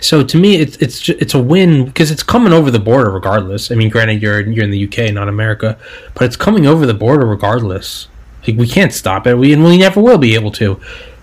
so 0.00 0.24
to 0.24 0.36
me, 0.36 0.56
it's 0.56 0.76
it's 0.78 1.08
it's 1.08 1.34
a 1.34 1.40
win 1.40 1.84
because 1.84 2.10
it's 2.10 2.22
coming 2.22 2.52
over 2.52 2.70
the 2.70 2.78
border 2.78 3.10
regardless. 3.10 3.70
I 3.70 3.74
mean, 3.76 3.88
granted, 3.88 4.20
you're 4.22 4.40
you're 4.40 4.64
in 4.64 4.70
the 4.70 4.84
UK, 4.86 5.12
not 5.12 5.28
America, 5.28 5.78
but 6.14 6.24
it's 6.24 6.36
coming 6.36 6.66
over 6.66 6.86
the 6.86 6.94
border 6.94 7.26
regardless. 7.26 8.08
Like 8.46 8.56
we 8.56 8.66
can't 8.66 8.92
stop 8.92 9.26
it. 9.26 9.34
We 9.36 9.52
and 9.52 9.62
we 9.62 9.78
never 9.78 10.00
will 10.00 10.18
be 10.18 10.34
able 10.34 10.50
to. 10.52 10.80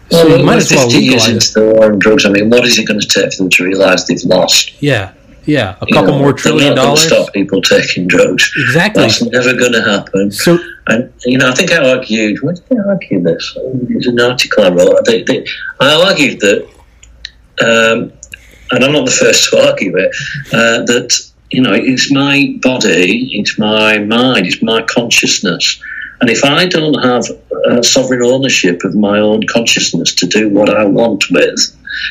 So 0.10 0.26
Well, 0.26 0.40
you 0.40 0.46
might 0.46 0.58
as 0.58 0.72
well 0.72 0.90
50 0.90 1.04
years 1.04 1.28
legalize 1.28 1.54
into 1.54 1.54
the 1.54 1.74
war 1.74 1.92
on 1.92 2.00
drugs. 2.00 2.26
I 2.26 2.30
mean, 2.30 2.50
what 2.50 2.66
is 2.66 2.80
it 2.80 2.88
going 2.88 3.02
to 3.02 3.08
take 3.08 3.34
for 3.34 3.44
them 3.44 3.50
to 3.50 3.64
realise 3.66 4.06
they've 4.06 4.24
lost? 4.24 4.82
Yeah, 4.82 5.14
yeah, 5.46 5.76
a 5.82 5.86
You 5.86 5.94
couple 5.94 6.14
know, 6.14 6.20
more 6.20 6.34
trillion 6.34 6.76
dollars. 6.76 7.06
Stop 7.06 7.34
people 7.34 7.62
taking 7.62 8.08
drugs. 8.08 8.50
Exactly. 8.56 9.04
That's 9.04 9.22
never 9.24 9.54
going 9.54 9.74
to 9.74 9.84
happen. 9.84 10.32
So 10.32 10.58
And 10.88 11.12
you 11.26 11.38
know, 11.38 11.50
I 11.50 11.54
think 11.54 11.72
I 11.72 11.90
argued. 11.90 12.42
When 12.42 12.56
did 12.56 12.80
I 12.80 12.90
argue 12.90 13.22
this? 13.22 13.54
It 13.58 13.96
was 13.96 14.08
an 14.08 14.20
article 14.20 14.64
I 14.64 14.70
wrote. 14.70 15.06
Think, 15.06 15.28
think- 15.28 15.48
I 15.80 15.94
argued 15.94 16.40
that, 16.40 16.68
um, 17.62 18.14
and 18.72 18.84
I'm 18.84 18.94
not 18.94 19.06
the 19.06 19.12
first 19.12 19.50
to 19.50 19.68
argue 19.68 19.96
it. 19.98 20.12
Uh, 20.54 20.86
that 20.86 21.20
you 21.52 21.62
know, 21.62 21.74
it's 21.74 22.12
my 22.12 22.56
body, 22.62 23.30
it's 23.34 23.58
my 23.58 24.00
mind, 24.00 24.46
it's 24.46 24.62
my 24.62 24.82
consciousness, 24.84 25.82
and 26.22 26.30
if 26.30 26.44
I 26.44 26.66
don't 26.66 27.02
have 27.04 27.24
uh, 27.70 27.82
sovereign 27.82 28.24
ownership 28.24 28.84
of 28.84 28.96
my 28.96 29.20
own 29.20 29.46
consciousness 29.48 30.14
to 30.16 30.28
do 30.28 30.50
what 30.50 30.70
I 30.70 30.86
want 30.86 31.26
with, 31.32 31.60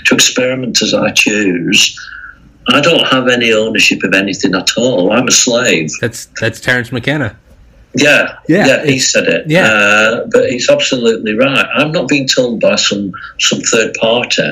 to 0.06 0.14
experiment 0.14 0.82
as 0.82 0.94
I 0.94 1.10
choose. 1.12 1.98
I 2.68 2.80
don't 2.80 3.06
have 3.06 3.28
any 3.28 3.52
ownership 3.52 4.02
of 4.02 4.12
anything 4.12 4.52
at 4.56 4.68
all. 4.76 5.12
I'm 5.12 5.28
a 5.28 5.30
slave. 5.30 5.88
that's 6.00 6.26
that's 6.40 6.60
Terence 6.60 6.90
McKenna. 6.90 7.38
Yeah, 7.97 8.36
Yeah, 8.48 8.66
yeah, 8.66 8.85
he 8.85 8.98
said 8.98 9.24
it. 9.28 9.44
yeah. 9.48 9.70
uh, 9.73 10.27
but 10.31 10.48
he's 10.51 10.68
absolutely 10.68 11.35
right. 11.35 11.66
I'm 11.74 11.93
not 11.93 12.09
being 12.09 12.28
told 12.28 12.60
by 12.60 12.77
some 12.77 13.12
some 13.39 13.60
third 13.60 13.94
party 13.94 14.51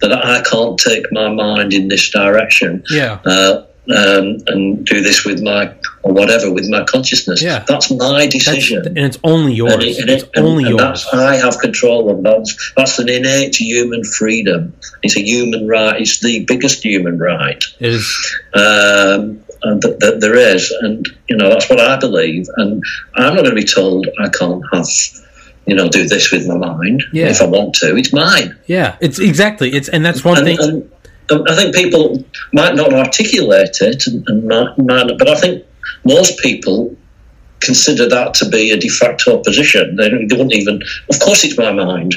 that 0.00 0.12
I 0.12 0.42
can't 0.42 0.78
take 0.78 1.04
my 1.12 1.28
mind 1.28 1.72
in 1.72 1.88
this 1.88 2.10
direction 2.10 2.82
Yeah, 2.90 3.18
uh, 3.24 3.64
um, 3.88 4.38
and 4.48 4.84
do 4.84 5.00
this 5.00 5.24
with 5.24 5.40
my 5.42 5.72
or 6.02 6.12
whatever 6.12 6.52
with 6.52 6.68
my 6.68 6.84
consciousness. 6.84 7.42
Yeah. 7.42 7.64
that's 7.66 7.90
my 7.90 8.20
that's, 8.26 8.32
decision. 8.44 8.86
and 8.86 8.98
it's 8.98 9.18
only 9.24 9.54
yours. 9.54 9.72
And 9.74 9.82
it- 9.82 9.98
and 10.00 10.10
it's 10.10 10.24
and- 10.34 10.46
only 10.46 10.64
and 10.64 10.78
yours. 10.78 11.04
That's, 11.10 11.14
I 11.14 11.36
have 11.36 11.58
control 11.58 12.10
of 12.10 12.22
that. 12.22 12.46
That's 12.76 12.98
an 12.98 13.08
innate 13.08 13.56
human 13.56 14.04
freedom. 14.04 14.72
It's 15.02 15.16
a 15.16 15.20
human 15.22 15.66
right. 15.66 16.00
It's 16.00 16.20
the 16.20 16.44
biggest 16.44 16.84
human 16.84 17.18
right 17.18 17.62
It 17.80 17.88
is. 17.94 18.06
um, 18.54 19.40
and 19.66 19.82
that, 19.82 20.00
that 20.00 20.20
there 20.20 20.34
is, 20.36 20.70
and 20.82 21.06
you 21.28 21.36
know 21.36 21.48
that's 21.48 21.68
what 21.68 21.80
I 21.80 21.98
believe. 21.98 22.46
And 22.56 22.82
I'm 23.14 23.34
not 23.34 23.42
going 23.44 23.54
to 23.56 23.62
be 23.62 23.64
told 23.64 24.06
I 24.20 24.28
can't 24.28 24.62
have, 24.72 24.86
you 25.66 25.74
know, 25.74 25.88
do 25.88 26.06
this 26.08 26.30
with 26.32 26.46
my 26.46 26.56
mind 26.56 27.02
Yeah. 27.12 27.28
if 27.28 27.40
I 27.42 27.46
want 27.46 27.74
to. 27.76 27.96
It's 27.96 28.12
mine. 28.12 28.56
Yeah, 28.66 28.96
it's 29.00 29.18
exactly. 29.18 29.70
It's 29.74 29.88
and 29.88 30.04
that's 30.04 30.24
one 30.24 30.38
And, 30.38 30.46
thing. 30.46 30.58
and, 30.60 30.90
and 31.30 31.48
I 31.48 31.54
think 31.56 31.74
people 31.74 32.24
might 32.52 32.74
not 32.74 32.92
articulate 32.92 33.76
it, 33.80 34.06
and, 34.06 34.24
and 34.28 34.46
might, 34.48 34.78
might, 34.78 35.06
not- 35.08 35.18
but 35.18 35.28
I 35.28 35.34
think 35.36 35.64
most 36.04 36.38
people 36.38 36.94
consider 37.60 38.08
that 38.08 38.34
to 38.34 38.48
be 38.48 38.70
a 38.70 38.76
de 38.76 38.88
facto 38.88 39.38
position. 39.42 39.96
They, 39.96 40.08
don't, 40.10 40.28
they 40.28 40.36
wouldn't 40.36 40.54
even. 40.54 40.82
Of 41.10 41.18
course, 41.20 41.42
it's 41.44 41.56
my 41.58 41.72
mind 41.72 42.14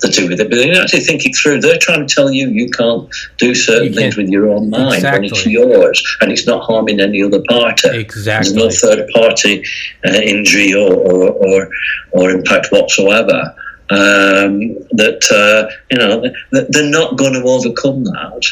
to 0.00 0.08
do 0.08 0.28
with 0.28 0.40
it, 0.40 0.50
but 0.50 0.56
they're 0.56 0.82
actually 0.82 1.00
thinking 1.00 1.32
through. 1.32 1.60
They're 1.60 1.78
trying 1.78 2.06
to 2.06 2.14
tell 2.14 2.30
you 2.30 2.48
you 2.48 2.70
can't 2.70 3.08
do 3.36 3.54
certain 3.54 3.92
things 3.92 4.16
with 4.16 4.28
your 4.28 4.48
own 4.48 4.70
mind 4.70 5.02
when 5.02 5.24
it's 5.24 5.46
yours 5.46 6.16
and 6.20 6.30
it's 6.32 6.46
not 6.46 6.64
harming 6.64 7.00
any 7.00 7.22
other 7.22 7.42
party. 7.48 7.98
Exactly. 7.98 8.54
There's 8.54 8.82
no 8.82 8.88
third 8.88 9.08
party 9.14 9.64
uh, 10.06 10.10
injury 10.10 10.74
or, 10.74 10.94
or, 10.94 11.30
or, 11.32 11.70
or 12.12 12.30
impact 12.30 12.68
whatsoever. 12.70 13.54
Um, 13.90 14.74
that 14.90 15.24
uh, 15.32 15.74
you 15.90 15.96
know 15.96 16.22
they're 16.52 16.90
not 16.90 17.16
going 17.16 17.32
to 17.32 17.42
overcome 17.42 18.04
that 18.04 18.42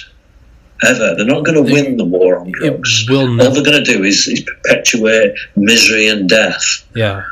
ever. 0.83 1.15
They're 1.15 1.27
not 1.27 1.45
going 1.45 1.63
to 1.63 1.73
win 1.73 1.97
the 1.97 2.05
war 2.05 2.39
on 2.39 2.53
drugs. 2.53 3.07
will 3.09 3.41
All 3.41 3.51
they're 3.51 3.63
going 3.63 3.83
to 3.83 3.93
do 3.93 4.03
is, 4.03 4.27
is 4.29 4.41
perpetuate 4.41 5.37
misery 5.55 6.09
and 6.09 6.29
death, 6.29 6.87
Yeah, 6.95 7.25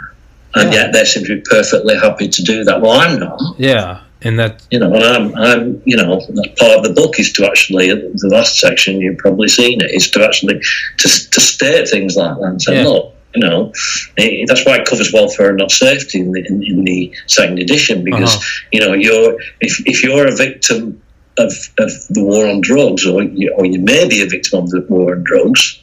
and 0.55 0.73
Yeah. 0.73 0.81
yet 0.85 0.93
they 0.93 1.05
seem 1.05 1.25
to 1.25 1.37
be 1.37 1.41
perfectly 1.43 1.97
happy 1.97 2.29
to 2.29 2.43
do 2.43 2.65
that. 2.65 2.81
Well, 2.81 2.93
I'm 2.93 3.19
not. 3.19 3.39
yeah, 3.59 4.01
and 4.23 4.39
that. 4.39 4.63
You 4.71 4.79
know, 4.79 4.93
and 4.95 5.05
I'm, 5.05 5.35
I'm, 5.37 5.83
you 5.85 5.97
know, 5.97 6.19
part 6.59 6.79
of 6.79 6.85
the 6.85 6.93
book 6.95 7.19
is 7.19 7.33
to 7.35 7.47
actually, 7.47 7.89
the 7.91 8.29
last 8.31 8.59
section, 8.59 9.01
you've 9.01 9.19
probably 9.19 9.49
seen 9.49 9.81
it, 9.81 9.91
is 9.91 10.11
to 10.13 10.25
actually, 10.25 10.61
to, 10.99 11.09
to 11.31 11.41
state 11.41 11.89
things 11.89 12.17
like 12.17 12.37
that 12.39 12.45
and 12.47 12.63
say, 12.63 12.77
Yeah. 12.83 12.89
look, 12.89 13.15
you 13.35 13.41
know, 13.43 13.73
eh, 14.17 14.45
that's 14.47 14.65
why 14.65 14.77
it 14.77 14.87
covers 14.87 15.13
welfare 15.13 15.49
and 15.49 15.59
not 15.59 15.73
safety 15.73 16.21
in 16.21 16.31
the, 16.31 16.45
in, 16.47 16.63
in 16.63 16.85
the 16.85 17.13
second 17.27 17.59
edition, 17.59 18.05
because, 18.05 18.37
Uh-huh. 18.37 18.67
you 18.73 18.81
know, 18.81 18.93
you're, 18.93 19.37
if, 19.61 19.83
if 19.87 20.05
you're 20.05 20.29
a 20.29 20.37
victim 20.37 21.03
of, 21.37 21.51
of 21.79 21.91
the 22.11 22.23
war 22.23 22.47
on 22.47 22.61
drugs, 22.61 23.05
or 23.05 23.25
you, 23.25 23.53
or 23.57 23.67
you 23.67 23.81
may 23.81 24.07
be 24.09 24.23
a 24.23 24.27
victim 24.27 24.61
of 24.61 24.71
the 24.71 24.87
war 24.89 25.17
on 25.17 25.25
drugs, 25.25 25.81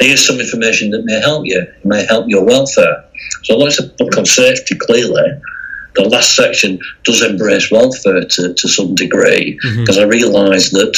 here's 0.00 0.26
some 0.26 0.40
information 0.40 0.90
that 0.90 1.04
may 1.04 1.20
help 1.20 1.46
you, 1.46 1.60
it 1.60 1.84
may 1.84 2.04
help 2.06 2.26
your 2.28 2.44
welfare. 2.44 3.04
So, 3.44 3.54
although 3.54 3.66
it's 3.66 3.80
a 3.80 3.86
book 3.86 4.16
on 4.16 4.26
safety, 4.26 4.76
clearly, 4.76 5.40
the 5.94 6.08
last 6.08 6.36
section 6.36 6.78
does 7.04 7.22
embrace 7.22 7.70
welfare 7.70 8.24
to, 8.24 8.54
to 8.54 8.68
some 8.68 8.94
degree 8.94 9.58
mm-hmm. 9.64 9.80
because 9.80 9.98
I 9.98 10.04
realise 10.04 10.70
that 10.70 10.96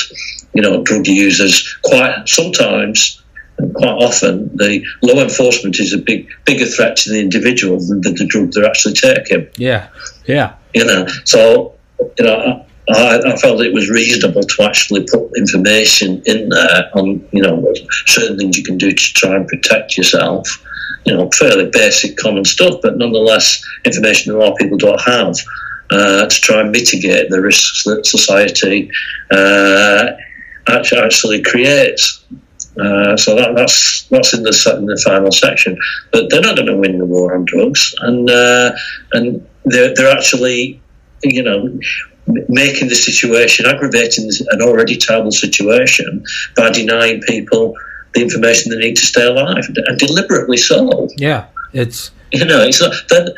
you 0.55 0.63
know 0.63 0.83
drug 0.83 1.07
users 1.07 1.79
quite 1.83 2.29
sometimes 2.29 3.23
and 3.59 3.75
quite 3.75 3.89
often 3.89 4.55
the 4.57 4.85
law 5.03 5.23
enforcement 5.23 5.79
is 5.79 5.93
a 5.93 5.99
big 5.99 6.29
bigger 6.45 6.67
threat 6.67 6.97
to 6.97 7.11
the 7.11 7.21
individual 7.21 7.79
than 7.79 8.01
the, 8.01 8.11
the 8.11 8.27
drug 8.27 8.53
they're 8.53 8.67
actually 8.67 8.95
taking. 8.95 9.49
Yeah, 9.57 9.89
yeah, 10.27 10.55
You 10.75 10.85
know, 10.85 11.07
so 11.25 11.75
you 12.19 12.25
know. 12.25 12.67
I, 12.89 13.21
I 13.25 13.37
felt 13.37 13.61
it 13.61 13.73
was 13.73 13.91
reasonable 13.91 14.43
to 14.43 14.63
actually 14.63 15.07
put 15.11 15.31
information 15.37 16.23
in 16.27 16.49
there 16.49 16.91
on, 16.95 17.27
you 17.33 17.43
know, 17.43 17.73
certain 18.07 18.37
things 18.37 18.59
you 18.59 18.65
can 18.65 18.77
do 18.77 18.91
to 18.91 19.13
try 19.15 19.37
and 19.37 19.47
protect 19.47 19.97
yourself. 19.97 20.49
You 21.05 21.17
know, 21.17 21.31
fairly 21.31 21.69
basic, 21.69 22.17
common 22.17 22.45
stuff, 22.45 22.77
but 22.83 22.97
nonetheless, 22.97 23.65
information 23.85 24.33
that 24.33 24.39
a 24.39 24.41
lot 24.41 24.53
of 24.53 24.59
people 24.59 24.79
don't 24.79 25.01
have 25.01 25.35
uh, 25.91 26.27
to 26.27 26.41
try 26.41 26.61
and 26.61 26.71
mitigate 26.71 27.29
the 27.29 27.41
risks 27.41 27.85
that 27.85 28.07
society 28.07 28.91
uh, 29.31 30.13
actually, 30.69 31.43
creates. 31.43 32.25
Uh, 32.81 33.17
so 33.17 33.35
that, 33.35 33.55
that's 33.55 34.05
that's 34.05 34.33
in 34.33 34.43
the 34.43 34.75
in 34.79 34.87
the 34.87 35.01
final 35.05 35.31
section. 35.31 35.77
But 36.13 36.31
they're 36.31 36.41
not 36.41 36.57
going 36.57 36.69
to 36.69 36.77
win 36.77 36.99
the 36.99 37.05
war 37.05 37.35
on 37.35 37.45
drugs, 37.45 37.95
and 38.01 38.31
uh, 38.31 38.73
and 39.13 39.47
they're 39.65 39.95
they're 39.95 40.17
actually, 40.17 40.81
you 41.23 41.43
know, 41.43 41.79
making 42.49 42.89
the 42.89 42.95
situation 42.95 43.67
aggravating 43.67 44.31
an 44.51 44.63
already 44.63 44.97
terrible 44.97 45.33
situation 45.33 46.25
by 46.57 46.71
denying 46.71 47.21
people 47.23 47.75
the 48.15 48.23
information 48.23 48.71
they 48.71 48.79
need 48.79 48.97
to 48.97 49.07
stay 49.07 49.27
alive, 49.27 49.65
and 49.87 49.99
deliberately 49.99 50.57
so. 50.57 51.09
yeah. 51.17 51.47
It's 51.73 52.11
You 52.33 52.45
know, 52.45 52.61
it's 52.63 52.81
not 52.81 52.93
that, 53.09 53.35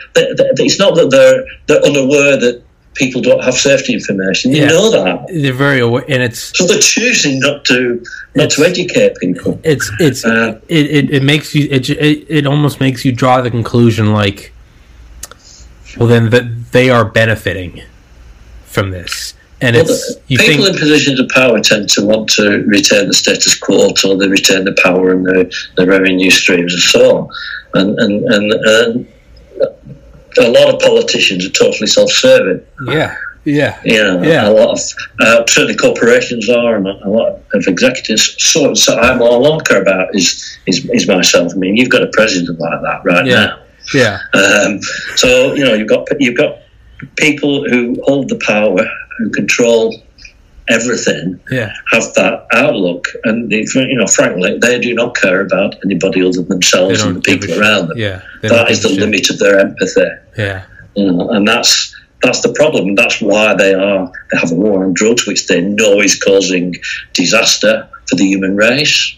it's 0.59 0.79
not 0.79 0.97
that 0.97 1.11
they're 1.11 1.45
they're 1.67 1.85
unaware 1.85 2.37
that 2.37 2.63
people 2.95 3.21
don't 3.21 3.43
have 3.43 3.55
safety 3.55 3.93
information. 3.93 4.51
They 4.53 4.59
Yeah. 4.61 4.67
know 4.69 4.91
that, 4.91 5.27
they're 5.43 5.53
very 5.53 5.81
aware, 5.81 6.05
and 6.09 6.23
it's 6.23 6.53
so 6.57 6.67
they're 6.67 6.79
choosing 6.81 7.39
not 7.41 7.65
to 7.67 8.03
not 8.35 8.51
to 8.51 8.61
It's- 8.63 8.71
educate 8.71 9.13
people. 9.21 9.61
it's 9.65 9.91
it's 10.01 10.25
Uh, 10.25 10.59
it, 10.69 10.87
it, 10.99 11.11
it 11.13 11.23
makes 11.23 11.55
you 11.55 11.69
it, 11.71 11.89
it 11.91 12.27
it 12.29 12.47
almost 12.47 12.81
makes 12.81 13.05
you 13.05 13.13
draw 13.13 13.41
the 13.41 13.51
conclusion 13.51 14.13
like 14.13 14.53
well 15.97 16.09
then 16.09 16.31
that 16.31 16.45
they 16.73 16.91
are 16.91 17.05
benefiting 17.05 17.83
from 18.75 18.91
this 18.91 19.35
and 19.61 19.77
Well, 19.77 19.85
it's 19.89 20.17
you 20.27 20.37
people 20.39 20.65
think 20.65 20.75
in 20.75 20.81
positions 20.81 21.19
of 21.21 21.29
power 21.29 21.61
tend 21.61 21.89
to 21.91 22.05
want 22.05 22.29
to 22.31 22.45
retain 22.67 23.07
the 23.07 23.15
status 23.15 23.57
quo 23.57 23.91
till 23.93 24.19
they 24.19 24.29
retain 24.29 24.65
the 24.65 24.77
power 24.83 25.13
and 25.13 25.25
the, 25.25 25.41
the 25.77 25.87
revenue 25.87 26.31
streams 26.31 26.73
and 26.75 26.83
so 26.83 27.17
on. 27.17 27.29
And, 27.81 27.99
and, 28.05 28.15
and, 28.35 28.53
and 28.53 29.07
a 30.39 30.51
lot 30.51 30.75
of 30.75 30.81
politicians 30.81 31.47
are 31.47 31.51
totally 31.51 31.87
self-serving. 31.87 32.61
yeah 32.89 33.17
yeah 33.45 33.79
You 33.85 34.03
know, 34.03 34.23
Yeah. 34.23 34.49
a 34.49 34.55
lot 34.61 34.71
of 34.77 34.81
uh, 35.21 35.45
certainly 35.49 35.77
corporations 35.77 36.49
are, 36.51 36.77
and 36.77 36.87
a 36.89 37.09
lot 37.09 37.41
of 37.55 37.67
executives. 37.69 38.35
So, 38.39 38.75
so 38.75 38.99
I'm, 38.99 39.23
all 39.23 39.61
I 39.61 39.63
care 39.65 39.83
about 39.83 40.09
is, 40.15 40.27
is 40.67 40.77
is 40.91 41.07
myself. 41.07 41.53
I 41.55 41.57
mean, 41.57 41.77
you've 41.77 41.91
got 41.91 42.03
a 42.03 42.11
president 42.19 42.59
like 42.59 42.81
that 42.83 43.01
right 43.05 43.25
Yeah. 43.27 43.35
now. 43.47 43.59
yeah 43.95 44.19
Um, 44.35 44.81
so 45.17 45.55
you 45.55 45.65
know 45.65 45.75
you've 45.75 45.89
got 45.89 46.03
you've 46.19 46.37
got 46.45 46.53
people 47.17 47.69
who 47.69 47.97
hold 48.05 48.29
the 48.29 48.41
power, 48.47 48.85
who 49.19 49.31
control 49.31 50.03
everything, 50.69 51.39
yeah 51.51 51.73
have 51.91 52.13
that 52.15 52.47
outlook, 52.53 53.07
and 53.25 53.53
if, 53.53 53.75
you 53.75 53.97
know, 53.97 54.07
frankly, 54.07 54.59
they 54.59 54.79
do 54.81 54.95
not 54.95 55.15
care 55.15 55.41
about 55.43 55.75
anybody 55.85 56.23
other 56.23 56.33
than 56.33 56.49
themselves 56.49 57.03
and 57.03 57.17
the 57.17 57.21
people 57.21 57.61
around 57.61 57.89
them. 57.89 57.99
yeah 57.99 58.23
That 58.43 58.71
is 58.71 58.83
the 58.83 58.89
limit 58.89 59.29
of 59.31 59.39
their 59.39 59.59
empathy, 59.59 60.09
yeah 60.39 60.65
you 60.95 61.11
know, 61.11 61.31
and 61.31 61.47
that's 61.47 61.95
that's 62.23 62.41
the 62.41 62.53
problem. 62.55 62.95
That's 62.95 63.21
why 63.21 63.55
they 63.55 63.75
are 63.75 64.11
they 64.31 64.39
have 64.39 64.53
a 64.53 64.55
war 64.55 64.85
on 64.85 64.95
drugs, 64.95 65.27
which 65.27 65.47
they 65.47 65.61
know 65.61 66.01
is 66.01 66.19
causing 66.19 66.75
disaster 67.13 67.89
for 68.09 68.17
the 68.17 68.25
human 68.25 68.57
race. 68.57 69.17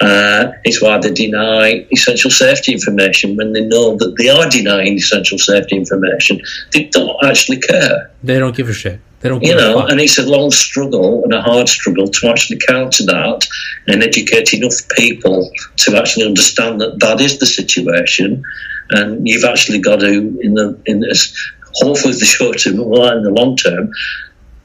Uh, 0.00 0.52
it's 0.64 0.80
why 0.80 0.98
they 0.98 1.12
deny 1.12 1.86
essential 1.92 2.30
safety 2.30 2.72
information 2.72 3.36
when 3.36 3.52
they 3.52 3.64
know 3.64 3.96
that 3.96 4.14
they 4.18 4.28
are 4.28 4.48
denying 4.48 4.94
essential 4.94 5.38
safety 5.38 5.76
information. 5.76 6.40
They 6.72 6.84
don't 6.84 7.16
actually 7.24 7.60
care. 7.60 8.10
They 8.22 8.38
don't 8.38 8.56
give 8.56 8.68
a 8.68 8.72
shit. 8.72 9.00
They 9.20 9.28
don't. 9.28 9.42
You 9.42 9.54
know, 9.54 9.86
and 9.86 10.00
it's 10.00 10.18
a 10.18 10.26
long 10.26 10.50
struggle 10.50 11.22
and 11.24 11.34
a 11.34 11.42
hard 11.42 11.68
struggle 11.68 12.08
to 12.08 12.28
actually 12.28 12.58
counter 12.66 13.04
that 13.04 13.46
and 13.86 14.02
educate 14.02 14.54
enough 14.54 14.76
people 14.96 15.50
to 15.76 15.96
actually 15.96 16.26
understand 16.26 16.80
that 16.80 17.00
that 17.00 17.20
is 17.20 17.38
the 17.38 17.46
situation, 17.46 18.42
and 18.90 19.28
you've 19.28 19.44
actually 19.44 19.80
got 19.80 20.00
to 20.00 20.38
in 20.40 20.54
the 20.54 20.80
in 20.86 21.00
this 21.00 21.36
hopefully 21.74 22.14
the 22.14 22.24
short 22.24 22.58
term 22.58 22.80
or 22.80 23.12
in 23.12 23.22
the 23.22 23.30
long 23.30 23.56
term 23.56 23.90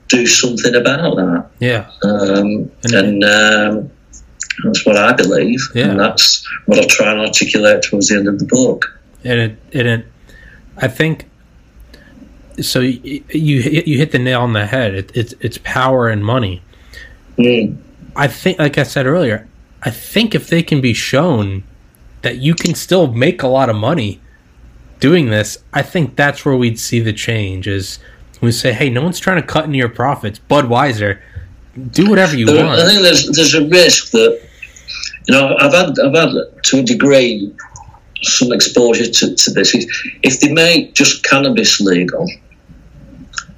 do 0.08 0.26
something 0.26 0.76
about 0.76 1.16
that. 1.16 1.50
Yeah. 1.60 1.90
Um, 2.04 2.72
and 2.84 3.24
um, 3.24 3.92
that's 4.64 4.86
what 4.86 4.98
I 4.98 5.14
believe, 5.14 5.60
Yeah. 5.74 5.90
and 5.90 6.00
that's 6.00 6.46
what 6.66 6.80
I'll 6.80 6.88
try 6.88 7.12
and 7.12 7.22
articulate 7.22 7.84
towards 7.84 8.08
the 8.10 8.16
end 8.18 8.28
of 8.28 8.40
the 8.40 8.46
book. 8.46 9.00
and 9.24 9.40
it, 9.40 9.58
and 9.74 9.88
it, 9.88 10.06
I 10.78 10.88
think. 10.88 11.26
So 12.62 12.80
you 12.80 13.24
you 13.30 13.62
hit- 13.62 14.12
the 14.12 14.20
nail 14.20 14.42
on 14.42 14.54
the 14.54 14.66
head. 14.66 14.96
It, 14.96 15.12
it's 15.14 15.34
it's 15.42 15.58
power 15.64 16.08
and 16.08 16.24
money. 16.24 16.62
Mm. 17.38 17.76
I 18.16 18.28
think, 18.28 18.60
like 18.60 18.78
I 18.78 18.84
said 18.84 19.06
earlier, 19.06 19.46
I 19.84 19.90
think 19.92 20.34
if 20.34 20.48
they 20.48 20.64
can 20.64 20.80
be 20.80 20.94
shown 20.94 21.64
that 22.22 22.38
you 22.38 22.56
can 22.56 22.74
still 22.74 23.08
make 23.08 23.44
a 23.44 23.48
lot 23.48 23.70
of 23.70 23.76
money 23.76 24.22
doing 25.02 25.30
this, 25.32 25.58
I 25.74 25.82
think 25.82 26.16
that's 26.16 26.46
where 26.46 26.56
we'd 26.56 26.80
see 26.80 27.02
the 27.02 27.12
change. 27.12 27.68
Is 27.68 28.00
we 28.40 28.54
say, 28.54 28.72
hey, 28.72 28.90
no 28.90 29.02
one's 29.02 29.20
trying 29.20 29.42
to 29.42 29.46
cut 29.48 29.66
into 29.66 29.78
your 29.78 29.90
profits. 29.90 30.40
Budweiser, 30.50 31.20
do 31.92 32.10
whatever 32.10 32.38
you 32.38 32.46
There- 32.46 32.66
I 32.66 32.86
think 32.86 33.02
there's 33.02 33.28
there's 33.32 33.54
a 33.54 33.68
risk 33.68 34.12
that 34.12 34.42
you 35.28 35.34
know 35.34 35.56
I've 35.58 35.74
had 35.74 35.98
I've 36.00 36.14
had 36.16 36.32
to 36.64 36.80
a 36.80 36.84
degree 36.84 37.52
some 38.24 38.52
exposure 38.52 39.06
to, 39.12 39.36
to 39.36 39.52
this. 39.52 39.74
If 40.24 40.40
they 40.40 40.52
make 40.52 40.94
just 40.96 41.24
cannabis 41.24 41.80
legal, 41.80 42.26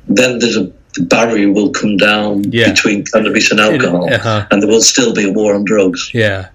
then 0.07 0.39
there's 0.39 0.57
a 0.57 0.71
the 0.97 1.03
barrier 1.05 1.51
will 1.51 1.69
come 1.69 1.95
down 1.97 2.43
Yeah. 2.51 2.71
between 2.71 3.05
cannabis 3.05 3.51
and 3.51 3.59
alcohol, 3.59 4.11
uh-huh. 4.11 4.47
and 4.49 4.61
there 4.61 4.69
will 4.69 4.81
still 4.81 5.13
be 5.13 5.25
a 5.29 5.31
war 5.31 5.53
on 5.53 5.63
drugs. 5.63 6.09
Yeah, 6.13 6.47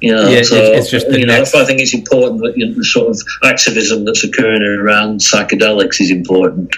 You 0.00 0.12
know, 0.14 0.28
Yeah, 0.28 0.42
so 0.42 0.54
it's- 0.56 0.90
just 0.90 1.08
you 1.10 1.26
know, 1.26 1.36
next- 1.38 1.54
I 1.56 1.64
think 1.64 1.80
it's 1.80 1.94
important 1.94 2.42
that 2.42 2.56
you 2.56 2.66
know, 2.66 2.74
the 2.74 2.84
sort 2.84 3.08
of 3.08 3.20
activism 3.42 4.04
that's 4.04 4.22
occurring 4.22 4.62
around 4.62 5.20
psychedelics 5.20 6.00
is 6.00 6.10
important 6.12 6.70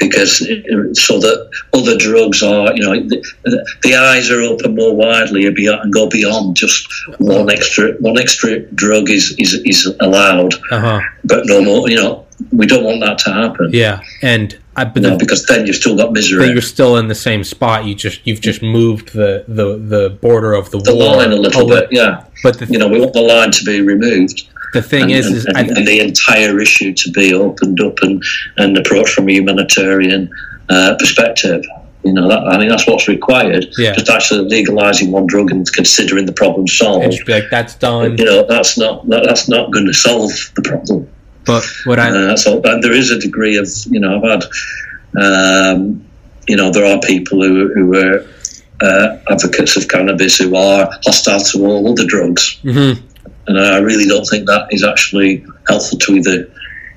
because 0.00 0.38
so 0.98 1.20
that 1.20 1.48
other 1.72 1.96
drugs 1.96 2.42
are, 2.42 2.74
you 2.74 2.82
know, 2.82 2.94
the, 3.08 3.66
the 3.82 3.94
eyes 3.94 4.30
are 4.30 4.40
open 4.40 4.74
more 4.74 4.96
widely 4.96 5.46
and 5.46 5.54
beyond- 5.54 5.82
and 5.84 5.92
go 5.92 6.08
beyond 6.08 6.56
just 6.56 6.88
one 7.18 7.48
extra 7.50 7.92
one 8.00 8.18
extra 8.18 8.60
drug 8.74 9.08
is 9.10 9.34
is, 9.38 9.54
is 9.64 9.94
allowed, 10.00 10.54
uh 10.72 10.80
huh, 10.80 11.00
but 11.24 11.42
no 11.46 11.62
more. 11.62 11.88
You 11.88 11.96
know, 11.96 12.26
we 12.50 12.66
don't 12.66 12.82
want 12.84 13.00
that 13.04 13.18
to 13.18 13.32
happen. 13.32 13.70
yeah. 13.72 14.00
And 14.22 14.58
I, 14.76 14.84
but 14.84 15.02
know, 15.02 15.10
the, 15.10 15.16
because 15.18 15.44
then 15.46 15.66
you've 15.66 15.76
still 15.76 15.96
got 15.96 16.12
misery. 16.12 16.46
but 16.46 16.52
you're 16.52 16.62
still 16.62 16.96
in 16.96 17.08
the 17.08 17.14
same 17.14 17.44
spot. 17.44 17.84
You 17.84 17.94
just 17.94 18.26
you've 18.26 18.40
just 18.40 18.62
moved 18.62 19.12
the 19.12 19.44
the 19.46 19.76
the 19.76 20.10
border 20.10 20.54
of 20.54 20.70
the, 20.70 20.78
The 20.78 20.94
war 20.94 21.16
line 21.16 21.32
a 21.32 21.36
little 21.36 21.66
li- 21.66 21.80
bit, 21.80 21.88
yeah. 21.92 22.24
But 22.42 22.58
the, 22.58 22.66
You 22.66 22.78
know, 22.78 22.88
we 22.88 22.98
want 22.98 23.12
the 23.12 23.20
line 23.20 23.50
to 23.50 23.64
be 23.64 23.80
removed. 23.82 24.48
The 24.72 24.82
thing 24.82 25.04
and, 25.04 25.12
is, 25.12 25.26
and, 25.26 25.36
is 25.36 25.46
and, 25.46 25.56
I, 25.56 25.60
and 25.60 25.86
the 25.86 26.00
entire 26.00 26.58
issue 26.60 26.92
to 26.94 27.10
be 27.12 27.34
opened 27.34 27.80
up 27.80 27.98
and, 28.02 28.22
and 28.56 28.76
approached 28.76 29.14
from 29.14 29.28
a 29.28 29.32
humanitarian 29.32 30.30
uh, 30.68 30.96
perspective. 30.98 31.64
You 32.04 32.14
know, 32.14 32.28
that, 32.28 32.46
I 32.46 32.56
think 32.56 32.70
that's 32.70 32.86
what's 32.86 33.08
required. 33.08 33.66
Yeah. 33.76 33.92
Just 33.92 34.08
actually 34.08 34.48
legalizing 34.48 35.12
one 35.12 35.26
drug 35.26 35.50
and 35.50 35.70
considering 35.72 36.24
the 36.24 36.32
problem 36.32 36.64
it 36.64 36.70
solved. 36.70 37.12
should 37.12 37.26
be 37.26 37.34
like 37.34 37.50
that's 37.50 37.74
done. 37.74 38.16
You 38.16 38.24
know, 38.24 38.46
that's 38.46 38.78
not 38.78 39.06
that, 39.08 39.24
that's 39.24 39.48
not 39.48 39.70
going 39.70 39.86
to 39.86 39.92
solve 39.92 40.30
the 40.56 40.62
problem. 40.62 41.10
But 41.44 41.64
what 41.84 41.98
I 41.98 42.10
Uh, 42.10 42.36
so 42.36 42.60
and 42.64 42.82
there 42.82 42.92
is 42.92 43.10
a 43.10 43.18
degree 43.18 43.56
of 43.58 43.68
you 43.90 44.00
know 44.00 44.16
I've 44.16 44.42
had 44.42 44.44
um, 45.22 46.04
you 46.46 46.56
know 46.56 46.70
there 46.70 46.86
are 46.86 47.00
people 47.00 47.42
who 47.42 47.72
who 47.74 47.96
are 47.96 48.26
uh, 48.80 49.18
advocates 49.30 49.76
of 49.76 49.88
cannabis 49.88 50.38
who 50.38 50.56
are 50.56 50.90
hostile 51.04 51.40
to 51.40 51.66
all 51.66 51.90
other 51.90 52.06
drugs. 52.06 52.58
Mhm. 52.64 53.02
And 53.46 53.58
I 53.58 53.78
really 53.78 54.06
don't 54.06 54.24
think 54.24 54.46
that 54.46 54.68
is 54.70 54.84
actually 54.84 55.44
helpful 55.68 55.98
to 55.98 56.12
either 56.14 56.50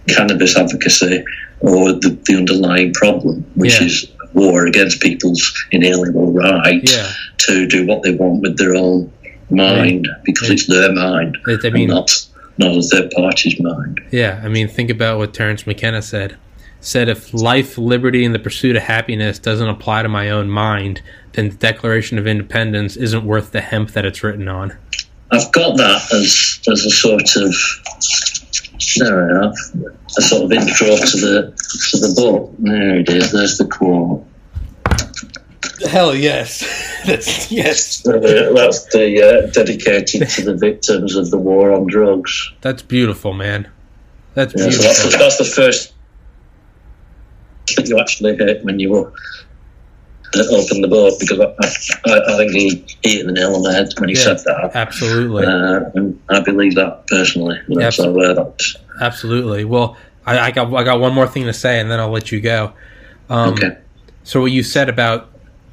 cannabis 0.08 0.58
advocacy 0.58 1.24
or 1.62 1.94
the, 1.94 2.18
the 2.26 2.36
underlying 2.36 2.94
problem, 2.94 3.46
which 3.56 3.80
Yeah. 3.80 3.88
is 3.88 4.08
war 4.34 4.66
against 4.66 5.02
people's 5.02 5.42
inalienable 5.72 6.34
right 6.34 6.82
yeah. 6.92 7.10
to 7.38 7.68
do 7.68 7.86
what 7.86 8.04
they 8.04 8.12
want 8.16 8.42
with 8.42 8.58
their 8.58 8.76
own 8.76 9.12
mind 9.50 10.08
because 10.26 10.50
Yeah. 10.50 10.54
it's 10.54 10.68
their 10.68 10.92
mind 10.92 11.38
It, 11.48 11.62
I 11.64 11.70
mean, 11.70 11.90
and 11.90 11.92
not 11.92 12.12
not 12.58 12.76
a 12.78 12.82
third 12.84 13.10
party's 13.12 13.60
mind. 13.60 14.00
Yeah, 14.12 14.40
I 14.44 14.48
mean, 14.48 14.68
think 14.68 14.92
about 14.92 15.18
what 15.18 15.34
Terence 15.34 15.66
McKenna 15.66 16.04
said. 16.04 16.36
Said 16.82 17.10
if 17.10 17.34
life, 17.34 17.78
liberty, 17.80 18.24
and 18.26 18.36
the 18.36 18.40
pursuit 18.40 18.76
of 18.76 18.84
happiness 18.84 19.40
doesn't 19.40 19.68
apply 19.70 20.04
to 20.04 20.10
my 20.10 20.30
own 20.30 20.50
mind, 20.50 21.02
then 21.32 21.50
the 21.50 21.56
Declaration 21.56 22.20
of 22.20 22.28
Independence 22.28 22.96
isn't 22.96 23.24
worth 23.26 23.52
the 23.54 23.62
hemp 23.62 23.92
that 23.94 24.06
it's 24.06 24.22
written 24.24 24.48
on. 24.48 24.74
I've 25.34 25.52
got 25.52 25.78
that 25.78 26.02
as 26.14 26.60
as 26.72 26.86
a 26.86 26.90
sort 26.90 27.36
of 27.36 27.54
there 29.00 29.42
I 29.42 29.46
have 29.46 29.54
a 30.18 30.22
sort 30.22 30.44
of 30.44 30.52
intro 30.52 30.88
to 30.88 31.18
the 31.18 31.54
to 31.92 31.98
the 31.98 32.14
book. 32.16 32.54
There 32.60 33.00
it 33.00 33.10
is. 33.10 33.32
There's 33.32 33.58
the 33.58 33.66
quote. 33.68 34.26
Hell 35.90 36.16
yes, 36.16 36.60
that's 37.06 37.52
yes. 37.52 38.06
Uh, 38.08 38.20
that's 38.56 38.86
the 38.94 39.22
uh, 39.22 39.52
dedicated 39.52 40.30
to 40.30 40.42
the 40.44 40.56
victims 40.56 41.16
of 41.16 41.30
the 41.32 41.38
war 41.38 41.72
on 41.74 41.88
drugs. 41.88 42.52
That's 42.62 42.82
beautiful, 42.82 43.34
man. 43.34 43.68
That's 44.34 44.54
Yeah, 44.56 44.64
so 44.64 44.70
beautiful. 44.70 44.84
that's, 44.88 45.04
the- 45.12 45.18
that's 45.18 45.38
the 45.38 45.44
first 45.62 45.94
thing 47.68 47.86
you 47.88 48.00
actually 48.00 48.36
hit 48.38 48.64
when 48.64 48.80
you 48.80 48.92
were 48.92 49.14
open 50.42 50.82
the 50.82 50.88
book 50.88 51.20
because 51.20 51.40
I, 51.40 52.10
I, 52.12 52.34
I 52.34 52.38
think 52.38 52.52
he, 52.52 52.86
hit 53.04 53.26
the 53.26 53.32
nail 53.32 53.56
on 53.56 53.62
the 53.64 53.72
head 53.74 53.90
when 54.00 54.10
he 54.10 54.16
Yeah. 54.16 54.22
said 54.24 54.38
that. 54.46 54.72
Absolutely, 54.74 55.46
Uh, 55.46 55.82
and 55.96 56.20
I 56.30 56.40
believe 56.42 56.76
that 56.76 57.06
personally. 57.08 57.60
You 57.68 57.76
know, 57.76 57.82
Yeah, 57.82 57.90
so 57.90 58.20
uh, 58.20 58.52
absolutely. 59.02 59.66
Well, 59.66 59.98
I, 60.26 60.40
I 60.40 60.52
got 60.52 60.74
I 60.74 60.84
got 60.84 61.00
one 61.00 61.14
more 61.14 61.28
thing 61.28 61.46
to 61.46 61.54
say, 61.54 61.80
and 61.80 61.90
then 61.92 62.00
I'll 62.00 62.12
let 62.12 62.32
you 62.32 62.42
go. 62.42 62.74
Um, 63.30 63.54
okay. 63.54 63.78
So 64.24 64.42
what 64.42 64.52
you 64.52 64.64
said 64.64 64.90
about 64.90 65.30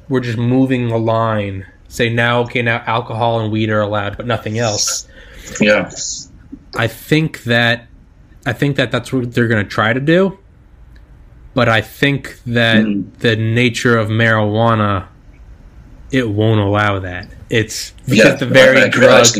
we're 0.09 0.19
just 0.19 0.37
moving 0.37 0.89
the 0.89 0.97
line. 0.99 1.65
Say 1.87 2.09
now, 2.09 2.41
okay, 2.41 2.61
now 2.61 2.83
alcohol 2.85 3.39
and 3.39 3.51
weed 3.51 3.69
are 3.69 3.81
allowed, 3.81 4.17
but 4.17 4.25
nothing 4.25 4.59
else. 4.59 5.07
Yeah. 5.59 5.89
I 6.75 6.87
think 6.87 7.43
that 7.43 7.87
I 8.45 8.53
think 8.53 8.75
that 8.77 8.91
that's 8.91 9.11
what 9.13 9.33
they're 9.33 9.47
going 9.47 9.63
to 9.63 9.69
try 9.69 9.93
to 9.93 9.99
do. 9.99 10.37
But 11.53 11.67
I 11.67 11.81
think 11.81 12.39
that 12.45 12.83
Mhm. 12.85 13.03
the 13.19 13.35
nature 13.35 13.97
of 13.97 14.07
marijuana 14.09 15.05
it 16.11 16.29
won't 16.29 16.59
allow 16.59 16.99
that. 16.99 17.27
It's 17.51 17.91
because 18.05 18.17
yeah, 18.17 18.35
the 18.35 18.45
very 18.45 18.81
I, 18.81 18.85
I 18.85 18.89
drug 18.89 19.25
it's 19.25 19.37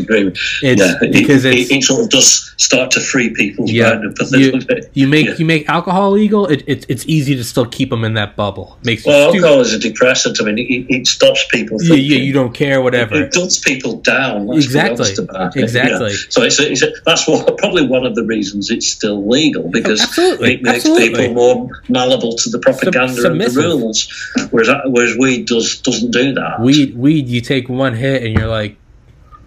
yeah, 0.62 0.94
because 1.00 1.44
it, 1.44 1.54
it's 1.54 1.70
it, 1.70 1.76
it 1.78 1.82
sort 1.82 2.02
of 2.04 2.10
does 2.10 2.54
start 2.58 2.90
to 2.92 3.00
free 3.00 3.30
people. 3.30 3.68
Yeah, 3.68 3.94
mind 3.94 4.16
a 4.20 4.24
little 4.24 4.60
bit. 4.60 4.90
you 4.94 5.08
make 5.08 5.26
Yeah. 5.26 5.34
you 5.38 5.46
make 5.46 5.68
alcohol 5.68 6.10
legal. 6.10 6.46
It, 6.46 6.62
it, 6.66 6.86
it's 6.88 7.04
easy 7.06 7.34
to 7.36 7.44
still 7.44 7.66
keep 7.66 7.90
them 7.90 8.04
in 8.04 8.14
that 8.14 8.36
bubble. 8.36 8.78
Makes 8.84 9.06
you 9.06 9.12
Well, 9.12 9.30
stupid. 9.30 9.44
alcohol 9.44 9.60
is 9.62 9.74
a 9.74 9.78
depressant. 9.78 10.40
I 10.40 10.44
mean, 10.44 10.58
it, 10.58 10.86
it 10.94 11.06
stops 11.06 11.46
people 11.50 11.78
thinking. 11.78 12.04
yeah, 12.04 12.18
you 12.18 12.32
don't 12.32 12.52
care, 12.52 12.80
whatever. 12.82 13.14
It 13.14 13.32
duds 13.32 13.58
people 13.58 14.00
down. 14.00 14.50
Exactly. 14.52 15.10
Exactly. 15.56 16.10
yeah. 16.10 16.16
So 16.28 16.42
it's, 16.42 16.60
a, 16.60 16.70
it's 16.70 16.82
a, 16.82 16.92
that's 17.04 17.26
what, 17.26 17.56
probably 17.58 17.86
one 17.86 18.04
of 18.06 18.14
the 18.14 18.24
reasons 18.24 18.70
it's 18.70 18.88
still 18.88 19.26
legal 19.28 19.64
oh, 19.66 19.70
because 19.70 20.00
Absolutely, 20.02 20.54
it 20.54 20.62
makes 20.62 20.76
absolutely. 20.84 21.08
people 21.08 21.34
more 21.34 21.82
malleable 21.88 22.36
to 22.36 22.50
the 22.50 22.58
propaganda 22.58 23.30
and 23.30 23.40
the 23.40 23.50
rules, 23.50 24.08
whereas 24.50 24.68
whereas 24.86 25.16
weed 25.16 25.46
does 25.46 25.80
doesn't 25.80 26.10
do 26.10 26.34
that. 26.34 26.60
Weed, 26.60 26.96
weed. 26.96 27.28
You 27.28 27.40
take 27.40 27.68
one 27.68 27.94
hit 28.02 28.22
and 28.22 28.36
you're 28.36 28.48
like, 28.48 28.76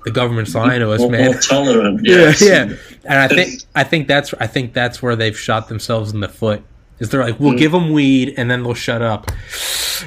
the 0.05 0.11
government's 0.11 0.53
lying 0.55 0.79
to 0.81 0.91
us, 0.91 0.99
more, 1.01 1.11
man. 1.11 1.25
more 1.31 1.39
tolerant. 1.41 2.01
yeah, 2.03 2.15
yes. 2.15 2.41
yeah. 2.41 2.63
And 3.05 3.19
I 3.19 3.27
think 3.27 3.61
I 3.75 3.83
think 3.83 4.07
that's 4.07 4.33
I 4.39 4.47
think 4.47 4.73
that's 4.73 5.01
where 5.01 5.15
they've 5.15 5.37
shot 5.37 5.67
themselves 5.67 6.11
in 6.13 6.19
the 6.19 6.29
foot. 6.29 6.63
Is 6.99 7.09
they're 7.09 7.23
like, 7.23 7.39
we'll 7.41 7.53
Mm. 7.53 7.57
give 7.57 7.71
them 7.73 7.91
weed 7.91 8.35
and 8.37 8.49
then 8.49 8.63
they'll 8.63 8.73
shut 8.73 9.01
up. 9.01 9.29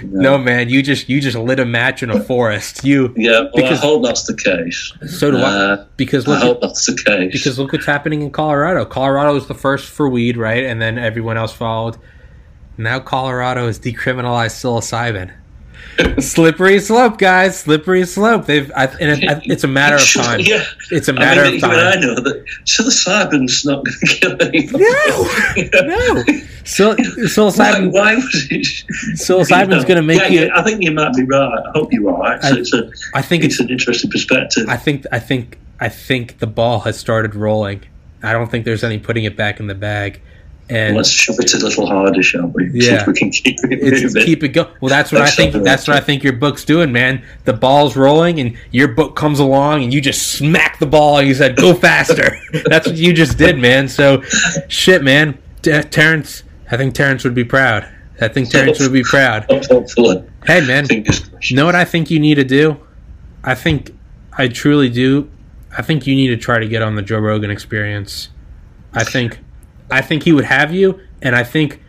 No, 0.05 0.39
man, 0.39 0.69
you 0.71 0.83
just 0.83 1.09
you 1.09 1.21
just 1.21 1.37
lit 1.37 1.59
a 1.61 1.65
match 1.65 2.03
in 2.03 2.11
a 2.11 2.19
forest. 2.21 2.85
You 2.85 3.13
Yeah, 3.17 3.41
well, 3.41 3.51
Because- 3.57 3.79
I 3.81 3.87
hope 3.87 4.05
that's 4.05 4.23
the 4.25 4.35
case. 4.35 4.93
so 5.07 5.31
do 5.33 5.39
I. 5.39 5.43
Uh, 5.43 5.85
Because 5.97 6.27
I 6.29 6.39
hope 6.39 6.61
that's 6.63 6.87
the 6.87 6.95
case. 6.95 7.33
because 7.33 7.59
look 7.59 7.73
what's 7.73 7.85
happening 7.87 8.23
in 8.23 8.31
Colorado. 8.31 8.85
Colorado 8.85 9.35
was 9.35 9.49
the 9.49 9.55
first 9.55 9.87
for 9.91 10.09
weed, 10.09 10.37
right? 10.37 10.65
And 10.65 10.81
then 10.81 10.97
everyone 10.99 11.37
else 11.37 11.53
followed. 11.53 11.97
Now 12.79 13.01
Colorado 13.01 13.67
has 13.67 13.79
decriminalized 13.81 14.55
psilocybin. 14.57 15.31
Slippery 16.21 16.81
slope, 16.81 17.19
guys. 17.19 17.59
Slippery 17.61 18.05
slope. 18.07 18.47
They've 18.47 18.71
I, 18.77 18.85
and 18.87 19.23
it, 19.23 19.41
it's 19.45 19.65
a 19.65 19.69
matter 19.69 19.97
of 19.97 20.07
time. 20.13 20.41
Yeah, 20.41 20.63
It's 20.91 21.09
a 21.09 21.13
matter 21.13 21.43
I 21.43 21.47
mean, 21.47 21.55
of 21.57 21.61
time. 21.61 21.73
Even 21.73 21.85
I 21.87 21.95
know 22.01 22.15
that. 22.17 22.45
So 22.65 22.83
the 22.85 22.91
Cyber's 22.91 23.65
not 23.65 23.85
going 23.85 23.97
to 24.01 24.07
kill 24.07 24.43
anybody. 24.43 25.71
No, 25.73 25.83
no. 26.15 26.25
Sil- 26.69 26.95
Why, 26.97 27.05
psilocybin, 27.27 27.93
why 27.93 28.15
was 28.15 28.47
it? 28.51 28.67
psilocybin's 29.17 29.85
going 29.85 29.97
to 29.97 30.03
make 30.03 30.21
yeah, 30.21 30.27
you. 30.29 30.41
yeah, 30.47 30.59
I 30.59 30.63
think 30.63 30.83
you 30.83 30.91
might 30.93 31.15
be 31.15 31.25
right. 31.25 31.63
I 31.67 31.71
hope 31.75 31.93
you 31.93 32.09
are. 32.09 32.33
Actually, 32.35 32.59
I- 32.59 32.61
it's, 32.61 32.73
a, 32.75 32.91
I 33.15 33.23
think 33.23 33.45
it's 33.45 33.55
it's. 33.55 33.61
an 33.61 33.71
interesting 33.71 34.11
perspective. 34.11 34.67
I 34.69 34.77
think. 34.77 35.07
I 35.13 35.19
think. 35.19 35.59
I 35.81 35.89
think 35.89 36.39
the 36.41 36.47
ball 36.49 36.81
has 36.81 36.99
started 36.99 37.35
rolling. 37.37 37.83
I 38.23 38.33
don't 38.33 38.51
think 38.51 38.65
there's 38.65 38.83
any 38.83 38.99
putting 38.99 39.23
it 39.25 39.37
back 39.37 39.61
in 39.61 39.69
the 39.69 39.77
bag. 39.77 40.21
And 40.71 40.97
Let's 40.97 41.11
shove 41.11 41.37
it 41.39 41.53
a 41.55 41.59
little 41.59 41.87
harder, 41.87 42.23
shall 42.23 42.49
we? 42.49 42.71
See 42.71 42.87
Yeah. 42.91 43.01
if 43.01 43.07
we 43.07 43.15
can 43.15 43.31
keep 43.31 43.57
it 43.65 43.73
it's, 43.73 44.03
moving. 44.03 44.25
keep 44.25 44.43
it 44.43 44.49
going. 44.49 44.69
Well, 44.81 44.91
that's 44.91 45.11
what 45.11 45.23
I 45.23 45.31
think. 45.31 45.55
That's 45.55 45.89
what 45.89 45.97
I 45.97 46.01
think 46.01 46.23
your 46.23 46.35
book's 46.35 46.65
doing, 46.65 46.93
man. 46.93 47.25
The 47.45 47.55
ball's 47.55 47.97
rolling, 47.97 48.39
and 48.39 48.57
your 48.71 48.89
book 48.89 49.17
comes 49.17 49.39
along, 49.39 49.85
and 49.85 49.95
you 49.95 50.01
just 50.01 50.33
smack 50.33 50.79
the 50.79 50.87
ball. 50.87 51.19
And 51.19 51.27
you 51.27 51.35
said, 51.35 51.57
"Go 51.57 51.73
faster." 51.75 52.39
that's 52.67 52.87
what 52.87 52.97
you 52.97 53.15
just 53.15 53.39
did, 53.39 53.59
man. 53.59 53.89
So, 53.89 54.21
shit, 54.69 55.03
man. 55.03 55.39
Terence, 55.63 56.45
I 56.71 56.77
think 56.77 56.95
Terence 56.95 57.25
would 57.25 57.35
be 57.35 57.45
proud. 57.45 57.89
I 58.21 58.29
think 58.29 58.51
Terence 58.51 58.81
would 58.81 58.93
be 58.93 59.03
proud. 59.03 59.47
Hey, 60.45 60.61
man. 60.67 60.87
You 60.91 61.57
know 61.57 61.65
what 61.67 61.77
I 61.77 61.85
think 61.85 62.11
you 62.11 62.19
need 62.21 62.35
to 62.35 62.45
do? 62.45 62.77
I 63.43 63.55
think 63.55 63.97
I 64.37 64.49
truly 64.49 64.91
do. 64.91 65.31
I 65.77 65.83
think 65.83 66.07
you 66.07 66.15
need 66.15 66.29
to 66.29 66.37
try 66.37 66.59
to 66.59 66.67
get 66.69 66.83
on 66.83 66.95
the 66.97 67.03
Joe 67.03 67.19
Rogan 67.19 67.51
experience. 67.51 68.29
I 68.93 69.05
think 69.05 69.39
I 69.91 70.01
think 70.03 70.23
he 70.25 70.33
would 70.33 70.45
have 70.45 70.73
you 70.73 71.01
and 71.23 71.35
I 71.35 71.45
think 71.45 71.83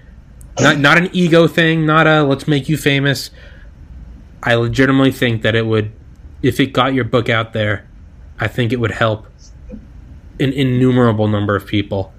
not 0.60 0.78
not 0.80 0.98
an 0.98 1.10
ego 1.14 1.48
thing, 1.48 1.86
not 1.86 2.08
a 2.08 2.24
let's 2.24 2.48
make 2.48 2.68
you 2.70 2.78
famous. 2.78 3.30
I 4.44 4.56
legitimately 4.56 5.12
think 5.12 5.42
that 5.44 5.56
it 5.56 5.66
would 5.66 5.92
if 6.42 6.60
it 6.60 6.68
got 6.68 6.94
your 6.94 7.04
book 7.06 7.30
out 7.30 7.54
there, 7.54 7.88
I 8.40 8.48
think 8.48 8.72
it 8.72 8.78
would 8.80 8.92
help 8.92 9.28
an 10.40 10.54
innumerable 10.54 11.28
number 11.28 11.56
of 11.56 11.66
people. 11.66 12.14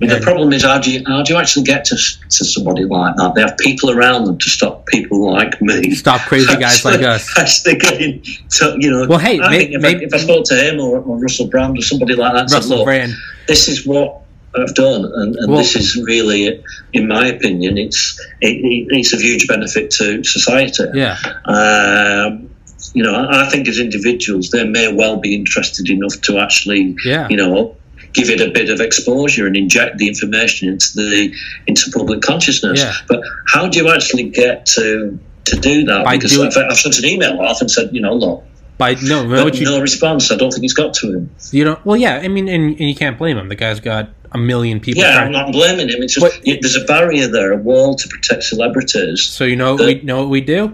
But 0.00 0.08
the 0.08 0.20
problem 0.20 0.52
is, 0.52 0.64
how 0.64 0.78
do 0.80 0.90
you 0.92 1.02
how 1.06 1.22
do 1.22 1.32
you 1.32 1.38
actually 1.38 1.64
get 1.64 1.84
to 1.86 1.94
to 1.96 2.44
somebody 2.44 2.84
like 2.84 3.16
that? 3.16 3.34
They 3.34 3.42
have 3.42 3.56
people 3.58 3.90
around 3.90 4.24
them 4.24 4.36
to 4.38 4.50
stop 4.50 4.84
people 4.86 5.30
like 5.32 5.60
me. 5.62 5.94
Stop 5.94 6.20
crazy 6.22 6.56
guys 6.58 6.84
like 6.84 7.00
us. 7.02 7.32
Actually 7.38 7.76
getting 7.76 8.22
to, 8.50 8.76
you 8.80 8.90
know. 8.90 9.06
Well, 9.06 9.20
hey, 9.20 9.40
I 9.40 9.50
may- 9.50 9.58
think 9.58 9.70
if, 9.72 9.80
maybe- 9.82 10.00
I, 10.00 10.06
if 10.08 10.14
I 10.14 10.18
spoke 10.18 10.44
to 10.46 10.56
him 10.56 10.80
or, 10.80 10.98
or 10.98 11.16
Russell 11.18 11.46
Brand 11.46 11.78
or 11.78 11.82
somebody 11.82 12.16
like 12.16 12.32
that, 12.32 12.40
and 12.40 12.50
said, 12.50 12.64
look, 12.64 12.84
Brand. 12.84 13.14
this 13.46 13.68
is 13.68 13.86
what 13.86 14.20
I've 14.56 14.74
done, 14.74 15.04
and, 15.04 15.36
and 15.36 15.48
Well- 15.50 15.58
this 15.58 15.74
is 15.76 15.96
really, 15.96 16.62
in 16.92 17.08
my 17.08 17.26
opinion, 17.26 17.76
it's 17.78 18.18
it, 18.40 18.48
it, 18.48 18.86
it's 18.96 19.12
of 19.12 19.20
huge 19.20 19.46
benefit 19.48 19.90
to 19.92 20.22
society. 20.24 20.84
Yeah. 20.94 21.16
Um, 21.46 22.50
you 22.92 23.02
know, 23.02 23.26
I 23.28 23.48
think 23.50 23.66
as 23.68 23.78
individuals, 23.78 24.50
they 24.50 24.64
may 24.64 24.92
well 24.92 25.16
be 25.16 25.34
interested 25.34 25.88
enough 25.88 26.20
to 26.22 26.38
actually, 26.38 26.94
Yeah. 27.04 27.26
you 27.30 27.36
know, 27.36 27.76
give 28.12 28.30
it 28.30 28.40
a 28.40 28.50
bit 28.50 28.70
of 28.70 28.80
exposure 28.80 29.46
and 29.46 29.56
inject 29.56 29.98
the 29.98 30.06
information 30.06 30.68
into 30.68 30.86
the 30.94 31.34
into 31.66 31.90
public 31.92 32.20
consciousness. 32.22 32.80
Yeah. 32.82 32.92
But 33.08 33.20
how 33.52 33.68
do 33.68 33.78
you 33.78 33.92
actually 33.92 34.24
get 34.30 34.66
to 34.66 35.18
to 35.46 35.56
do 35.56 35.84
that? 35.84 36.04
By 36.04 36.16
because 36.16 36.32
doing- 36.32 36.48
I've, 36.56 36.70
I've 36.70 36.76
sent 36.78 36.98
an 36.98 37.06
email 37.06 37.40
off 37.40 37.60
and 37.60 37.70
said, 37.70 37.90
you 37.92 38.00
know, 38.00 38.14
look, 38.14 38.44
By 38.78 38.94
no, 38.94 39.22
you 39.22 39.28
know 39.28 39.36
but 39.36 39.44
what 39.44 39.54
you 39.56 39.64
no 39.66 39.80
response. 39.80 40.30
I 40.30 40.36
don't 40.36 40.50
think 40.50 40.62
he's 40.62 40.74
got 40.74 40.94
to 40.94 41.12
him. 41.12 41.30
You 41.50 41.64
know, 41.64 41.80
well, 41.84 41.96
yeah. 41.96 42.16
I 42.22 42.28
mean, 42.28 42.48
and, 42.48 42.70
and 42.78 42.88
you 42.88 42.94
can't 42.94 43.18
blame 43.18 43.36
him. 43.38 43.48
The 43.48 43.56
guy's 43.56 43.80
got 43.80 44.10
a 44.34 44.38
million 44.38 44.80
people. 44.80 45.02
Yeah, 45.02 45.18
I'm 45.18 45.32
not 45.32 45.52
blaming 45.52 45.88
him. 45.88 46.02
It's 46.02 46.14
just 46.14 46.46
yeah, 46.46 46.56
there's 46.60 46.76
a 46.76 46.84
barrier 46.84 47.28
there, 47.28 47.52
a 47.52 47.56
wall 47.56 47.94
to 47.94 48.08
protect 48.08 48.42
celebrities. 48.42 49.22
So 49.22 49.44
you 49.44 49.56
know 49.56 49.74
what 49.74 49.86
we 49.86 50.02
know 50.02 50.20
what 50.20 50.28
we 50.28 50.40
do. 50.40 50.68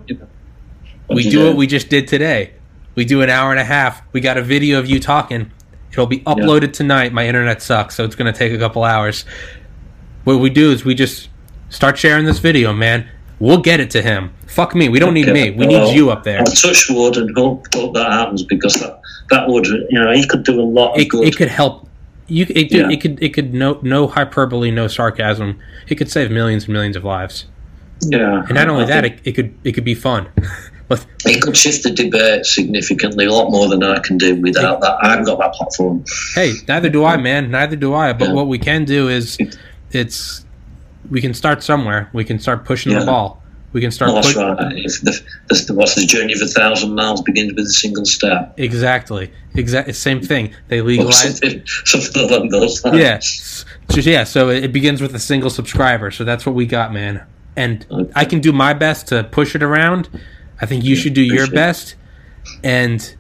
What 1.07 1.17
we 1.17 1.25
you 1.25 1.31
do 1.31 1.47
what 1.47 1.57
we 1.57 1.67
just 1.67 1.89
did 1.89 2.09
today. 2.09 2.55
We 2.95 3.05
do 3.05 3.23
an 3.23 3.31
hour 3.31 3.51
and 3.51 3.61
a 3.61 3.65
half. 3.65 4.03
We 4.13 4.21
got 4.21 4.37
a 4.37 4.43
video 4.43 4.79
of 4.79 4.89
you 4.89 4.99
talking. 4.99 5.53
It'll 5.93 6.07
be 6.07 6.21
uploaded 6.21 6.73
tonight. 6.73 7.13
My 7.13 7.27
internet 7.27 7.63
sucks, 7.63 7.95
so 7.95 8.05
it's 8.05 8.15
going 8.15 8.33
to 8.33 8.39
take 8.39 8.53
a 8.53 8.59
couple 8.59 8.85
hours. 8.85 9.25
What 10.25 10.37
we 10.37 10.51
do 10.51 10.71
is 10.71 10.85
we 10.85 10.95
just 10.95 11.29
start 11.69 11.99
sharing 11.99 12.27
this 12.27 12.39
video, 12.39 12.73
man. 12.73 13.09
We'll 13.39 13.63
get 13.63 13.81
it 13.81 13.91
to 13.93 14.03
him. 14.03 14.33
Fuck 14.47 14.75
me. 14.75 14.89
We 14.89 14.99
don't 14.99 15.15
need 15.15 15.29
me. 15.29 15.51
We 15.51 15.67
well, 15.67 15.87
need 15.87 15.97
you 15.97 16.11
up 16.11 16.25
there. 16.25 16.41
I'll 16.41 16.47
touch 16.47 16.89
wood 16.91 17.17
and 17.17 17.35
hope, 17.37 17.73
hope 17.75 17.95
that 17.95 18.13
happens 18.13 18.43
because 18.43 18.75
that, 18.75 19.01
that 19.31 19.49
would, 19.49 19.67
you 19.67 19.99
know, 19.99 20.13
he 20.13 20.27
could 20.27 20.45
do 20.45 20.61
a 20.61 20.63
lot 20.63 20.95
of 20.95 21.01
It, 21.01 21.09
good. 21.09 21.27
it 21.27 21.37
could 21.37 21.49
help. 21.49 21.89
You, 22.31 22.47
it, 22.49 22.73
Yeah. 22.73 22.89
it 22.91 23.01
could, 23.01 23.23
it 23.23 23.31
could 23.35 23.53
no, 23.53 23.79
no 23.83 24.07
hyperbole, 24.07 24.71
no 24.71 24.87
sarcasm. 24.89 25.59
It 25.89 25.97
could 25.97 26.11
save 26.11 26.31
millions 26.31 26.65
and 26.65 26.73
millions 26.73 26.97
of 26.97 27.05
lives. 27.05 27.47
yeah. 28.03 28.45
And 28.47 28.55
not 28.55 28.69
only 28.69 28.85
I 28.85 28.87
that, 28.87 29.05
it, 29.05 29.21
it 29.25 29.33
could, 29.33 29.55
it 29.65 29.73
could 29.73 29.85
be 29.85 29.95
fun. 29.95 30.29
It 31.25 31.41
could 31.41 31.57
shift 31.57 31.85
the 31.85 31.91
debate 31.93 32.45
significantly, 32.45 33.27
a 33.27 33.33
lot 33.33 33.53
more 33.53 33.69
than 33.69 33.81
I 33.85 34.01
can 34.01 34.19
do 34.19 34.35
without 34.41 34.81
that. 34.81 34.97
I 35.01 35.11
haven't 35.11 35.27
got 35.27 35.39
that 35.39 35.53
platform. 35.53 36.05
Hey, 36.35 36.55
neither 36.67 36.89
do 36.89 37.05
I, 37.05 37.17
man. 37.17 37.49
Neither 37.49 37.77
do 37.77 37.95
I. 37.95 38.13
But 38.13 38.29
Yeah. 38.31 38.35
what 38.35 38.49
we 38.49 38.59
can 38.59 38.85
do 38.87 39.09
is, 39.09 39.39
it's 39.93 40.45
we 41.09 41.21
can 41.21 41.33
start 41.33 41.63
somewhere. 41.63 42.11
We 42.13 42.25
can 42.25 42.41
start 42.41 42.65
pushing 42.65 42.93
the 42.99 43.05
ball. 43.07 43.40
We 43.73 43.81
can 43.81 43.91
start. 43.93 44.13
Well, 44.13 44.23
that's 44.23 44.35
put- 44.35 44.59
right. 44.59 44.73
If 44.77 45.01
the, 45.03 45.21
the, 45.49 45.75
what's 45.75 45.95
the 45.95 46.05
journey 46.05 46.33
of 46.33 46.41
a 46.43 46.47
thousand 46.47 46.95
miles 46.95 47.23
begins 47.23 47.53
with 47.55 47.67
a 47.67 47.69
single 47.73 48.05
step. 48.05 48.55
Exactly. 48.59 49.31
Exactly. 49.55 49.93
Same 49.93 50.21
thing. 50.21 50.55
They 50.69 50.81
legalize. 50.83 51.39
something, 51.39 51.63
something 51.85 52.29
along 52.31 52.49
those 52.49 52.85
lines. 52.85 52.99
Yeah. 52.99 53.15
S- 53.17 53.65
Just, 53.91 54.07
yeah. 54.09 54.25
So 54.25 54.49
it 54.49 54.73
begins 54.73 55.01
with 55.01 55.15
a 55.15 55.21
single 55.21 55.51
subscriber. 55.51 56.11
So 56.11 56.25
that's 56.25 56.45
what 56.45 56.55
we 56.57 56.67
got, 56.67 56.93
man. 56.93 57.25
And 57.57 57.87
Okay. 57.91 58.11
I 58.17 58.25
can 58.25 58.41
do 58.41 58.53
my 58.53 58.73
best 58.75 59.09
to 59.09 59.23
push 59.25 59.55
it 59.55 59.63
around. 59.63 60.09
I 60.61 60.67
think 60.67 60.83
you 60.85 60.97
should 60.97 61.15
do 61.15 61.23
your 61.23 61.45
appreciate 61.45 61.53
it. 61.53 61.55
best, 61.55 61.95
and 62.65 63.17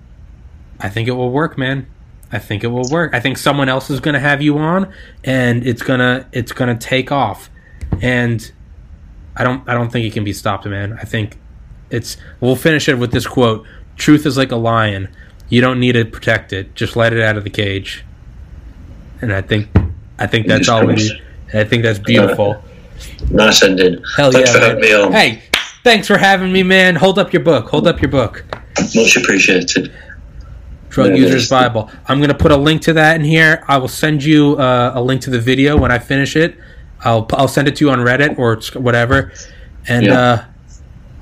I 0.81 0.89
think 0.89 1.09
it 1.09 1.13
will 1.13 1.31
work, 1.31 1.57
man. 1.59 1.87
I 2.33 2.39
think 2.39 2.65
it 2.65 2.69
will 2.69 2.89
work. 2.91 3.15
I 3.15 3.21
think 3.21 3.39
someone 3.39 3.69
else 3.69 3.89
is 3.91 3.99
going 4.01 4.15
to 4.15 4.21
have 4.21 4.41
you 4.43 4.59
on, 4.59 4.93
and 5.25 5.67
it's 5.67 5.83
gonna 5.83 6.29
it's 6.33 6.53
gonna 6.53 6.77
take 6.77 7.11
off. 7.11 7.51
And 8.03 8.51
I 9.41 9.45
don't 9.45 9.67
I 9.67 9.73
don't 9.73 9.91
think 9.91 10.05
it 10.05 10.13
can 10.13 10.23
be 10.23 10.35
stopped, 10.35 10.67
man. 10.67 10.99
I 11.01 11.05
think 11.05 11.39
it's 11.89 12.19
we'll 12.41 12.57
finish 12.57 12.89
it 12.89 12.99
with 12.99 13.11
this 13.11 13.27
quote: 13.27 13.67
"Truth 13.97 14.27
is 14.27 14.37
like 14.37 14.53
a 14.53 14.57
lion. 14.57 15.09
You 15.49 15.63
don't 15.63 15.81
need 15.81 15.93
to 15.93 16.05
protect 16.05 16.53
it. 16.53 16.75
Just 16.75 16.95
let 16.95 17.15
it 17.15 17.23
out 17.23 17.39
of 17.39 17.45
the 17.45 17.51
cage." 17.51 18.05
And 19.23 19.33
I 19.33 19.41
think 19.41 19.69
I 20.19 20.27
think 20.27 20.47
that's 20.47 20.69
all 20.69 20.87
we 20.87 20.95
need. 20.95 21.23
I 21.55 21.65
think 21.65 21.83
that's 21.83 21.99
beautiful. 21.99 22.63
Nice 23.31 23.63
ending. 23.63 24.03
Hell 24.17 24.31
Thanks 24.31 24.51
yeah! 24.51 24.55
for 24.55 24.61
man. 24.61 24.69
having 24.69 24.83
me 24.83 24.93
on. 24.95 25.13
Hey, 25.13 25.43
thanks 25.85 26.07
for 26.07 26.19
having 26.19 26.53
me, 26.53 26.63
man. 26.63 26.97
Hold 26.97 27.19
up 27.19 27.33
your 27.33 27.43
book. 27.43 27.69
Hold 27.71 27.89
up 27.89 28.03
your 28.03 28.11
book. 28.11 28.45
Much 28.95 29.17
appreciated. 29.17 29.91
Drug 30.91 31.11
Yeah, 31.11 31.15
Users 31.15 31.49
Bible. 31.49 31.91
I'm 32.07 32.19
going 32.19 32.29
to 32.29 32.37
put 32.37 32.53
a 32.53 32.57
link 32.57 32.83
to 32.83 32.93
that 32.93 33.17
in 33.17 33.25
here. 33.25 33.65
I 33.69 33.79
will 33.79 33.89
send 33.89 34.23
you 34.23 34.57
uh, 34.57 34.93
a 34.95 35.03
link 35.03 35.23
to 35.23 35.31
the 35.31 35.41
video 35.41 35.79
when 35.79 35.91
I 35.91 35.99
finish 35.99 36.37
it. 36.37 36.59
I'll 37.05 37.27
I'll 37.33 37.49
send 37.49 37.69
it 37.69 37.77
to 37.77 37.85
you 37.85 37.91
on 37.91 37.99
Reddit 38.01 38.39
or 38.39 38.61
whatever, 38.81 39.33
and 39.89 40.07
Yeah. 40.07 40.19
uh, 40.21 40.45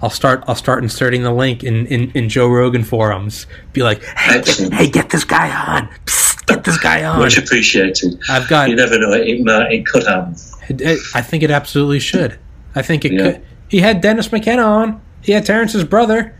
I'll 0.02 0.10
start 0.10 0.44
I'll 0.46 0.54
start 0.54 0.82
inserting 0.82 1.22
the 1.22 1.32
link 1.32 1.64
in, 1.64 1.86
in, 1.86 2.10
in 2.12 2.28
Joe 2.28 2.48
Rogan 2.48 2.84
forums. 2.84 3.46
Be 3.72 3.82
like, 3.82 4.02
hey, 4.04 4.42
get, 4.42 4.72
hey, 4.72 4.88
get 4.90 5.10
this 5.10 5.24
guy 5.24 5.50
on. 5.50 5.88
Psst, 6.06 6.46
get 6.46 6.64
this 6.64 6.78
guy 6.78 7.04
on. 7.04 7.18
Much 7.18 7.36
appreciated. 7.38 8.18
I've 8.28 8.48
got. 8.48 8.68
You 8.70 8.76
never 8.76 8.98
know. 8.98 9.12
It, 9.12 9.40
might, 9.44 9.72
it 9.72 9.86
could 9.86 10.06
happen. 10.06 10.34
It, 10.68 10.80
it- 10.80 11.00
I 11.14 11.20
think 11.22 11.42
it 11.42 11.50
absolutely 11.50 12.00
should. 12.00 12.38
I 12.74 12.82
think 12.82 13.04
it 13.04 13.12
Yeah. 13.12 13.32
could. 13.32 13.42
He 13.68 13.80
had 13.80 14.00
Dennis 14.00 14.30
McKenna 14.32 14.62
on. 14.62 15.00
He 15.20 15.32
had 15.32 15.44
Terence's 15.44 15.84
brother. 15.84 16.34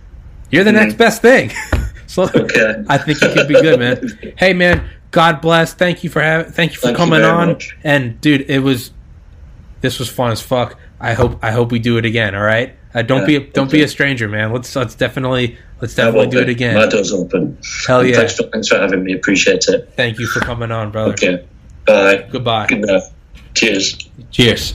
You're 0.51 0.65
the 0.65 0.71
Mhm. 0.71 0.75
next 0.75 0.95
best 0.95 1.21
thing. 1.21 1.51
so 2.07 2.23
Okay. 2.35 2.85
I 2.89 2.97
think 2.99 3.21
it 3.23 3.35
could 3.35 3.49
be 3.49 3.55
good, 3.61 3.79
man. 3.79 4.35
hey, 4.39 4.53
man. 4.55 4.89
God 5.11 5.41
bless. 5.41 5.75
Thank 5.75 6.05
you 6.05 6.11
for 6.11 6.21
having. 6.23 6.53
Thank 6.53 6.73
you 6.73 6.77
for 6.79 6.87
Thank 6.89 6.97
coming 6.99 7.21
very 7.21 7.31
on. 7.33 7.49
much. 7.49 7.77
And 7.85 8.21
dude, 8.21 8.43
it 8.49 8.61
was. 8.61 8.93
This 9.81 9.99
was 9.99 10.09
fun 10.09 10.33
as 10.33 10.41
fuck. 10.41 10.79
I 11.01 11.15
hope. 11.15 11.39
I 11.43 11.51
hope 11.53 11.71
we 11.71 11.79
do 11.79 11.99
it 11.99 12.05
again. 12.05 12.35
All 12.35 12.43
right. 12.43 12.75
Uh, 12.95 13.03
don't 13.03 13.21
Yeah, 13.31 13.39
be. 13.41 13.47
Don't 13.51 13.71
be 13.71 13.83
a 13.83 13.89
stranger, 13.89 14.29
man. 14.29 14.53
Let's. 14.53 14.75
Let's 14.75 14.95
definitely. 14.95 15.57
Let's 15.81 15.95
definitely 15.95 16.29
do 16.29 16.41
it 16.41 16.49
again. 16.49 16.75
My 16.75 16.87
door's 16.87 17.13
open. 17.13 17.57
Hell 17.87 18.05
yeah. 18.05 18.17
Thanks 18.17 18.37
for, 18.37 18.43
thanks 18.45 18.67
for 18.67 18.79
having 18.79 19.05
me. 19.05 19.15
Appreciate 19.15 19.65
it. 19.69 19.93
Thank 19.95 20.19
you 20.19 20.27
for 20.27 20.41
coming 20.41 20.73
on, 20.73 20.91
brother. 20.91 21.13
Okay. 21.13 21.47
Bye. 21.87 22.27
Goodbye. 22.31 22.67
Good. 22.67 22.85
Cheers. 23.55 23.97
Cheers. 24.33 24.75